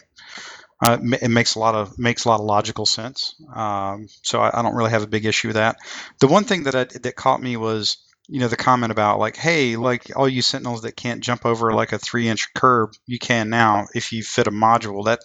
Uh, 0.81 0.97
it 1.21 1.29
makes 1.29 1.55
a 1.55 1.59
lot 1.59 1.75
of 1.75 1.97
makes 1.99 2.25
a 2.25 2.29
lot 2.29 2.39
of 2.39 2.45
logical 2.45 2.85
sense. 2.85 3.35
Um, 3.53 4.07
so 4.23 4.39
I, 4.39 4.57
I 4.57 4.61
don't 4.61 4.75
really 4.75 4.91
have 4.91 5.03
a 5.03 5.07
big 5.07 5.25
issue 5.25 5.49
with 5.49 5.55
that. 5.55 5.77
The 6.19 6.27
one 6.27 6.45
thing 6.45 6.63
that 6.63 6.75
I, 6.75 6.85
that 6.85 7.15
caught 7.15 7.41
me 7.41 7.57
was 7.57 7.97
you 8.27 8.39
know 8.39 8.47
the 8.47 8.55
comment 8.55 8.91
about 8.91 9.17
like 9.17 9.35
hey 9.35 9.75
like 9.75 10.11
all 10.15 10.29
you 10.29 10.41
sentinels 10.41 10.83
that 10.83 10.95
can't 10.95 11.23
jump 11.23 11.45
over 11.45 11.73
like 11.73 11.91
a 11.93 11.97
three 11.97 12.27
inch 12.27 12.53
curb 12.53 12.91
you 13.07 13.17
can 13.17 13.49
now 13.49 13.87
if 13.95 14.11
you 14.11 14.21
fit 14.21 14.45
a 14.45 14.51
module 14.51 15.03
that 15.05 15.19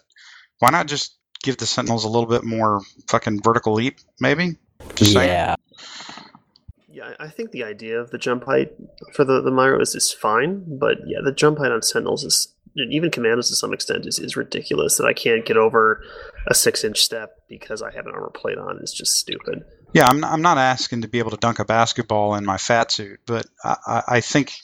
why 0.61 0.71
not 0.71 0.87
just 0.87 1.19
give 1.43 1.59
the 1.59 1.67
sentinels 1.67 2.05
a 2.05 2.09
little 2.09 2.27
bit 2.27 2.45
more 2.45 2.81
fucking 3.09 3.43
vertical 3.43 3.75
leap 3.75 3.99
maybe 4.21 4.57
just 4.95 5.13
saying. 5.13 5.29
yeah, 5.29 5.57
Yeah, 6.89 7.15
I 7.19 7.27
I 7.27 7.29
think 7.29 7.51
the 7.51 7.65
idea 7.65 7.99
of 7.99 8.11
the 8.11 8.19
jump 8.19 8.45
height 8.45 8.73
for 9.13 9.25
the 9.25 9.41
the 9.41 9.51
Myro 9.51 9.81
is, 9.81 9.95
is 9.95 10.13
fine, 10.13 10.79
but 10.79 10.99
yeah, 11.07 11.19
the 11.25 11.33
jump 11.33 11.59
height 11.59 11.73
on 11.73 11.83
Sentinels 11.83 12.25
is 12.25 12.55
and 12.77 12.93
even 12.93 13.11
Commandos 13.11 13.49
to 13.49 13.57
some 13.57 13.73
extent 13.73 14.07
is, 14.07 14.19
is 14.19 14.37
ridiculous. 14.37 14.97
That 14.97 15.07
I 15.07 15.13
can't 15.13 15.45
get 15.45 15.57
over 15.57 16.03
a 16.47 16.55
six 16.55 16.85
inch 16.85 17.01
step 17.01 17.37
because 17.49 17.83
I 17.83 17.93
have 17.93 18.07
an 18.07 18.13
armor 18.13 18.31
plate 18.31 18.59
on 18.59 18.79
is 18.83 18.93
just 18.93 19.17
stupid. 19.17 19.65
Yeah, 19.93 20.07
I'm 20.07 20.21
not, 20.21 20.33
I'm 20.33 20.43
not 20.43 20.59
asking 20.59 21.03
to 21.03 21.09
be 21.09 21.21
able 21.21 21.31
to 21.31 21.37
dunk 21.37 21.61
a 21.61 21.65
basketball 21.65 22.35
in 22.35 22.45
my 22.45 22.59
fat 22.59 22.91
suit, 22.91 23.21
but 23.27 23.47
I, 23.63 23.77
I, 23.87 24.03
I 24.09 24.21
think 24.21 24.55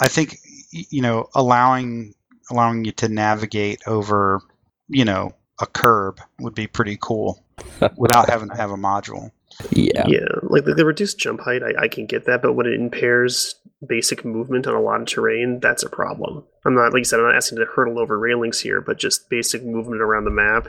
I 0.00 0.08
think 0.08 0.36
you 0.70 1.02
know 1.02 1.28
allowing 1.34 2.14
allowing 2.50 2.84
you 2.84 2.92
to 2.92 3.08
navigate 3.08 3.80
over 3.86 4.40
you 4.88 5.04
know 5.04 5.32
a 5.60 5.66
curb 5.66 6.20
would 6.40 6.54
be 6.54 6.66
pretty 6.66 6.98
cool 7.00 7.44
without 7.96 8.28
having 8.28 8.50
to 8.50 8.56
have 8.56 8.70
a 8.70 8.76
module. 8.76 9.30
Yeah, 9.70 10.04
Yeah, 10.06 10.26
like 10.42 10.64
the, 10.64 10.74
the 10.74 10.84
reduced 10.84 11.18
jump 11.18 11.40
height, 11.40 11.62
I, 11.62 11.84
I 11.84 11.88
can 11.88 12.06
get 12.06 12.26
that, 12.26 12.42
but 12.42 12.54
when 12.54 12.66
it 12.66 12.74
impairs 12.74 13.54
basic 13.86 14.24
movement 14.24 14.66
on 14.66 14.74
a 14.74 14.80
lot 14.80 15.00
of 15.00 15.06
terrain, 15.06 15.60
that's 15.60 15.82
a 15.82 15.88
problem. 15.88 16.44
I'm 16.64 16.74
not, 16.74 16.92
like 16.92 17.00
you 17.00 17.04
said, 17.04 17.20
I'm 17.20 17.26
not 17.26 17.36
asking 17.36 17.58
to 17.58 17.66
hurdle 17.66 17.98
over 17.98 18.18
railings 18.18 18.60
here, 18.60 18.80
but 18.80 18.98
just 18.98 19.28
basic 19.28 19.62
movement 19.64 20.00
around 20.00 20.24
the 20.24 20.30
map. 20.30 20.68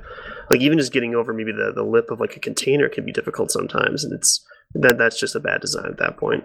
Like 0.50 0.62
even 0.62 0.78
just 0.78 0.92
getting 0.94 1.16
over 1.16 1.34
maybe 1.34 1.52
the, 1.52 1.72
the 1.74 1.84
lip 1.84 2.12
of 2.12 2.20
like 2.20 2.36
a 2.36 2.40
container 2.40 2.90
can 2.90 3.06
be 3.06 3.12
difficult 3.12 3.52
sometimes, 3.52 4.04
and 4.04 4.14
it's 4.14 4.46
that 4.74 4.98
that's 4.98 5.20
just 5.20 5.36
a 5.36 5.40
bad 5.40 5.62
design 5.62 5.86
at 5.86 5.98
that 5.98 6.18
point. 6.18 6.44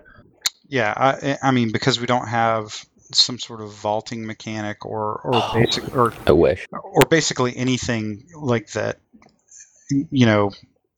Yeah, 0.69 0.95
I, 0.97 1.11
eh, 1.21 1.37
I 1.43 1.51
mean 1.51 1.73
because 1.73 2.01
we 2.01 2.07
don't 2.07 2.29
have 2.29 2.85
some 3.13 3.41
sort 3.41 3.61
of 3.61 3.73
vaulting 3.73 4.25
mechanic 4.25 4.87
or 4.87 5.21
or 5.25 5.35
Oh. 5.35 5.51
basic 5.53 5.93
or 5.93 6.13
I 6.29 6.33
wish. 6.33 6.65
or 6.73 7.03
basically 7.11 7.57
anything 7.57 8.25
like 8.37 8.71
that 8.73 9.01
you 9.91 10.25
know 10.27 10.53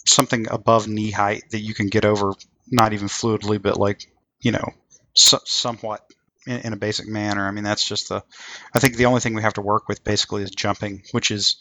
something 0.06 0.46
above 0.50 0.88
knee 0.88 1.10
height 1.10 1.44
that 1.50 1.60
you 1.60 1.74
can 1.74 1.88
get 1.88 2.04
over 2.04 2.32
not 2.70 2.92
even 2.92 3.08
fluidly 3.08 3.60
but 3.60 3.76
like 3.76 4.06
you 4.40 4.52
know 4.52 4.68
so, 5.14 5.38
somewhat 5.44 6.04
in, 6.46 6.60
in 6.60 6.72
a 6.72 6.76
basic 6.76 7.06
manner. 7.06 7.46
I 7.46 7.50
mean 7.50 7.64
that's 7.64 7.86
just 7.86 8.08
the 8.08 8.22
i 8.74 8.78
think 8.78 8.96
the 8.96 9.06
only 9.06 9.20
thing 9.20 9.34
we 9.34 9.42
have 9.42 9.54
to 9.54 9.62
work 9.62 9.88
with 9.88 10.04
basically 10.04 10.42
is 10.42 10.50
jumping 10.50 11.02
which 11.12 11.30
is 11.30 11.56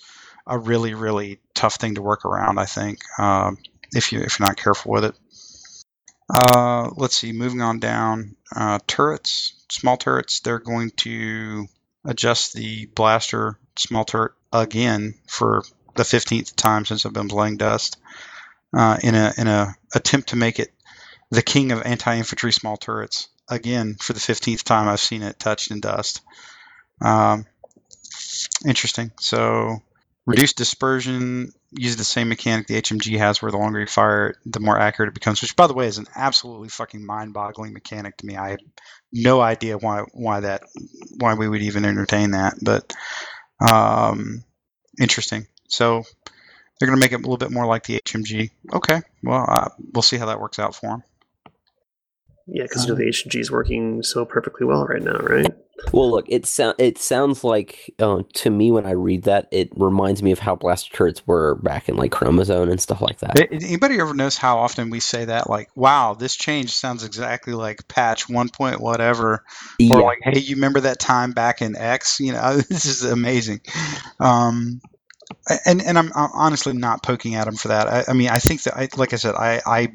a 0.47 0.57
really 0.57 0.93
really 0.93 1.39
tough 1.53 1.75
thing 1.75 1.95
to 1.95 2.01
work 2.01 2.25
around 2.25 2.57
i 2.57 2.65
think 2.65 2.99
um, 3.19 3.57
if 3.93 4.11
you 4.11 4.21
if 4.21 4.39
you're 4.39 4.47
not 4.47 4.57
careful 4.57 4.91
with 4.91 5.05
it. 5.05 5.15
Uh, 6.33 6.89
let's 6.95 7.17
see 7.17 7.33
moving 7.33 7.61
on 7.61 7.79
down 7.79 8.35
uh, 8.55 8.79
turrets 8.87 9.53
small 9.69 9.97
turrets 9.97 10.39
they're 10.39 10.59
going 10.59 10.89
to 10.91 11.67
adjust 12.05 12.53
the 12.53 12.85
blaster 12.87 13.59
small 13.77 14.05
turret 14.05 14.31
again 14.53 15.13
for 15.27 15.63
the 15.95 16.03
15th 16.03 16.55
time 16.55 16.85
since 16.85 17.05
I've 17.05 17.13
been 17.13 17.27
playing 17.27 17.57
Dust 17.57 17.97
uh, 18.73 18.97
in 19.03 19.15
a 19.15 19.33
in 19.37 19.47
a 19.47 19.75
attempt 19.93 20.29
to 20.29 20.35
make 20.35 20.59
it 20.59 20.71
the 21.29 21.41
king 21.41 21.71
of 21.71 21.81
anti-infantry 21.81 22.51
small 22.51 22.77
turrets 22.77 23.29
again 23.49 23.95
for 23.99 24.13
the 24.13 24.19
15th 24.19 24.63
time 24.63 24.87
I've 24.87 24.99
seen 24.99 25.23
it 25.23 25.39
touched 25.39 25.71
in 25.71 25.79
Dust. 25.79 26.21
Um, 27.01 27.45
interesting. 28.65 29.11
So 29.19 29.81
reduced 30.25 30.57
dispersion 30.57 31.51
use 31.71 31.95
the 31.95 32.03
same 32.03 32.29
mechanic 32.29 32.67
the 32.67 32.81
HMG 32.81 33.17
has 33.17 33.41
where 33.41 33.51
the 33.51 33.57
longer 33.57 33.79
you 33.79 33.87
fire 33.87 34.35
the 34.45 34.59
more 34.59 34.77
accurate 34.77 35.09
it 35.09 35.13
becomes, 35.13 35.41
which 35.41 35.55
by 35.55 35.67
the 35.67 35.73
way 35.73 35.87
is 35.87 35.97
an 35.97 36.07
absolutely 36.15 36.69
fucking 36.69 37.05
mind-boggling 37.05 37.73
mechanic 37.73 38.17
to 38.17 38.25
me. 38.25 38.35
I 38.35 38.51
have 38.51 38.59
no 39.11 39.41
idea 39.41 39.77
why 39.77 40.03
why 40.13 40.41
that 40.41 40.63
why 41.17 41.33
we 41.33 41.47
would 41.47 41.61
even 41.61 41.85
entertain 41.85 42.31
that, 42.31 42.55
but 42.61 42.93
um, 43.59 44.43
interesting. 44.99 45.47
So 45.69 46.03
they're 46.81 46.87
going 46.87 46.99
to 46.99 47.05
make 47.05 47.11
it 47.11 47.15
a 47.15 47.19
little 47.19 47.37
bit 47.37 47.51
more 47.51 47.67
like 47.67 47.83
the 47.83 48.01
HMG. 48.01 48.49
Okay, 48.73 49.01
well 49.21 49.45
uh, 49.47 49.69
we'll 49.93 50.01
see 50.01 50.17
how 50.17 50.25
that 50.25 50.39
works 50.39 50.57
out 50.57 50.75
for 50.75 50.89
them. 50.89 51.03
Yeah, 52.47 52.63
because 52.63 52.85
you 52.85 52.89
know 52.89 52.97
the 52.97 53.05
HMG 53.05 53.39
is 53.39 53.51
working 53.51 54.01
so 54.01 54.25
perfectly 54.25 54.65
well 54.65 54.85
right 54.85 55.01
now, 55.01 55.17
right? 55.17 55.45
Well, 55.91 56.09
look, 56.11 56.25
it 56.27 56.45
sounds 56.45 56.75
it 56.77 56.97
sounds 56.97 57.43
like 57.43 57.93
uh, 57.99 58.23
to 58.33 58.49
me 58.49 58.71
when 58.71 58.85
I 58.85 58.91
read 58.91 59.23
that, 59.23 59.47
it 59.51 59.69
reminds 59.75 60.21
me 60.21 60.31
of 60.31 60.39
how 60.39 60.55
blaster 60.55 60.95
turrets 60.95 61.25
were 61.25 61.55
back 61.55 61.89
in 61.89 61.95
like 61.95 62.11
Chromosome 62.11 62.69
and 62.69 62.81
stuff 62.81 63.01
like 63.01 63.19
that. 63.19 63.37
Anybody 63.51 63.99
ever 63.99 64.13
knows 64.13 64.37
how 64.37 64.59
often 64.59 64.89
we 64.89 64.99
say 64.99 65.25
that? 65.25 65.49
Like, 65.49 65.69
wow, 65.75 66.13
this 66.13 66.35
change 66.35 66.71
sounds 66.71 67.03
exactly 67.03 67.53
like 67.53 67.87
patch 67.87 68.29
one 68.29 68.49
point 68.49 68.79
whatever, 68.79 69.43
yeah, 69.79 69.95
or 69.95 70.01
like, 70.01 70.19
hey, 70.23 70.39
you 70.39 70.55
remember 70.55 70.81
that 70.81 70.99
time 70.99 71.31
back 71.31 71.61
in 71.61 71.75
X? 71.75 72.19
You 72.19 72.33
know, 72.33 72.57
this 72.69 72.85
is 72.85 73.03
amazing. 73.03 73.61
Um, 74.19 74.81
and 75.65 75.81
and 75.81 75.97
I'm, 75.97 76.11
I'm 76.15 76.29
honestly 76.33 76.73
not 76.73 77.03
poking 77.03 77.35
at 77.35 77.47
him 77.47 77.55
for 77.55 77.69
that. 77.69 77.87
I, 77.87 78.03
I 78.09 78.13
mean, 78.13 78.29
I 78.29 78.39
think 78.39 78.63
that, 78.63 78.75
I, 78.75 78.89
like 78.97 79.13
I 79.13 79.17
said, 79.17 79.35
I, 79.35 79.61
I 79.65 79.93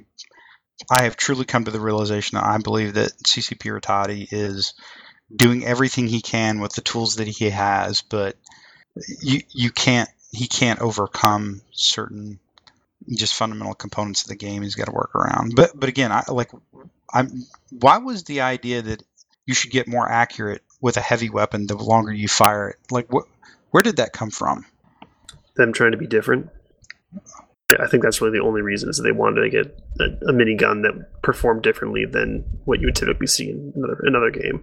I 0.90 1.02
have 1.02 1.16
truly 1.16 1.44
come 1.44 1.64
to 1.64 1.70
the 1.70 1.80
realization 1.80 2.36
that 2.36 2.44
I 2.44 2.58
believe 2.58 2.94
that 2.94 3.12
CCP 3.24 3.80
Rattati 3.80 4.28
is 4.30 4.74
doing 5.34 5.64
everything 5.64 6.06
he 6.06 6.20
can 6.20 6.60
with 6.60 6.74
the 6.74 6.82
tools 6.82 7.16
that 7.16 7.26
he 7.26 7.50
has, 7.50 8.02
but 8.02 8.36
you 9.20 9.40
you 9.50 9.70
can't 9.70 10.08
he 10.32 10.46
can't 10.46 10.80
overcome 10.80 11.62
certain 11.72 12.38
just 13.14 13.34
fundamental 13.34 13.74
components 13.74 14.22
of 14.22 14.28
the 14.28 14.36
game 14.36 14.62
he's 14.62 14.74
got 14.74 14.86
to 14.86 14.92
work 14.92 15.14
around. 15.14 15.54
But 15.54 15.78
but 15.78 15.88
again, 15.88 16.12
I 16.12 16.24
like 16.28 16.50
I'm 17.12 17.44
why 17.70 17.98
was 17.98 18.24
the 18.24 18.42
idea 18.42 18.82
that 18.82 19.02
you 19.46 19.54
should 19.54 19.70
get 19.70 19.88
more 19.88 20.10
accurate 20.10 20.62
with 20.80 20.96
a 20.96 21.00
heavy 21.00 21.30
weapon 21.30 21.66
the 21.66 21.76
longer 21.76 22.12
you 22.12 22.28
fire 22.28 22.70
it? 22.70 22.76
Like 22.90 23.12
what 23.12 23.24
where 23.70 23.82
did 23.82 23.96
that 23.96 24.12
come 24.12 24.30
from? 24.30 24.66
Them 25.56 25.72
trying 25.72 25.92
to 25.92 25.98
be 25.98 26.06
different. 26.06 26.50
I 27.80 27.88
think 27.88 28.02
that's 28.02 28.20
really 28.20 28.38
the 28.38 28.44
only 28.44 28.62
reason 28.62 28.88
is 28.88 28.98
that 28.98 29.02
they 29.02 29.12
wanted 29.12 29.42
to 29.42 29.50
get 29.50 29.66
a, 30.00 30.04
a 30.28 30.32
minigun 30.32 30.82
that 30.82 31.22
performed 31.22 31.62
differently 31.62 32.04
than 32.04 32.44
what 32.64 32.80
you 32.80 32.86
would 32.86 32.94
typically 32.94 33.26
see 33.26 33.50
in 33.50 33.72
another 33.74 34.00
another 34.04 34.30
game. 34.30 34.62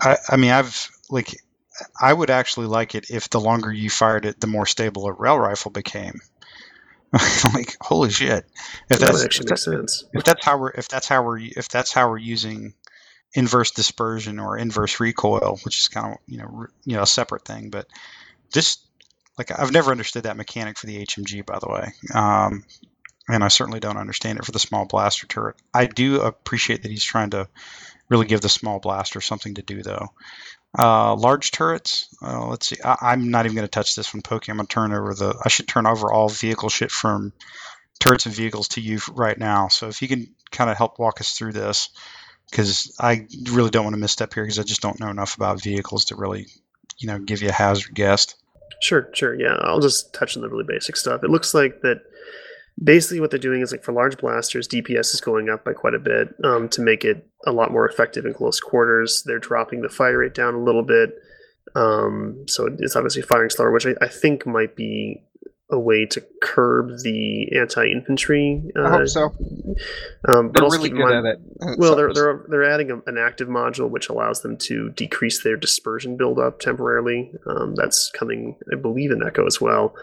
I, 0.00 0.16
I 0.28 0.36
mean, 0.36 0.50
I've 0.50 0.90
like, 1.10 1.36
I 2.00 2.12
would 2.12 2.30
actually 2.30 2.66
like 2.66 2.94
it 2.94 3.10
if 3.10 3.28
the 3.30 3.40
longer 3.40 3.72
you 3.72 3.90
fired 3.90 4.24
it, 4.24 4.40
the 4.40 4.46
more 4.46 4.66
stable 4.66 5.06
a 5.06 5.12
rail 5.12 5.38
rifle 5.38 5.70
became. 5.70 6.20
like, 7.54 7.76
holy 7.82 8.08
shit! 8.08 8.46
If 8.90 8.98
that 8.98 9.00
that's 9.00 9.24
actually 9.24 9.44
if, 9.44 9.50
make 9.50 9.56
that, 9.56 9.58
sense. 9.58 10.04
if 10.14 10.24
that's 10.24 10.44
how 10.44 10.56
we're 10.56 10.70
if 10.70 10.88
that's 10.88 11.08
how 11.08 11.22
we're 11.22 11.38
if 11.38 11.68
that's 11.68 11.92
how 11.92 12.08
we're 12.08 12.16
using 12.16 12.72
inverse 13.34 13.70
dispersion 13.70 14.38
or 14.38 14.56
inverse 14.56 14.98
recoil, 14.98 15.58
which 15.64 15.80
is 15.80 15.88
kind 15.88 16.14
of 16.14 16.18
you 16.26 16.38
know 16.38 16.66
you 16.84 16.96
know 16.96 17.02
a 17.02 17.06
separate 17.06 17.44
thing, 17.44 17.68
but 17.68 17.86
just 18.50 18.86
like 19.50 19.58
I've 19.58 19.72
never 19.72 19.90
understood 19.90 20.24
that 20.24 20.36
mechanic 20.36 20.78
for 20.78 20.86
the 20.86 21.04
HMG, 21.04 21.44
by 21.44 21.58
the 21.58 21.68
way. 21.68 21.92
Um, 22.14 22.64
and 23.28 23.42
I 23.42 23.48
certainly 23.48 23.80
don't 23.80 23.96
understand 23.96 24.38
it 24.38 24.44
for 24.44 24.52
the 24.52 24.58
small 24.58 24.84
blaster 24.84 25.26
turret. 25.26 25.56
I 25.72 25.86
do 25.86 26.20
appreciate 26.20 26.82
that 26.82 26.90
he's 26.90 27.04
trying 27.04 27.30
to 27.30 27.48
really 28.08 28.26
give 28.26 28.40
the 28.40 28.48
small 28.48 28.78
blaster 28.78 29.20
something 29.20 29.54
to 29.54 29.62
do, 29.62 29.82
though. 29.82 30.08
Uh, 30.78 31.14
large 31.14 31.50
turrets. 31.50 32.14
Uh, 32.22 32.46
let's 32.46 32.68
see. 32.68 32.76
I, 32.84 32.96
I'm 33.02 33.30
not 33.30 33.44
even 33.44 33.56
going 33.56 33.66
to 33.66 33.70
touch 33.70 33.94
this 33.94 34.12
one, 34.12 34.22
Pokey. 34.22 34.50
I'm 34.50 34.56
going 34.56 34.66
to 34.66 34.72
turn 34.72 34.92
over 34.92 35.14
the. 35.14 35.38
I 35.44 35.48
should 35.48 35.68
turn 35.68 35.86
over 35.86 36.12
all 36.12 36.28
vehicle 36.28 36.68
shit 36.68 36.90
from 36.90 37.32
turrets 38.00 38.26
and 38.26 38.34
vehicles 38.34 38.68
to 38.68 38.80
you 38.80 38.98
right 39.12 39.38
now. 39.38 39.68
So 39.68 39.88
if 39.88 40.02
you 40.02 40.08
can 40.08 40.34
kind 40.50 40.70
of 40.70 40.76
help 40.76 40.98
walk 40.98 41.20
us 41.20 41.32
through 41.32 41.52
this, 41.52 41.90
because 42.50 42.94
I 42.98 43.26
really 43.50 43.70
don't 43.70 43.84
want 43.84 43.94
to 43.94 44.00
misstep 44.00 44.34
here 44.34 44.44
because 44.44 44.58
I 44.58 44.62
just 44.62 44.82
don't 44.82 45.00
know 45.00 45.10
enough 45.10 45.36
about 45.36 45.62
vehicles 45.62 46.06
to 46.06 46.16
really, 46.16 46.46
you 46.98 47.08
know, 47.08 47.18
give 47.18 47.42
you 47.42 47.48
a 47.48 47.52
hazard 47.52 47.94
guess. 47.94 48.34
Sure, 48.80 49.08
sure. 49.12 49.38
Yeah, 49.38 49.54
I'll 49.60 49.80
just 49.80 50.12
touch 50.12 50.36
on 50.36 50.42
the 50.42 50.48
really 50.48 50.64
basic 50.66 50.96
stuff. 50.96 51.22
It 51.22 51.30
looks 51.30 51.54
like 51.54 51.82
that 51.82 52.02
basically 52.82 53.20
what 53.20 53.30
they're 53.30 53.38
doing 53.38 53.60
is 53.60 53.72
like 53.72 53.84
for 53.84 53.92
large 53.92 54.18
blasters, 54.18 54.68
DPS 54.68 55.14
is 55.14 55.20
going 55.20 55.48
up 55.48 55.64
by 55.64 55.72
quite 55.72 55.94
a 55.94 55.98
bit 55.98 56.34
um, 56.44 56.68
to 56.70 56.80
make 56.80 57.04
it 57.04 57.26
a 57.46 57.52
lot 57.52 57.72
more 57.72 57.88
effective 57.88 58.24
in 58.24 58.34
close 58.34 58.60
quarters. 58.60 59.22
They're 59.26 59.38
dropping 59.38 59.82
the 59.82 59.88
fire 59.88 60.18
rate 60.18 60.34
down 60.34 60.54
a 60.54 60.62
little 60.62 60.82
bit. 60.82 61.14
Um, 61.74 62.44
so 62.48 62.68
it's 62.78 62.96
obviously 62.96 63.22
firing 63.22 63.50
slower, 63.50 63.70
which 63.70 63.86
I, 63.86 63.94
I 64.00 64.08
think 64.08 64.46
might 64.46 64.76
be 64.76 65.22
a 65.72 65.78
way 65.78 66.06
to 66.06 66.22
curb 66.42 66.98
the 67.02 67.50
anti-infantry. 67.56 68.62
I 68.76 68.90
hope 68.90 69.08
so. 69.08 69.24
Um, 70.28 70.48
but 70.48 70.54
They're 70.54 70.64
also 70.64 70.76
really 70.76 70.90
keep 70.90 70.98
in 70.98 70.98
good 70.98 71.14
mind- 71.14 71.26
at 71.26 71.34
it. 71.34 71.40
It 71.62 71.78
well, 71.78 71.96
they're 71.96 72.12
they're 72.12 72.44
they're 72.48 72.64
adding 72.64 72.90
a, 72.90 72.98
an 73.06 73.18
active 73.18 73.48
module 73.48 73.88
which 73.90 74.08
allows 74.08 74.42
them 74.42 74.56
to 74.58 74.90
decrease 74.90 75.42
their 75.42 75.56
dispersion 75.56 76.16
buildup 76.16 76.60
temporarily. 76.60 77.32
Um, 77.46 77.74
that's 77.74 78.10
coming, 78.10 78.56
I 78.72 78.76
believe, 78.76 79.10
in 79.10 79.22
Echo 79.26 79.46
as 79.46 79.60
well. 79.60 79.94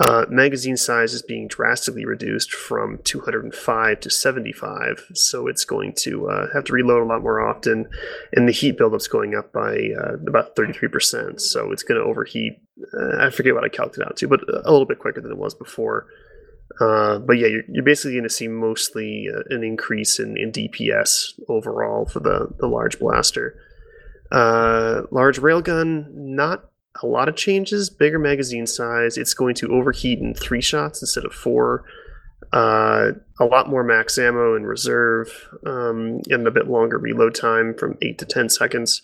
Uh, 0.00 0.24
magazine 0.28 0.76
size 0.76 1.12
is 1.12 1.22
being 1.22 1.48
drastically 1.48 2.04
reduced 2.04 2.52
from 2.52 3.00
205 3.02 4.00
to 4.00 4.10
75, 4.10 5.06
so 5.14 5.48
it's 5.48 5.64
going 5.64 5.92
to 5.92 6.28
uh, 6.28 6.46
have 6.54 6.62
to 6.62 6.72
reload 6.72 7.02
a 7.02 7.06
lot 7.06 7.22
more 7.22 7.40
often, 7.40 7.88
and 8.32 8.46
the 8.46 8.52
heat 8.52 8.78
buildup's 8.78 9.08
going 9.08 9.34
up 9.34 9.52
by 9.52 9.90
uh, 9.98 10.14
about 10.26 10.54
33%. 10.54 11.40
So 11.40 11.72
it's 11.72 11.82
going 11.82 12.00
to 12.00 12.06
overheat. 12.06 12.60
Uh, 12.96 13.26
I 13.26 13.30
forget 13.30 13.54
what 13.54 13.64
I 13.64 13.68
calculated 13.68 14.08
out 14.08 14.16
to, 14.18 14.28
but 14.28 14.40
a 14.48 14.70
little 14.70 14.86
bit 14.86 15.00
quicker 15.00 15.20
than 15.20 15.32
it 15.32 15.38
was 15.38 15.54
before. 15.54 16.06
Uh, 16.80 17.18
but 17.18 17.32
yeah, 17.32 17.48
you're, 17.48 17.64
you're 17.68 17.84
basically 17.84 18.12
going 18.12 18.22
to 18.22 18.30
see 18.30 18.46
mostly 18.46 19.26
uh, 19.34 19.42
an 19.50 19.64
increase 19.64 20.20
in, 20.20 20.36
in 20.36 20.52
DPS 20.52 21.40
overall 21.48 22.06
for 22.06 22.20
the, 22.20 22.54
the 22.60 22.68
large 22.68 23.00
blaster. 23.00 23.58
Large 24.30 25.40
railgun, 25.40 26.14
not 26.14 26.67
a 27.02 27.06
lot 27.06 27.28
of 27.28 27.36
changes. 27.36 27.90
Bigger 27.90 28.18
magazine 28.18 28.66
size. 28.66 29.16
It's 29.16 29.34
going 29.34 29.54
to 29.56 29.72
overheat 29.72 30.18
in 30.18 30.34
three 30.34 30.62
shots 30.62 31.02
instead 31.02 31.24
of 31.24 31.32
four. 31.32 31.84
Uh, 32.52 33.12
a 33.40 33.44
lot 33.44 33.68
more 33.68 33.84
max 33.84 34.16
ammo 34.16 34.56
in 34.56 34.64
reserve, 34.64 35.48
um, 35.66 36.20
and 36.30 36.46
a 36.46 36.50
bit 36.50 36.68
longer 36.68 36.96
reload 36.96 37.34
time 37.34 37.74
from 37.74 37.98
eight 38.00 38.18
to 38.18 38.24
ten 38.24 38.48
seconds. 38.48 39.02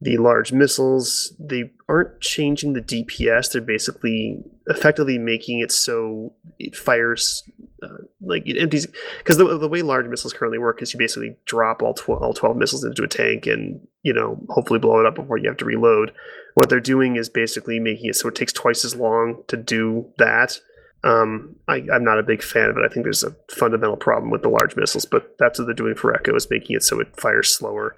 The 0.00 0.16
large 0.16 0.52
missiles, 0.52 1.32
they 1.40 1.72
aren't 1.88 2.20
changing 2.20 2.74
the 2.74 2.80
DPS. 2.80 3.52
They're 3.52 3.62
basically 3.62 4.44
effectively 4.68 5.18
making 5.18 5.58
it 5.58 5.72
so 5.72 6.34
it 6.60 6.76
fires 6.76 7.42
uh, 7.82 7.88
like 8.20 8.42
it 8.46 8.58
empties 8.60 8.86
because 9.18 9.36
the, 9.36 9.58
the 9.58 9.68
way 9.68 9.82
large 9.82 10.06
missiles 10.06 10.32
currently 10.32 10.58
work 10.58 10.82
is 10.82 10.92
you 10.92 10.98
basically 10.98 11.36
drop 11.44 11.82
all 11.82 11.94
12, 11.94 12.22
all 12.22 12.34
12 12.34 12.56
missiles 12.56 12.84
into 12.84 13.02
a 13.02 13.08
tank 13.08 13.46
and 13.46 13.80
you 14.02 14.12
know 14.12 14.40
hopefully 14.48 14.78
blow 14.78 14.98
it 15.00 15.06
up 15.06 15.14
before 15.14 15.38
you 15.38 15.48
have 15.48 15.56
to 15.58 15.64
reload. 15.64 16.12
What 16.54 16.68
they're 16.68 16.80
doing 16.80 17.16
is 17.16 17.28
basically 17.28 17.78
making 17.78 18.06
it 18.06 18.16
so 18.16 18.28
it 18.28 18.34
takes 18.34 18.52
twice 18.52 18.84
as 18.84 18.96
long 18.96 19.42
to 19.48 19.56
do 19.56 20.12
that. 20.18 20.58
Um, 21.04 21.54
I, 21.68 21.84
i'm 21.92 22.02
not 22.02 22.18
a 22.18 22.24
big 22.24 22.42
fan 22.42 22.70
of 22.70 22.76
it. 22.76 22.84
I 22.84 22.92
think 22.92 23.04
there's 23.04 23.22
a 23.22 23.36
fundamental 23.48 23.96
problem 23.96 24.30
with 24.32 24.42
the 24.42 24.48
large 24.48 24.74
missiles 24.74 25.04
but 25.04 25.36
that's 25.38 25.58
what 25.58 25.66
they're 25.66 25.74
doing 25.74 25.94
for 25.94 26.12
echo 26.12 26.34
is 26.34 26.50
making 26.50 26.74
it 26.74 26.82
so 26.82 26.98
it 26.98 27.14
fires 27.20 27.56
slower 27.56 27.94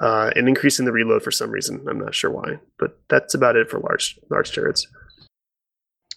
uh, 0.00 0.30
and 0.34 0.48
increasing 0.48 0.86
the 0.86 0.92
reload 0.92 1.22
for 1.22 1.30
some 1.30 1.50
reason. 1.50 1.84
I'm 1.86 1.98
not 1.98 2.14
sure 2.14 2.30
why 2.30 2.58
but 2.78 2.98
that's 3.10 3.34
about 3.34 3.56
it 3.56 3.68
for 3.68 3.78
large 3.80 4.18
large 4.30 4.52
turrets. 4.52 4.86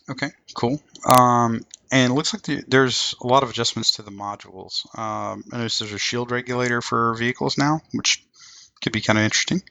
Okay, 0.10 0.32
cool. 0.56 0.82
Um, 1.18 1.66
and 1.94 2.12
it 2.12 2.16
looks 2.16 2.34
like 2.34 2.42
the, 2.42 2.64
there's 2.68 3.14
a 3.22 3.28
lot 3.28 3.44
of 3.44 3.52
adjustments 3.52 3.92
to 3.94 4.02
the 4.02 4.10
modules. 4.10 4.84
Um, 4.98 5.44
I 5.54 5.58
noticed 5.58 5.80
there's 5.80 5.94
a 5.94 6.00
shield 6.00 6.32
regulator 6.32 6.82
for 6.82 7.14
vehicles 7.14 7.56
now, 7.56 7.82
which 7.92 8.26
could 8.82 8.94
be 8.94 9.02
kind 9.02 9.20
of 9.20 9.26
interesting. 9.26 9.62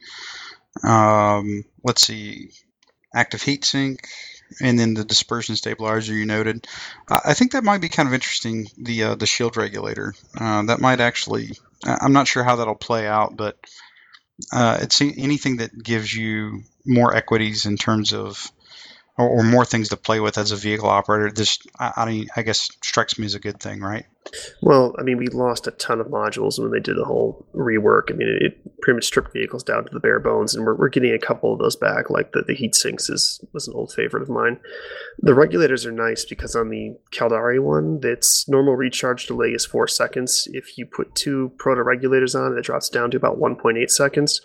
Um, 0.85 1.65
let's 1.82 2.07
see, 2.07 2.51
active 3.12 3.43
heat 3.43 3.65
sink, 3.65 4.07
and 4.61 4.78
then 4.78 4.94
the 4.94 5.05
dispersion 5.05 5.57
stabilizer 5.57 6.15
you 6.15 6.24
noted. 6.24 6.69
Uh, 7.09 7.19
I 7.24 7.35
think 7.35 7.53
that 7.53 7.65
might 7.65 7.81
be 7.81 7.89
kind 7.89 8.07
of 8.09 8.15
interesting. 8.15 8.69
The 8.78 9.03
uh, 9.03 9.15
the 9.16 9.27
shield 9.27 9.57
regulator 9.57 10.15
uh, 10.39 10.62
that 10.62 10.81
might 10.81 11.01
actually. 11.01 11.51
I'm 11.85 12.12
not 12.12 12.28
sure 12.28 12.44
how 12.44 12.55
that'll 12.55 12.77
play 12.77 13.09
out, 13.09 13.36
but 13.36 13.59
uh, 14.53 14.78
it's 14.81 15.01
anything 15.01 15.57
that 15.57 15.70
gives 15.82 16.15
you 16.15 16.62
more 16.86 17.16
equities 17.16 17.66
in 17.66 17.77
terms 17.77 18.12
of 18.12 18.49
or, 19.18 19.28
or 19.28 19.43
more 19.43 19.64
things 19.64 19.89
to 19.90 19.97
play 19.97 20.20
with 20.20 20.39
as 20.39 20.52
a 20.52 20.56
vehicle 20.56 20.89
operator. 20.89 21.30
This, 21.30 21.59
I, 21.78 21.93
I, 21.97 22.05
mean, 22.06 22.28
I 22.36 22.43
guess, 22.43 22.70
strikes 22.82 23.18
me 23.18 23.26
as 23.26 23.34
a 23.34 23.40
good 23.40 23.60
thing, 23.60 23.80
right? 23.80 24.06
Well, 24.62 24.94
I 24.98 25.02
mean, 25.02 25.18
we 25.18 25.26
lost 25.26 25.66
a 25.66 25.72
ton 25.72 26.01
of 26.01 26.06
modules 26.06 26.59
when 26.59 26.70
they 26.70 26.80
did 26.80 26.97
the 26.97 27.05
whole 27.05 27.47
rework. 27.55 28.10
I 28.10 28.14
mean, 28.14 28.28
it, 28.28 28.43
it 28.43 28.80
pretty 28.80 28.97
much 28.97 29.05
stripped 29.05 29.32
vehicles 29.32 29.62
down 29.62 29.84
to 29.84 29.90
the 29.93 30.01
bare 30.01 30.20
bones, 30.20 30.55
and 30.55 30.64
we're, 30.64 30.74
we're 30.74 30.89
getting 30.89 31.12
a 31.12 31.18
couple 31.18 31.52
of 31.52 31.59
those 31.59 31.76
back. 31.76 32.09
Like 32.09 32.32
the, 32.32 32.43
the 32.43 32.55
heat 32.55 32.74
sinks 32.74 33.10
is 33.10 33.44
was 33.52 33.68
an 33.68 33.74
old 33.74 33.93
favorite 33.93 34.22
of 34.22 34.30
mine. 34.30 34.59
The 35.18 35.34
regulators 35.34 35.84
are 35.84 35.93
nice 35.93 36.24
because 36.24 36.55
on 36.55 36.70
the 36.70 36.97
Caldari 37.10 37.60
one, 37.60 38.01
its 38.02 38.48
normal 38.48 38.76
recharge 38.76 39.26
delay 39.26 39.48
is 39.48 39.66
four 39.66 39.89
seconds. 39.89 40.48
If 40.52 40.78
you 40.78 40.86
put 40.86 41.14
two 41.14 41.52
proto 41.59 41.82
regulators 41.82 42.34
on, 42.34 42.56
it 42.56 42.64
drops 42.64 42.89
down 42.89 43.10
to 43.10 43.16
about 43.16 43.39
1.8 43.39 43.90
seconds. 43.90 44.40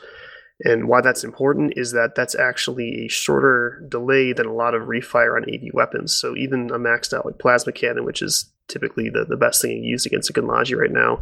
And 0.63 0.87
why 0.87 1.01
that's 1.01 1.23
important 1.23 1.73
is 1.75 1.91
that 1.91 2.15
that's 2.15 2.33
actually 2.35 3.05
a 3.05 3.07
shorter 3.09 3.85
delay 3.89 4.33
than 4.33 4.47
a 4.47 4.53
lot 4.53 4.73
of 4.73 4.83
refire 4.83 5.35
on 5.35 5.43
AV 5.43 5.73
weapons. 5.73 6.15
So 6.15 6.35
even 6.35 6.71
a 6.71 6.79
maxed 6.79 7.13
out 7.13 7.25
like 7.25 7.37
plasma 7.37 7.71
cannon, 7.73 8.05
which 8.05 8.23
is 8.23 8.51
typically 8.67 9.09
the, 9.09 9.23
the 9.23 9.37
best 9.37 9.61
thing 9.61 9.71
you 9.71 9.91
use 9.91 10.05
against 10.05 10.29
a 10.29 10.33
Gunnlogi 10.33 10.75
right 10.75 10.91
now, 10.91 11.19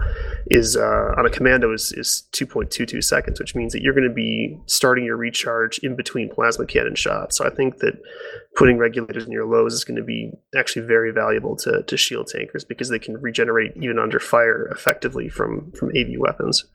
is 0.48 0.78
uh, 0.78 1.14
on 1.18 1.26
a 1.26 1.30
commando 1.30 1.74
is, 1.74 1.92
is 1.92 2.24
2.22 2.32 3.04
seconds, 3.04 3.40
which 3.40 3.56
means 3.56 3.74
that 3.74 3.82
you're 3.82 3.94
going 3.94 4.08
to 4.08 4.14
be 4.14 4.58
starting 4.68 5.04
your 5.04 5.18
recharge 5.18 5.80
in 5.80 5.96
between 5.96 6.30
plasma 6.30 6.66
cannon 6.66 6.96
shots. 6.96 7.38
So 7.38 7.46
I 7.46 7.50
think 7.50 7.80
that 7.80 8.02
putting 8.56 8.78
regulators 8.78 9.26
in 9.26 9.32
your 9.32 9.46
lows 9.46 9.74
is 9.74 9.84
going 9.84 9.98
to 9.98 10.04
be 10.04 10.32
actually 10.56 10.86
very 10.86 11.12
valuable 11.12 11.56
to, 11.58 11.84
to 11.84 11.98
shield 11.98 12.28
tankers 12.28 12.64
because 12.64 12.90
they 12.90 13.00
can 13.00 13.22
regenerate 13.22 13.74
even 13.76 14.00
under 14.00 14.20
fire 14.20 14.68
effectively 14.68 15.30
from, 15.30 15.72
from 15.74 15.90
AV 15.90 16.18
weapons. 16.18 16.66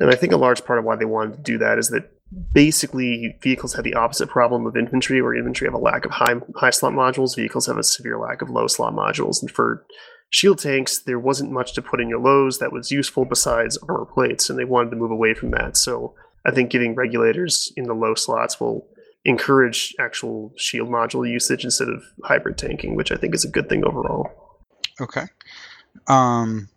And 0.00 0.10
I 0.10 0.14
think 0.14 0.32
a 0.32 0.36
large 0.36 0.64
part 0.64 0.78
of 0.78 0.84
why 0.84 0.96
they 0.96 1.04
wanted 1.04 1.36
to 1.36 1.42
do 1.42 1.58
that 1.58 1.78
is 1.78 1.88
that 1.88 2.10
basically 2.52 3.36
vehicles 3.42 3.74
have 3.74 3.84
the 3.84 3.94
opposite 3.94 4.28
problem 4.28 4.66
of 4.66 4.76
infantry, 4.76 5.22
where 5.22 5.34
infantry 5.34 5.66
have 5.66 5.74
a 5.74 5.78
lack 5.78 6.04
of 6.04 6.10
high 6.10 6.34
high 6.56 6.70
slot 6.70 6.92
modules. 6.92 7.36
Vehicles 7.36 7.66
have 7.66 7.78
a 7.78 7.82
severe 7.82 8.18
lack 8.18 8.42
of 8.42 8.50
low 8.50 8.66
slot 8.66 8.94
modules, 8.94 9.40
and 9.40 9.50
for 9.50 9.86
shield 10.30 10.58
tanks, 10.58 10.98
there 10.98 11.18
wasn't 11.18 11.52
much 11.52 11.74
to 11.74 11.82
put 11.82 12.00
in 12.00 12.08
your 12.08 12.20
lows 12.20 12.58
that 12.58 12.72
was 12.72 12.90
useful 12.90 13.24
besides 13.24 13.76
armor 13.88 14.04
plates, 14.04 14.50
and 14.50 14.58
they 14.58 14.64
wanted 14.64 14.90
to 14.90 14.96
move 14.96 15.10
away 15.10 15.34
from 15.34 15.50
that. 15.52 15.76
So 15.76 16.14
I 16.44 16.50
think 16.50 16.70
giving 16.70 16.94
regulators 16.94 17.72
in 17.76 17.84
the 17.84 17.94
low 17.94 18.14
slots 18.14 18.60
will 18.60 18.86
encourage 19.24 19.94
actual 19.98 20.52
shield 20.56 20.88
module 20.88 21.28
usage 21.28 21.64
instead 21.64 21.88
of 21.88 22.02
hybrid 22.24 22.58
tanking, 22.58 22.94
which 22.94 23.10
I 23.10 23.16
think 23.16 23.34
is 23.34 23.44
a 23.44 23.48
good 23.48 23.68
thing 23.68 23.84
overall. 23.84 24.58
Okay. 25.00 25.24
Um, 26.08 26.68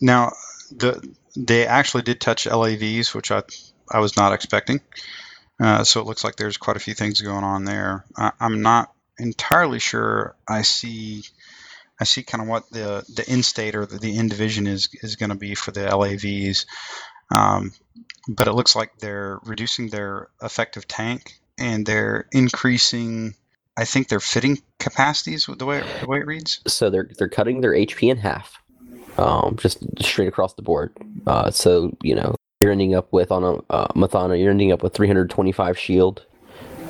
now, 0.00 0.32
the 0.70 1.14
they 1.36 1.66
actually 1.66 2.02
did 2.02 2.20
touch 2.20 2.46
LAVs, 2.46 3.14
which 3.14 3.30
I 3.30 3.42
I 3.90 4.00
was 4.00 4.16
not 4.16 4.32
expecting. 4.32 4.80
Uh, 5.60 5.84
so 5.84 6.00
it 6.00 6.06
looks 6.06 6.24
like 6.24 6.36
there's 6.36 6.56
quite 6.56 6.76
a 6.76 6.80
few 6.80 6.94
things 6.94 7.20
going 7.20 7.44
on 7.44 7.64
there. 7.64 8.04
I, 8.16 8.32
I'm 8.40 8.62
not 8.62 8.92
entirely 9.18 9.78
sure. 9.78 10.34
I 10.46 10.62
see 10.62 11.24
I 12.00 12.04
see 12.04 12.22
kind 12.22 12.42
of 12.42 12.48
what 12.48 12.68
the 12.70 13.04
the 13.14 13.28
end 13.28 13.44
state 13.44 13.74
or 13.74 13.86
the, 13.86 13.98
the 13.98 14.18
end 14.18 14.30
division 14.30 14.66
is 14.66 14.88
is 15.02 15.16
going 15.16 15.30
to 15.30 15.36
be 15.36 15.54
for 15.54 15.70
the 15.70 15.80
LAVs. 15.80 16.66
Um, 17.30 17.72
but 18.28 18.48
it 18.48 18.52
looks 18.52 18.76
like 18.76 18.98
they're 18.98 19.38
reducing 19.44 19.88
their 19.88 20.28
effective 20.42 20.86
tank 20.86 21.40
and 21.58 21.86
they're 21.86 22.28
increasing. 22.32 23.34
I 23.78 23.84
think 23.84 24.08
their 24.08 24.20
fitting 24.20 24.58
capacities 24.78 25.46
the 25.46 25.66
way 25.66 25.82
the 26.00 26.06
way 26.06 26.18
it 26.18 26.26
reads. 26.26 26.60
So 26.66 26.90
they're 26.90 27.08
they're 27.18 27.28
cutting 27.28 27.60
their 27.60 27.72
HP 27.72 28.10
in 28.10 28.18
half, 28.18 28.62
um, 29.18 29.56
just 29.60 29.78
straight 30.00 30.28
across 30.28 30.54
the 30.54 30.62
board. 30.62 30.92
Uh, 31.26 31.50
so 31.50 31.96
you 32.02 32.14
know 32.14 32.34
you're 32.60 32.72
ending 32.72 32.94
up 32.94 33.12
with 33.12 33.30
on 33.30 33.44
a 33.44 33.54
uh, 33.72 33.88
Methana, 33.88 34.40
you're 34.40 34.50
ending 34.50 34.72
up 34.72 34.82
with 34.82 34.94
325 34.94 35.78
shield, 35.78 36.24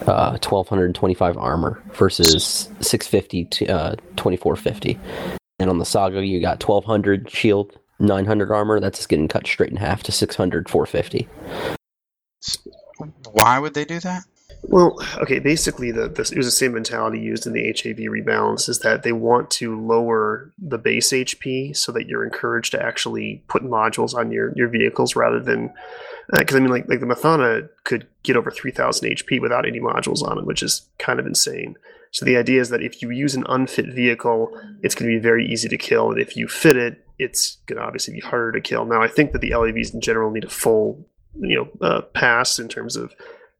uh, 0.02 0.38
1225 0.38 1.36
armor 1.36 1.82
versus 1.92 2.68
650 2.80 3.44
to 3.46 3.66
uh, 3.66 3.94
2450. 4.16 4.98
And 5.58 5.70
on 5.70 5.78
the 5.78 5.84
Saga, 5.84 6.24
you 6.24 6.40
got 6.40 6.62
1200 6.62 7.30
shield, 7.30 7.78
900 7.98 8.52
armor. 8.52 8.78
That's 8.78 8.98
just 8.98 9.08
getting 9.08 9.28
cut 9.28 9.46
straight 9.46 9.70
in 9.70 9.76
half 9.76 10.02
to 10.04 10.12
600, 10.12 10.68
450. 10.68 11.28
Why 13.32 13.58
would 13.58 13.74
they 13.74 13.84
do 13.84 14.00
that? 14.00 14.22
Well, 14.68 14.98
okay, 15.18 15.38
basically, 15.38 15.92
the, 15.92 16.08
the 16.08 16.22
it 16.22 16.36
was 16.36 16.46
the 16.46 16.50
same 16.50 16.74
mentality 16.74 17.20
used 17.20 17.46
in 17.46 17.52
the 17.52 17.66
HAV 17.66 17.98
rebalance 17.98 18.68
is 18.68 18.80
that 18.80 19.04
they 19.04 19.12
want 19.12 19.50
to 19.52 19.80
lower 19.80 20.52
the 20.58 20.78
base 20.78 21.12
HP 21.12 21.76
so 21.76 21.92
that 21.92 22.08
you're 22.08 22.24
encouraged 22.24 22.72
to 22.72 22.82
actually 22.82 23.44
put 23.48 23.62
modules 23.62 24.14
on 24.14 24.32
your, 24.32 24.52
your 24.56 24.68
vehicles 24.68 25.14
rather 25.14 25.40
than 25.40 25.72
because 26.32 26.56
I 26.56 26.60
mean, 26.60 26.70
like 26.70 26.88
like 26.88 27.00
the 27.00 27.06
Methana 27.06 27.68
could 27.84 28.08
get 28.24 28.36
over 28.36 28.50
three 28.50 28.72
thousand 28.72 29.08
HP 29.08 29.40
without 29.40 29.66
any 29.66 29.78
modules 29.78 30.22
on 30.22 30.38
it, 30.38 30.46
which 30.46 30.62
is 30.62 30.88
kind 30.98 31.20
of 31.20 31.26
insane. 31.26 31.76
So 32.10 32.24
the 32.24 32.36
idea 32.36 32.60
is 32.60 32.70
that 32.70 32.82
if 32.82 33.02
you 33.02 33.10
use 33.10 33.34
an 33.34 33.44
unfit 33.48 33.86
vehicle, 33.94 34.50
it's 34.82 34.94
going 34.94 35.10
to 35.10 35.16
be 35.16 35.22
very 35.22 35.46
easy 35.46 35.68
to 35.68 35.76
kill, 35.76 36.10
and 36.10 36.20
if 36.20 36.36
you 36.36 36.48
fit 36.48 36.76
it, 36.76 37.04
it's 37.18 37.58
going 37.66 37.78
to 37.78 37.84
obviously 37.84 38.14
be 38.14 38.20
harder 38.20 38.52
to 38.52 38.60
kill. 38.60 38.84
Now, 38.84 39.02
I 39.02 39.08
think 39.08 39.32
that 39.32 39.40
the 39.40 39.50
LAVs 39.50 39.94
in 39.94 40.00
general 40.00 40.30
need 40.30 40.44
a 40.44 40.48
full, 40.48 41.06
you 41.38 41.56
know, 41.56 41.86
uh, 41.86 42.00
pass 42.00 42.58
in 42.58 42.68
terms 42.68 42.96
of 42.96 43.14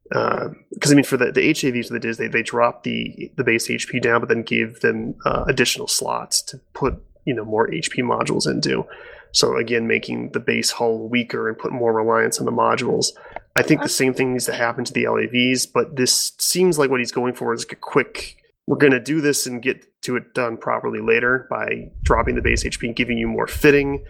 because 0.09 0.91
uh, 0.91 0.91
I 0.91 0.95
mean, 0.95 1.03
for 1.03 1.17
the, 1.17 1.31
the 1.31 1.41
HAVs, 1.41 1.91
what 1.91 2.01
they 2.01 2.07
did 2.07 2.17
they, 2.17 2.27
they 2.27 2.43
dropped 2.43 2.83
the 2.83 3.31
the 3.35 3.43
base 3.43 3.67
HP 3.67 4.01
down, 4.01 4.19
but 4.21 4.29
then 4.29 4.43
gave 4.43 4.79
them 4.81 5.15
uh, 5.25 5.45
additional 5.47 5.87
slots 5.87 6.41
to 6.43 6.59
put 6.73 7.01
you 7.25 7.33
know 7.33 7.45
more 7.45 7.67
HP 7.67 8.03
modules 8.03 8.49
into. 8.49 8.85
So 9.33 9.57
again, 9.57 9.87
making 9.87 10.31
the 10.31 10.39
base 10.39 10.71
hull 10.71 11.09
weaker 11.09 11.49
and 11.49 11.57
put 11.57 11.71
more 11.71 11.93
reliance 11.93 12.39
on 12.39 12.45
the 12.45 12.51
modules. 12.51 13.07
I 13.55 13.63
think 13.63 13.81
the 13.81 13.89
same 13.89 14.13
thing 14.13 14.33
needs 14.33 14.45
to 14.45 14.53
happen 14.53 14.85
to 14.85 14.93
the 14.93 15.05
LAVs, 15.05 15.67
but 15.73 15.95
this 15.95 16.33
seems 16.37 16.77
like 16.77 16.89
what 16.89 16.99
he's 16.99 17.11
going 17.11 17.33
for 17.33 17.53
is 17.53 17.65
like 17.65 17.73
a 17.73 17.75
quick 17.75 18.37
we're 18.67 18.77
going 18.77 18.91
to 18.91 18.99
do 18.99 19.21
this 19.21 19.47
and 19.47 19.61
get 19.61 19.85
it 20.15 20.33
done 20.33 20.57
properly 20.57 20.99
later 20.99 21.47
by 21.49 21.89
dropping 22.03 22.35
the 22.35 22.41
base 22.41 22.63
HP 22.63 22.87
and 22.87 22.95
giving 22.95 23.17
you 23.17 23.27
more 23.27 23.47
fitting. 23.47 24.03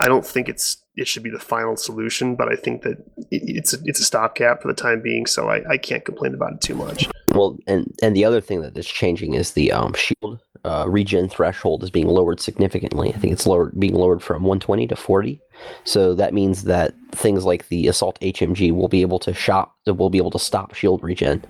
I 0.00 0.08
don't 0.08 0.26
think 0.26 0.48
it's 0.48 0.78
it 0.96 1.08
should 1.08 1.22
be 1.22 1.30
the 1.30 1.40
final 1.40 1.76
solution, 1.76 2.36
but 2.36 2.50
I 2.50 2.56
think 2.56 2.82
that 2.82 2.98
it's 3.30 3.74
a, 3.74 3.78
it's 3.84 4.00
a 4.00 4.04
stopgap 4.04 4.62
for 4.62 4.68
the 4.68 4.74
time 4.74 5.02
being. 5.02 5.26
So 5.26 5.48
I, 5.48 5.62
I 5.68 5.76
can't 5.76 6.04
complain 6.04 6.34
about 6.34 6.54
it 6.54 6.60
too 6.60 6.74
much. 6.74 7.08
Well, 7.28 7.58
and 7.66 7.92
and 8.02 8.14
the 8.14 8.24
other 8.24 8.40
thing 8.40 8.62
that 8.62 8.76
is 8.78 8.86
changing 8.86 9.34
is 9.34 9.52
the 9.52 9.72
um, 9.72 9.94
shield 9.94 10.40
uh, 10.64 10.86
regen 10.88 11.28
threshold 11.28 11.82
is 11.82 11.90
being 11.90 12.08
lowered 12.08 12.40
significantly. 12.40 13.12
I 13.12 13.18
think 13.18 13.32
it's 13.32 13.46
lowered, 13.46 13.78
being 13.78 13.94
lowered 13.94 14.22
from 14.22 14.42
120 14.42 14.86
to 14.88 14.96
40. 14.96 15.40
So 15.84 16.14
that 16.14 16.32
means 16.32 16.64
that 16.64 16.94
things 17.12 17.44
like 17.44 17.68
the 17.68 17.86
assault 17.86 18.18
HMG 18.20 18.72
will 18.72 18.88
be 18.88 19.02
able 19.02 19.18
to 19.20 19.34
shop, 19.34 19.76
will 19.86 20.10
be 20.10 20.18
able 20.18 20.30
to 20.30 20.38
stop 20.38 20.74
shield 20.74 21.02
regen, 21.02 21.44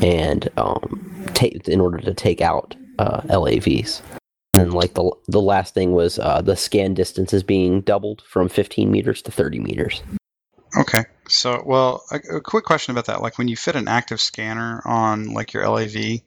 and 0.00 0.48
um, 0.56 1.26
take 1.34 1.68
in 1.68 1.80
order 1.80 1.98
to 1.98 2.14
take 2.14 2.40
out 2.40 2.76
uh, 2.98 3.20
LAVs. 3.22 4.00
And 4.54 4.72
like 4.72 4.94
the 4.94 5.10
the 5.26 5.40
last 5.40 5.74
thing 5.74 5.92
was 5.92 6.18
uh, 6.18 6.40
the 6.40 6.56
scan 6.56 6.94
distance 6.94 7.32
is 7.32 7.42
being 7.42 7.80
doubled 7.80 8.22
from 8.22 8.48
15 8.48 8.90
meters 8.90 9.20
to 9.22 9.32
30 9.32 9.58
meters. 9.58 10.02
Okay. 10.78 11.04
So, 11.28 11.62
well, 11.64 12.04
a, 12.10 12.36
a 12.36 12.40
quick 12.40 12.64
question 12.64 12.92
about 12.92 13.06
that. 13.06 13.22
Like 13.22 13.38
when 13.38 13.48
you 13.48 13.56
fit 13.56 13.76
an 13.76 13.88
active 13.88 14.20
scanner 14.20 14.82
on 14.84 15.32
like 15.32 15.52
your 15.52 15.68
LAV, 15.68 16.20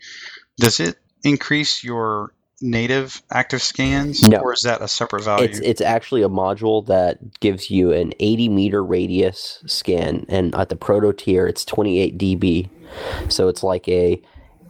does 0.57 0.79
it 0.79 0.97
increase 1.23 1.83
your 1.83 2.33
native 2.59 3.21
active 3.29 3.61
scans 3.61 4.27
No. 4.27 4.39
or 4.39 4.53
is 4.53 4.61
that 4.61 4.81
a 4.81 4.87
separate 4.87 5.23
value? 5.23 5.45
It's 5.45 5.59
it's 5.59 5.81
actually 5.81 6.23
a 6.23 6.29
module 6.29 6.85
that 6.87 7.39
gives 7.39 7.69
you 7.69 7.91
an 7.91 8.13
80 8.19 8.49
meter 8.49 8.83
radius 8.83 9.63
scan, 9.67 10.25
and 10.27 10.55
at 10.55 10.69
the 10.69 10.75
proto 10.75 11.13
tier, 11.13 11.47
it's 11.47 11.63
28 11.63 12.17
dB. 12.17 12.69
So 13.29 13.47
it's 13.47 13.63
like 13.63 13.87
a 13.87 14.21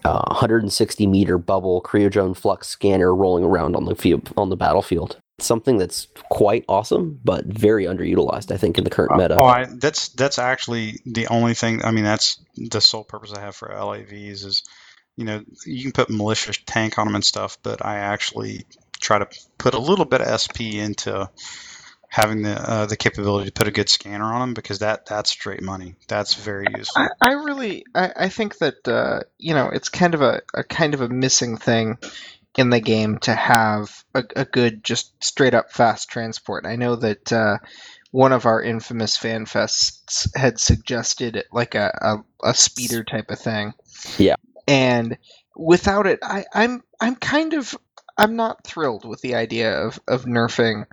uh, 0.07 0.23
160 0.27 1.07
meter 1.07 1.37
bubble 1.37 1.81
CreoDron 1.81 2.35
flux 2.35 2.67
scanner 2.67 3.13
rolling 3.13 3.43
around 3.43 3.75
on 3.75 3.85
the 3.85 3.95
field 3.95 4.31
on 4.37 4.49
the 4.49 4.55
battlefield. 4.55 5.17
Something 5.39 5.77
that's 5.77 6.07
quite 6.29 6.65
awesome, 6.67 7.19
but 7.23 7.45
very 7.45 7.85
underutilized, 7.85 8.51
I 8.51 8.57
think, 8.57 8.77
in 8.77 8.83
the 8.83 8.89
current 8.89 9.15
meta. 9.17 9.35
Oh, 9.35 9.45
I, 9.45 9.65
that's 9.65 10.09
that's 10.09 10.39
actually 10.39 10.99
the 11.05 11.27
only 11.27 11.53
thing. 11.53 11.83
I 11.83 11.91
mean, 11.91 12.05
that's 12.05 12.43
the 12.55 12.81
sole 12.81 13.03
purpose 13.03 13.33
I 13.33 13.41
have 13.41 13.55
for 13.55 13.69
LAVs 13.69 14.45
is, 14.45 14.63
you 15.15 15.25
know, 15.25 15.43
you 15.65 15.83
can 15.83 15.91
put 15.91 16.09
malicious 16.09 16.57
tank 16.65 16.97
on 16.97 17.05
them 17.05 17.15
and 17.15 17.23
stuff, 17.23 17.59
but 17.61 17.85
I 17.85 17.97
actually 17.97 18.65
try 18.99 19.19
to 19.19 19.27
put 19.59 19.75
a 19.75 19.79
little 19.79 20.05
bit 20.05 20.21
of 20.21 20.41
SP 20.41 20.73
into 20.73 21.29
having 22.09 22.41
the 22.41 22.51
uh, 22.51 22.85
the 22.85 22.97
capability 22.97 23.47
to 23.47 23.51
put 23.51 23.67
a 23.67 23.71
good 23.71 23.89
scanner 23.89 24.25
on 24.25 24.39
them 24.39 24.53
because 24.53 24.79
that 24.79 25.05
that's 25.05 25.29
straight 25.29 25.61
money. 25.61 25.95
That's 26.07 26.33
very 26.33 26.65
useful. 26.75 27.03
I, 27.21 27.29
I 27.29 27.31
really 27.33 27.85
I, 27.93 28.11
I 28.15 28.29
think 28.29 28.57
that 28.59 28.87
uh, 28.87 29.21
you 29.37 29.53
know 29.53 29.69
it's 29.69 29.89
kind 29.89 30.13
of 30.13 30.21
a, 30.21 30.41
a 30.53 30.63
kind 30.63 30.93
of 30.93 31.01
a 31.01 31.09
missing 31.09 31.57
thing 31.57 31.97
in 32.57 32.69
the 32.71 32.79
game 32.79 33.19
to 33.19 33.33
have 33.33 34.03
a, 34.15 34.23
a 34.35 34.45
good 34.45 34.83
just 34.83 35.23
straight 35.23 35.53
up 35.53 35.71
fast 35.71 36.09
transport. 36.09 36.65
I 36.65 36.75
know 36.75 36.95
that 36.95 37.31
uh, 37.31 37.57
one 38.11 38.31
of 38.31 38.45
our 38.45 38.61
infamous 38.61 39.15
fan 39.15 39.45
fests 39.45 40.27
had 40.35 40.59
suggested 40.59 41.43
like 41.51 41.75
a, 41.75 42.23
a, 42.43 42.49
a 42.49 42.53
speeder 42.53 43.03
type 43.03 43.29
of 43.29 43.39
thing. 43.39 43.73
Yeah. 44.17 44.35
And 44.67 45.17
without 45.55 46.07
it 46.07 46.19
I, 46.23 46.45
I'm 46.53 46.83
I'm 46.99 47.15
kind 47.15 47.53
of 47.53 47.77
I'm 48.17 48.35
not 48.35 48.65
thrilled 48.65 49.05
with 49.05 49.21
the 49.21 49.35
idea 49.35 49.79
of, 49.79 49.99
of 50.07 50.25
nerfing 50.25 50.85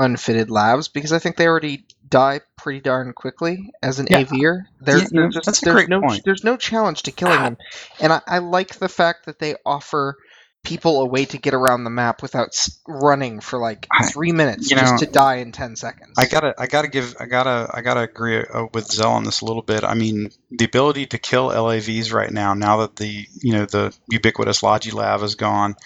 unfitted 0.00 0.50
labs 0.50 0.88
because 0.88 1.12
I 1.12 1.18
think 1.18 1.36
they 1.36 1.46
already 1.46 1.84
die 2.08 2.40
pretty 2.56 2.80
darn 2.80 3.12
quickly 3.12 3.70
as 3.82 3.98
an 4.00 4.06
Yeah. 4.08 4.18
avier. 4.18 4.62
There, 4.80 4.98
Yeah, 5.00 5.06
there's, 5.10 5.34
just, 5.34 5.46
that's 5.46 5.62
a 5.62 5.64
there's 5.64 5.74
great 5.74 5.88
no 5.88 6.00
point. 6.00 6.22
there's 6.24 6.44
no 6.44 6.56
challenge 6.56 7.02
to 7.04 7.12
killing 7.12 7.42
them, 7.42 7.56
and 8.00 8.12
I, 8.12 8.20
I 8.26 8.38
like 8.38 8.76
the 8.76 8.88
fact 8.88 9.26
that 9.26 9.38
they 9.38 9.54
offer 9.64 10.16
people 10.64 11.00
a 11.00 11.06
way 11.06 11.24
to 11.24 11.38
get 11.38 11.54
around 11.54 11.84
the 11.84 11.90
map 11.90 12.22
without 12.22 12.54
running 12.86 13.40
for 13.40 13.58
like 13.58 13.88
three 14.12 14.32
minutes 14.32 14.68
you 14.68 14.76
just 14.76 14.82
know, 14.92 14.98
to 14.98 15.06
die 15.06 15.36
in 15.36 15.52
ten 15.52 15.76
seconds. 15.76 16.18
I 16.18 16.26
gotta, 16.26 16.54
I 16.58 16.66
gotta 16.66 16.88
give, 16.88 17.16
I 17.18 17.26
gotta, 17.26 17.70
I 17.72 17.80
gotta 17.80 18.00
agree 18.00 18.38
uh, 18.38 18.66
with 18.74 18.86
Zell 18.90 19.12
on 19.12 19.24
this 19.24 19.40
a 19.40 19.44
little 19.46 19.62
bit. 19.62 19.84
I 19.84 19.94
mean, 19.94 20.30
the 20.50 20.64
ability 20.66 21.06
to 21.06 21.18
kill 21.18 21.48
LAVs 21.48 22.12
right 22.12 22.30
now, 22.30 22.54
now 22.54 22.78
that 22.78 22.96
the, 22.96 23.26
you 23.40 23.52
know, 23.52 23.64
the 23.64 23.96
ubiquitous 24.10 24.60
Logilab 24.62 25.22
is 25.22 25.34
gone, 25.36 25.76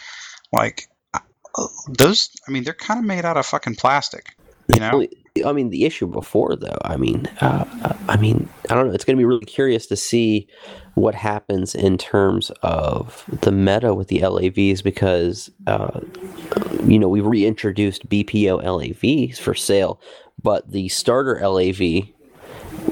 like 0.52 0.88
those. 1.88 2.30
I 2.46 2.50
mean, 2.50 2.64
they're 2.64 2.74
kind 2.74 2.98
of 2.98 3.06
made 3.06 3.24
out 3.24 3.36
of 3.36 3.46
fucking 3.46 3.76
plastic. 3.76 4.36
You 4.72 4.80
know, 4.80 5.06
I 5.44 5.52
mean, 5.52 5.70
the 5.70 5.84
issue 5.84 6.06
before, 6.06 6.56
though, 6.56 6.78
I 6.84 6.96
mean, 6.96 7.26
uh, 7.40 7.64
I 8.08 8.16
mean, 8.16 8.48
I 8.70 8.74
don't 8.74 8.88
know. 8.88 8.94
It's 8.94 9.04
going 9.04 9.16
to 9.16 9.20
be 9.20 9.24
really 9.24 9.44
curious 9.44 9.86
to 9.88 9.96
see 9.96 10.46
what 10.94 11.14
happens 11.14 11.74
in 11.74 11.98
terms 11.98 12.50
of 12.62 13.24
the 13.42 13.50
meta 13.50 13.94
with 13.94 14.08
the 14.08 14.20
LAVs 14.20 14.82
because, 14.82 15.50
uh, 15.66 16.00
you 16.84 16.98
know, 16.98 17.08
we 17.08 17.20
reintroduced 17.20 18.08
BPO 18.08 18.62
LAVs 18.62 19.38
for 19.38 19.54
sale, 19.54 20.00
but 20.40 20.70
the 20.70 20.88
starter 20.88 21.40
LAV 21.46 22.08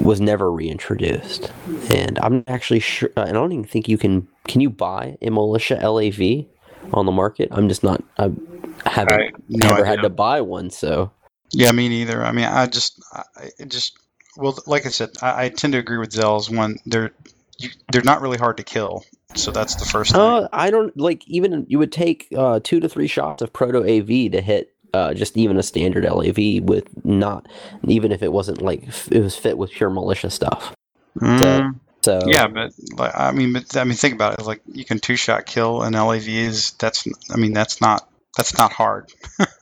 was 0.00 0.20
never 0.20 0.50
reintroduced. 0.50 1.52
And 1.90 2.18
I'm 2.20 2.42
actually 2.48 2.80
sure. 2.80 3.10
I 3.16 3.30
don't 3.30 3.52
even 3.52 3.64
think 3.64 3.88
you 3.88 3.98
can. 3.98 4.28
Can 4.48 4.60
you 4.60 4.70
buy 4.70 5.16
a 5.22 5.30
militia 5.30 5.76
LAV 5.76 6.46
on 6.92 7.06
the 7.06 7.12
market? 7.12 7.48
I'm 7.52 7.68
just 7.68 7.82
not. 7.82 8.02
I 8.18 8.30
haven't 8.86 9.12
I- 9.20 9.30
no 9.48 9.68
never 9.68 9.74
idea. 9.80 9.86
had 9.86 10.02
to 10.02 10.10
buy 10.10 10.40
one, 10.40 10.70
so. 10.70 11.10
Yeah, 11.50 11.70
me 11.72 11.88
neither. 11.88 12.24
I 12.24 12.32
mean, 12.32 12.46
I 12.46 12.66
just, 12.66 13.02
I, 13.12 13.48
just, 13.66 13.98
well, 14.36 14.56
like 14.66 14.86
I 14.86 14.88
said, 14.88 15.10
I, 15.20 15.44
I 15.44 15.48
tend 15.50 15.74
to 15.74 15.78
agree 15.78 15.98
with 15.98 16.10
Zell's 16.12 16.48
one. 16.48 16.78
They're, 16.86 17.12
you, 17.58 17.68
they're 17.92 18.02
not 18.02 18.22
really 18.22 18.38
hard 18.38 18.56
to 18.56 18.62
kill. 18.62 19.04
So 19.34 19.50
that's 19.50 19.74
the 19.76 19.84
first 19.84 20.12
thing. 20.12 20.20
Uh, 20.20 20.48
I 20.52 20.70
don't 20.70 20.96
like 20.96 21.26
even 21.28 21.64
you 21.68 21.78
would 21.78 21.92
take 21.92 22.28
uh, 22.36 22.60
two 22.62 22.80
to 22.80 22.88
three 22.88 23.06
shots 23.06 23.42
of 23.42 23.52
proto 23.52 23.78
AV 23.80 24.32
to 24.32 24.40
hit 24.42 24.74
uh, 24.94 25.14
just 25.14 25.36
even 25.38 25.56
a 25.56 25.62
standard 25.62 26.04
LAV 26.04 26.62
with 26.62 26.88
not 27.04 27.46
even 27.84 28.12
if 28.12 28.22
it 28.22 28.32
wasn't 28.32 28.60
like 28.60 28.84
f- 28.88 29.10
it 29.10 29.20
was 29.20 29.34
fit 29.36 29.56
with 29.56 29.70
pure 29.70 29.88
militia 29.90 30.28
stuff. 30.30 30.74
Mm, 31.18 31.78
So 32.04 32.20
yeah, 32.26 32.48
but 32.48 32.72
like, 32.96 33.12
I 33.14 33.30
mean, 33.32 33.52
but 33.52 33.76
I 33.76 33.84
mean, 33.84 33.94
think 33.94 34.14
about 34.14 34.40
it. 34.40 34.44
Like 34.44 34.62
you 34.66 34.84
can 34.84 34.98
two 34.98 35.16
shot 35.16 35.46
kill 35.46 35.82
an 35.82 35.92
LAV 35.92 36.28
is 36.28 36.72
that's, 36.72 37.06
I 37.30 37.36
mean, 37.36 37.52
that's 37.52 37.80
not 37.80 38.08
that's 38.36 38.56
not 38.58 38.72
hard. 38.72 39.12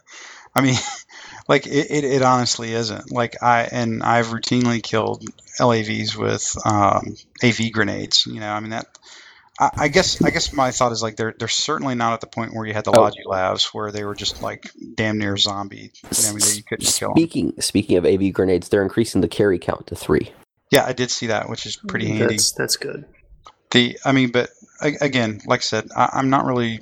I 0.55 0.63
mean, 0.63 0.77
like 1.49 1.67
it, 1.67 1.91
it, 1.91 2.05
it 2.05 2.23
honestly 2.23 2.73
isn't. 2.73 3.13
Like 3.13 3.43
I 3.43 3.69
and 3.71 4.03
I've 4.03 4.29
routinely 4.29 4.83
killed 4.83 5.25
LAVs 5.61 6.17
with 6.17 6.57
um, 6.65 7.17
AV 7.45 7.73
grenades. 7.73 8.27
You 8.27 8.41
know, 8.41 8.51
I 8.51 8.61
mean 8.61 8.71
that. 8.71 8.87
I, 9.59 9.71
I 9.77 9.89
guess 9.89 10.23
I 10.23 10.31
guess 10.31 10.53
my 10.53 10.71
thought 10.71 10.93
is 10.93 11.03
like 11.03 11.17
they're 11.17 11.35
they're 11.39 11.49
certainly 11.49 11.95
not 11.95 12.15
at 12.15 12.21
the 12.21 12.27
point 12.27 12.55
where 12.55 12.67
you 12.67 12.73
had 12.73 12.85
the 12.85 12.93
Oh. 12.93 13.03
Logi 13.03 13.23
labs 13.27 13.67
where 13.75 13.93
they 13.93 14.05
were 14.05 14.15
just 14.15 14.43
like 14.43 14.71
damn 14.95 15.19
near 15.19 15.37
zombie. 15.37 15.93
You 16.17 16.23
know, 16.23 16.29
I 16.31 16.33
mean, 16.33 16.57
you 16.57 16.63
couldn't 16.63 16.87
kill 16.87 17.11
them. 17.11 17.17
speaking 17.19 17.53
speaking 17.61 17.97
of 17.99 18.07
AV 18.07 18.33
grenades, 18.33 18.71
they're 18.71 18.83
increasing 18.83 19.21
the 19.21 19.29
carry 19.29 19.59
count 19.59 19.89
to 19.89 19.95
three. 19.95 20.33
Yeah, 20.71 20.85
I 20.85 20.93
did 20.93 21.11
see 21.11 21.27
that, 21.29 21.49
which 21.49 21.67
is 21.67 21.77
pretty 21.77 22.07
handy. 22.07 22.37
That's 22.37 22.53
that's 22.53 22.77
good. 22.77 23.05
The, 23.71 23.99
I 24.05 24.13
mean, 24.13 24.31
but 24.31 24.51
again, 24.81 25.41
like 25.47 25.61
I 25.61 25.63
said, 25.63 25.89
I, 25.97 26.11
I'm 26.13 26.31
not 26.31 26.45
really. 26.45 26.81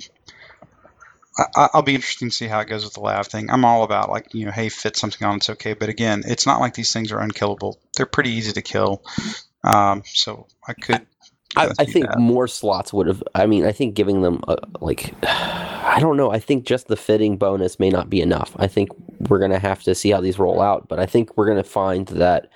I, 1.55 1.69
I'll 1.73 1.81
be 1.81 1.95
interesting 1.95 2.29
to 2.29 2.35
see 2.35 2.47
how 2.47 2.59
it 2.59 2.67
goes 2.67 2.83
with 2.83 2.93
the 2.93 2.99
lab 2.99 3.25
thing. 3.25 3.49
I'm 3.49 3.65
all 3.65 3.83
about 3.83 4.09
like 4.09 4.33
you 4.33 4.45
know, 4.45 4.51
hey, 4.51 4.69
fit 4.69 4.95
something 4.95 5.27
on, 5.27 5.37
it's 5.37 5.49
okay. 5.49 5.73
But 5.73 5.89
again, 5.89 6.23
it's 6.25 6.45
not 6.45 6.59
like 6.59 6.75
these 6.75 6.93
things 6.93 7.11
are 7.11 7.19
unkillable. 7.19 7.79
They're 7.95 8.05
pretty 8.05 8.31
easy 8.31 8.51
to 8.53 8.61
kill. 8.61 9.03
Um, 9.63 10.03
so 10.05 10.47
I 10.67 10.73
could. 10.73 11.05
I, 11.55 11.71
I 11.79 11.85
think 11.85 12.05
that. 12.05 12.19
more 12.19 12.47
slots 12.47 12.93
would 12.93 13.07
have. 13.07 13.23
I 13.33 13.47
mean, 13.47 13.65
I 13.65 13.71
think 13.71 13.95
giving 13.95 14.21
them 14.21 14.43
a, 14.47 14.57
like, 14.81 15.15
I 15.23 15.97
don't 15.99 16.15
know. 16.15 16.31
I 16.31 16.37
think 16.37 16.65
just 16.65 16.87
the 16.87 16.95
fitting 16.95 17.37
bonus 17.37 17.79
may 17.79 17.89
not 17.89 18.07
be 18.07 18.21
enough. 18.21 18.55
I 18.57 18.67
think 18.67 18.89
we're 19.27 19.39
gonna 19.39 19.59
have 19.59 19.81
to 19.83 19.95
see 19.95 20.11
how 20.11 20.21
these 20.21 20.37
roll 20.37 20.61
out. 20.61 20.87
But 20.87 20.99
I 20.99 21.07
think 21.07 21.35
we're 21.35 21.47
gonna 21.47 21.63
find 21.63 22.07
that 22.09 22.51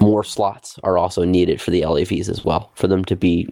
more 0.00 0.24
slots 0.24 0.78
are 0.82 0.98
also 0.98 1.24
needed 1.24 1.60
for 1.60 1.70
the 1.70 1.82
LAVs 1.82 2.28
as 2.28 2.44
well, 2.44 2.70
for 2.74 2.86
them 2.86 3.04
to 3.06 3.16
be 3.16 3.48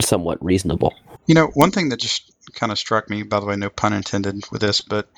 somewhat 0.00 0.42
reasonable. 0.44 0.94
You 1.26 1.34
know, 1.34 1.48
one 1.54 1.70
thing 1.70 1.90
that 1.90 2.00
just 2.00 2.32
kind 2.54 2.72
of 2.72 2.78
struck 2.78 3.10
me, 3.10 3.22
by 3.22 3.40
the 3.40 3.46
way, 3.46 3.56
no 3.56 3.70
pun 3.70 3.92
intended 3.92 4.44
with 4.50 4.60
this, 4.60 4.80
but 4.80 5.08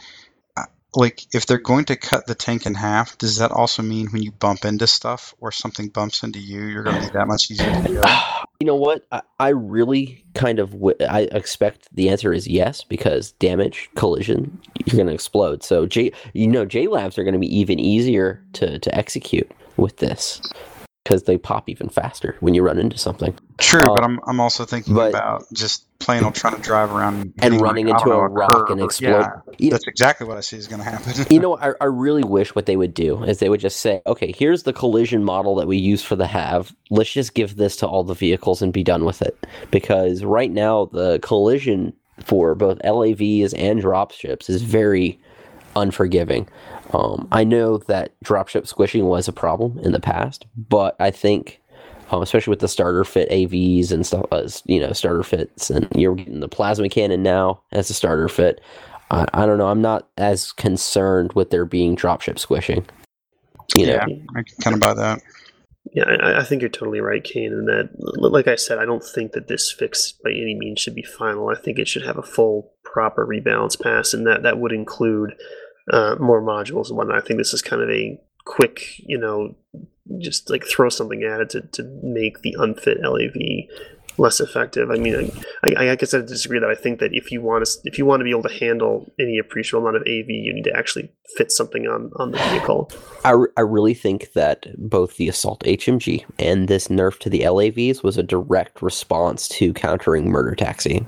uh, 0.56 0.64
like 0.94 1.22
if 1.32 1.46
they're 1.46 1.58
going 1.58 1.84
to 1.86 1.96
cut 1.96 2.26
the 2.26 2.34
tank 2.34 2.66
in 2.66 2.74
half, 2.74 3.16
does 3.18 3.38
that 3.38 3.52
also 3.52 3.82
mean 3.82 4.08
when 4.08 4.22
you 4.22 4.32
bump 4.32 4.64
into 4.64 4.86
stuff 4.86 5.34
or 5.40 5.52
something 5.52 5.88
bumps 5.88 6.22
into 6.22 6.40
you, 6.40 6.62
you're 6.62 6.82
going 6.82 7.00
to 7.00 7.08
be 7.08 7.12
that 7.12 7.28
much 7.28 7.50
easier 7.50 7.70
to 7.70 7.88
kill? 7.88 8.02
You 8.62 8.66
know 8.66 8.76
what? 8.76 9.06
I, 9.10 9.22
I 9.38 9.48
really 9.48 10.22
kind 10.34 10.58
of 10.58 10.72
w- 10.72 10.94
I 11.08 11.20
expect 11.32 11.88
the 11.94 12.10
answer 12.10 12.30
is 12.30 12.46
yes 12.46 12.84
because 12.84 13.32
damage, 13.32 13.88
collision, 13.94 14.60
you're 14.84 14.96
going 14.96 15.06
to 15.06 15.14
explode. 15.14 15.62
So 15.62 15.86
J, 15.86 16.12
you 16.34 16.46
know, 16.46 16.66
J 16.66 16.86
labs 16.86 17.16
are 17.16 17.24
going 17.24 17.32
to 17.32 17.40
be 17.40 17.58
even 17.58 17.78
easier 17.78 18.44
to 18.52 18.78
to 18.78 18.94
execute 18.94 19.50
with 19.76 19.96
this 19.98 20.40
because 21.04 21.22
they 21.24 21.38
pop 21.38 21.68
even 21.68 21.88
faster 21.88 22.36
when 22.40 22.54
you 22.54 22.62
run 22.62 22.78
into 22.78 22.98
something. 22.98 23.36
True, 23.58 23.80
Uh, 23.80 23.94
but 23.94 24.04
I'm 24.04 24.20
I'm 24.26 24.40
also 24.40 24.64
thinking 24.64 24.94
but- 24.94 25.10
about 25.10 25.44
just 25.52 25.86
plain 25.98 26.24
old 26.24 26.34
trying 26.34 26.56
to 26.56 26.62
drive 26.62 26.90
around 26.90 27.34
and, 27.42 27.60
running 27.60 27.86
like, 27.86 28.00
into 28.00 28.12
a 28.14 28.26
rock 28.26 28.70
and 28.70 28.80
explode. 28.80 29.26
Yeah, 29.58 29.70
that's 29.70 29.86
exactly 29.86 30.26
what 30.26 30.38
I 30.38 30.40
see 30.40 30.56
is 30.56 30.66
going 30.66 30.82
to 30.82 30.88
happen. 30.88 31.26
you 31.30 31.38
know, 31.38 31.58
I, 31.60 31.72
I 31.78 31.84
really 31.84 32.24
wish 32.24 32.54
what 32.54 32.64
they 32.64 32.76
would 32.76 32.94
do 32.94 33.22
is 33.24 33.38
they 33.38 33.50
would 33.50 33.60
just 33.60 33.80
say, 33.80 34.00
okay, 34.06 34.32
here's 34.32 34.62
the 34.62 34.72
collision 34.72 35.24
model 35.24 35.54
that 35.56 35.66
we 35.66 35.76
use 35.76 36.02
for 36.02 36.16
the 36.16 36.26
have. 36.26 36.74
Let's 36.88 37.12
just 37.12 37.34
give 37.34 37.56
this 37.56 37.76
to 37.76 37.86
all 37.86 38.02
the 38.02 38.14
vehicles 38.14 38.62
and 38.62 38.72
be 38.72 38.82
done 38.82 39.04
with 39.04 39.20
it. 39.20 39.46
Because 39.70 40.24
right 40.24 40.50
now, 40.50 40.86
the 40.86 41.18
collision 41.20 41.92
for 42.24 42.54
both 42.54 42.78
LAVs 42.78 43.52
and 43.56 43.82
dropships 43.82 44.48
is 44.48 44.62
very 44.62 45.20
unforgiving. 45.76 46.48
Um, 46.92 47.28
I 47.30 47.44
know 47.44 47.78
that 47.78 48.12
dropship 48.24 48.66
squishing 48.66 49.04
was 49.04 49.28
a 49.28 49.32
problem 49.32 49.78
in 49.80 49.92
the 49.92 50.00
past, 50.00 50.46
but 50.56 50.96
I 50.98 51.10
think, 51.10 51.60
um, 52.10 52.22
especially 52.22 52.50
with 52.50 52.60
the 52.60 52.68
starter 52.68 53.04
fit 53.04 53.30
AVs 53.30 53.92
and 53.92 54.04
stuff, 54.04 54.26
uh, 54.32 54.48
you 54.64 54.80
know, 54.80 54.92
starter 54.92 55.22
fits, 55.22 55.70
and 55.70 55.86
you're 55.94 56.14
getting 56.14 56.40
the 56.40 56.48
plasma 56.48 56.88
cannon 56.88 57.22
now 57.22 57.60
as 57.72 57.90
a 57.90 57.94
starter 57.94 58.28
fit. 58.28 58.60
I, 59.10 59.26
I 59.32 59.46
don't 59.46 59.58
know. 59.58 59.68
I'm 59.68 59.82
not 59.82 60.08
as 60.16 60.52
concerned 60.52 61.32
with 61.34 61.50
there 61.50 61.64
being 61.64 61.96
dropship 61.96 62.38
squishing. 62.38 62.86
You 63.76 63.86
know, 63.86 63.92
yeah, 63.92 64.16
I 64.34 64.42
can 64.42 64.56
kind 64.62 64.74
of 64.74 64.80
buy 64.80 64.94
that. 64.94 65.22
Yeah, 65.92 66.04
I, 66.04 66.40
I 66.40 66.44
think 66.44 66.60
you're 66.62 66.68
totally 66.70 67.00
right, 67.00 67.22
Kane. 67.22 67.52
And 67.52 67.68
that, 67.68 67.90
like 68.16 68.48
I 68.48 68.56
said, 68.56 68.78
I 68.78 68.84
don't 68.84 69.04
think 69.04 69.32
that 69.32 69.48
this 69.48 69.72
fix 69.72 70.12
by 70.24 70.30
any 70.30 70.56
means 70.58 70.80
should 70.80 70.94
be 70.94 71.02
final. 71.02 71.48
I 71.48 71.60
think 71.60 71.78
it 71.78 71.88
should 71.88 72.04
have 72.04 72.18
a 72.18 72.22
full, 72.22 72.72
proper 72.84 73.26
rebalance 73.26 73.80
pass, 73.80 74.12
and 74.12 74.26
that 74.26 74.42
that 74.42 74.58
would 74.58 74.72
include 74.72 75.34
uh, 75.92 76.16
more 76.18 76.42
modules 76.42 76.88
and 76.88 76.96
whatnot. 76.96 77.18
I 77.18 77.26
think 77.26 77.38
this 77.38 77.52
is 77.52 77.62
kind 77.62 77.82
of 77.82 77.90
a 77.90 78.20
quick, 78.44 78.98
you 78.98 79.18
know, 79.18 79.54
just 80.18 80.50
like 80.50 80.64
throw 80.64 80.88
something 80.88 81.22
at 81.22 81.40
it 81.40 81.50
to, 81.50 81.60
to 81.60 81.82
make 82.02 82.42
the 82.42 82.56
unfit 82.58 82.98
LAV 83.02 83.68
less 84.18 84.40
effective. 84.40 84.90
I 84.90 84.96
mean, 84.96 85.30
I, 85.64 85.74
I, 85.76 85.90
I 85.90 85.96
guess 85.96 86.12
I 86.14 86.20
disagree 86.20 86.58
that 86.58 86.68
I 86.68 86.74
think 86.74 87.00
that 87.00 87.14
if 87.14 87.32
you 87.32 87.40
want 87.40 87.64
to 87.64 87.80
if 87.84 87.98
you 87.98 88.04
want 88.04 88.20
to 88.20 88.24
be 88.24 88.30
able 88.30 88.42
to 88.42 88.52
handle 88.52 89.10
any 89.18 89.38
appreciable 89.38 89.86
amount 89.86 89.96
of 89.96 90.02
AV, 90.02 90.28
you 90.28 90.52
need 90.52 90.64
to 90.64 90.76
actually 90.76 91.10
fit 91.36 91.50
something 91.50 91.86
on 91.86 92.10
on 92.16 92.32
the 92.32 92.38
vehicle. 92.38 92.90
I, 93.24 93.30
re- 93.32 93.48
I 93.56 93.62
really 93.62 93.94
think 93.94 94.32
that 94.34 94.66
both 94.76 95.16
the 95.16 95.28
assault 95.28 95.62
HMG 95.64 96.24
and 96.38 96.68
this 96.68 96.88
nerf 96.88 97.18
to 97.20 97.30
the 97.30 97.40
LAVs 97.40 98.02
was 98.02 98.16
a 98.18 98.22
direct 98.22 98.82
response 98.82 99.48
to 99.48 99.72
countering 99.72 100.30
murder 100.30 100.54
taxi. 100.54 101.06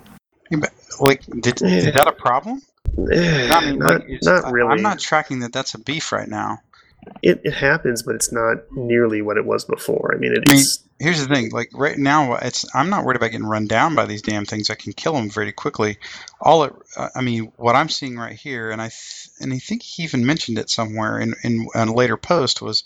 Like, 1.00 1.24
did, 1.40 1.62
is 1.62 1.86
that 1.86 2.06
a 2.06 2.12
problem? 2.12 2.60
I 2.98 3.60
mean, 3.60 3.78
not, 3.78 4.00
like, 4.08 4.22
not 4.22 4.44
I- 4.46 4.50
really. 4.50 4.72
I'm 4.72 4.82
not 4.82 4.98
tracking 4.98 5.40
that 5.40 5.52
that's 5.52 5.74
a 5.74 5.78
beef 5.78 6.12
right 6.12 6.28
now. 6.28 6.58
It, 7.22 7.40
it 7.44 7.54
happens, 7.54 8.02
but 8.02 8.14
it's 8.14 8.32
not 8.32 8.58
nearly 8.72 9.22
what 9.22 9.36
it 9.36 9.44
was 9.44 9.64
before. 9.64 10.12
I 10.14 10.18
mean, 10.18 10.32
I 10.32 10.50
mean, 10.52 10.60
it's 10.60 10.84
Here's 11.02 11.26
the 11.26 11.34
thing, 11.34 11.50
like 11.50 11.68
right 11.74 11.98
now, 11.98 12.34
it's 12.36 12.64
I'm 12.76 12.88
not 12.88 13.04
worried 13.04 13.16
about 13.16 13.32
getting 13.32 13.46
run 13.46 13.66
down 13.66 13.96
by 13.96 14.06
these 14.06 14.22
damn 14.22 14.44
things. 14.44 14.70
I 14.70 14.76
can 14.76 14.92
kill 14.92 15.14
them 15.14 15.28
very 15.28 15.50
quickly. 15.50 15.98
All 16.40 16.62
it, 16.62 16.72
uh, 16.96 17.08
I 17.16 17.22
mean, 17.22 17.50
what 17.56 17.74
I'm 17.74 17.88
seeing 17.88 18.16
right 18.16 18.36
here, 18.36 18.70
and 18.70 18.80
I 18.80 18.84
th- 18.86 19.30
and 19.40 19.52
I 19.52 19.58
think 19.58 19.82
he 19.82 20.04
even 20.04 20.24
mentioned 20.24 20.58
it 20.58 20.70
somewhere 20.70 21.18
in 21.18 21.34
in 21.42 21.66
a 21.74 21.92
later 21.92 22.16
post 22.16 22.62
was, 22.62 22.84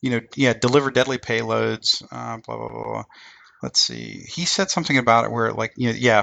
you 0.00 0.08
know, 0.10 0.20
yeah, 0.34 0.54
deliver 0.54 0.90
deadly 0.90 1.18
payloads, 1.18 2.02
uh, 2.10 2.38
blah 2.38 2.56
blah 2.56 2.68
blah. 2.68 2.84
blah. 2.84 3.04
Let's 3.62 3.80
see, 3.80 4.24
he 4.28 4.46
said 4.46 4.70
something 4.70 4.96
about 4.96 5.26
it 5.26 5.32
where 5.32 5.52
like, 5.52 5.72
you 5.76 5.90
know, 5.90 5.96
yeah, 5.98 6.22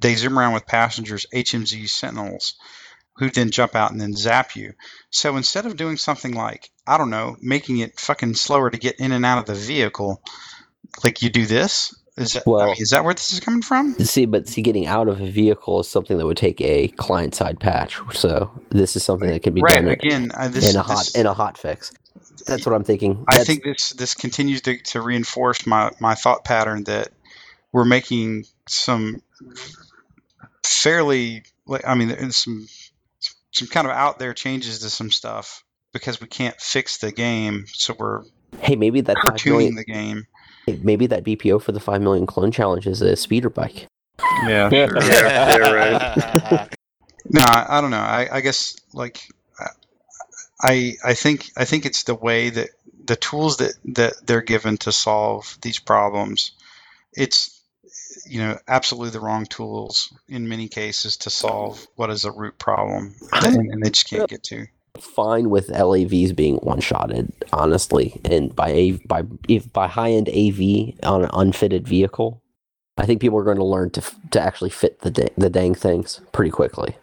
they 0.00 0.14
zoom 0.14 0.38
around 0.38 0.54
with 0.54 0.66
passengers, 0.66 1.26
HMG 1.34 1.88
Sentinels, 1.88 2.54
who 3.16 3.30
then 3.30 3.50
jump 3.50 3.74
out 3.74 3.92
and 3.92 4.00
then 4.00 4.12
zap 4.14 4.56
you. 4.56 4.72
So 5.10 5.36
instead 5.36 5.66
of 5.66 5.76
doing 5.76 5.96
something 5.96 6.34
like, 6.34 6.70
I 6.86 6.98
don't 6.98 7.10
know, 7.10 7.36
making 7.40 7.78
it 7.78 7.98
fucking 7.98 8.34
slower 8.34 8.70
to 8.70 8.78
get 8.78 9.00
in 9.00 9.12
and 9.12 9.24
out 9.24 9.38
of 9.38 9.46
the 9.46 9.54
vehicle, 9.54 10.22
like 11.02 11.22
you 11.22 11.30
do 11.30 11.46
this? 11.46 11.94
Is 12.16 12.32
that, 12.32 12.44
I 12.48 12.64
mean, 12.64 12.74
is 12.78 12.90
that 12.90 13.04
where 13.04 13.12
this 13.12 13.34
is 13.34 13.40
coming 13.40 13.60
from? 13.60 13.92
See, 13.98 14.24
but 14.24 14.48
see, 14.48 14.62
getting 14.62 14.86
out 14.86 15.06
of 15.08 15.20
a 15.20 15.30
vehicle 15.30 15.80
is 15.80 15.88
something 15.88 16.16
that 16.16 16.24
would 16.24 16.38
take 16.38 16.58
a 16.62 16.88
client 16.88 17.34
side 17.34 17.60
patch. 17.60 18.00
So 18.14 18.50
this 18.70 18.96
is 18.96 19.04
something 19.04 19.28
that 19.28 19.42
can 19.42 19.52
be 19.52 19.60
Right. 19.60 19.74
done 19.74 19.84
in- 19.88 19.90
Again, 19.92 20.30
uh, 20.34 20.48
this, 20.48 20.70
in 20.70 20.76
a 20.80 20.82
hot 20.82 21.04
this- 21.04 21.14
in 21.14 21.26
a 21.26 21.34
hot 21.34 21.58
fix. 21.58 21.92
That's 22.46 22.64
what 22.64 22.74
I'm 22.74 22.84
thinking. 22.84 23.24
I 23.28 23.44
think 23.44 23.64
this 23.64 23.90
this 23.90 24.14
continues 24.14 24.62
to, 24.62 24.78
to 24.78 25.02
reinforce 25.02 25.66
my, 25.66 25.90
my 26.00 26.14
thought 26.14 26.44
pattern 26.44 26.84
that 26.84 27.08
we're 27.72 27.84
making 27.84 28.44
some 28.68 29.20
fairly, 30.64 31.44
like, 31.66 31.86
I 31.86 31.94
mean, 31.94 32.08
there's 32.08 32.36
some 32.36 32.66
some 33.52 33.68
kind 33.68 33.86
of 33.86 33.92
out 33.92 34.18
there 34.18 34.34
changes 34.34 34.80
to 34.80 34.90
some 34.90 35.10
stuff 35.10 35.64
because 35.92 36.20
we 36.20 36.26
can't 36.26 36.60
fix 36.60 36.98
the 36.98 37.12
game, 37.12 37.64
so 37.68 37.94
we're 37.98 38.22
hey, 38.60 38.76
maybe 38.76 39.00
that 39.02 39.16
five 39.16 39.34
cartooning 39.34 39.50
million, 39.50 39.74
the 39.76 39.84
game. 39.84 40.26
maybe 40.82 41.06
that 41.06 41.24
BPO 41.24 41.62
for 41.62 41.72
the 41.72 41.80
five 41.80 42.02
million 42.02 42.26
clone 42.26 42.50
challenge 42.50 42.86
is 42.86 43.00
a 43.00 43.16
speeder 43.16 43.50
bike. 43.50 43.86
Yeah. 44.46 44.68
Yeah, 44.70 44.88
yeah, 45.00 45.56
right 45.58 46.68
No, 47.28 47.42
I, 47.42 47.78
I 47.78 47.80
don't 47.80 47.90
know. 47.90 47.96
I, 47.96 48.28
I 48.30 48.40
guess 48.40 48.76
like 48.92 49.28
I 50.62 50.94
I 51.04 51.14
think 51.14 51.50
I 51.56 51.64
think 51.64 51.86
it's 51.86 52.04
the 52.04 52.14
way 52.14 52.50
that 52.50 52.70
the 53.04 53.16
tools 53.16 53.58
that 53.58 53.74
that 53.86 54.14
they're 54.26 54.42
given 54.42 54.76
to 54.78 54.92
solve 54.92 55.58
these 55.62 55.78
problems. 55.78 56.52
It's 57.12 57.55
you 58.26 58.38
know 58.38 58.58
absolutely 58.68 59.10
the 59.10 59.20
wrong 59.20 59.46
tools 59.46 60.12
in 60.28 60.48
many 60.48 60.68
cases 60.68 61.16
to 61.18 61.30
solve 61.30 61.86
what 61.96 62.10
is 62.10 62.24
a 62.24 62.32
root 62.32 62.58
problem, 62.58 63.14
and, 63.32 63.72
and 63.72 63.82
they 63.82 63.90
just 63.90 64.08
can't 64.08 64.28
get 64.28 64.42
to. 64.44 64.66
Fine 64.98 65.50
with 65.50 65.68
LAVs 65.68 66.34
being 66.34 66.56
one 66.56 66.80
shotted, 66.80 67.32
honestly, 67.52 68.18
and 68.24 68.54
by 68.54 68.70
a 68.70 68.92
by 69.06 69.22
if 69.48 69.70
by 69.72 69.86
high 69.86 70.10
end 70.10 70.28
AV 70.28 70.94
on 71.02 71.22
an 71.22 71.30
unfitted 71.32 71.86
vehicle, 71.86 72.42
I 72.96 73.04
think 73.04 73.20
people 73.20 73.38
are 73.38 73.44
going 73.44 73.58
to 73.58 73.64
learn 73.64 73.90
to 73.90 74.02
to 74.30 74.40
actually 74.40 74.70
fit 74.70 75.00
the 75.00 75.10
da- 75.10 75.32
the 75.36 75.50
dang 75.50 75.74
things 75.74 76.20
pretty 76.32 76.50
quickly. 76.50 76.96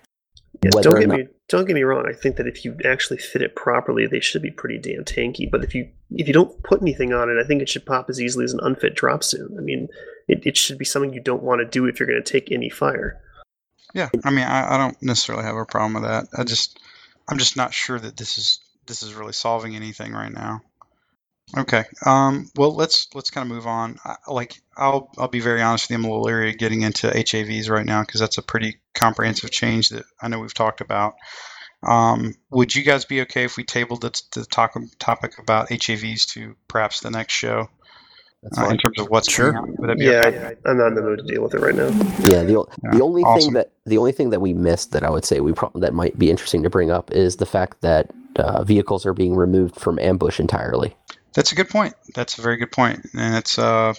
Yeah, 0.63 0.81
don't 0.81 0.99
get 0.99 1.09
not- 1.09 1.17
me 1.17 1.27
don't 1.49 1.65
get 1.65 1.73
me 1.73 1.83
wrong. 1.83 2.05
I 2.07 2.13
think 2.13 2.37
that 2.37 2.47
if 2.47 2.63
you 2.65 2.77
actually 2.85 3.17
fit 3.17 3.41
it 3.41 3.55
properly, 3.55 4.07
they 4.07 4.19
should 4.19 4.41
be 4.41 4.49
pretty 4.49 4.79
damn 4.79 5.03
tanky. 5.03 5.49
But 5.49 5.63
if 5.63 5.75
you 5.75 5.89
if 6.11 6.27
you 6.27 6.33
don't 6.33 6.63
put 6.63 6.81
anything 6.81 7.13
on 7.13 7.29
it, 7.29 7.37
I 7.43 7.45
think 7.45 7.61
it 7.61 7.69
should 7.69 7.85
pop 7.85 8.09
as 8.09 8.19
easily 8.19 8.45
as 8.45 8.53
an 8.53 8.59
unfit 8.63 8.95
drop 8.95 9.23
suit. 9.23 9.51
I 9.57 9.61
mean, 9.61 9.89
it, 10.27 10.45
it 10.45 10.57
should 10.57 10.77
be 10.77 10.85
something 10.85 11.13
you 11.13 11.21
don't 11.21 11.43
want 11.43 11.59
to 11.59 11.65
do 11.65 11.85
if 11.85 11.99
you're 11.99 12.07
going 12.07 12.23
to 12.23 12.31
take 12.31 12.51
any 12.51 12.69
fire. 12.69 13.21
Yeah, 13.93 14.09
I 14.23 14.31
mean, 14.31 14.45
I, 14.45 14.73
I 14.73 14.77
don't 14.77 14.99
necessarily 15.03 15.43
have 15.43 15.55
a 15.55 15.65
problem 15.65 15.93
with 15.93 16.03
that. 16.03 16.27
I 16.35 16.43
just, 16.43 16.79
I'm 17.27 17.37
just 17.37 17.55
not 17.55 17.73
sure 17.73 17.99
that 17.99 18.17
this 18.17 18.37
is 18.37 18.59
this 18.87 19.03
is 19.03 19.13
really 19.13 19.33
solving 19.33 19.75
anything 19.75 20.13
right 20.13 20.31
now. 20.31 20.61
Okay, 21.55 21.83
um, 22.05 22.49
well, 22.55 22.73
let's 22.73 23.07
let's 23.13 23.29
kind 23.29 23.47
of 23.47 23.55
move 23.55 23.67
on. 23.67 23.97
I, 24.03 24.15
like, 24.27 24.55
I'll 24.75 25.11
I'll 25.19 25.27
be 25.27 25.39
very 25.39 25.61
honest 25.61 25.85
with 25.85 25.91
you. 25.91 25.97
I'm 25.97 26.05
a 26.05 26.07
little 26.07 26.23
leery 26.23 26.49
of 26.49 26.57
getting 26.57 26.81
into 26.81 27.07
HAVs 27.07 27.69
right 27.69 27.85
now 27.85 28.01
because 28.01 28.19
that's 28.19 28.39
a 28.39 28.41
pretty 28.41 28.79
comprehensive 28.95 29.51
change 29.51 29.89
that 29.89 30.03
I 30.19 30.29
know 30.29 30.39
we've 30.39 30.53
talked 30.53 30.81
about. 30.81 31.13
Um, 31.83 32.33
would 32.49 32.73
you 32.73 32.83
guys 32.83 33.05
be 33.05 33.21
okay 33.21 33.43
if 33.43 33.57
we 33.57 33.65
tabled 33.65 34.01
the, 34.01 34.19
the 34.33 34.45
talk, 34.45 34.73
topic 34.97 35.37
about 35.37 35.69
HAVs 35.69 36.25
to 36.33 36.55
perhaps 36.67 37.01
the 37.01 37.11
next 37.11 37.33
show 37.33 37.67
That's 38.41 38.57
uh, 38.57 38.69
in 38.69 38.77
terms 38.77 38.99
of 38.99 39.09
what's 39.09 39.29
Sure. 39.29 39.53
Would 39.77 39.89
that 39.89 39.99
be 39.99 40.05
Yeah, 40.05 40.21
okay? 40.25 40.55
I, 40.65 40.69
I'm 40.69 40.77
not 40.77 40.87
in 40.87 40.95
the 40.95 41.01
mood 41.01 41.19
to 41.19 41.25
deal 41.25 41.43
with 41.43 41.53
it 41.53 41.59
right 41.59 41.75
now. 41.75 41.87
Yeah, 42.31 42.43
the 42.43 42.57
o- 42.57 42.69
Yeah, 42.83 42.91
the 42.93 43.01
only 43.01 43.21
awesome. 43.21 43.41
thing 43.41 43.53
that 43.53 43.71
the 43.85 43.97
only 43.99 44.13
thing 44.13 44.31
that 44.31 44.39
we 44.39 44.53
missed 44.53 44.91
that 44.93 45.03
I 45.03 45.09
would 45.11 45.25
say 45.25 45.39
we 45.39 45.53
pro- 45.53 45.71
that 45.75 45.93
might 45.93 46.17
be 46.17 46.31
interesting 46.31 46.63
to 46.63 46.69
bring 46.69 46.89
up 46.89 47.11
is 47.11 47.35
the 47.35 47.45
fact 47.45 47.81
that 47.81 48.11
uh, 48.37 48.63
vehicles 48.63 49.05
are 49.05 49.13
being 49.13 49.35
removed 49.35 49.75
from 49.75 49.99
ambush 49.99 50.39
entirely. 50.39 50.95
That's 51.33 51.51
a 51.51 51.55
good 51.55 51.69
point. 51.69 51.95
That's 52.13 52.37
a 52.37 52.41
very 52.41 52.57
good 52.57 52.71
point, 52.71 53.05
and 53.13 53.35
it's. 53.35 53.57
Uh, 53.57 53.93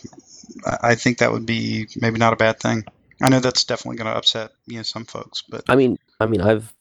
I 0.83 0.95
think 0.95 1.19
that 1.19 1.33
would 1.33 1.47
be 1.47 1.89
maybe 1.97 2.19
not 2.19 2.33
a 2.33 2.37
bad 2.37 2.61
thing. 2.61 2.85
I 3.23 3.29
know 3.29 3.41
that's 3.41 3.65
definitely 3.65 3.97
going 3.97 4.11
to 4.13 4.17
upset 4.17 4.53
you 4.67 4.77
know 4.77 4.83
some 4.83 5.05
folks, 5.05 5.43
but 5.43 5.65
I 5.69 5.77
mean, 5.77 5.99
I 6.21 6.27
mean, 6.27 6.41
I've 6.41 6.73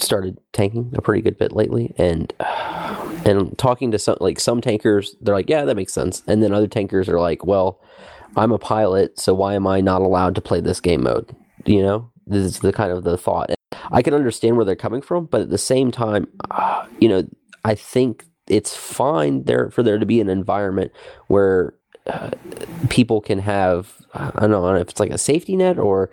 started 0.00 0.38
tanking 0.52 0.92
a 0.96 1.02
pretty 1.02 1.22
good 1.22 1.38
bit 1.38 1.52
lately, 1.52 1.94
and 1.98 2.32
and 2.40 3.56
talking 3.58 3.90
to 3.92 3.98
some 3.98 4.16
like 4.20 4.40
some 4.40 4.60
tankers, 4.60 5.14
they're 5.20 5.34
like, 5.34 5.48
yeah, 5.48 5.64
that 5.64 5.76
makes 5.76 5.92
sense, 5.92 6.22
and 6.26 6.42
then 6.42 6.52
other 6.52 6.66
tankers 6.66 7.08
are 7.08 7.20
like, 7.20 7.44
well, 7.44 7.80
I'm 8.36 8.52
a 8.52 8.58
pilot, 8.58 9.18
so 9.18 9.34
why 9.34 9.54
am 9.54 9.66
I 9.66 9.80
not 9.80 10.02
allowed 10.02 10.34
to 10.36 10.40
play 10.40 10.60
this 10.60 10.80
game 10.80 11.02
mode? 11.04 11.34
You 11.64 11.82
know, 11.82 12.10
this 12.26 12.44
is 12.44 12.58
the 12.60 12.72
kind 12.72 12.92
of 12.92 13.04
the 13.04 13.16
thought. 13.16 13.50
I 13.90 14.02
can 14.02 14.14
understand 14.14 14.56
where 14.56 14.64
they're 14.64 14.76
coming 14.76 15.02
from, 15.02 15.26
but 15.26 15.42
at 15.42 15.50
the 15.50 15.58
same 15.58 15.90
time, 15.90 16.26
you 17.00 17.08
know, 17.08 17.28
I 17.64 17.74
think 17.74 18.24
it's 18.48 18.76
fine 18.76 19.44
there 19.44 19.70
for 19.70 19.82
there 19.82 19.98
to 19.98 20.06
be 20.06 20.20
an 20.20 20.28
environment 20.28 20.92
where 21.28 21.74
uh, 22.06 22.30
people 22.88 23.20
can 23.20 23.38
have 23.38 23.94
I 24.14 24.40
don't 24.40 24.50
know, 24.50 24.64
I 24.64 24.68
don't 24.68 24.74
know 24.74 24.80
if 24.80 24.90
it's 24.90 25.00
like 25.00 25.10
a 25.10 25.18
safety 25.18 25.56
net 25.56 25.78
or 25.78 26.10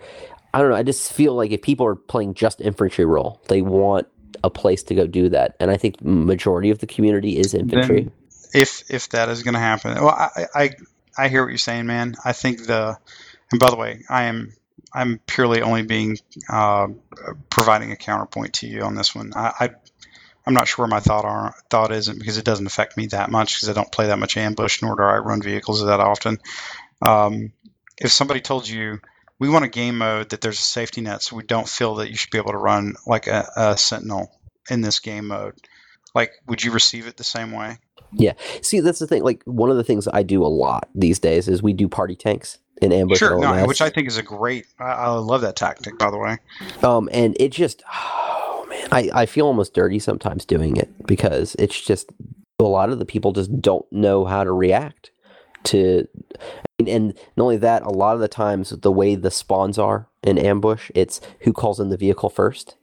I 0.52 0.60
don't 0.60 0.70
know. 0.70 0.76
I 0.76 0.82
just 0.82 1.12
feel 1.12 1.34
like 1.34 1.50
if 1.52 1.62
people 1.62 1.86
are 1.86 1.94
playing 1.94 2.34
just 2.34 2.60
infantry 2.60 3.04
role, 3.04 3.40
they 3.48 3.62
want 3.62 4.08
a 4.42 4.50
place 4.50 4.82
to 4.84 4.94
go 4.94 5.06
do 5.06 5.28
that, 5.28 5.54
and 5.60 5.70
I 5.70 5.76
think 5.76 6.02
majority 6.02 6.70
of 6.70 6.78
the 6.78 6.86
community 6.86 7.38
is 7.38 7.54
infantry. 7.54 8.02
Then- 8.02 8.12
if 8.52 8.82
if 8.90 9.10
that 9.10 9.28
is 9.28 9.44
going 9.44 9.54
to 9.54 9.60
happen, 9.60 9.94
well, 9.94 10.08
I, 10.08 10.46
I 10.54 10.70
I 11.16 11.28
hear 11.28 11.42
what 11.42 11.50
you're 11.50 11.58
saying, 11.58 11.86
man. 11.86 12.16
I 12.24 12.32
think 12.32 12.66
the 12.66 12.98
and 13.52 13.60
by 13.60 13.70
the 13.70 13.76
way, 13.76 14.02
I 14.08 14.24
am 14.24 14.52
I'm 14.92 15.20
purely 15.26 15.62
only 15.62 15.82
being 15.82 16.18
uh, 16.48 16.88
providing 17.48 17.92
a 17.92 17.96
counterpoint 17.96 18.54
to 18.54 18.66
you 18.66 18.82
on 18.82 18.96
this 18.96 19.14
one. 19.14 19.32
I, 19.36 19.52
I 19.60 19.70
I'm 20.50 20.54
not 20.54 20.66
sure 20.66 20.82
where 20.82 20.90
my 20.90 20.98
thought 20.98 21.24
are, 21.24 21.54
thought 21.70 21.92
isn't 21.92 22.18
because 22.18 22.36
it 22.36 22.44
doesn't 22.44 22.66
affect 22.66 22.96
me 22.96 23.06
that 23.06 23.30
much 23.30 23.54
because 23.54 23.68
I 23.68 23.72
don't 23.72 23.92
play 23.92 24.08
that 24.08 24.18
much 24.18 24.36
ambush 24.36 24.82
nor 24.82 24.96
do 24.96 25.02
I 25.04 25.18
run 25.18 25.40
vehicles 25.40 25.84
that 25.84 26.00
often. 26.00 26.40
Um, 27.00 27.52
if 27.98 28.10
somebody 28.10 28.40
told 28.40 28.66
you 28.66 28.98
we 29.38 29.48
want 29.48 29.64
a 29.64 29.68
game 29.68 29.98
mode 29.98 30.30
that 30.30 30.40
there's 30.40 30.58
a 30.58 30.62
safety 30.62 31.02
net, 31.02 31.22
so 31.22 31.36
we 31.36 31.44
don't 31.44 31.68
feel 31.68 31.94
that 31.96 32.10
you 32.10 32.16
should 32.16 32.32
be 32.32 32.38
able 32.38 32.50
to 32.50 32.58
run 32.58 32.96
like 33.06 33.28
a, 33.28 33.48
a 33.56 33.78
sentinel 33.78 34.32
in 34.68 34.80
this 34.80 34.98
game 34.98 35.28
mode, 35.28 35.54
like 36.16 36.32
would 36.48 36.64
you 36.64 36.72
receive 36.72 37.06
it 37.06 37.16
the 37.16 37.22
same 37.22 37.52
way? 37.52 37.78
Yeah. 38.12 38.32
See, 38.60 38.80
that's 38.80 38.98
the 38.98 39.06
thing. 39.06 39.22
Like 39.22 39.44
one 39.44 39.70
of 39.70 39.76
the 39.76 39.84
things 39.84 40.08
I 40.12 40.24
do 40.24 40.44
a 40.44 40.48
lot 40.48 40.88
these 40.96 41.20
days 41.20 41.46
is 41.46 41.62
we 41.62 41.74
do 41.74 41.86
party 41.86 42.16
tanks 42.16 42.58
in 42.82 42.92
ambush. 42.92 43.18
sure, 43.18 43.38
no, 43.38 43.66
which 43.66 43.80
I 43.80 43.90
think 43.90 44.08
is 44.08 44.16
a 44.16 44.22
great. 44.24 44.66
I, 44.80 44.90
I 44.90 45.08
love 45.10 45.42
that 45.42 45.54
tactic, 45.54 45.96
by 45.96 46.10
the 46.10 46.18
way. 46.18 46.38
Um, 46.82 47.08
and 47.12 47.36
it 47.38 47.50
just, 47.50 47.84
I, 48.92 49.10
I 49.14 49.26
feel 49.26 49.46
almost 49.46 49.74
dirty 49.74 49.98
sometimes 49.98 50.44
doing 50.44 50.76
it 50.76 51.06
because 51.06 51.54
it's 51.58 51.80
just 51.80 52.10
a 52.58 52.64
lot 52.64 52.90
of 52.90 52.98
the 52.98 53.04
people 53.04 53.32
just 53.32 53.60
don't 53.60 53.90
know 53.92 54.24
how 54.24 54.44
to 54.44 54.52
react 54.52 55.10
to, 55.64 56.06
and, 56.78 56.88
and 56.88 57.06
not 57.36 57.44
only 57.44 57.56
that, 57.58 57.82
a 57.82 57.90
lot 57.90 58.14
of 58.14 58.20
the 58.20 58.28
times 58.28 58.70
the 58.70 58.92
way 58.92 59.14
the 59.14 59.30
spawns 59.30 59.78
are 59.78 60.08
in 60.22 60.38
ambush, 60.38 60.90
it's 60.94 61.20
who 61.40 61.52
calls 61.52 61.80
in 61.80 61.90
the 61.90 61.96
vehicle 61.96 62.30
first, 62.30 62.76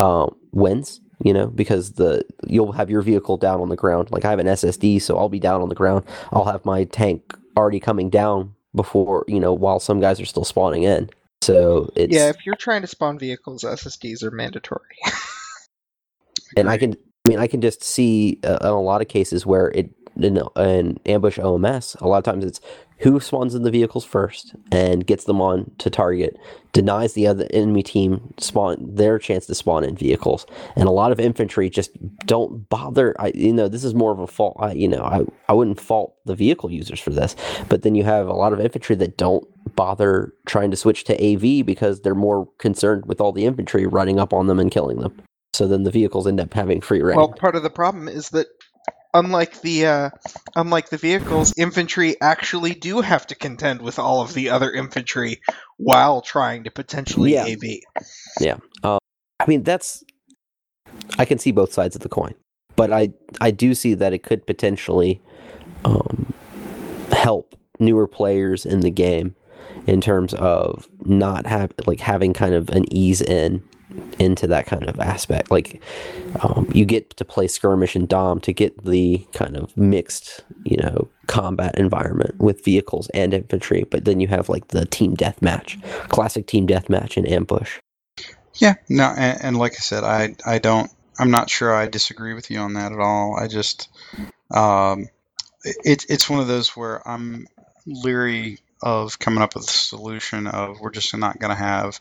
um, 0.00 0.34
wins. 0.52 1.00
You 1.24 1.32
know, 1.32 1.46
because 1.46 1.92
the 1.92 2.24
you'll 2.48 2.72
have 2.72 2.90
your 2.90 3.00
vehicle 3.00 3.36
down 3.36 3.60
on 3.60 3.68
the 3.68 3.76
ground. 3.76 4.10
Like 4.10 4.24
I 4.24 4.30
have 4.30 4.40
an 4.40 4.48
SSD, 4.48 5.00
so 5.00 5.16
I'll 5.16 5.28
be 5.28 5.38
down 5.38 5.62
on 5.62 5.68
the 5.68 5.74
ground. 5.76 6.04
I'll 6.32 6.46
have 6.46 6.64
my 6.64 6.82
tank 6.82 7.38
already 7.56 7.78
coming 7.78 8.10
down 8.10 8.56
before 8.74 9.24
you 9.28 9.38
know, 9.38 9.52
while 9.52 9.78
some 9.78 10.00
guys 10.00 10.20
are 10.20 10.24
still 10.24 10.44
spawning 10.44 10.82
in. 10.82 11.10
So 11.40 11.92
it's 11.94 12.12
Yeah, 12.12 12.30
if 12.30 12.44
you're 12.44 12.56
trying 12.56 12.80
to 12.80 12.88
spawn 12.88 13.20
vehicles, 13.20 13.62
SSDs 13.62 14.24
are 14.24 14.32
mandatory. 14.32 14.96
and 16.56 16.68
I 16.68 16.78
can, 16.78 16.96
I 17.24 17.28
mean, 17.28 17.38
I 17.38 17.46
can 17.46 17.60
just 17.60 17.82
see 17.82 18.40
uh, 18.44 18.58
in 18.60 18.68
a 18.68 18.80
lot 18.80 19.02
of 19.02 19.08
cases 19.08 19.46
where 19.46 19.68
it 19.68 19.90
in 20.16 20.38
an 20.56 20.98
ambush 21.06 21.38
OMS, 21.38 22.00
a 22.00 22.08
lot 22.08 22.18
of 22.18 22.24
times 22.24 22.44
it's 22.44 22.60
who 22.98 23.18
spawns 23.18 23.54
in 23.54 23.64
the 23.64 23.70
vehicles 23.70 24.04
first 24.04 24.54
and 24.70 25.06
gets 25.06 25.24
them 25.24 25.40
on 25.40 25.72
to 25.78 25.90
target, 25.90 26.36
denies 26.72 27.14
the 27.14 27.26
other 27.26 27.48
enemy 27.50 27.82
team 27.82 28.32
spawn 28.38 28.76
their 28.94 29.18
chance 29.18 29.46
to 29.46 29.54
spawn 29.54 29.82
in 29.82 29.96
vehicles, 29.96 30.46
and 30.76 30.86
a 30.86 30.92
lot 30.92 31.10
of 31.10 31.18
infantry 31.18 31.68
just 31.68 31.90
don't 32.26 32.68
bother. 32.68 33.20
I, 33.20 33.32
you 33.34 33.52
know, 33.52 33.66
this 33.66 33.82
is 33.82 33.94
more 33.94 34.12
of 34.12 34.20
a 34.20 34.28
fault. 34.28 34.56
I, 34.60 34.72
you 34.72 34.86
know, 34.86 35.02
I, 35.02 35.24
I 35.48 35.52
wouldn't 35.52 35.80
fault 35.80 36.14
the 36.26 36.36
vehicle 36.36 36.70
users 36.70 37.00
for 37.00 37.10
this, 37.10 37.34
but 37.68 37.82
then 37.82 37.96
you 37.96 38.04
have 38.04 38.28
a 38.28 38.34
lot 38.34 38.52
of 38.52 38.60
infantry 38.60 38.94
that 38.96 39.16
don't 39.16 39.44
bother 39.74 40.32
trying 40.46 40.70
to 40.70 40.76
switch 40.76 41.04
to 41.04 41.14
AV 41.14 41.66
because 41.66 42.02
they're 42.02 42.14
more 42.14 42.48
concerned 42.58 43.06
with 43.06 43.20
all 43.20 43.32
the 43.32 43.46
infantry 43.46 43.86
running 43.86 44.20
up 44.20 44.32
on 44.32 44.46
them 44.46 44.60
and 44.60 44.70
killing 44.70 45.00
them. 45.00 45.20
So 45.54 45.66
then 45.68 45.82
the 45.82 45.90
vehicles 45.90 46.26
end 46.26 46.40
up 46.40 46.54
having 46.54 46.80
free 46.80 47.02
reign. 47.02 47.16
well, 47.16 47.32
part 47.32 47.56
of 47.56 47.62
the 47.62 47.70
problem 47.70 48.08
is 48.08 48.30
that 48.30 48.46
unlike 49.14 49.60
the 49.60 49.86
uh, 49.86 50.10
unlike 50.56 50.88
the 50.88 50.96
vehicles, 50.96 51.52
infantry 51.58 52.16
actually 52.20 52.74
do 52.74 53.00
have 53.02 53.26
to 53.26 53.34
contend 53.34 53.82
with 53.82 53.98
all 53.98 54.22
of 54.22 54.32
the 54.32 54.48
other 54.48 54.70
infantry 54.70 55.40
while 55.76 56.22
trying 56.22 56.64
to 56.64 56.70
potentially 56.70 57.34
Yeah. 57.34 57.44
AV. 57.44 58.60
I 59.40 59.46
mean, 59.46 59.62
that's 59.62 60.04
I 61.18 61.24
can 61.24 61.38
see 61.38 61.50
both 61.50 61.72
sides 61.72 61.96
of 61.96 62.02
the 62.02 62.08
coin, 62.08 62.34
but 62.76 62.92
I 62.92 63.12
I 63.40 63.50
do 63.50 63.74
see 63.74 63.94
that 63.94 64.12
it 64.12 64.22
could 64.22 64.46
potentially 64.46 65.20
um, 65.84 66.32
help 67.10 67.56
newer 67.78 68.06
players 68.06 68.64
in 68.64 68.80
the 68.80 68.90
game 68.90 69.34
in 69.86 70.00
terms 70.00 70.32
of 70.34 70.88
not 71.04 71.46
have 71.46 71.72
like 71.86 72.00
having 72.00 72.32
kind 72.32 72.54
of 72.54 72.68
an 72.70 72.84
ease 72.94 73.20
in 73.20 73.62
into 74.18 74.46
that 74.46 74.66
kind 74.66 74.88
of 74.88 74.98
aspect. 75.00 75.50
Like 75.50 75.82
um, 76.42 76.70
you 76.72 76.84
get 76.84 77.16
to 77.16 77.24
play 77.24 77.48
skirmish 77.48 77.96
and 77.96 78.08
dom 78.08 78.40
to 78.40 78.52
get 78.52 78.84
the 78.84 79.26
kind 79.32 79.56
of 79.56 79.76
mixed, 79.76 80.44
you 80.64 80.76
know, 80.76 81.08
combat 81.26 81.78
environment 81.78 82.38
with 82.38 82.64
vehicles 82.64 83.08
and 83.10 83.34
infantry, 83.34 83.84
but 83.90 84.04
then 84.04 84.20
you 84.20 84.28
have 84.28 84.48
like 84.48 84.68
the 84.68 84.86
team 84.86 85.16
deathmatch, 85.16 85.80
classic 86.08 86.46
team 86.46 86.66
deathmatch 86.66 87.16
in 87.16 87.26
ambush. 87.26 87.78
Yeah, 88.54 88.74
no, 88.88 89.14
and, 89.16 89.38
and 89.42 89.56
like 89.58 89.72
I 89.72 89.76
said, 89.76 90.04
I 90.04 90.34
I 90.46 90.58
don't. 90.58 90.90
I'm 91.18 91.30
not 91.30 91.50
sure 91.50 91.74
I 91.74 91.86
disagree 91.86 92.34
with 92.34 92.50
you 92.50 92.58
on 92.58 92.74
that 92.74 92.92
at 92.92 92.98
all. 92.98 93.36
I 93.38 93.46
just, 93.46 93.88
um, 94.50 95.08
it, 95.62 96.06
it's 96.08 96.28
one 96.28 96.40
of 96.40 96.48
those 96.48 96.70
where 96.70 97.06
I'm 97.06 97.46
leery 97.86 98.58
of 98.82 99.18
coming 99.18 99.42
up 99.42 99.54
with 99.54 99.64
a 99.64 99.72
solution 99.72 100.46
of 100.46 100.80
we're 100.80 100.90
just 100.90 101.16
not 101.16 101.38
going 101.38 101.54
to 101.54 101.62
have 101.62 102.00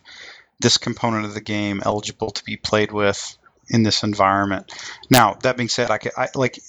this 0.62 0.78
component 0.78 1.26
of 1.26 1.34
the 1.34 1.42
game 1.42 1.82
eligible 1.84 2.32
to 2.32 2.44
be 2.44 2.58
played 2.58 2.92
with 2.92 3.38
in 3.70 3.84
this 3.84 4.04
environment. 4.04 4.72
Now, 5.10 5.36
that 5.44 5.58
being 5.58 5.70
said, 5.70 5.92
I, 5.92 5.98
could, 5.98 6.12
I 6.18 6.30
like 6.36 6.60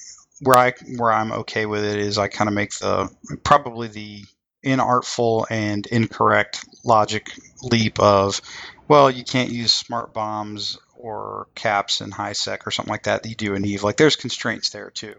where 0.40 0.58
I 0.58 0.72
where 0.96 1.12
I'm 1.12 1.32
okay 1.32 1.66
with 1.66 1.84
it 1.84 1.98
is 1.98 2.18
I 2.18 2.28
kind 2.28 2.48
of 2.48 2.54
make 2.54 2.72
the 2.78 3.10
probably 3.44 3.88
the 3.88 4.24
inartful 4.64 5.46
and 5.50 5.86
incorrect 5.86 6.64
logic 6.84 7.32
leap 7.62 7.98
of 8.00 8.40
well, 8.88 9.10
you 9.10 9.24
can't 9.24 9.50
use 9.50 9.72
smart 9.72 10.12
bombs 10.12 10.78
or 10.96 11.48
caps 11.54 12.00
in 12.00 12.10
high 12.10 12.32
sec 12.32 12.66
or 12.66 12.70
something 12.70 12.90
like 12.90 13.04
that 13.04 13.22
that 13.22 13.28
you 13.28 13.34
do 13.34 13.54
in 13.54 13.64
Eve. 13.64 13.82
Like 13.82 13.96
there's 13.96 14.16
constraints 14.16 14.70
there 14.70 14.90
too. 14.90 15.14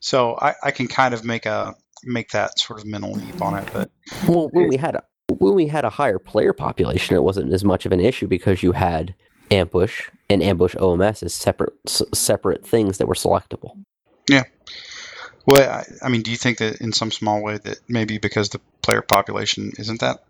So 0.00 0.36
I, 0.40 0.54
I 0.62 0.70
can 0.70 0.88
kind 0.88 1.14
of 1.14 1.24
make 1.24 1.46
a 1.46 1.74
make 2.02 2.30
that 2.30 2.58
sort 2.58 2.80
of 2.80 2.86
mental 2.86 3.12
leap 3.12 3.42
on 3.42 3.58
it. 3.58 3.68
But 3.72 3.90
Well, 4.26 4.48
when 4.52 4.68
we 4.68 4.76
had 4.76 4.96
when 5.38 5.54
we 5.54 5.66
had 5.66 5.84
a 5.84 5.90
higher 5.90 6.18
player 6.18 6.52
population, 6.52 7.16
it 7.16 7.22
wasn't 7.22 7.52
as 7.52 7.64
much 7.64 7.86
of 7.86 7.92
an 7.92 8.00
issue 8.00 8.26
because 8.26 8.62
you 8.62 8.72
had 8.72 9.14
ambush 9.50 10.08
and 10.28 10.42
ambush 10.42 10.74
OMS 10.76 11.22
as 11.22 11.34
separate 11.34 11.72
s- 11.86 12.02
separate 12.12 12.66
things 12.66 12.98
that 12.98 13.06
were 13.06 13.14
selectable. 13.14 13.76
Yeah. 14.28 14.44
Well, 15.46 15.68
I, 15.68 15.84
I 16.02 16.08
mean, 16.08 16.22
do 16.22 16.30
you 16.30 16.36
think 16.36 16.58
that 16.58 16.80
in 16.80 16.92
some 16.92 17.10
small 17.10 17.42
way 17.42 17.58
that 17.58 17.80
maybe 17.88 18.18
because 18.18 18.50
the 18.50 18.60
player 18.82 19.02
population 19.02 19.72
isn't 19.78 20.00
that 20.00 20.24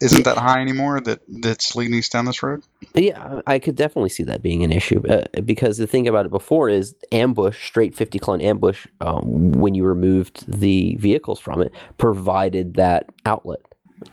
isn't 0.00 0.24
that 0.24 0.36
high 0.36 0.60
anymore 0.60 1.00
that 1.00 1.20
that's 1.26 1.74
leading 1.74 1.98
us 1.98 2.08
down 2.08 2.26
this 2.26 2.42
road? 2.42 2.62
Yeah, 2.94 3.40
I 3.46 3.58
could 3.58 3.76
definitely 3.76 4.10
see 4.10 4.24
that 4.24 4.42
being 4.42 4.62
an 4.62 4.72
issue 4.72 5.02
uh, 5.08 5.24
because 5.44 5.78
the 5.78 5.86
thing 5.86 6.06
about 6.06 6.26
it 6.26 6.30
before 6.30 6.68
is 6.68 6.94
ambush, 7.12 7.66
straight 7.66 7.94
50 7.94 8.18
clone 8.18 8.40
ambush, 8.40 8.86
um, 9.00 9.52
when 9.52 9.74
you 9.74 9.84
removed 9.84 10.44
the 10.46 10.96
vehicles 10.96 11.40
from 11.40 11.62
it, 11.62 11.72
provided 11.96 12.74
that 12.74 13.06
outlet. 13.24 13.60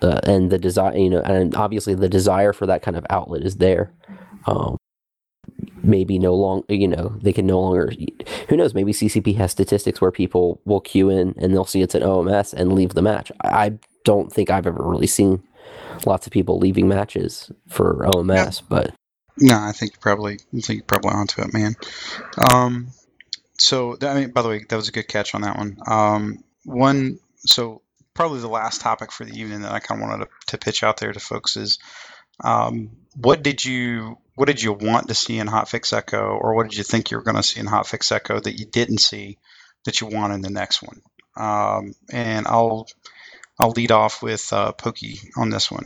Uh, 0.01 0.19
and 0.23 0.49
the 0.51 0.57
desire, 0.57 0.95
you 0.97 1.09
know, 1.09 1.21
and 1.21 1.55
obviously 1.55 1.93
the 1.93 2.09
desire 2.09 2.53
for 2.53 2.65
that 2.65 2.81
kind 2.81 2.97
of 2.97 3.05
outlet 3.09 3.43
is 3.43 3.57
there. 3.57 3.91
Um, 4.45 4.77
maybe 5.83 6.17
no 6.17 6.33
long, 6.33 6.63
you 6.69 6.87
know, 6.87 7.15
they 7.21 7.33
can 7.33 7.45
no 7.45 7.59
longer. 7.59 7.91
Who 8.49 8.57
knows? 8.57 8.73
Maybe 8.73 8.93
CCP 8.93 9.35
has 9.37 9.51
statistics 9.51 10.01
where 10.01 10.11
people 10.11 10.61
will 10.65 10.79
queue 10.81 11.09
in 11.09 11.35
and 11.37 11.53
they'll 11.53 11.65
see 11.65 11.81
it's 11.81 11.95
an 11.95 12.03
OMS 12.03 12.53
and 12.53 12.73
leave 12.73 12.93
the 12.93 13.01
match. 13.01 13.31
I 13.43 13.77
don't 14.05 14.31
think 14.31 14.49
I've 14.49 14.67
ever 14.67 14.83
really 14.83 15.07
seen 15.07 15.43
lots 16.05 16.25
of 16.27 16.33
people 16.33 16.59
leaving 16.59 16.87
matches 16.87 17.51
for 17.67 18.07
OMS, 18.15 18.61
but 18.67 18.93
No, 19.39 19.57
I 19.57 19.71
think 19.71 19.99
probably 19.99 20.35
I 20.35 20.61
think 20.61 20.79
you're 20.79 20.85
probably 20.85 21.11
onto 21.11 21.41
it, 21.41 21.53
man. 21.53 21.75
Um, 22.53 22.89
so 23.57 23.97
I 24.01 24.13
mean, 24.13 24.31
by 24.31 24.41
the 24.41 24.49
way, 24.49 24.65
that 24.69 24.75
was 24.75 24.89
a 24.89 24.91
good 24.91 25.07
catch 25.07 25.35
on 25.35 25.41
that 25.41 25.57
one. 25.57 25.77
Um, 25.87 26.43
one, 26.65 27.19
so 27.37 27.81
probably 28.13 28.39
the 28.39 28.47
last 28.47 28.81
topic 28.81 29.11
for 29.11 29.25
the 29.25 29.39
evening 29.39 29.61
that 29.61 29.71
I 29.71 29.79
kind 29.79 30.01
of 30.01 30.07
wanted 30.07 30.25
to, 30.25 30.31
to 30.47 30.57
pitch 30.57 30.83
out 30.83 30.97
there 30.97 31.11
to 31.11 31.19
folks 31.19 31.57
is, 31.57 31.79
um, 32.43 32.91
what 33.15 33.43
did 33.43 33.63
you 33.63 34.17
what 34.35 34.47
did 34.47 34.61
you 34.61 34.73
want 34.73 35.07
to 35.09 35.13
see 35.13 35.37
in 35.37 35.47
Hotfix 35.47 35.93
Echo, 35.93 36.23
or 36.23 36.55
what 36.55 36.67
did 36.67 36.77
you 36.77 36.83
think 36.83 37.11
you 37.11 37.17
were 37.17 37.23
going 37.23 37.35
to 37.35 37.43
see 37.43 37.59
in 37.59 37.67
Hotfix 37.67 38.11
Echo 38.11 38.39
that 38.39 38.59
you 38.59 38.65
didn't 38.65 38.99
see 38.99 39.37
that 39.85 40.01
you 40.01 40.07
want 40.07 40.33
in 40.33 40.41
the 40.41 40.49
next 40.49 40.81
one? 40.81 41.01
Um, 41.37 41.93
and 42.11 42.47
I'll 42.47 42.87
I'll 43.59 43.71
lead 43.71 43.91
off 43.91 44.23
with 44.23 44.51
uh, 44.51 44.71
Pokey 44.71 45.19
on 45.37 45.49
this 45.49 45.69
one. 45.69 45.85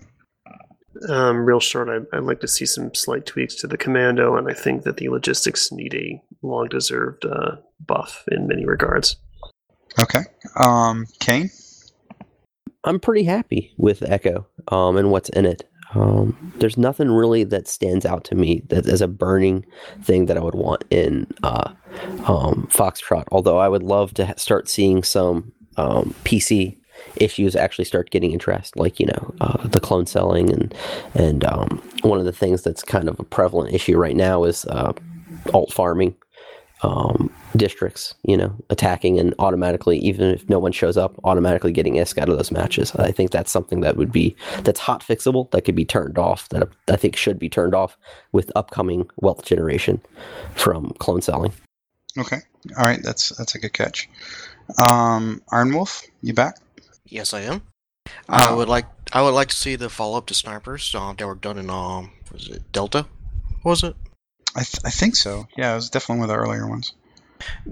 Um, 1.10 1.46
real 1.46 1.60
short, 1.60 1.90
I'd, 1.90 2.06
I'd 2.12 2.24
like 2.24 2.40
to 2.40 2.48
see 2.48 2.66
some 2.66 2.96
slight 2.96 3.26
tweaks 3.26 3.56
to 3.56 3.68
the 3.68 3.78
commando, 3.78 4.36
and 4.36 4.50
I 4.50 4.54
think 4.54 4.84
that 4.84 4.98
the 4.98 5.10
logistics 5.10 5.72
need 5.72 5.94
a 5.94 6.22
long 6.42 6.70
deserved 6.70 7.26
uh, 7.26 7.58
buff 7.86 8.24
in 8.32 8.48
many 8.48 8.66
regards. 8.66 9.18
Okay, 10.00 10.22
um, 10.56 11.06
Kane. 11.20 11.50
I'm 12.88 13.00
pretty 13.00 13.24
happy 13.24 13.74
with 13.78 14.02
Echo 14.04 14.48
um, 14.70 14.98
and 14.98 15.12
what's 15.12 15.30
in 15.30 15.46
it. 15.46 15.70
Um, 15.94 16.54
there's 16.58 16.78
nothing 16.78 17.12
really 17.12 17.44
that 17.46 17.68
stands 17.68 18.06
out 18.06 18.24
to 18.26 18.36
me 18.36 18.62
that 18.70 18.88
as 18.88 19.02
a 19.02 19.08
burning 19.08 19.66
thing 20.02 20.26
that 20.26 20.38
I 20.38 20.42
would 20.42 20.56
want 20.56 20.84
in 20.90 21.28
uh, 21.44 21.72
um, 22.26 22.68
Foxtrot. 22.72 23.26
Although 23.32 23.58
I 23.58 23.70
would 23.70 23.84
love 23.84 24.14
to 24.16 24.28
ha- 24.28 24.34
start 24.38 24.68
seeing 24.70 25.04
some 25.04 25.52
um, 25.78 26.14
PC 26.24 26.78
issues 27.18 27.56
actually 27.56 27.86
start 27.86 28.10
getting 28.10 28.34
addressed, 28.34 28.76
like 28.76 29.00
you 29.00 29.06
know 29.06 29.34
uh, 29.40 29.68
the 29.68 29.80
clone 29.80 30.06
selling 30.06 30.52
and 30.52 30.74
and 31.14 31.46
um, 31.46 31.82
one 32.02 32.20
of 32.20 32.26
the 32.26 32.34
things 32.34 32.64
that's 32.64 32.84
kind 32.84 33.08
of 33.08 33.20
a 33.20 33.24
prevalent 33.24 33.74
issue 33.74 33.98
right 33.98 34.16
now 34.16 34.44
is 34.44 34.66
uh, 34.66 34.92
alt 35.54 35.72
farming 35.72 36.16
um, 36.84 37.32
districts, 37.56 38.14
you 38.24 38.38
know, 38.38 38.54
attacking 38.70 39.20
and 39.20 39.34
automatically, 39.40 39.98
even 40.00 40.30
if 40.30 40.48
no 40.50 40.60
one 40.60 40.72
shows 40.72 40.98
up, 40.98 41.20
automatically 41.24 41.72
getting 41.72 41.96
ISK 41.96 42.20
out 42.20 42.30
of 42.30 42.38
those 42.38 42.52
matches. 42.52 42.94
I 42.96 43.12
think 43.12 43.32
that's 43.32 43.52
something 43.52 43.82
that 43.82 43.98
would 43.98 44.12
be 44.12 44.36
that's 44.62 44.80
hot 44.80 45.02
fixable 45.02 45.50
that 45.52 45.62
could 45.64 45.76
be 45.76 45.86
turned 45.86 46.18
off. 46.18 46.50
That 46.50 46.70
I 46.88 46.96
think 46.96 47.16
should 47.16 47.40
be 47.40 47.50
turned 47.50 47.74
off 47.76 47.98
with 48.32 48.52
upcoming 48.56 49.10
wealth 49.18 49.46
generation 49.46 50.02
from 50.56 50.92
clone 51.00 51.22
selling. 51.22 51.54
Okay. 52.18 52.40
All 52.78 52.86
right. 52.86 53.02
That's 53.02 53.30
that's 53.38 53.56
a 53.56 53.60
good 53.60 53.74
catch. 53.74 54.10
Um, 54.78 55.42
Iron 55.52 55.74
Wolf, 55.74 56.04
you 56.22 56.34
back? 56.34 56.58
Yes, 57.06 57.34
I 57.34 57.42
am. 57.42 57.62
I 58.30 58.46
Uh, 58.52 58.56
would 58.56 58.70
like 58.70 58.86
I 59.14 59.22
would 59.22 59.32
like 59.34 59.48
to 59.50 59.56
see 59.56 59.76
the 59.76 59.90
follow 59.90 60.18
up 60.18 60.26
to 60.28 60.34
snipers. 60.34 60.94
Um, 60.94 61.16
that 61.18 61.28
were 61.28 61.36
done 61.36 61.58
in 61.58 61.70
um, 61.70 62.12
was 62.32 62.48
it 62.50 62.72
Delta? 62.72 63.06
What 63.62 63.72
was 63.72 63.84
it? 63.84 63.96
I, 64.58 64.64
th- 64.64 64.82
I 64.84 64.90
think 64.90 65.16
so. 65.16 65.48
Yeah, 65.56 65.74
it 65.74 65.76
was 65.76 65.90
definitely 65.90 66.22
one 66.22 66.30
of 66.30 66.36
the 66.36 66.42
earlier 66.42 66.68
ones. 66.68 66.94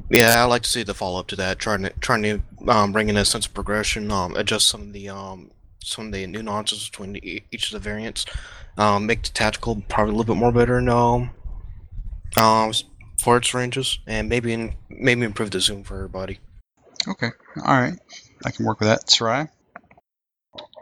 Yeah, 0.10 0.44
I'd 0.44 0.46
like 0.50 0.62
to 0.62 0.70
see 0.70 0.84
the 0.84 0.94
follow 0.94 1.20
up 1.20 1.28
to 1.28 1.36
that. 1.38 1.58
Trying 1.58 1.82
to 1.84 1.90
trying 2.00 2.22
to 2.24 2.42
um, 2.68 2.92
bring 2.92 3.10
in 3.10 3.18
a 3.18 3.26
sense 3.26 3.48
of 3.48 3.54
progression. 3.56 4.12
Um, 4.12 4.36
adjust 4.36 4.68
some 4.68 4.82
of 4.82 4.94
the 4.94 5.10
um 5.10 5.50
some 5.84 6.08
of 6.08 6.12
the 6.12 6.28
nuances 6.28 6.88
between 6.88 7.14
the, 7.14 7.28
e- 7.28 7.44
each 7.52 7.68
of 7.68 7.72
the 7.72 7.80
variants. 7.80 8.26
Um, 8.78 9.08
make 9.08 9.24
the 9.24 9.30
tactical 9.30 9.82
probably 9.90 10.14
a 10.14 10.18
little 10.18 10.36
bit 10.36 10.40
more 10.40 10.52
better 10.52 10.78
in 10.78 10.90
um 10.90 11.32
um 12.38 12.72
for 13.20 13.38
its 13.38 13.54
ranges, 13.56 13.98
and 14.06 14.30
maybe 14.30 14.54
in, 14.54 14.76
maybe 14.90 15.24
improve 15.24 15.50
the 15.52 15.60
zoom 15.60 15.84
for 15.84 15.96
everybody. 15.96 16.40
Okay. 17.08 17.32
All 17.66 17.82
right. 17.82 17.98
I 18.46 18.52
can 18.52 18.66
work 18.66 18.80
with 18.80 18.90
that. 18.90 19.08
Soraya? 19.08 19.50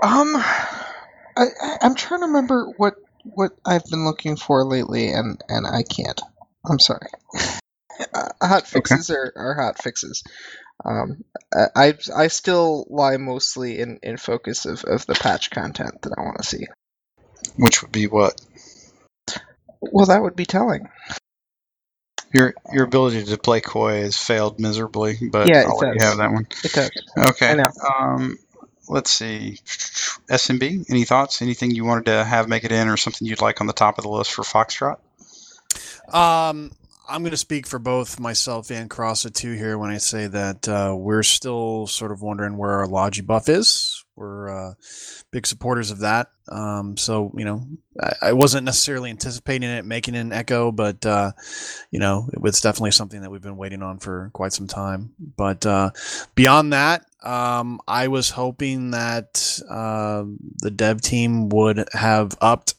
Um, 0.02 0.36
I, 0.36 1.46
I 1.62 1.78
I'm 1.82 1.96
trying 1.96 2.22
to 2.22 2.28
remember 2.28 2.66
what 2.78 2.96
what 3.24 3.52
I've 3.66 3.86
been 3.86 4.06
looking 4.06 4.36
for 4.36 4.64
lately, 4.66 5.10
and 5.10 5.42
and 5.50 5.66
I 5.66 5.84
can't. 5.84 6.22
I'm 6.70 6.80
sorry. 6.80 7.08
uh, 8.14 8.30
hot 8.42 8.68
fixes 8.68 9.10
are, 9.10 9.34
are 9.36 9.56
hot 9.56 9.82
fixes. 9.82 10.24
Um, 10.84 11.24
I 11.54 11.94
I 12.16 12.28
still 12.28 12.86
lie 12.90 13.18
mostly 13.18 13.80
in, 13.80 14.00
in 14.04 14.18
focus 14.18 14.66
of, 14.66 14.84
of 14.84 15.06
the 15.06 15.14
patch 15.14 15.52
content 15.52 16.02
that 16.02 16.14
I 16.18 16.22
want 16.22 16.38
to 16.38 16.44
see. 16.44 16.66
Which 17.58 17.82
would 17.82 17.92
be 17.92 18.08
what? 18.08 18.42
Well, 19.82 20.08
that 20.08 20.22
would 20.22 20.36
be 20.36 20.46
telling. 20.46 20.90
Your 22.34 22.56
your 22.74 22.86
ability 22.86 23.26
to 23.26 23.38
play 23.38 23.62
coy 23.62 24.02
has 24.02 24.18
failed 24.18 24.60
miserably, 24.60 25.18
but 25.32 25.48
Yeah, 25.48 25.66
I'll 25.68 25.78
let 25.78 25.94
you 25.96 26.02
have 26.02 26.18
that 26.18 26.32
one. 26.32 26.48
It 26.64 26.74
does. 26.74 26.92
Okay. 27.18 27.52
I 27.52 27.56
know. 27.56 27.72
Um, 28.00 28.38
let's 28.88 29.12
see. 29.12 29.60
SMB, 30.30 30.90
any 30.90 31.04
thoughts? 31.04 31.42
Anything 31.42 31.72
you 31.72 31.86
wanted 31.86 32.06
to 32.06 32.24
have 32.24 32.48
make 32.48 32.64
it 32.64 32.72
in, 32.72 32.88
or 32.88 32.98
something 32.98 33.28
you'd 33.28 33.42
like 33.42 33.62
on 33.62 33.68
the 33.68 33.74
top 33.74 33.98
of 33.98 34.04
the 34.04 34.10
list 34.10 34.34
for 34.34 34.44
Foxtrot? 34.44 34.98
Um, 36.14 36.72
I'm 37.08 37.22
going 37.22 37.32
to 37.32 37.38
speak 37.38 37.68
for 37.68 37.80
both 37.80 38.20
myself 38.20 38.72
and 38.72 38.90
Crossa 38.90 39.34
too 39.34 39.54
here 39.54 39.78
when 39.78 39.90
I 39.90 39.98
say 39.98 40.28
that 40.28 40.68
uh, 40.68 40.96
we're 40.98 41.24
still 41.24 41.88
sort 41.88 42.12
of 42.12 42.22
wondering 42.22 42.58
where 42.58 42.72
our 42.72 42.88
Logi 42.88 43.22
buff 43.22 43.50
is. 43.50 44.04
We're 44.16 44.50
uh, 44.50 44.74
big 45.32 45.48
supporters 45.48 45.92
of 45.92 46.00
that. 46.00 46.28
Um, 46.48 46.98
so 46.98 47.34
you 47.36 47.46
know, 47.46 47.66
I, 48.00 48.14
I 48.22 48.34
wasn't 48.34 48.66
necessarily 48.66 49.10
anticipating 49.10 49.70
it 49.70 49.86
making 49.86 50.16
an 50.16 50.32
echo, 50.32 50.72
but 50.72 51.06
uh, 51.06 51.32
you 51.92 52.00
know, 52.00 52.30
it 52.32 52.40
was 52.40 52.62
definitely 52.62 52.92
something 52.92 53.22
that 53.22 53.32
we've 53.32 53.42
been 53.42 53.58
waiting 53.58 53.82
on 53.82 54.00
for 54.00 54.30
quite 54.34 54.54
some 54.54 54.68
time. 54.68 55.14
But 55.20 55.66
uh, 55.66 55.92
beyond 56.36 56.74
that, 56.74 57.06
um, 57.24 57.80
I 57.88 58.08
was 58.10 58.30
hoping 58.30 58.92
that 58.92 59.60
uh, 59.70 60.26
the 60.58 60.72
dev 60.72 61.02
team 61.02 61.50
would 61.50 61.88
have 61.94 62.36
upped 62.42 62.76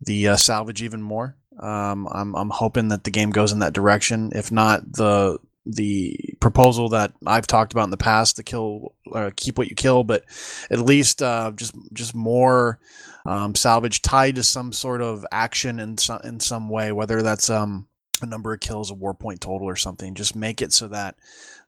the 0.00 0.28
uh, 0.28 0.36
salvage 0.36 0.82
even 0.82 1.02
more. 1.02 1.36
Um, 1.58 2.08
I'm 2.10 2.34
I'm 2.34 2.50
hoping 2.50 2.88
that 2.88 3.04
the 3.04 3.10
game 3.10 3.30
goes 3.30 3.52
in 3.52 3.58
that 3.60 3.74
direction. 3.74 4.32
If 4.34 4.50
not, 4.50 4.92
the 4.92 5.38
the 5.66 6.34
proposal 6.40 6.88
that 6.90 7.12
I've 7.26 7.46
talked 7.46 7.72
about 7.72 7.84
in 7.84 7.90
the 7.90 7.96
past, 7.96 8.36
the 8.36 8.42
kill, 8.42 8.94
uh, 9.12 9.30
keep 9.36 9.58
what 9.58 9.68
you 9.68 9.76
kill, 9.76 10.04
but 10.04 10.24
at 10.70 10.80
least 10.80 11.22
uh, 11.22 11.52
just 11.54 11.74
just 11.92 12.14
more 12.14 12.78
um, 13.26 13.54
salvage 13.54 14.02
tied 14.02 14.36
to 14.36 14.42
some 14.42 14.72
sort 14.72 15.02
of 15.02 15.26
action 15.30 15.78
in 15.78 15.98
some 15.98 16.20
in 16.24 16.40
some 16.40 16.70
way, 16.70 16.92
whether 16.92 17.22
that's 17.22 17.50
um, 17.50 17.86
a 18.22 18.26
number 18.26 18.52
of 18.52 18.60
kills, 18.60 18.90
a 18.90 18.94
war 18.94 19.14
point 19.14 19.40
total, 19.40 19.68
or 19.68 19.76
something. 19.76 20.14
Just 20.14 20.34
make 20.34 20.62
it 20.62 20.72
so 20.72 20.88
that 20.88 21.16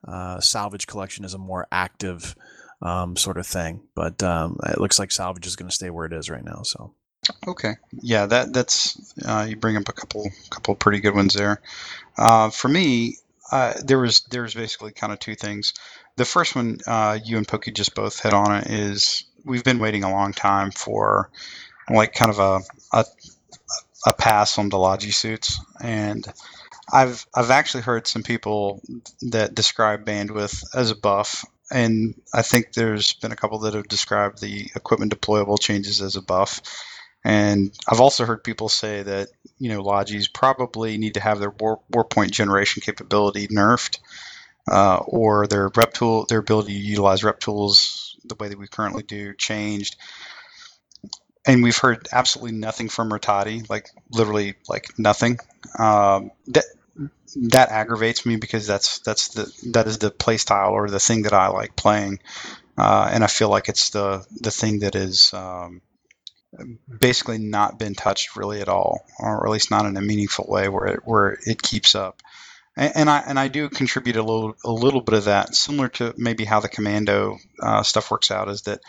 uh, 0.07 0.41
salvage 0.41 0.87
collection 0.87 1.24
is 1.24 1.35
a 1.35 1.39
more 1.39 1.66
active 1.70 2.35
um, 2.81 3.16
sort 3.16 3.39
of 3.39 3.47
thing. 3.47 3.83
But 3.95 4.23
um, 4.23 4.59
it 4.65 4.81
looks 4.81 4.99
like 4.99 5.12
salvage 5.12 5.47
is 5.47 5.57
going 5.57 5.69
to 5.69 5.74
stay 5.74 5.91
where 5.91 6.07
it 6.07 6.12
is 6.12 6.31
right 6.31 6.45
now. 6.45 6.62
So. 6.62 6.95
Okay, 7.47 7.74
yeah, 7.93 8.27
that 8.27 8.53
that's 8.53 9.15
uh, 9.24 9.47
you 9.49 9.55
bring 9.55 9.77
up 9.77 9.89
a 9.89 9.93
couple 9.93 10.29
couple 10.51 10.74
pretty 10.74 10.99
good 10.99 11.15
ones 11.15 11.35
there. 11.35 11.62
Uh, 12.19 12.51
for 12.51 12.66
me, 12.66 13.16
uh, 13.53 13.74
there 13.85 14.01
was 14.01 14.23
there 14.31 14.43
was 14.43 14.55
basically 14.55 14.91
kind 14.91 15.12
of 15.12 15.20
two 15.20 15.37
things. 15.37 15.73
The 16.16 16.24
first 16.24 16.57
one, 16.57 16.79
uh, 16.85 17.20
you 17.24 17.37
and 17.37 17.47
Pokey 17.47 17.70
just 17.70 17.95
both 17.95 18.20
hit 18.20 18.35
on 18.35 18.57
it. 18.57 18.66
Is 18.69 19.24
we've 19.45 19.62
been 19.62 19.79
waiting 19.79 20.03
a 20.03 20.11
long 20.11 20.33
time 20.33 20.73
for 20.73 21.31
like 21.89 22.12
kind 22.12 22.31
of 22.33 22.41
a 22.41 22.61
a, 22.93 23.05
a 24.09 24.12
pass 24.15 24.59
on 24.59 24.69
the 24.69 24.79
Logi 24.79 25.12
suits, 25.12 25.61
and 25.81 26.27
I've 26.90 27.26
I've 27.34 27.50
actually 27.50 27.82
heard 27.82 28.06
some 28.06 28.22
people 28.22 28.82
that 29.22 29.54
describe 29.54 30.04
bandwidth 30.04 30.64
as 30.74 30.90
a 30.90 30.96
buff, 30.96 31.44
and 31.70 32.14
I 32.34 32.42
think 32.42 32.72
there's 32.72 33.14
been 33.14 33.32
a 33.32 33.36
couple 33.36 33.60
that 33.60 33.74
have 33.74 33.88
described 33.88 34.40
the 34.40 34.70
equipment 34.74 35.12
deployable 35.12 35.60
changes 35.60 36.00
as 36.02 36.16
a 36.16 36.22
buff. 36.22 36.60
And 37.24 37.72
I've 37.88 38.00
also 38.00 38.24
heard 38.24 38.42
people 38.42 38.68
say 38.68 39.02
that 39.02 39.28
you 39.59 39.68
know 39.68 39.82
Logis 39.82 40.32
probably 40.32 40.98
need 40.98 41.14
to 41.14 41.20
have 41.20 41.38
their 41.38 41.50
war, 41.50 41.80
war 41.90 42.04
point 42.04 42.32
generation 42.32 42.82
capability 42.84 43.46
nerfed, 43.48 43.98
uh, 44.70 44.98
or 45.06 45.46
their 45.46 45.70
rep 45.74 45.92
tool, 45.92 46.26
their 46.28 46.40
ability 46.40 46.72
to 46.72 46.78
utilize 46.78 47.24
rep 47.24 47.40
tools 47.40 48.16
the 48.24 48.34
way 48.36 48.48
that 48.48 48.59
we 48.59 48.66
currently 48.66 49.02
do 49.02 49.34
changed. 49.34 49.96
And 51.47 51.62
we've 51.62 51.77
heard 51.77 52.09
absolutely 52.12 52.56
nothing 52.59 52.89
from 52.89 53.10
Rattati, 53.10 53.69
like 53.69 53.89
literally 54.10 54.55
like 54.69 54.98
nothing. 54.98 55.39
Um, 55.78 56.31
that 56.48 56.64
that 57.36 57.70
aggravates 57.70 58.24
me 58.24 58.36
because 58.36 58.66
that's 58.66 59.01
that's 59.01 59.28
the 59.28 59.70
that 59.73 59.86
is 59.86 59.98
the 59.98 60.10
play 60.10 60.36
style 60.36 60.70
or 60.70 60.89
the 60.89 61.01
thing 61.01 61.23
that 61.23 61.32
I 61.32 61.48
like 61.48 61.74
playing, 61.74 62.20
uh, 62.78 63.10
and 63.12 63.24
I 63.24 63.27
feel 63.27 63.48
like 63.48 63.69
it's 63.69 63.90
the 63.90 64.24
the 64.40 64.51
thing 64.51 64.81
that 64.81 64.94
is. 64.94 65.32
Um, 65.35 65.82
basically 67.01 67.39
not 67.39 67.78
been 67.78 67.94
touched 67.94 68.36
really 68.36 68.60
at 68.60 68.69
all, 68.69 69.01
or 69.19 69.47
at 69.47 69.51
least 69.51 69.70
not 69.70 69.86
in 69.86 69.97
a 69.97 70.02
meaningful 70.02 70.44
way 70.48 70.69
where 70.69 70.86
it, 70.86 71.01
where 71.05 71.39
it 71.47 71.62
keeps 71.62 71.94
up. 71.94 72.20
And, 72.77 72.93
and 72.94 73.10
I 73.10 73.19
and 73.27 73.39
I 73.39 73.48
do 73.48 73.69
contribute 73.69 74.16
a 74.16 74.23
little 74.23 74.55
a 74.64 74.70
little 74.70 75.01
bit 75.01 75.14
of 75.14 75.24
that, 75.24 75.55
similar 75.55 75.89
to 75.89 76.14
maybe 76.16 76.44
how 76.44 76.60
the 76.60 76.69
commando 76.69 77.39
uh, 77.62 77.82
stuff 77.82 78.10
works 78.10 78.31
out, 78.31 78.48
is 78.48 78.62
that 78.62 78.81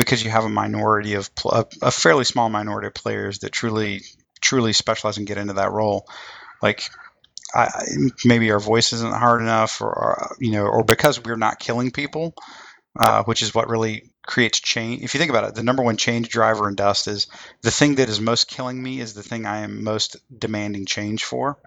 because 0.00 0.24
you 0.24 0.30
have 0.30 0.46
a 0.46 0.48
minority 0.48 1.12
of 1.12 1.32
pl- 1.34 1.68
a, 1.82 1.90
fairly 1.90 2.24
small 2.24 2.48
minority 2.48 2.86
of 2.86 2.94
players 2.94 3.40
that 3.40 3.52
truly 3.52 4.00
truly 4.40 4.72
specialize 4.72 5.18
and 5.18 5.26
get 5.26 5.36
into 5.36 5.52
that 5.52 5.72
role, 5.72 6.08
like 6.62 6.88
I, 7.54 7.68
maybe 8.24 8.50
our 8.50 8.58
voice 8.58 8.94
isn't 8.94 9.14
hard 9.14 9.42
enough, 9.42 9.82
or, 9.82 9.88
or 9.88 10.36
you 10.40 10.52
know, 10.52 10.64
or 10.64 10.82
because 10.82 11.22
we're 11.22 11.36
not 11.36 11.58
killing 11.58 11.90
people, 11.90 12.34
uh, 12.98 13.24
which 13.24 13.42
is 13.42 13.54
what 13.54 13.68
really 13.68 14.10
creates 14.26 14.58
change. 14.58 15.02
If 15.02 15.12
you 15.12 15.18
think 15.18 15.30
about 15.30 15.44
it, 15.44 15.54
the 15.54 15.62
number 15.62 15.82
one 15.82 15.98
change 15.98 16.30
driver 16.30 16.66
in 16.66 16.76
Dust 16.76 17.06
is 17.06 17.26
the 17.60 17.70
thing 17.70 17.96
that 17.96 18.08
is 18.08 18.22
most 18.22 18.48
killing 18.48 18.82
me 18.82 19.00
is 19.00 19.12
the 19.12 19.22
thing 19.22 19.44
I 19.44 19.58
am 19.58 19.84
most 19.84 20.16
demanding 20.36 20.86
change 20.86 21.24
for. 21.24 21.58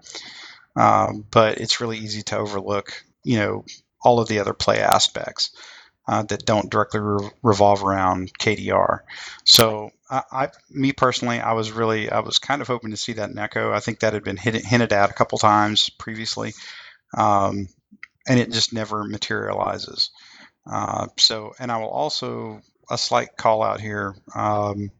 Um, 0.74 1.24
but 1.30 1.58
it's 1.58 1.80
really 1.80 1.98
easy 1.98 2.22
to 2.22 2.38
overlook, 2.38 3.00
you 3.22 3.38
know, 3.38 3.64
all 4.02 4.18
of 4.18 4.26
the 4.26 4.40
other 4.40 4.54
play 4.54 4.80
aspects 4.80 5.52
uh, 6.06 6.22
that 6.24 6.44
don't 6.44 6.70
directly 6.70 7.00
re- 7.00 7.30
revolve 7.42 7.82
around 7.82 8.32
KDR. 8.38 9.00
So, 9.44 9.90
I, 10.10 10.22
I, 10.30 10.48
me 10.70 10.92
personally, 10.92 11.40
I 11.40 11.52
was 11.52 11.72
really, 11.72 12.10
I 12.10 12.20
was 12.20 12.38
kind 12.38 12.60
of 12.62 12.68
hoping 12.68 12.90
to 12.90 12.96
see 12.96 13.14
that 13.14 13.30
in 13.30 13.38
Echo. 13.38 13.72
I 13.72 13.80
think 13.80 14.00
that 14.00 14.12
had 14.12 14.24
been 14.24 14.36
hit, 14.36 14.54
hinted 14.54 14.92
at 14.92 15.10
a 15.10 15.14
couple 15.14 15.38
times 15.38 15.88
previously, 15.90 16.52
um, 17.16 17.68
and 18.28 18.38
it 18.38 18.52
just 18.52 18.72
never 18.72 19.04
materializes. 19.04 20.10
Uh, 20.70 21.08
so, 21.18 21.52
and 21.58 21.70
I 21.70 21.78
will 21.78 21.88
also 21.88 22.60
a 22.90 22.98
slight 22.98 23.36
call 23.36 23.62
out 23.62 23.80
here. 23.80 24.14
Um, 24.34 24.90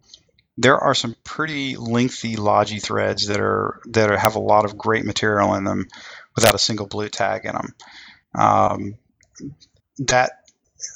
there 0.56 0.78
are 0.78 0.94
some 0.94 1.16
pretty 1.24 1.76
lengthy 1.76 2.36
Logi 2.36 2.78
threads 2.78 3.26
that 3.26 3.40
are 3.40 3.80
that 3.86 4.10
are, 4.10 4.16
have 4.16 4.36
a 4.36 4.40
lot 4.40 4.64
of 4.64 4.78
great 4.78 5.04
material 5.04 5.54
in 5.54 5.64
them 5.64 5.88
without 6.36 6.54
a 6.54 6.58
single 6.58 6.86
blue 6.86 7.08
tag 7.08 7.44
in 7.44 7.52
them. 7.52 7.74
Um, 8.34 8.94
that 9.98 10.43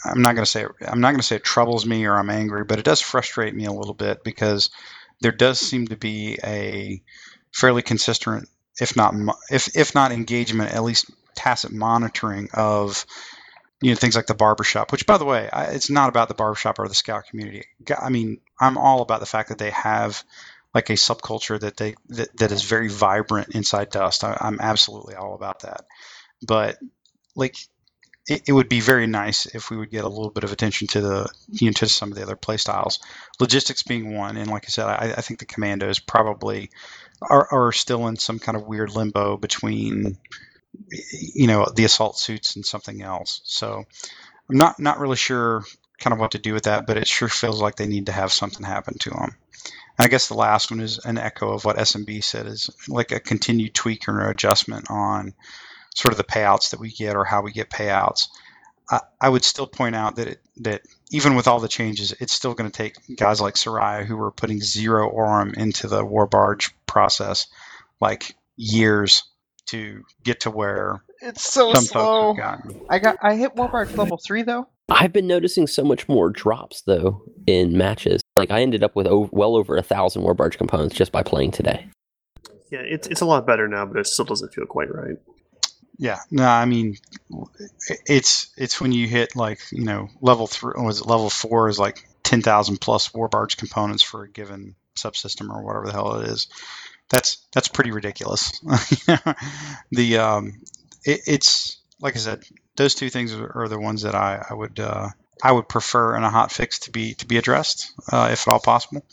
I'm 0.05 0.23
not 0.23 0.35
going 0.35 0.45
to 0.45 0.51
say 0.51 0.65
I'm 0.87 1.01
not 1.01 1.11
going 1.11 1.21
to 1.21 1.27
say 1.27 1.37
it 1.37 1.45
troubles 1.45 1.87
me 1.87 2.05
or 2.07 2.17
I'm 2.17 2.31
angry, 2.31 2.65
but 2.65 2.79
it 2.79 2.85
does 2.85 3.01
frustrate 3.01 3.55
me 3.55 3.67
a 3.67 3.73
little 3.73 3.95
bit 3.95 4.25
because 4.25 4.71
there 5.21 5.33
does 5.33 5.61
seem 5.61 5.89
to 5.89 5.97
be 5.97 6.39
a 6.45 7.03
fairly 7.53 7.83
consistent, 7.83 8.49
if 8.81 8.97
not 8.97 9.15
if 9.51 9.77
if 9.77 9.95
not 9.95 10.13
engagement, 10.13 10.73
at 10.75 10.85
least 10.85 11.11
tacit 11.35 11.73
monitoring 11.73 12.49
of 12.55 13.07
you 13.81 13.91
know 13.91 13.97
things 13.97 14.17
like 14.17 14.27
the 14.27 14.35
barbershop 14.35 14.91
which 14.91 15.07
by 15.07 15.19
the 15.19 15.25
way 15.25 15.49
I, 15.53 15.67
it's 15.67 15.89
not 15.89 16.09
about 16.09 16.27
the 16.29 16.35
barbershop 16.35 16.79
or 16.79 16.89
the 16.89 16.95
scout 16.95 17.27
community. 17.31 17.65
I 17.97 18.11
mean 18.11 18.41
i'm 18.61 18.77
all 18.77 19.03
about 19.03 19.21
the 19.21 19.27
fact 19.27 19.51
that 19.51 19.59
they 19.59 19.71
have 19.71 20.25
like 20.75 20.91
a 20.91 20.95
subculture 20.95 21.61
that 21.61 21.77
they 21.77 21.95
that, 22.09 22.37
that 22.39 22.53
is 22.53 22.63
very 22.65 22.89
vibrant 22.89 23.55
inside 23.55 23.91
dust. 23.91 24.25
I, 24.25 24.37
i'm 24.41 24.59
absolutely 24.61 25.15
all 25.15 25.35
about 25.35 25.61
that. 25.61 25.85
But 26.45 26.79
like 27.37 27.57
it, 28.29 28.43
it, 28.47 28.53
would 28.53 28.69
be 28.69 28.81
very 28.81 29.07
nice 29.07 29.47
if 29.47 29.71
we 29.71 29.77
would 29.77 29.91
get 29.91 30.05
a 30.05 30.09
little 30.09 30.31
bit 30.31 30.45
of 30.45 30.53
attention 30.53 30.87
to 30.89 31.01
the 31.01 31.29
you 31.49 31.67
know 31.67 31.73
to 31.73 31.87
some 31.87 32.11
of 32.11 32.17
the 32.17 32.23
other 32.23 32.37
play 32.37 32.57
styles 32.57 32.99
logistics 33.41 33.83
being 33.83 34.15
one 34.15 34.37
and 34.37 34.51
like 34.51 34.65
i 34.67 34.69
said 34.69 34.87
i, 34.87 35.15
I 35.17 35.21
think 35.21 35.41
the 35.41 35.47
commandos 35.47 35.99
probably 35.99 36.71
are, 37.23 37.49
are 37.51 37.73
still 37.73 38.07
in 38.07 38.17
some 38.17 38.39
kind 38.39 38.57
of 38.57 38.67
weird 38.67 38.95
limbo 38.95 39.37
between 39.37 40.19
you 41.35 41.47
know, 41.47 41.67
the 41.75 41.85
assault 41.85 42.19
suits 42.19 42.57
and 42.57 42.65
something 42.65 43.03
else. 43.03 43.41
So 43.45 43.85
I'm 44.49 44.57
not 44.57 44.79
not 44.79 44.99
really 44.99 45.17
sure 45.17 45.65
kind 45.99 46.13
of 46.13 46.21
what 46.21 46.33
to 46.33 46.39
do 46.39 46.55
with 46.55 46.65
that, 46.65 46.87
but 46.87 46.97
it 46.97 47.09
sure 47.09 47.29
feels 47.29 47.61
like 47.61 47.77
they 47.77 47.87
need 47.87 48.07
to 48.07 48.13
have 48.13 48.33
something 48.33 48.65
happen 48.65 48.99
to 48.99 49.11
them. 49.11 49.37
And 49.99 50.05
I 50.05 50.09
guess 50.09 50.29
the 50.29 50.35
last 50.35 50.71
one 50.71 50.81
is 50.81 50.99
an 51.05 51.19
echo 51.19 51.53
of 51.53 51.65
what 51.65 51.77
SMB 51.77 52.23
said 52.23 52.47
is 52.47 52.71
like 52.87 53.11
a 53.11 53.21
continued 53.21 53.75
tweak 53.75 54.09
or 54.09 54.31
adjustment 54.31 54.91
on 54.91 55.35
sort 55.95 56.13
of 56.13 56.19
the 56.19 56.25
payouts 56.25 56.71
that 56.71 56.81
we 56.81 56.91
get 56.93 57.17
or 57.17 57.25
how 57.25 57.43
we 57.43 57.53
get 57.53 57.71
payouts. 57.71 58.29
I, 58.91 59.01
I 59.21 59.29
would 59.29 59.45
still 59.45 59.67
point 59.67 59.95
out 59.95 60.17
that 60.17 60.29
it, 60.29 60.41
that 60.59 60.83
even 61.11 61.35
with 61.35 61.47
all 61.49 61.61
the 61.61 61.69
changes, 61.69 62.13
it's 62.21 62.33
still 62.33 62.55
going 62.55 62.71
to 62.71 62.77
take 62.77 62.95
guys 63.17 63.41
like 63.41 63.55
Soraya 63.55 64.05
who 64.05 64.17
were 64.17 64.31
putting 64.31 64.61
zero 64.61 65.09
Aurum 65.11 65.53
into 65.55 65.89
the 65.89 66.05
war 66.05 66.27
barge 66.27 66.75
process, 66.87 67.47
like 68.01 68.35
years 68.57 69.23
to 69.67 70.03
get 70.25 70.41
to 70.41 70.51
where 70.51 71.03
It's 71.21 71.43
so 71.45 71.73
some 71.75 71.85
slow. 71.85 72.35
folks 72.35 72.41
have 72.41 72.59
gotten. 72.65 72.81
I 72.89 72.99
got 72.99 73.17
I 73.23 73.35
hit 73.37 73.55
Warbarge 73.55 73.97
level 73.97 74.19
three 74.27 74.43
though. 74.43 74.67
I've 74.89 75.13
been 75.13 75.27
noticing 75.27 75.67
so 75.67 75.85
much 75.85 76.09
more 76.09 76.31
drops 76.31 76.81
though 76.83 77.23
in 77.47 77.77
matches. 77.77 78.23
Like 78.37 78.51
I 78.51 78.63
ended 78.63 78.83
up 78.83 78.97
with 78.97 79.07
o- 79.07 79.29
well 79.33 79.55
over 79.57 79.77
a 79.77 79.83
thousand 79.83 80.23
war 80.23 80.33
barge 80.33 80.57
components 80.57 80.95
just 80.97 81.13
by 81.13 81.23
playing 81.23 81.51
today. 81.51 81.87
Yeah, 82.71 82.81
it's 82.81 83.07
it's 83.09 83.21
a 83.21 83.27
lot 83.27 83.47
better 83.47 83.69
now, 83.69 83.85
but 83.85 83.99
it 83.99 84.07
still 84.07 84.25
doesn't 84.25 84.55
feel 84.55 84.65
quite 84.65 84.93
right. 84.95 85.17
Yeah, 85.99 86.21
no, 86.31 86.47
I 86.47 86.65
mean, 86.65 86.97
it's 88.07 88.53
it's 88.57 88.81
when 88.81 88.93
you 88.93 89.09
hit 89.09 89.35
like 89.35 89.61
you 89.73 89.85
know 89.85 90.09
level 90.21 90.47
three, 90.47 90.75
was 90.77 91.01
it 91.01 91.07
level 91.07 91.29
four 91.29 91.69
is 91.69 91.79
like 91.79 92.09
ten 92.23 92.41
thousand 92.41 92.81
plus 92.81 93.13
war 93.13 93.29
barge 93.29 93.57
components 93.57 94.03
for 94.03 94.23
a 94.23 94.29
given 94.31 94.77
subsystem 94.97 95.51
or 95.51 95.63
whatever 95.65 95.87
the 95.87 95.93
hell 95.93 96.21
it 96.21 96.29
is. 96.29 96.47
That's 97.11 97.39
that's 97.53 97.69
pretty 97.69 97.91
ridiculous. 97.91 98.61
the 99.91 100.19
um, 100.19 100.61
it, 101.05 101.21
it's 101.27 101.79
like 102.01 102.15
I 102.15 102.21
said, 102.21 102.45
those 102.77 102.95
two 102.95 103.11
things 103.11 103.35
are, 103.35 103.63
are 103.65 103.69
the 103.69 103.81
ones 103.81 104.03
that 104.03 104.15
I 104.15 104.45
I 104.49 104.55
would 104.55 104.79
uh, 104.79 105.09
I 105.43 105.51
would 105.51 105.69
prefer 105.69 106.17
in 106.17 106.23
a 106.23 106.31
hot 106.31 106.53
fix 106.53 106.81
to 106.81 106.93
be 106.93 107.15
to 107.15 107.27
be 107.27 107.39
addressed 107.39 107.91
uh, 108.13 108.29
if 108.31 108.47
at 108.47 108.53
all 108.53 108.61
possible. 108.61 109.05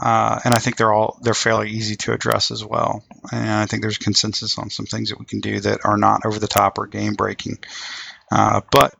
Uh, 0.00 0.40
and 0.44 0.54
I 0.54 0.58
think 0.58 0.76
they're 0.76 0.92
all 0.92 1.18
they're 1.22 1.34
fairly 1.34 1.70
easy 1.70 1.96
to 1.96 2.12
address 2.12 2.50
as 2.50 2.64
well. 2.64 3.04
And 3.30 3.50
I 3.50 3.66
think 3.66 3.82
there's 3.82 3.98
consensus 3.98 4.58
on 4.58 4.70
some 4.70 4.86
things 4.86 5.10
that 5.10 5.18
we 5.18 5.26
can 5.26 5.40
do 5.40 5.60
that 5.60 5.84
are 5.84 5.98
not 5.98 6.24
over 6.24 6.38
the 6.38 6.48
top 6.48 6.78
or 6.78 6.86
game 6.86 7.14
breaking. 7.14 7.58
Uh, 8.30 8.62
but 8.70 8.94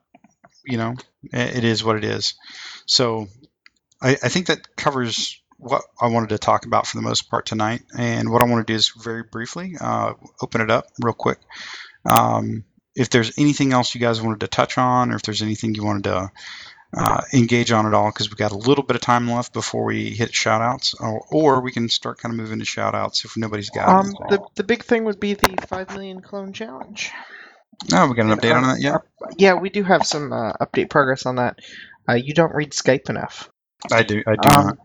you 0.65 0.77
know, 0.77 0.95
it, 1.33 1.59
it 1.59 1.65
is 1.65 1.83
what 1.83 1.97
it 1.97 2.05
is. 2.05 2.35
So 2.87 3.29
I, 4.03 4.11
I 4.23 4.29
think 4.29 4.47
that 4.47 4.77
covers 4.77 5.41
what 5.59 5.83
I 6.01 6.09
wanted 6.09 6.31
to 6.31 6.39
talk 6.39 6.67
about 6.67 6.87
for 6.87 6.97
the 6.99 7.03
most 7.03 7.31
part 7.31 7.47
tonight. 7.47 7.83
And 7.97 8.31
what 8.31 8.43
I 8.43 8.47
want 8.47 8.67
to 8.67 8.73
do 8.73 8.77
is 8.77 8.89
very 8.91 9.23
briefly 9.23 9.77
uh, 9.81 10.15
open 10.43 10.61
it 10.61 10.71
up 10.71 10.87
real 11.01 11.15
quick. 11.15 11.39
Um, 12.05 12.65
if 12.95 13.11
there's 13.11 13.39
anything 13.39 13.73
else 13.73 13.95
you 13.95 14.01
guys 14.01 14.21
wanted 14.21 14.41
to 14.41 14.49
touch 14.49 14.77
on, 14.77 15.13
or 15.13 15.17
if 15.17 15.23
there's 15.23 15.41
anything 15.41 15.75
you 15.75 15.85
wanted 15.85 16.05
to 16.05 16.31
uh, 16.97 17.23
engage 17.33 17.73
on 17.73 17.87
it 17.87 17.95
all 17.95 18.11
because 18.11 18.29
we've 18.29 18.37
got 18.37 18.53
a 18.53 18.57
little 18.57 18.85
bit 18.85 18.97
of 18.97 19.03
time 19.03 19.31
left 19.31 19.53
before 19.53 19.85
we 19.85 20.11
hit 20.11 20.35
shout 20.35 20.61
outs 20.61 20.95
or, 20.95 21.23
or 21.31 21.61
we 21.63 21.73
can 21.73 21.89
start 21.89 22.19
kind 22.19 22.33
of 22.33 22.39
moving 22.39 22.59
to 22.59 22.65
shout 22.65 22.95
outs 22.95 23.25
if 23.25 23.37
nobody's 23.37 23.71
got 23.71 23.89
Um, 23.89 24.07
anything. 24.07 24.27
the 24.29 24.41
the 24.57 24.65
big 24.65 24.85
thing 24.85 25.05
would 25.05 25.21
be 25.21 25.35
the 25.35 25.57
five 25.69 25.91
million 25.91 26.21
clone 26.21 26.53
challenge. 26.53 27.11
oh 27.93 28.09
we 28.09 28.15
got 28.15 28.27
an 28.27 28.37
update 28.39 28.55
on 28.55 28.63
that 28.65 28.81
yet 28.81 29.01
Yeah, 29.39 29.55
we 29.55 29.71
do 29.71 29.83
have 29.85 30.05
some 30.07 30.33
uh, 30.33 30.53
update 30.61 30.91
progress 30.91 31.27
on 31.27 31.37
that. 31.37 31.59
Uh, 32.09 32.15
you 32.15 32.35
don't 32.35 32.55
read 32.55 32.73
Skype 32.73 33.09
enough. 33.11 33.49
i 33.93 34.03
do 34.03 34.23
i 34.27 34.37
do 34.37 34.49
Um, 34.51 34.67
not 34.67 34.77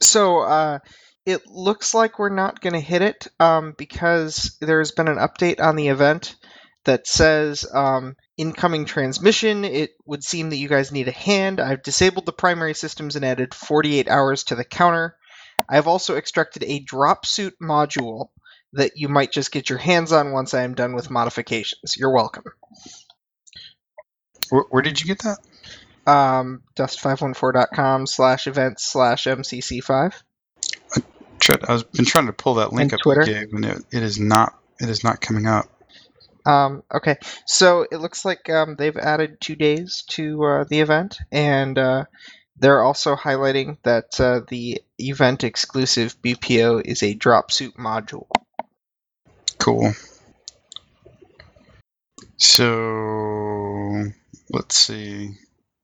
So 0.00 0.40
uh, 0.40 0.78
it 1.26 1.46
looks 1.46 1.94
like 1.94 2.18
we're 2.18 2.28
not 2.34 2.60
going 2.60 2.72
to 2.74 2.80
hit 2.80 3.02
it 3.02 3.26
um, 3.38 3.74
because 3.78 4.56
there's 4.60 4.92
been 4.92 5.08
an 5.08 5.16
update 5.18 5.60
on 5.60 5.76
the 5.76 5.88
event 5.88 6.36
that 6.84 7.06
says 7.06 7.66
um, 7.72 8.14
incoming 8.40 8.86
transmission. 8.86 9.64
It 9.64 9.92
would 10.06 10.24
seem 10.24 10.50
that 10.50 10.56
you 10.56 10.68
guys 10.68 10.92
need 10.92 11.08
a 11.08 11.12
hand. 11.12 11.60
I've 11.60 11.82
disabled 11.82 12.26
the 12.26 12.32
primary 12.32 12.74
systems 12.74 13.16
and 13.16 13.24
added 13.24 13.54
48 13.54 14.08
hours 14.08 14.44
to 14.44 14.54
the 14.56 14.64
counter. 14.64 15.16
I've 15.68 15.86
also 15.86 16.16
extracted 16.16 16.64
a 16.64 16.80
drop 16.80 17.26
suit 17.26 17.54
module 17.62 18.28
that 18.72 18.92
you 18.96 19.08
might 19.08 19.32
just 19.32 19.52
get 19.52 19.68
your 19.68 19.78
hands 19.78 20.12
on 20.12 20.32
once 20.32 20.54
I 20.54 20.62
am 20.62 20.74
done 20.74 20.94
with 20.94 21.10
modifications. 21.10 21.96
You're 21.96 22.14
welcome. 22.14 22.44
where, 24.50 24.64
where 24.70 24.82
did 24.82 25.00
you 25.00 25.06
get 25.14 25.22
that 25.24 25.38
Um, 26.10 26.62
dust514.com 26.76 28.06
slash 28.06 28.46
events 28.46 28.84
slash 28.90 29.24
mcc5. 29.26 30.14
Tried- 31.40 31.64
i've 31.68 31.90
been 31.92 32.04
trying 32.04 32.26
to 32.26 32.32
pull 32.32 32.54
that 32.54 32.72
link 32.72 32.92
And 32.92 32.94
up 32.94 33.00
Twitter? 33.02 33.22
gave, 33.22 33.52
and 33.52 33.64
it, 33.64 33.84
it 33.92 34.02
is 34.02 34.18
not 34.20 34.58
it 34.80 34.88
is 34.88 35.04
not 35.04 35.20
coming 35.20 35.46
up 35.46 35.66
Um, 36.46 36.82
okay, 36.92 37.16
so 37.46 37.86
it 37.90 37.98
looks 37.98 38.24
like 38.24 38.48
um, 38.50 38.76
they've 38.76 38.96
added 38.96 39.40
two 39.40 39.56
days 39.56 40.04
to 40.10 40.42
uh, 40.44 40.64
the 40.64 40.80
event, 40.80 41.18
and 41.30 41.78
uh, 41.78 42.04
they're 42.58 42.82
also 42.82 43.16
highlighting 43.16 43.78
that 43.82 44.20
uh, 44.20 44.40
the 44.48 44.82
event 44.98 45.44
exclusive 45.44 46.20
BPO 46.22 46.82
is 46.84 47.02
a 47.02 47.14
drop 47.14 47.52
suit 47.52 47.74
module. 47.76 48.26
cool. 49.58 49.92
So 52.38 54.04
let's 54.50 54.76
see. 54.76 55.30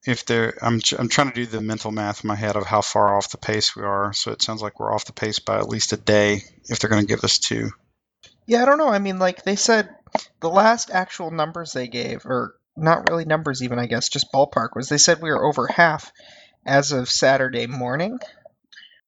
If 0.07 0.25
there 0.27 0.57
I'm, 0.63 0.81
I'm 0.99 1.09
trying 1.09 1.31
to 1.31 1.35
do 1.35 1.47
the 1.47 1.61
mental 1.61 1.91
math 1.91 2.25
in 2.25 2.29
my 2.29 2.37
head 2.37 2.57
of 2.57 2.67
how 2.67 2.81
far 2.81 3.17
off 3.17 3.31
the 3.31 3.39
pace 3.39 3.77
we 3.77 3.83
are 3.83 4.13
so 4.13 4.31
it 4.33 4.41
sounds 4.41 4.63
like 4.63 4.79
we're 4.79 4.93
off 4.93 5.05
the 5.05 5.13
pace 5.13 5.39
by 5.41 5.59
at 5.59 5.69
least 5.69 5.93
a 5.93 5.97
day 5.97 6.43
if 6.69 6.79
they're 6.79 6.91
going 6.91 7.03
to 7.03 7.09
give 7.09 7.25
us 7.25 7.39
two 7.39 7.71
Yeah, 8.47 8.63
I 8.63 8.67
don't 8.67 8.79
know. 8.79 8.89
I 8.89 8.99
mean, 8.99 9.19
like 9.19 9.43
they 9.43 9.57
said, 9.57 9.89
the 10.41 10.49
last 10.51 10.91
actual 10.91 11.31
numbers 11.31 11.73
they 11.73 11.89
gave, 11.89 12.27
or 12.27 12.55
not 12.77 13.09
really 13.11 13.25
numbers 13.25 13.63
even, 13.63 13.79
I 13.79 13.87
guess, 13.87 14.09
just 14.09 14.33
ballpark, 14.33 14.71
was 14.75 14.89
they 14.89 14.99
said 14.99 15.21
we 15.21 15.31
were 15.31 15.45
over 15.45 15.67
half 15.67 16.13
as 16.67 16.93
of 16.93 17.11
Saturday 17.11 17.67
morning. 17.67 18.19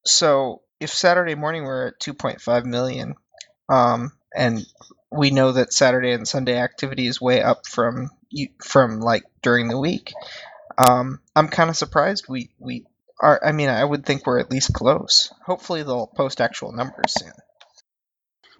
So 0.04 0.62
if 0.80 0.90
Saturday 0.90 1.34
morning 1.34 1.64
we're 1.64 1.88
at 1.88 2.00
2.5 2.00 2.64
million, 2.64 3.14
um, 3.68 4.12
and 4.34 4.64
we 5.10 5.30
know 5.30 5.52
that 5.52 5.72
Saturday 5.72 6.12
and 6.12 6.26
Sunday 6.28 6.58
activity 6.58 7.06
is 7.06 7.20
way 7.20 7.42
up 7.42 7.66
from 7.66 8.10
from 8.62 9.00
like 9.00 9.24
during 9.42 9.68
the 9.68 9.78
week, 9.78 10.12
um, 10.78 11.20
I'm 11.36 11.48
kind 11.48 11.70
of 11.70 11.76
surprised 11.76 12.26
we 12.28 12.50
we 12.58 12.86
are. 13.20 13.40
I 13.44 13.52
mean, 13.52 13.68
I 13.70 13.84
would 13.84 14.06
think 14.06 14.26
we're 14.26 14.40
at 14.40 14.50
least 14.50 14.72
close. 14.74 15.32
Hopefully, 15.46 15.82
they'll 15.82 16.06
post 16.08 16.40
actual 16.40 16.72
numbers 16.72 17.14
soon. 17.18 17.32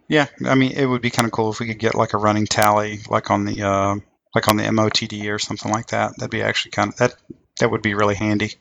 Yeah, 0.08 0.26
I 0.46 0.54
mean, 0.54 0.72
it 0.72 0.86
would 0.86 1.02
be 1.02 1.10
kind 1.10 1.26
of 1.26 1.32
cool 1.32 1.50
if 1.50 1.60
we 1.60 1.66
could 1.66 1.78
get 1.78 1.94
like 1.94 2.14
a 2.14 2.18
running 2.18 2.46
tally, 2.46 3.00
like 3.10 3.30
on 3.30 3.44
the 3.44 3.62
uh, 3.62 3.96
like 4.34 4.48
on 4.48 4.56
the 4.56 4.64
MOTD 4.64 5.32
or 5.32 5.38
something 5.38 5.70
like 5.70 5.88
that. 5.88 6.16
That'd 6.16 6.30
be 6.30 6.42
actually 6.42 6.70
kind 6.70 6.92
of 6.92 6.96
that 6.96 7.14
that 7.60 7.70
would 7.70 7.82
be 7.82 7.94
really 7.94 8.14
handy. 8.14 8.54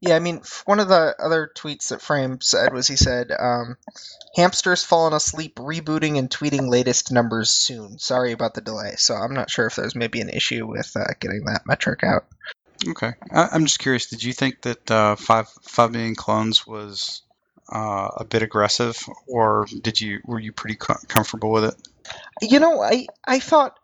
Yeah, 0.00 0.16
I 0.16 0.18
mean, 0.18 0.42
one 0.64 0.80
of 0.80 0.88
the 0.88 1.14
other 1.18 1.48
tweets 1.56 1.88
that 1.88 2.02
Frame 2.02 2.40
said 2.40 2.72
was 2.72 2.88
he 2.88 2.96
said, 2.96 3.30
um, 3.30 3.76
"Hamster's 4.34 4.82
fallen 4.84 5.14
asleep, 5.14 5.56
rebooting 5.56 6.18
and 6.18 6.28
tweeting 6.28 6.68
latest 6.68 7.12
numbers 7.12 7.50
soon. 7.50 7.98
Sorry 7.98 8.32
about 8.32 8.54
the 8.54 8.60
delay." 8.60 8.96
So 8.98 9.14
I'm 9.14 9.32
not 9.32 9.48
sure 9.48 9.66
if 9.66 9.76
there's 9.76 9.94
maybe 9.94 10.20
an 10.20 10.28
issue 10.28 10.66
with 10.66 10.94
uh, 10.96 11.14
getting 11.20 11.44
that 11.44 11.66
metric 11.66 12.02
out. 12.02 12.26
Okay, 12.86 13.12
I, 13.30 13.48
I'm 13.52 13.64
just 13.64 13.78
curious. 13.78 14.06
Did 14.06 14.24
you 14.24 14.32
think 14.32 14.62
that 14.62 14.90
uh, 14.90 15.16
five 15.16 15.48
five 15.62 15.92
million 15.92 16.16
clones 16.16 16.66
was 16.66 17.22
uh, 17.72 18.08
a 18.18 18.24
bit 18.24 18.42
aggressive, 18.42 18.98
or 19.26 19.66
did 19.80 20.00
you 20.00 20.20
were 20.24 20.38
you 20.40 20.52
pretty 20.52 20.76
co- 20.76 21.00
comfortable 21.08 21.50
with 21.50 21.64
it? 21.64 21.74
You 22.42 22.60
know, 22.60 22.82
I 22.82 23.06
I 23.24 23.38
thought 23.38 23.78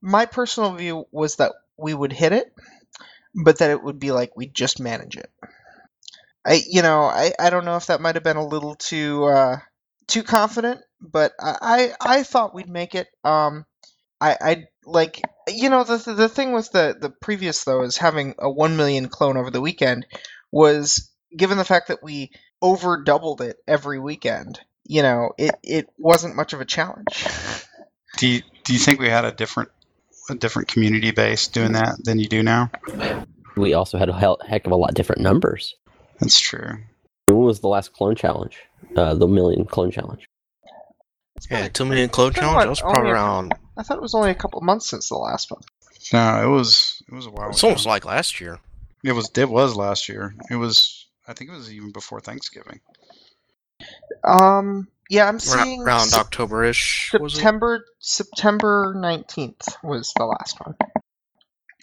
my 0.00 0.26
personal 0.26 0.74
view 0.74 1.06
was 1.10 1.36
that 1.36 1.52
we 1.76 1.92
would 1.94 2.12
hit 2.12 2.32
it, 2.32 2.52
but 3.34 3.58
that 3.58 3.70
it 3.70 3.82
would 3.82 3.98
be 3.98 4.12
like 4.12 4.36
we'd 4.36 4.54
just 4.54 4.80
manage 4.80 5.16
it. 5.16 5.30
I 6.46 6.62
you 6.68 6.82
know 6.82 7.02
I, 7.02 7.32
I 7.38 7.50
don't 7.50 7.64
know 7.64 7.76
if 7.76 7.86
that 7.86 8.00
might 8.00 8.14
have 8.16 8.24
been 8.24 8.36
a 8.36 8.46
little 8.46 8.74
too 8.74 9.24
uh, 9.24 9.58
too 10.06 10.22
confident, 10.22 10.80
but 11.00 11.32
I, 11.40 11.92
I 12.00 12.18
I 12.18 12.22
thought 12.22 12.54
we'd 12.54 12.68
make 12.68 12.94
it. 12.94 13.08
Um, 13.24 13.64
I 14.20 14.36
I 14.40 14.64
like 14.84 15.20
you 15.48 15.70
know 15.70 15.84
the 15.84 15.98
the 16.12 16.28
thing 16.28 16.52
with 16.52 16.70
the 16.72 16.96
the 17.00 17.10
previous 17.10 17.64
though 17.64 17.82
is 17.82 17.96
having 17.96 18.34
a 18.38 18.50
one 18.50 18.76
million 18.76 19.08
clone 19.08 19.36
over 19.36 19.50
the 19.50 19.60
weekend 19.60 20.06
was 20.50 21.10
given 21.36 21.58
the 21.58 21.64
fact 21.64 21.88
that 21.88 22.02
we 22.02 22.30
over 22.62 23.02
doubled 23.02 23.40
it 23.40 23.58
every 23.66 23.98
weekend. 23.98 24.60
You 24.84 25.02
know, 25.02 25.32
it 25.36 25.54
it 25.62 25.88
wasn't 25.98 26.36
much 26.36 26.52
of 26.52 26.60
a 26.60 26.64
challenge. 26.64 27.26
Do 28.16 28.26
you 28.26 28.42
do 28.64 28.72
you 28.72 28.78
think 28.78 29.00
we 29.00 29.08
had 29.08 29.24
a 29.24 29.32
different 29.32 29.70
a 30.30 30.34
different 30.34 30.68
community 30.68 31.10
base 31.10 31.48
doing 31.48 31.72
that 31.72 31.96
than 32.04 32.18
you 32.18 32.28
do 32.28 32.42
now? 32.42 32.70
We 33.56 33.74
also 33.74 33.98
had 33.98 34.08
a 34.08 34.12
hell, 34.14 34.38
heck 34.46 34.66
of 34.66 34.72
a 34.72 34.76
lot 34.76 34.94
different 34.94 35.20
numbers. 35.20 35.74
That's 36.20 36.40
true. 36.40 36.78
When 37.26 37.38
was 37.38 37.60
the 37.60 37.68
last 37.68 37.92
clone 37.92 38.14
challenge? 38.14 38.58
Uh, 38.96 39.14
the 39.14 39.26
million 39.26 39.64
clone 39.64 39.90
challenge. 39.90 40.26
Yeah, 41.50 41.68
two 41.68 41.84
million 41.84 42.08
clone 42.08 42.32
challenge. 42.32 42.54
what, 42.54 42.64
That 42.64 42.70
was 42.70 42.80
probably 42.80 43.10
around. 43.10 43.54
I 43.76 43.82
thought 43.82 43.96
it 43.96 44.02
was 44.02 44.14
only 44.14 44.30
a 44.30 44.34
couple 44.34 44.60
months 44.60 44.88
since 44.88 45.08
the 45.08 45.16
last 45.16 45.50
one. 45.50 45.62
No, 46.12 46.42
it 46.42 46.48
was 46.54 47.02
it 47.08 47.14
was 47.14 47.26
a 47.26 47.30
while. 47.30 47.50
It's 47.50 47.60
ago. 47.60 47.68
almost 47.68 47.86
like 47.86 48.04
last 48.04 48.40
year. 48.40 48.58
It 49.04 49.12
was 49.12 49.30
it 49.36 49.48
was 49.48 49.76
last 49.76 50.08
year. 50.08 50.34
It 50.50 50.56
was 50.56 51.01
I 51.26 51.32
think 51.34 51.50
it 51.50 51.54
was 51.54 51.72
even 51.72 51.92
before 51.92 52.20
Thanksgiving. 52.20 52.80
Um, 54.24 54.88
Yeah, 55.08 55.26
I'm 55.28 55.34
Ra- 55.34 55.40
seeing 55.40 55.82
around 55.82 56.08
Sep- 56.08 56.20
October-ish. 56.20 57.12
Was? 57.14 57.34
September 57.34 57.84
September 57.98 58.94
19th 58.96 59.76
was 59.82 60.12
the 60.16 60.24
last 60.24 60.58
one. 60.60 60.74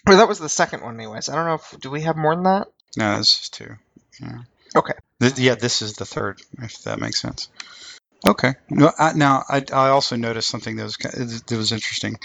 Or 0.07 0.15
that 0.15 0.27
was 0.27 0.39
the 0.39 0.49
second 0.49 0.81
one, 0.81 0.95
anyways. 0.95 1.29
I 1.29 1.35
don't 1.35 1.45
know 1.45 1.55
if 1.55 1.79
do 1.79 1.89
we 1.91 2.01
have 2.01 2.15
more 2.15 2.35
than 2.35 2.45
that. 2.45 2.67
No, 2.97 3.17
this 3.17 3.41
is 3.41 3.49
two. 3.49 3.75
Yeah. 4.21 4.39
Okay. 4.75 4.93
Th- 5.19 5.37
yeah, 5.37 5.55
this 5.55 5.81
is 5.81 5.93
the 5.93 6.05
third, 6.05 6.41
if 6.61 6.83
that 6.83 6.99
makes 6.99 7.21
sense. 7.21 7.49
Okay. 8.25 8.53
No, 8.69 8.91
I, 8.97 9.13
now 9.13 9.43
I, 9.47 9.63
I 9.71 9.89
also 9.89 10.15
noticed 10.15 10.49
something 10.49 10.75
that 10.77 10.83
was 10.83 10.95
that 10.97 11.57
was 11.57 11.71
interesting. 11.71 12.17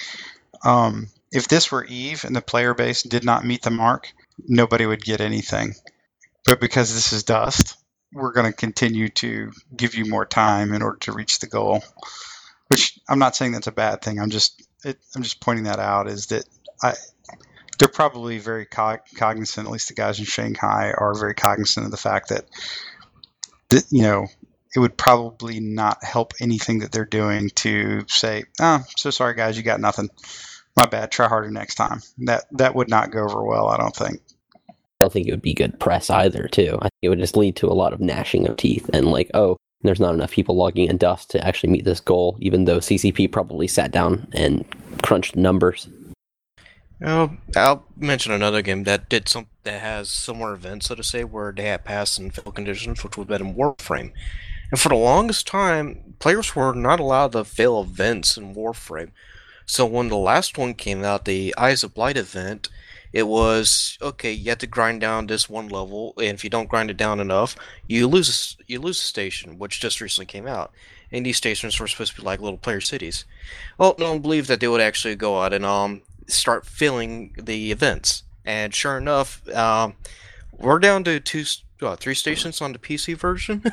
Um, 0.64 1.08
if 1.32 1.48
this 1.48 1.70
were 1.70 1.84
Eve 1.84 2.24
and 2.24 2.34
the 2.34 2.40
player 2.40 2.74
base 2.74 3.02
did 3.02 3.24
not 3.24 3.44
meet 3.44 3.62
the 3.62 3.70
mark, 3.70 4.12
nobody 4.48 4.86
would 4.86 5.04
get 5.04 5.20
anything. 5.20 5.74
But 6.44 6.60
because 6.60 6.92
this 6.92 7.12
is 7.12 7.24
Dust, 7.24 7.76
we're 8.12 8.32
going 8.32 8.50
to 8.50 8.56
continue 8.56 9.08
to 9.08 9.50
give 9.74 9.94
you 9.94 10.06
more 10.06 10.26
time 10.26 10.72
in 10.72 10.82
order 10.82 10.98
to 10.98 11.12
reach 11.12 11.38
the 11.40 11.46
goal. 11.46 11.82
Which 12.68 12.98
I'm 13.08 13.18
not 13.18 13.36
saying 13.36 13.52
that's 13.52 13.66
a 13.66 13.72
bad 13.72 14.02
thing. 14.02 14.18
I'm 14.18 14.30
just 14.30 14.62
it, 14.84 14.98
I'm 15.14 15.22
just 15.22 15.40
pointing 15.40 15.64
that 15.64 15.78
out. 15.78 16.08
Is 16.08 16.26
that 16.26 16.44
I 16.82 16.94
they're 17.78 17.88
probably 17.88 18.38
very 18.38 18.66
cog- 18.66 19.00
cognizant. 19.16 19.66
At 19.66 19.72
least 19.72 19.88
the 19.88 19.94
guys 19.94 20.18
in 20.18 20.24
Shanghai 20.24 20.92
are 20.96 21.14
very 21.14 21.34
cognizant 21.34 21.86
of 21.86 21.90
the 21.90 21.98
fact 21.98 22.28
that 22.30 22.44
that 23.68 23.84
you 23.90 24.02
know 24.02 24.26
it 24.74 24.78
would 24.78 24.96
probably 24.96 25.60
not 25.60 26.02
help 26.02 26.32
anything 26.40 26.80
that 26.80 26.92
they're 26.92 27.04
doing 27.04 27.50
to 27.56 28.04
say, 28.08 28.44
"Oh, 28.60 28.82
so 28.96 29.10
sorry 29.10 29.34
guys, 29.34 29.56
you 29.56 29.62
got 29.62 29.80
nothing. 29.80 30.08
My 30.76 30.86
bad. 30.86 31.12
Try 31.12 31.28
harder 31.28 31.50
next 31.50 31.76
time." 31.76 32.00
That 32.18 32.44
that 32.52 32.74
would 32.74 32.88
not 32.88 33.10
go 33.10 33.24
over 33.24 33.42
well. 33.42 33.68
I 33.68 33.76
don't 33.76 33.94
think. 33.94 34.20
Don't 35.04 35.12
think 35.12 35.28
it 35.28 35.32
would 35.32 35.42
be 35.42 35.52
good 35.52 35.78
press 35.78 36.08
either, 36.08 36.48
too. 36.48 36.78
I 36.80 36.84
think 36.84 36.92
it 37.02 37.08
would 37.10 37.18
just 37.18 37.36
lead 37.36 37.56
to 37.56 37.66
a 37.66 37.76
lot 37.76 37.92
of 37.92 38.00
gnashing 38.00 38.48
of 38.48 38.56
teeth 38.56 38.88
and 38.94 39.10
like, 39.10 39.30
oh, 39.34 39.58
there's 39.82 40.00
not 40.00 40.14
enough 40.14 40.30
people 40.30 40.56
logging 40.56 40.88
in 40.88 40.96
Dust 40.96 41.30
to 41.32 41.46
actually 41.46 41.68
meet 41.68 41.84
this 41.84 42.00
goal, 42.00 42.38
even 42.40 42.64
though 42.64 42.78
CCP 42.78 43.30
probably 43.30 43.68
sat 43.68 43.90
down 43.90 44.26
and 44.32 44.64
crunched 45.02 45.36
numbers. 45.36 45.90
Uh, 47.04 47.28
I'll 47.54 47.84
mention 47.98 48.32
another 48.32 48.62
game 48.62 48.84
that 48.84 49.10
did 49.10 49.28
some 49.28 49.48
that 49.64 49.82
has 49.82 50.08
similar 50.08 50.54
events, 50.54 50.86
so 50.86 50.94
to 50.94 51.04
say, 51.04 51.22
where 51.22 51.52
they 51.52 51.64
had 51.64 51.84
passed 51.84 52.18
and 52.18 52.34
fail 52.34 52.50
conditions, 52.50 53.04
which 53.04 53.18
would 53.18 53.28
have 53.28 53.38
been 53.38 53.48
in 53.48 53.54
Warframe. 53.54 54.12
And 54.70 54.80
for 54.80 54.88
the 54.88 54.94
longest 54.94 55.46
time, 55.46 56.14
players 56.18 56.56
were 56.56 56.72
not 56.72 56.98
allowed 56.98 57.32
to 57.32 57.44
fail 57.44 57.78
events 57.82 58.38
in 58.38 58.54
Warframe. 58.54 59.10
So 59.66 59.84
when 59.84 60.08
the 60.08 60.16
last 60.16 60.56
one 60.56 60.72
came 60.72 61.04
out, 61.04 61.26
the 61.26 61.54
Eyes 61.58 61.84
of 61.84 61.92
Blight 61.92 62.16
event, 62.16 62.70
it 63.14 63.28
was 63.28 63.96
okay. 64.02 64.32
You 64.32 64.50
have 64.50 64.58
to 64.58 64.66
grind 64.66 65.00
down 65.00 65.28
this 65.28 65.48
one 65.48 65.68
level, 65.68 66.14
and 66.16 66.34
if 66.34 66.42
you 66.42 66.50
don't 66.50 66.68
grind 66.68 66.90
it 66.90 66.96
down 66.96 67.20
enough, 67.20 67.54
you 67.86 68.08
lose 68.08 68.56
you 68.66 68.80
lose 68.80 68.98
a 68.98 69.04
station, 69.04 69.56
which 69.56 69.80
just 69.80 70.00
recently 70.00 70.26
came 70.26 70.48
out. 70.48 70.72
And 71.12 71.24
these 71.24 71.36
stations 71.36 71.78
were 71.78 71.86
supposed 71.86 72.16
to 72.16 72.20
be 72.20 72.26
like 72.26 72.40
little 72.40 72.58
player 72.58 72.80
cities. 72.80 73.24
Well, 73.78 73.94
no 74.00 74.10
one 74.10 74.20
believed 74.20 74.48
that 74.48 74.58
they 74.58 74.66
would 74.66 74.80
actually 74.80 75.14
go 75.14 75.40
out 75.40 75.52
and 75.52 75.64
um 75.64 76.02
start 76.26 76.66
filling 76.66 77.36
the 77.40 77.70
events. 77.70 78.24
And 78.44 78.74
sure 78.74 78.98
enough, 78.98 79.48
um, 79.50 79.94
we're 80.50 80.80
down 80.80 81.04
to 81.04 81.20
two, 81.20 81.44
what, 81.78 82.00
three 82.00 82.14
stations 82.14 82.60
on 82.60 82.72
the 82.72 82.80
PC 82.80 83.16
version. 83.16 83.62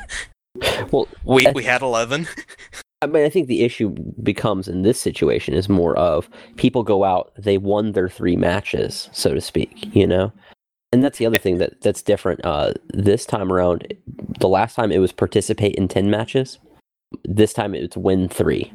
Well, 0.90 1.08
we 1.24 1.46
we 1.54 1.64
had 1.64 1.80
eleven. 1.80 2.28
I 3.02 3.06
mean, 3.06 3.24
I 3.24 3.28
think 3.28 3.48
the 3.48 3.62
issue 3.62 3.90
becomes 4.22 4.68
in 4.68 4.82
this 4.82 4.98
situation 4.98 5.54
is 5.54 5.68
more 5.68 5.96
of 5.98 6.30
people 6.56 6.84
go 6.84 7.02
out, 7.02 7.32
they 7.36 7.58
won 7.58 7.92
their 7.92 8.08
three 8.08 8.36
matches, 8.36 9.08
so 9.12 9.34
to 9.34 9.40
speak, 9.40 9.94
you 9.94 10.06
know? 10.06 10.32
And 10.92 11.02
that's 11.02 11.18
the 11.18 11.26
other 11.26 11.38
thing 11.38 11.58
that 11.58 11.80
that's 11.80 12.02
different. 12.02 12.44
Uh, 12.44 12.74
this 12.92 13.26
time 13.26 13.52
around, 13.52 13.92
the 14.38 14.48
last 14.48 14.76
time 14.76 14.92
it 14.92 14.98
was 14.98 15.10
participate 15.10 15.74
in 15.74 15.88
10 15.88 16.10
matches. 16.10 16.58
This 17.24 17.52
time 17.52 17.74
it's 17.74 17.96
win 17.96 18.28
three. 18.28 18.72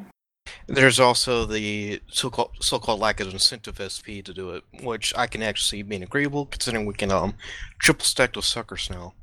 There's 0.68 1.00
also 1.00 1.46
the 1.46 2.02
so-called 2.08 2.52
so-called 2.60 3.00
lack 3.00 3.20
of 3.20 3.32
incentive 3.32 3.80
SP 3.80 4.24
to 4.26 4.34
do 4.34 4.52
it, 4.52 4.64
which 4.82 5.14
I 5.16 5.28
can 5.28 5.42
actually 5.44 5.80
see 5.80 5.84
being 5.84 6.04
agreeable, 6.04 6.46
considering 6.46 6.86
we 6.86 6.94
can 6.94 7.12
um 7.12 7.36
triple 7.80 8.06
stack 8.06 8.34
those 8.34 8.48
suckers 8.48 8.90
now. 8.90 9.14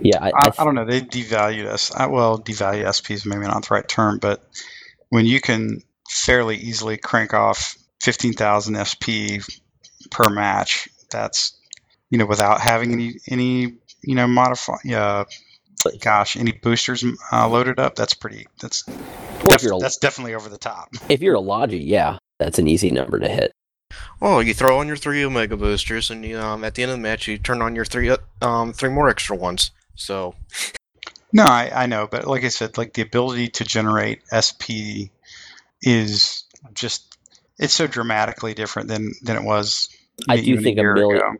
Yeah, 0.00 0.18
I, 0.20 0.28
I, 0.28 0.32
I, 0.46 0.52
I 0.58 0.64
don't 0.64 0.74
know. 0.74 0.84
They 0.84 1.00
devalued 1.00 1.66
us. 1.66 1.94
I, 1.94 2.06
well, 2.06 2.38
devalue 2.38 2.90
SP 2.90 3.12
is 3.12 3.26
maybe 3.26 3.46
not 3.46 3.68
the 3.68 3.74
right 3.74 3.86
term, 3.86 4.18
but 4.18 4.42
when 5.10 5.26
you 5.26 5.40
can 5.40 5.82
fairly 6.08 6.56
easily 6.56 6.96
crank 6.96 7.34
off 7.34 7.76
15,000 8.02 8.84
SP 8.86 9.44
per 10.10 10.28
match, 10.28 10.88
that's 11.10 11.54
you 12.10 12.18
know 12.18 12.26
without 12.26 12.60
having 12.60 12.92
any 12.92 13.14
any 13.28 13.74
you 14.02 14.14
know 14.14 14.26
modify 14.26 14.76
uh, 14.94 15.24
gosh 16.00 16.36
any 16.36 16.52
boosters 16.52 17.04
uh, 17.32 17.48
loaded 17.48 17.78
up. 17.78 17.94
That's 17.94 18.14
pretty. 18.14 18.46
That's 18.60 18.86
well, 18.86 19.58
def- 19.58 19.72
a, 19.72 19.78
that's 19.78 19.98
definitely 19.98 20.34
over 20.34 20.48
the 20.48 20.58
top. 20.58 20.88
if 21.08 21.20
you're 21.20 21.34
a 21.34 21.40
Logi, 21.40 21.78
yeah, 21.78 22.18
that's 22.38 22.58
an 22.58 22.68
easy 22.68 22.90
number 22.90 23.18
to 23.18 23.28
hit. 23.28 23.52
Oh, 24.20 24.40
you 24.40 24.54
throw 24.54 24.78
on 24.78 24.86
your 24.86 24.96
three 24.96 25.22
Omega 25.24 25.56
boosters, 25.56 26.10
and 26.10 26.24
you, 26.24 26.38
um, 26.38 26.64
at 26.64 26.74
the 26.74 26.82
end 26.82 26.92
of 26.92 26.96
the 26.96 27.02
match, 27.02 27.28
you 27.28 27.36
turn 27.38 27.60
on 27.60 27.76
your 27.76 27.84
three 27.84 28.08
uh, 28.08 28.16
um 28.40 28.72
three 28.72 28.90
more 28.90 29.08
extra 29.08 29.36
ones. 29.36 29.70
So 29.94 30.34
No, 31.32 31.44
I, 31.44 31.70
I 31.74 31.86
know, 31.86 32.06
but 32.10 32.26
like 32.26 32.44
I 32.44 32.48
said, 32.48 32.76
like 32.78 32.94
the 32.94 33.02
ability 33.02 33.48
to 33.48 33.64
generate 33.64 34.22
SP 34.32 35.10
is 35.80 36.44
just 36.74 37.16
it's 37.58 37.74
so 37.74 37.86
dramatically 37.86 38.54
different 38.54 38.88
than 38.88 39.12
than 39.22 39.36
it 39.36 39.44
was. 39.44 39.88
I 40.28 40.40
do 40.40 40.56
think 40.60 40.78
a 40.78 40.82
year 40.82 40.94
million. 40.94 41.18
ago. 41.18 41.32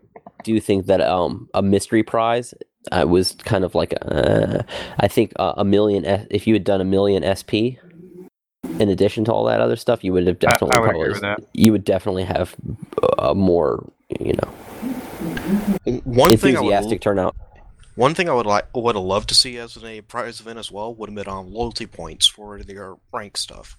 Do 0.44 0.52
you 0.52 0.60
think 0.60 0.86
that 0.86 1.00
um 1.00 1.48
a 1.54 1.62
mystery 1.62 2.02
prize 2.02 2.54
uh, 2.90 3.06
was 3.06 3.32
kind 3.32 3.64
of 3.64 3.74
like 3.74 3.94
uh, 4.02 4.62
I 4.98 5.08
think 5.08 5.32
uh, 5.36 5.54
a 5.56 5.64
million. 5.64 6.04
S- 6.04 6.26
If 6.30 6.46
you 6.46 6.54
had 6.54 6.64
done 6.64 6.80
a 6.80 6.84
million 6.84 7.22
SP, 7.22 7.78
in 8.78 8.88
addition 8.88 9.24
to 9.26 9.32
all 9.32 9.44
that 9.44 9.60
other 9.60 9.76
stuff, 9.76 10.02
you 10.02 10.12
would 10.12 10.26
have 10.26 10.38
definitely 10.38 10.76
I 10.76 10.80
would 10.80 10.84
probably 10.90 11.00
agree 11.00 11.12
with 11.12 11.22
that. 11.22 11.40
you 11.52 11.72
would 11.72 11.84
definitely 11.84 12.24
have 12.24 12.56
a 13.18 13.34
more 13.34 13.88
you 14.20 14.32
know 14.34 14.48
one 16.04 16.36
thing 16.36 16.56
I 16.56 16.60
would 16.60 16.72
enthusiastic 16.72 17.00
turnout. 17.00 17.36
One 17.94 18.14
thing 18.14 18.28
I 18.28 18.32
would 18.34 18.46
like 18.46 18.74
would 18.74 18.94
have 18.94 19.04
loved 19.04 19.28
to 19.30 19.34
see 19.34 19.58
as 19.58 19.76
a 19.82 20.00
prize 20.02 20.40
event 20.40 20.58
as 20.58 20.70
well 20.70 20.94
would 20.94 21.10
have 21.10 21.16
been 21.16 21.28
um, 21.28 21.52
loyalty 21.52 21.86
points 21.86 22.26
for 22.26 22.62
their 22.62 22.94
rank 23.12 23.36
stuff. 23.36 23.76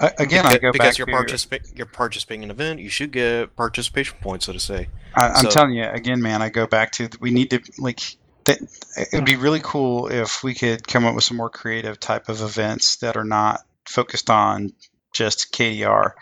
I, 0.00 0.12
again, 0.18 0.46
I 0.46 0.54
because, 0.54 0.58
go 0.60 0.72
because 0.72 0.88
back 0.90 0.98
you're 0.98 1.06
to 1.06 1.12
participating 1.12 1.76
you're 1.76 1.86
participating 1.86 2.42
in 2.44 2.50
an 2.50 2.56
event, 2.56 2.80
you 2.80 2.88
should 2.88 3.10
get 3.10 3.56
participation 3.56 4.16
points, 4.20 4.46
so 4.46 4.52
to 4.52 4.60
say. 4.60 4.88
I, 5.14 5.28
I'm 5.28 5.44
So- 5.44 5.50
telling 5.50 5.72
you 5.72 5.84
again, 5.84 6.22
man. 6.22 6.40
I 6.42 6.48
go 6.50 6.66
back 6.66 6.92
to 6.92 7.08
we 7.20 7.30
need 7.30 7.50
to 7.50 7.60
like. 7.78 8.00
That, 8.44 8.58
it 8.96 9.08
would 9.12 9.26
be 9.26 9.36
really 9.36 9.60
cool 9.62 10.08
if 10.10 10.42
we 10.42 10.54
could 10.54 10.86
come 10.86 11.04
up 11.04 11.14
with 11.14 11.24
some 11.24 11.36
more 11.36 11.50
creative 11.50 12.00
type 12.00 12.30
of 12.30 12.40
events 12.40 12.96
that 12.96 13.16
are 13.16 13.24
not 13.24 13.60
focused 13.84 14.30
on 14.30 14.72
just 15.12 15.52
KDR, 15.52 16.12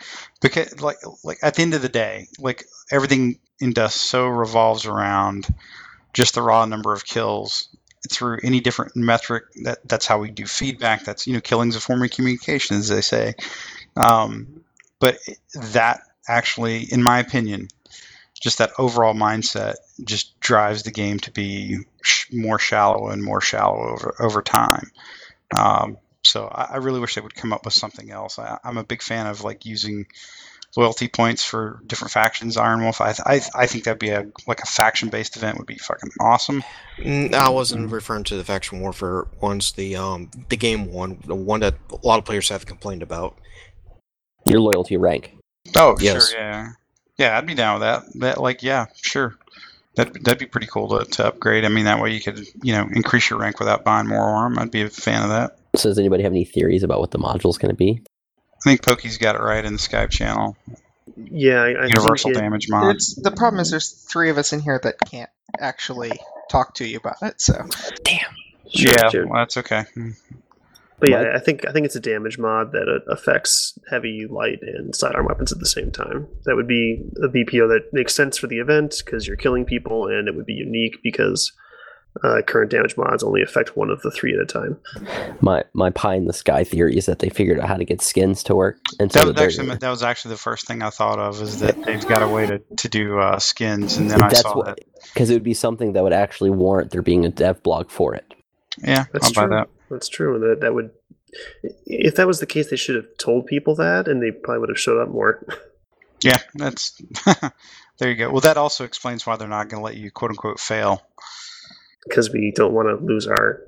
because 0.41 0.81
like 0.81 0.97
like 1.23 1.39
at 1.43 1.55
the 1.55 1.63
end 1.63 1.75
of 1.75 1.83
the 1.83 1.89
day, 1.89 2.27
like 2.41 2.65
everything 2.91 3.39
in 3.61 3.73
Dust 3.75 3.97
so 4.03 4.27
revolves 4.27 4.87
around 4.87 5.47
just 6.17 6.35
the 6.35 6.41
raw 6.41 6.65
number 6.65 6.95
of 6.95 7.05
kills 7.05 7.69
through 8.11 8.39
any 8.43 8.61
different 8.61 8.97
metric. 8.97 9.45
That 9.65 9.87
that's 9.87 10.07
how 10.07 10.19
we 10.19 10.31
do 10.31 10.47
feedback. 10.47 11.05
That's 11.05 11.27
you 11.27 11.35
know 11.35 11.43
killing's 11.43 11.77
a 11.77 11.81
form 11.81 12.03
of 12.03 12.11
communication, 12.11 12.79
as 12.79 12.89
they 12.89 13.03
say. 13.03 13.35
Um, 13.97 14.65
but 14.99 15.19
that 15.55 16.01
actually, 16.27 16.85
in 16.91 17.03
my 17.03 17.19
opinion, 17.19 17.69
just 18.41 18.59
that 18.59 18.73
overall 18.79 19.13
mindset 19.13 19.75
just 20.03 20.41
drives 20.41 20.85
the 20.85 20.91
game 20.91 21.19
to 21.21 21.31
be 21.31 21.81
sh- 22.03 22.33
more 22.33 22.59
shallow 22.59 23.09
and 23.11 23.23
more 23.23 23.43
shallow 23.43 23.91
over 23.93 24.15
over 24.19 24.41
time. 24.41 24.91
Um, 25.55 25.99
so 26.25 26.47
I, 26.47 26.63
I 26.73 26.77
really 26.79 27.01
wish 27.01 27.15
they 27.15 27.21
would 27.21 27.35
come 27.35 27.53
up 27.53 27.67
with 27.67 27.75
something 27.75 28.11
else. 28.11 28.39
I, 28.39 28.59
I'm 28.65 28.79
a 28.79 28.85
big 28.85 29.03
fan 29.03 29.27
of 29.27 29.45
like 29.45 29.67
using 29.67 30.07
loyalty 30.77 31.09
points 31.09 31.45
for 31.45 31.81
different 31.87 32.13
factions. 32.13 32.57
Iron 32.57 32.83
Wolf, 32.83 33.01
I 33.01 33.15
I, 33.25 33.41
I 33.55 33.67
think 33.67 33.85
that'd 33.85 33.99
be 33.99 34.11
a 34.11 34.27
like 34.47 34.61
a 34.61 34.67
faction 34.67 35.09
based 35.09 35.37
event 35.37 35.59
would 35.59 35.67
be 35.67 35.79
fucking 35.79 36.11
awesome. 36.21 36.63
Mm, 36.99 37.35
I 37.35 37.49
wasn't 37.51 37.91
referring 37.91 38.25
to 38.25 38.37
the 38.37 38.45
faction 38.45 38.81
warfare 38.81 39.27
ones, 39.41 39.73
the 39.73 39.97
um 39.97 40.31
the 40.49 40.57
game 40.57 40.93
one, 40.93 41.19
the 41.27 41.35
one 41.35 41.61
that 41.61 41.75
a 41.91 42.07
lot 42.07 42.19
of 42.19 42.25
players 42.25 42.49
have 42.49 42.67
complained 42.67 43.03
about. 43.03 43.37
Your 44.45 44.61
loyalty 44.61 44.97
rank. 44.97 45.37
Oh 45.75 45.97
Yes. 46.01 46.31
sure, 46.31 46.39
yeah, 46.39 46.69
yeah, 47.17 47.37
I'd 47.37 47.47
be 47.47 47.55
down 47.55 47.81
with 47.81 47.83
that. 47.83 48.03
That 48.21 48.41
like 48.41 48.63
yeah, 48.63 48.87
sure. 49.03 49.37
That 49.97 50.13
that'd 50.25 50.39
be 50.39 50.47
pretty 50.47 50.67
cool 50.67 50.99
to, 50.99 51.05
to 51.13 51.27
upgrade. 51.29 51.65
I 51.65 51.69
mean, 51.69 51.87
that 51.87 52.01
way 52.03 52.13
you 52.13 52.21
could 52.21 52.47
you 52.63 52.75
know 52.75 52.87
increase 52.93 53.31
your 53.31 53.39
rank 53.39 53.59
without 53.59 53.83
buying 53.83 54.07
more 54.07 54.23
Aurum. 54.23 54.59
I'd 54.59 54.71
be 54.71 54.83
a 54.83 54.91
fan 54.91 55.23
of 55.23 55.31
that. 55.31 55.59
So 55.75 55.89
does 55.89 55.99
anybody 55.99 56.23
have 56.23 56.33
any 56.33 56.45
theories 56.45 56.83
about 56.83 57.01
what 57.01 57.11
the 57.11 57.19
module's 57.19 57.59
going 57.59 57.71
to 57.71 57.77
be? 57.77 58.03
I 58.59 58.71
think 58.71 58.83
Pokey's 58.83 59.19
got 59.19 59.37
it 59.37 59.43
right 59.43 59.65
in 59.65 59.73
the 59.75 59.79
Skype 59.79 60.11
channel. 60.11 60.57
Yeah, 61.17 61.63
I, 61.63 61.67
I 61.69 61.87
Universal 61.87 62.17
think 62.17 62.37
it, 62.37 62.41
damage 62.41 62.69
mod. 62.69 62.97
The 63.19 63.31
problem 63.31 63.61
is 63.61 63.71
there's 63.71 63.91
three 63.91 64.31
of 64.31 64.39
us 64.39 64.53
in 64.53 64.61
here 64.61 64.81
that 64.83 64.97
can't 65.09 65.31
actually 65.59 66.13
talk 66.51 66.75
to 66.75 66.87
you 66.87 66.99
about 66.99 67.23
it. 67.23 67.41
So 67.41 67.67
Sure, 68.75 68.93
yeah, 68.93 69.09
sure. 69.11 69.27
well, 69.27 69.41
that's 69.41 69.57
okay. 69.57 69.85
Hmm. 69.95 70.11
But 70.99 71.11
yeah, 71.11 71.23
Mike? 71.23 71.35
I 71.35 71.39
think 71.39 71.67
I 71.69 71.73
think 71.73 71.87
it's 71.87 71.97
a 71.97 72.01
damage 72.01 72.39
mod 72.39 72.73
that 72.73 72.89
uh, 72.89 73.13
affects 73.13 73.79
heavy, 73.91 74.27
light, 74.29 74.59
and 74.63 74.95
sidearm 74.95 75.27
weapons 75.27 75.53
at 75.53 75.59
the 75.59 75.67
same 75.67 75.91
time. 75.91 76.27
That 76.45 76.57
would 76.57 76.67
be 76.67 77.03
a 77.23 77.29
BPO 77.29 77.69
that 77.69 77.93
makes 77.93 78.15
sense 78.15 78.39
for 78.39 78.47
the 78.47 78.59
event 78.59 79.03
because 79.05 79.27
you're 79.27 79.37
killing 79.37 79.67
people, 79.67 80.09
and 80.09 80.27
it 80.27 80.35
would 80.35 80.47
be 80.47 80.55
unique 80.55 80.97
because 81.03 81.53
uh, 82.25 82.43
current 82.43 82.71
damage 82.71 82.97
mods 82.97 83.23
only 83.23 83.43
affect 83.43 83.77
one 83.77 83.91
of 83.91 84.01
the 84.03 84.11
three 84.11 84.35
at 84.35 84.41
a 84.41 84.47
time. 84.47 84.79
My 85.41 85.65
my 85.73 85.91
pie 85.91 86.15
in 86.15 86.27
the 86.27 86.33
sky 86.33 86.65
theory 86.65 86.97
is 86.97 87.07
that 87.07 87.19
they 87.19 87.29
figured 87.29 87.61
out 87.61 87.69
how 87.69 87.77
to 87.77 87.85
get 87.85 88.01
skins 88.03 88.43
to 88.45 88.55
work, 88.55 88.79
and 88.99 89.13
so 89.13 89.21
That 89.21 89.37
that 89.37 89.47
was 89.47 89.57
actually 89.59 89.77
that 89.77 89.91
was 89.91 90.03
actually 90.03 90.35
the 90.35 90.41
first 90.41 90.67
thing 90.67 90.83
I 90.83 90.91
thought 90.91 91.19
of 91.19 91.41
is 91.43 91.61
that 91.61 91.83
they've 91.85 92.07
got 92.07 92.23
a 92.23 92.29
way 92.29 92.47
to, 92.47 92.59
to 92.59 92.89
do 92.89 93.19
uh, 93.19 93.39
skins, 93.39 93.97
and 93.97 94.11
then 94.11 94.23
I 94.23 94.29
that's 94.29 94.41
saw 94.41 94.57
what 94.57 94.67
that. 94.67 94.79
because 95.13 95.31
it 95.31 95.35
would 95.35 95.43
be 95.43 95.55
something 95.55 95.93
that 95.95 96.03
would 96.03 96.13
actually 96.13 96.51
warrant 96.51 96.91
there 96.91 97.03
being 97.03 97.25
a 97.25 97.31
dev 97.31 97.63
blog 97.63 97.91
for 97.91 98.15
it. 98.15 98.35
Yeah, 98.83 99.05
That's 99.13 99.27
I'll 99.29 99.33
buy 99.33 99.47
true. 99.47 99.57
that. 99.57 99.69
That's 99.91 100.09
true. 100.09 100.39
That 100.39 100.61
that 100.61 100.75
would, 100.75 100.91
if 101.87 102.17
that 102.17 102.27
was 102.27 102.41
the 102.41 102.47
case, 102.47 102.71
they 102.71 102.77
should 102.77 102.97
have 102.97 103.17
told 103.19 103.47
people 103.47 103.75
that, 103.77 104.09
and 104.09 104.23
they 104.23 104.31
probably 104.31 104.61
would 104.61 104.69
have 104.69 104.79
showed 104.79 105.01
up 105.01 105.09
more. 105.09 105.45
Yeah, 106.23 106.39
that's 106.55 107.01
there 107.99 108.11
you 108.11 108.17
go. 108.17 108.31
Well, 108.31 108.41
that 108.41 108.57
also 108.57 108.85
explains 108.85 109.27
why 109.27 109.37
they're 109.37 109.49
not 109.49 109.69
going 109.69 109.81
to 109.81 109.85
let 109.85 109.97
you 109.97 110.11
quote 110.11 110.31
unquote 110.31 110.59
fail. 110.61 111.03
Because 112.09 112.31
we 112.31 112.53
don't 112.55 112.73
want 112.73 112.89
to 112.89 113.05
lose 113.05 113.27
our 113.27 113.63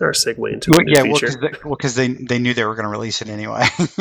our 0.00 0.12
segue 0.12 0.52
into 0.52 0.70
Well, 0.70 0.80
a 0.80 0.84
new 0.84 0.92
yeah, 0.92 1.02
well, 1.02 1.74
because 1.76 1.96
they, 1.96 2.08
they 2.08 2.38
knew 2.38 2.54
they 2.54 2.64
were 2.64 2.76
going 2.76 2.84
to 2.84 2.90
release 2.90 3.20
it 3.22 3.28
anyway. 3.28 3.64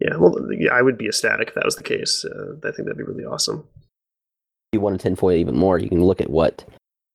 yeah, 0.00 0.16
well, 0.18 0.36
yeah, 0.58 0.72
I 0.72 0.82
would 0.82 0.98
be 0.98 1.06
ecstatic 1.06 1.48
if 1.48 1.54
that 1.54 1.64
was 1.64 1.76
the 1.76 1.84
case. 1.84 2.24
Uh, 2.24 2.54
I 2.66 2.72
think 2.72 2.86
that'd 2.88 2.96
be 2.96 3.04
really 3.04 3.24
awesome. 3.24 3.60
If 4.72 4.78
you 4.78 4.80
want 4.80 4.98
to 4.98 5.02
tinfoil 5.02 5.36
even 5.36 5.56
more, 5.56 5.78
you 5.78 5.88
can 5.88 6.02
look 6.04 6.20
at 6.20 6.28
what 6.28 6.64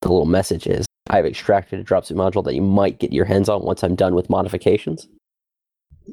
the 0.01 0.07
little 0.09 0.25
message 0.25 0.67
is. 0.67 0.85
I've 1.09 1.25
extracted 1.25 1.79
a 1.79 1.83
dropsuit 1.83 2.15
module 2.15 2.43
that 2.45 2.55
you 2.55 2.61
might 2.61 2.99
get 2.99 3.11
your 3.11 3.25
hands 3.25 3.49
on 3.49 3.63
once 3.63 3.83
I'm 3.83 3.95
done 3.95 4.15
with 4.15 4.29
modifications. 4.29 5.07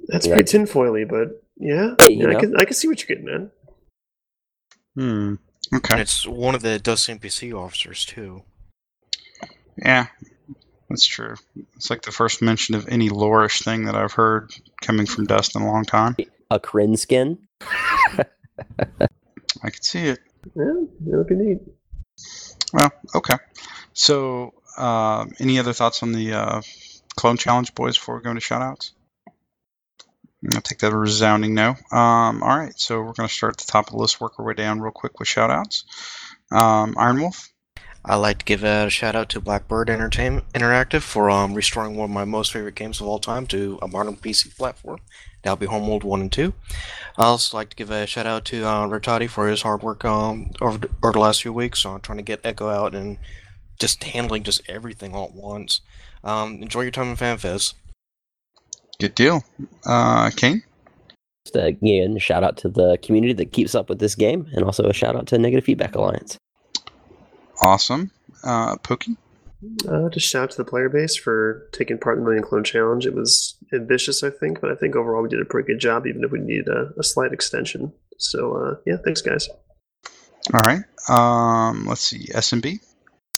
That's 0.09 0.27
Yeah. 0.27 0.35
pretty 0.35 0.59
tinfoily, 0.59 1.09
but 1.09 1.43
yeah, 1.59 1.95
Hey, 2.01 2.15
yeah, 2.15 2.29
I 2.31 2.41
can 2.41 2.57
I 2.57 2.65
can 2.65 2.75
see 2.75 2.89
what 2.89 3.01
you're 3.07 3.17
getting 3.17 3.33
at. 3.33 3.51
hmm. 4.97 5.01
And 5.01 5.39
Okay. 5.75 6.01
it's 6.01 6.27
one 6.27 6.55
of 6.55 6.63
the 6.63 6.79
Dust 6.79 7.09
NPC 7.09 7.53
officers 7.53 8.05
too. 8.05 8.43
Yeah, 9.77 10.07
that's 10.89 11.07
true. 11.07 11.35
It's 11.77 11.90
like 11.90 12.03
the 12.03 12.12
first 12.12 12.43
mention 12.43 12.74
of 12.74 12.89
any 12.89 13.09
loreish 13.09 13.62
thing 13.62 13.86
that 13.86 13.94
I've 13.94 14.12
heard 14.12 14.53
coming 14.81 15.07
from 15.07 15.27
Dust 15.27 15.57
in 15.57 15.62
a 15.62 15.66
long 15.66 15.85
time. 15.85 16.16
A 16.51 16.61
Kryn 16.61 16.97
skin. 16.97 17.39
I 17.61 18.24
can 19.70 19.82
see 19.82 20.07
it. 20.07 20.20
Yeah, 20.55 20.73
that 21.01 21.19
would 21.19 21.27
be 21.27 21.35
neat. 21.35 21.59
Well, 22.73 22.93
okay. 23.15 23.36
So, 23.93 24.55
um, 24.77 25.32
any 25.40 25.59
other 25.59 25.73
thoughts 25.73 26.03
on 26.03 26.12
the 26.12 26.32
uh, 26.32 26.62
clone 27.16 27.36
challenge, 27.36 27.74
boys, 27.74 27.97
before 27.97 28.16
we 28.16 28.23
go 28.23 28.31
into 28.31 28.43
shoutouts? 28.43 28.93
I'll 30.55 30.61
take 30.61 30.78
that 30.81 30.93
a 30.93 30.97
resounding 30.97 31.55
no. 31.55 31.70
Um, 31.90 32.43
all 32.43 32.57
right, 32.57 32.78
so 32.78 33.01
we're 33.01 33.15
going 33.15 33.28
to 33.28 33.35
start 33.35 33.55
at 33.55 33.66
the 33.66 33.73
top 33.73 33.89
of 33.89 33.93
the 33.93 33.98
list, 33.98 34.20
work 34.20 34.39
our 34.39 34.44
way 34.44 34.55
down 34.55 34.81
real 34.81 34.93
quick 34.93 35.19
with 35.19 35.28
shoutouts. 35.28 35.85
Um, 36.53 36.94
Iron 36.98 37.20
Wolf, 37.20 37.48
I'd 38.09 38.16
like 38.16 38.39
to 38.39 38.45
give 38.45 38.62
a 38.62 38.89
shout 38.89 39.16
out 39.16 39.28
to 39.31 39.41
Blackbird 39.41 39.91
Entertainment 39.91 40.45
Interactive 40.53 41.03
for 41.03 41.28
um, 41.28 41.55
restoring 41.55 41.97
one 41.97 42.09
of 42.09 42.15
my 42.15 42.24
most 42.24 42.53
favorite 42.53 42.77
games 42.77 43.01
of 43.01 43.09
all 43.09 43.19
time 43.19 43.49
to 43.49 43.81
a 43.83 43.89
modern 43.89 44.15
PC 44.15 44.57
platform. 44.57 45.01
That'll 45.43 45.57
be 45.57 45.66
Homeworld 45.66 46.05
1 46.05 46.20
and 46.20 46.31
2. 46.31 46.55
I'd 47.19 47.24
also 47.24 47.57
like 47.57 47.70
to 47.70 47.77
give 47.77 47.91
a 47.91 48.07
shout 48.07 48.24
out 48.24 48.45
to 48.47 48.65
uh, 48.65 48.87
Rattati 48.87 49.28
for 49.28 49.49
his 49.49 49.62
hard 49.62 49.83
work 49.83 50.05
um, 50.05 50.53
over, 50.61 50.78
the, 50.78 50.89
over 51.03 51.15
the 51.15 51.19
last 51.19 51.43
few 51.43 51.53
weeks 51.53 51.85
on 51.85 52.01
trying 52.01 52.19
to 52.19 52.23
get 52.23 52.41
Echo 52.45 52.69
out 52.69 52.95
and 52.95 53.19
just 53.81 54.05
handling 54.05 54.45
just 54.45 54.62
everything 54.69 55.12
all 55.12 55.24
at 55.27 55.35
once. 55.35 55.81
Um, 56.23 56.62
enjoy 56.62 56.83
your 56.83 56.93
time 56.93 57.09
in 57.09 57.16
FanFest. 57.16 57.74
good 59.01 59.16
deal. 59.16 59.43
Uh, 59.85 60.31
Kane, 60.31 60.62
Just 61.45 61.57
uh, 61.57 61.62
again, 61.62 62.19
shout 62.19 62.45
out 62.45 62.57
to 62.59 62.69
the 62.69 62.99
community 63.03 63.33
that 63.33 63.53
keeps 63.53 63.74
up 63.74 63.89
with 63.89 63.99
this 63.99 64.15
game, 64.15 64.47
and 64.53 64.65
also 64.65 64.85
a 64.85 64.93
shout 64.93 65.16
out 65.16 65.27
to 65.27 65.39
Negative 65.39 65.65
Feedback 65.65 65.97
Alliance. 65.97 66.39
Awesome. 67.61 68.11
Uh, 68.45 68.77
Pokey, 68.77 69.16
Uh, 69.89 70.09
just 70.11 70.28
shout 70.28 70.45
out 70.45 70.51
to 70.53 70.57
the 70.59 70.65
player 70.65 70.89
base 70.89 71.16
for 71.16 71.69
taking 71.73 71.99
part 71.99 72.19
in 72.19 72.23
the 72.24 72.28
Million 72.31 72.45
Clone 72.45 72.65
Challenge. 72.65 73.07
It 73.07 73.15
was 73.15 73.57
ambitious, 73.73 74.23
I 74.23 74.31
think, 74.31 74.61
but 74.61 74.70
I 74.70 74.74
think 74.74 74.95
overall 74.95 75.23
we 75.23 75.28
did 75.28 75.41
a 75.41 75.45
pretty 75.45 75.66
good 75.73 75.81
job, 75.81 76.07
even 76.07 76.23
if 76.23 76.31
we 76.31 76.39
needed 76.39 76.69
a, 76.69 76.93
a 76.99 77.03
slight 77.03 77.33
extension. 77.33 77.93
So 78.19 78.55
uh, 78.57 78.74
yeah, 78.87 78.97
thanks 79.05 79.23
guys. 79.23 79.49
all 80.55 80.61
right. 80.65 80.83
Um, 81.09 81.87
let's 81.87 82.03
see, 82.03 82.27
SMB. 82.35 82.78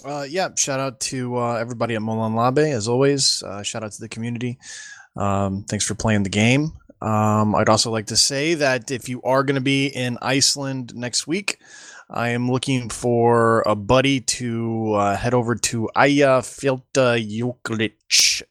Uh, 0.05 0.27
yeah, 0.29 0.49
shout 0.57 0.81
out 0.81 1.01
to 1.01 1.37
uh, 1.37 1.55
everybody 1.55 1.95
at 1.95 2.01
Molon 2.03 2.35
Labe, 2.37 2.73
as 2.73 2.87
always. 2.89 3.43
Uh, 3.43 3.63
shout 3.63 3.83
out 3.83 3.93
to 3.93 4.01
the 4.01 4.09
community. 4.09 4.59
Um, 5.17 5.65
thanks 5.69 5.85
for 5.85 5.95
playing 5.95 6.23
the 6.23 6.29
game. 6.31 6.73
Um, 7.01 7.55
I'd 7.55 7.69
also 7.69 7.91
like 7.91 8.07
to 8.07 8.17
say 8.17 8.55
that 8.55 8.91
if 8.91 9.09
you 9.09 9.21
are 9.23 9.43
going 9.45 9.57
to 9.57 9.61
be 9.61 9.87
in 9.87 10.19
Iceland 10.23 10.95
next 10.95 11.27
week, 11.27 11.59
I 12.11 12.31
am 12.31 12.51
looking 12.51 12.89
for 12.89 13.63
a 13.67 13.75
buddy 13.75 14.21
to 14.21 14.95
uh, 14.95 15.17
head 15.17 15.35
over 15.35 15.55
to 15.55 15.91
Aya 15.95 16.41
Eyjafjallajökull. 16.41 17.93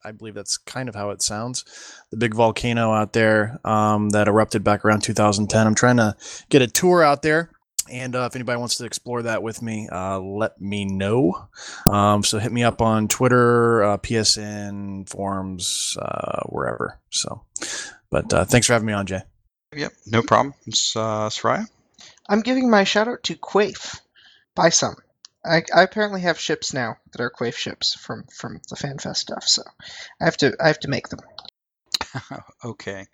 I 0.03 0.11
believe 0.11 0.35
that's 0.35 0.57
kind 0.57 0.87
of 0.87 0.93
how 0.93 1.09
it 1.09 1.23
sounds. 1.23 1.65
The 2.11 2.17
big 2.17 2.35
volcano 2.35 2.93
out 2.93 3.13
there 3.13 3.59
um, 3.65 4.11
that 4.11 4.27
erupted 4.27 4.63
back 4.63 4.85
around 4.85 5.01
2010. 5.01 5.65
I'm 5.65 5.73
trying 5.73 5.97
to 5.97 6.15
get 6.49 6.61
a 6.61 6.67
tour 6.67 7.03
out 7.03 7.23
there. 7.23 7.49
And 7.89 8.15
uh, 8.15 8.27
if 8.29 8.35
anybody 8.35 8.59
wants 8.59 8.75
to 8.75 8.85
explore 8.85 9.23
that 9.23 9.41
with 9.41 9.61
me, 9.61 9.87
uh, 9.91 10.19
let 10.19 10.59
me 10.61 10.85
know. 10.85 11.47
Um, 11.85 12.23
so 12.23 12.37
hit 12.37 12.51
me 12.51 12.63
up 12.63 12.81
on 12.81 13.07
Twitter, 13.07 13.81
uh, 13.83 13.97
PSN, 13.97 15.09
forums, 15.09 15.97
uh, 15.99 16.41
wherever. 16.47 16.99
So, 17.09 17.43
but 18.11 18.31
uh, 18.33 18.45
thanks 18.45 18.67
for 18.67 18.73
having 18.73 18.87
me 18.87 18.93
on, 18.93 19.05
Jay. 19.05 19.21
Yep, 19.73 19.93
no 20.05 20.21
problem. 20.21 20.53
It's, 20.65 20.95
uh, 20.95 21.29
Soraya. 21.29 21.65
I'm 22.29 22.41
giving 22.41 22.69
my 22.69 22.83
shout 22.83 23.07
out 23.07 23.23
to 23.23 23.35
Quafe. 23.35 23.99
Buy 24.55 24.69
some. 24.69 24.95
I, 25.45 25.63
I 25.73 25.83
apparently 25.83 26.21
have 26.21 26.39
ships 26.39 26.73
now 26.73 26.97
that 27.11 27.21
are 27.21 27.29
Quafe 27.29 27.55
ships 27.55 27.93
from 27.95 28.25
from 28.35 28.59
the 28.69 28.75
FanFest 28.75 29.17
stuff, 29.17 29.47
so 29.47 29.63
I 30.19 30.25
have 30.25 30.37
to 30.37 30.55
I 30.59 30.67
have 30.67 30.79
to 30.81 30.89
make 30.89 31.07
them. 31.09 31.19
okay. 32.65 33.05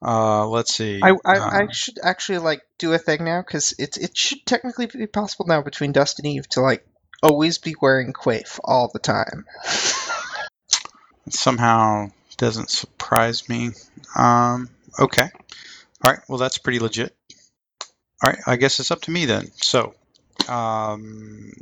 Uh, 0.00 0.46
let's 0.46 0.74
see. 0.74 1.00
I 1.02 1.10
I, 1.24 1.38
Uh, 1.38 1.50
I 1.50 1.72
should 1.72 1.98
actually 2.02 2.38
like 2.38 2.62
do 2.78 2.92
a 2.92 2.98
thing 2.98 3.24
now 3.24 3.40
because 3.40 3.74
it's 3.78 3.96
it 3.96 4.16
should 4.16 4.44
technically 4.46 4.86
be 4.86 5.06
possible 5.06 5.46
now 5.46 5.62
between 5.62 5.92
Dust 5.92 6.18
and 6.18 6.26
Eve 6.26 6.48
to 6.50 6.60
like 6.60 6.86
always 7.22 7.58
be 7.58 7.74
wearing 7.80 8.12
Quafe 8.12 8.60
all 8.62 8.90
the 8.92 8.98
time. 8.98 9.46
somehow 11.30 12.10
doesn't 12.36 12.70
surprise 12.70 13.48
me. 13.48 13.70
Um, 14.16 14.68
okay. 14.98 15.30
All 16.04 16.12
right. 16.12 16.20
Well, 16.28 16.38
that's 16.38 16.58
pretty 16.58 16.80
legit. 16.80 17.14
All 18.24 18.30
right. 18.30 18.40
I 18.46 18.56
guess 18.56 18.80
it's 18.80 18.90
up 18.90 19.02
to 19.02 19.10
me 19.10 19.26
then. 19.26 19.50
So, 19.56 19.94
um, 20.48 21.52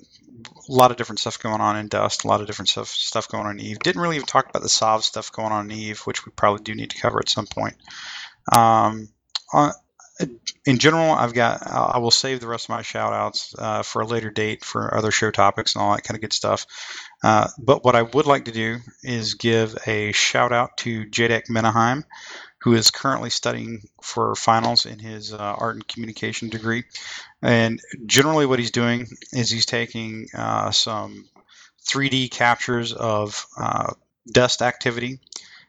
a 0.69 0.73
lot 0.73 0.93
of 0.93 0.97
different 0.97 1.19
stuff 1.19 1.41
going 1.41 1.61
on 1.61 1.77
in 1.77 1.89
Dust. 1.89 2.23
A 2.23 2.29
lot 2.29 2.41
of 2.41 2.47
different 2.47 2.69
stuff 2.69 2.87
stuff 2.87 3.29
going 3.29 3.47
on 3.47 3.59
in 3.59 3.67
Eve. 3.67 3.81
Didn't 3.81 4.01
really 4.01 4.15
even 4.17 4.27
talk 4.27 4.49
about 4.49 4.63
the 4.63 4.69
Sov 4.69 5.05
stuff 5.05 5.33
going 5.33 5.51
on 5.51 5.71
in 5.71 5.77
Eve, 5.77 6.01
which 6.03 6.25
we 6.25 6.31
probably 6.31 6.63
do 6.63 6.75
need 6.75 6.91
to 6.91 7.01
cover 7.01 7.19
at 7.19 7.29
some 7.29 7.47
point. 7.47 7.75
Um, 8.53 9.09
in 10.65 10.79
general, 10.79 11.13
I've 11.13 11.35
got. 11.35 11.67
I 11.67 11.99
will 11.99 12.13
save 12.13 12.39
the 12.39 12.47
rest 12.47 12.67
of 12.67 12.71
my 12.71 12.83
shout 12.83 13.13
outs 13.13 13.55
uh, 13.59 13.83
for 13.83 14.03
a 14.03 14.07
later 14.07 14.31
date 14.31 14.65
for 14.65 14.95
other 14.95 15.11
show 15.11 15.33
topics 15.33 15.75
and 15.75 15.83
all 15.83 15.95
that 15.95 16.05
kind 16.05 16.17
of 16.17 16.21
good 16.21 16.33
stuff. 16.33 16.67
Uh, 17.25 17.49
but 17.59 17.85
what 17.85 17.97
I 17.97 18.03
would 18.03 18.27
like 18.27 18.45
to 18.45 18.53
do 18.53 18.79
is 19.03 19.35
give 19.35 19.77
a 19.87 20.13
shout 20.13 20.53
out 20.53 20.77
to 20.79 21.07
Jadek 21.07 21.49
Menaheim, 21.49 22.05
who 22.63 22.75
is 22.75 22.91
currently 22.91 23.31
studying 23.31 23.83
for 24.03 24.35
finals 24.35 24.87
in 24.87 24.99
his 24.99 25.33
uh, 25.33 25.39
art 25.39 25.77
and 25.77 25.89
communication 25.89 26.49
degree. 26.49 26.85
And 27.43 27.81
generally, 28.07 28.47
what 28.47 28.59
he's 28.59 28.71
doing 28.71 29.09
is 29.33 29.51
he's 29.51 29.67
taking 29.67 30.29
uh, 30.35 30.71
some 30.71 31.29
3D 31.87 32.31
captures 32.31 32.93
of 32.93 33.47
uh, 33.59 33.93
dust 34.31 34.63
activity. 34.63 35.19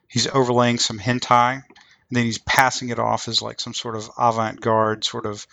He's 0.08 0.28
overlaying 0.28 0.78
some 0.78 1.00
hentai, 1.00 1.54
and 1.54 1.64
then 2.12 2.26
he's 2.26 2.38
passing 2.38 2.90
it 2.90 3.00
off 3.00 3.28
as 3.28 3.42
like 3.42 3.60
some 3.60 3.74
sort 3.74 3.96
of 3.96 4.10
avant-garde 4.18 5.04
sort 5.04 5.26
of 5.26 5.48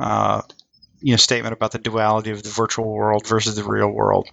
uh, 0.00 0.42
you 1.00 1.12
know 1.12 1.16
statement 1.16 1.52
about 1.52 1.70
the 1.70 1.78
duality 1.78 2.30
of 2.30 2.42
the 2.42 2.48
virtual 2.48 2.90
world 2.90 3.26
versus 3.26 3.54
the 3.54 3.62
real 3.62 3.88
world 3.88 4.28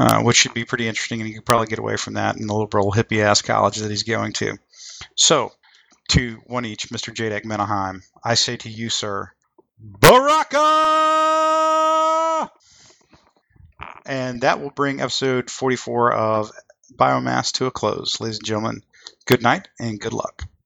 uh, 0.00 0.22
which 0.22 0.38
should 0.38 0.54
be 0.54 0.64
pretty 0.64 0.88
interesting, 0.88 1.20
and 1.20 1.28
you 1.28 1.34
could 1.36 1.44
probably 1.44 1.66
get 1.66 1.78
away 1.78 1.96
from 1.96 2.14
that 2.14 2.36
in 2.38 2.46
the 2.46 2.54
liberal 2.54 2.90
hippie 2.90 3.22
ass 3.22 3.42
college 3.42 3.76
that 3.76 3.90
he's 3.90 4.02
going 4.02 4.32
to. 4.32 4.56
So, 5.14 5.52
to 6.10 6.40
one 6.46 6.64
each, 6.64 6.88
Mr. 6.88 7.14
Jadek 7.14 7.44
Menaheim, 7.44 8.02
I 8.24 8.34
say 8.34 8.56
to 8.58 8.68
you, 8.68 8.90
sir, 8.90 9.30
Baraka! 9.78 10.60
And 14.04 14.40
that 14.40 14.60
will 14.60 14.70
bring 14.70 15.00
episode 15.00 15.50
44 15.50 16.12
of 16.12 16.50
Biomass 16.94 17.52
to 17.52 17.66
a 17.66 17.70
close, 17.70 18.20
ladies 18.20 18.38
and 18.38 18.46
gentlemen. 18.46 18.82
Good 19.24 19.42
night 19.42 19.68
and 19.78 20.00
good 20.00 20.12
luck. 20.12 20.50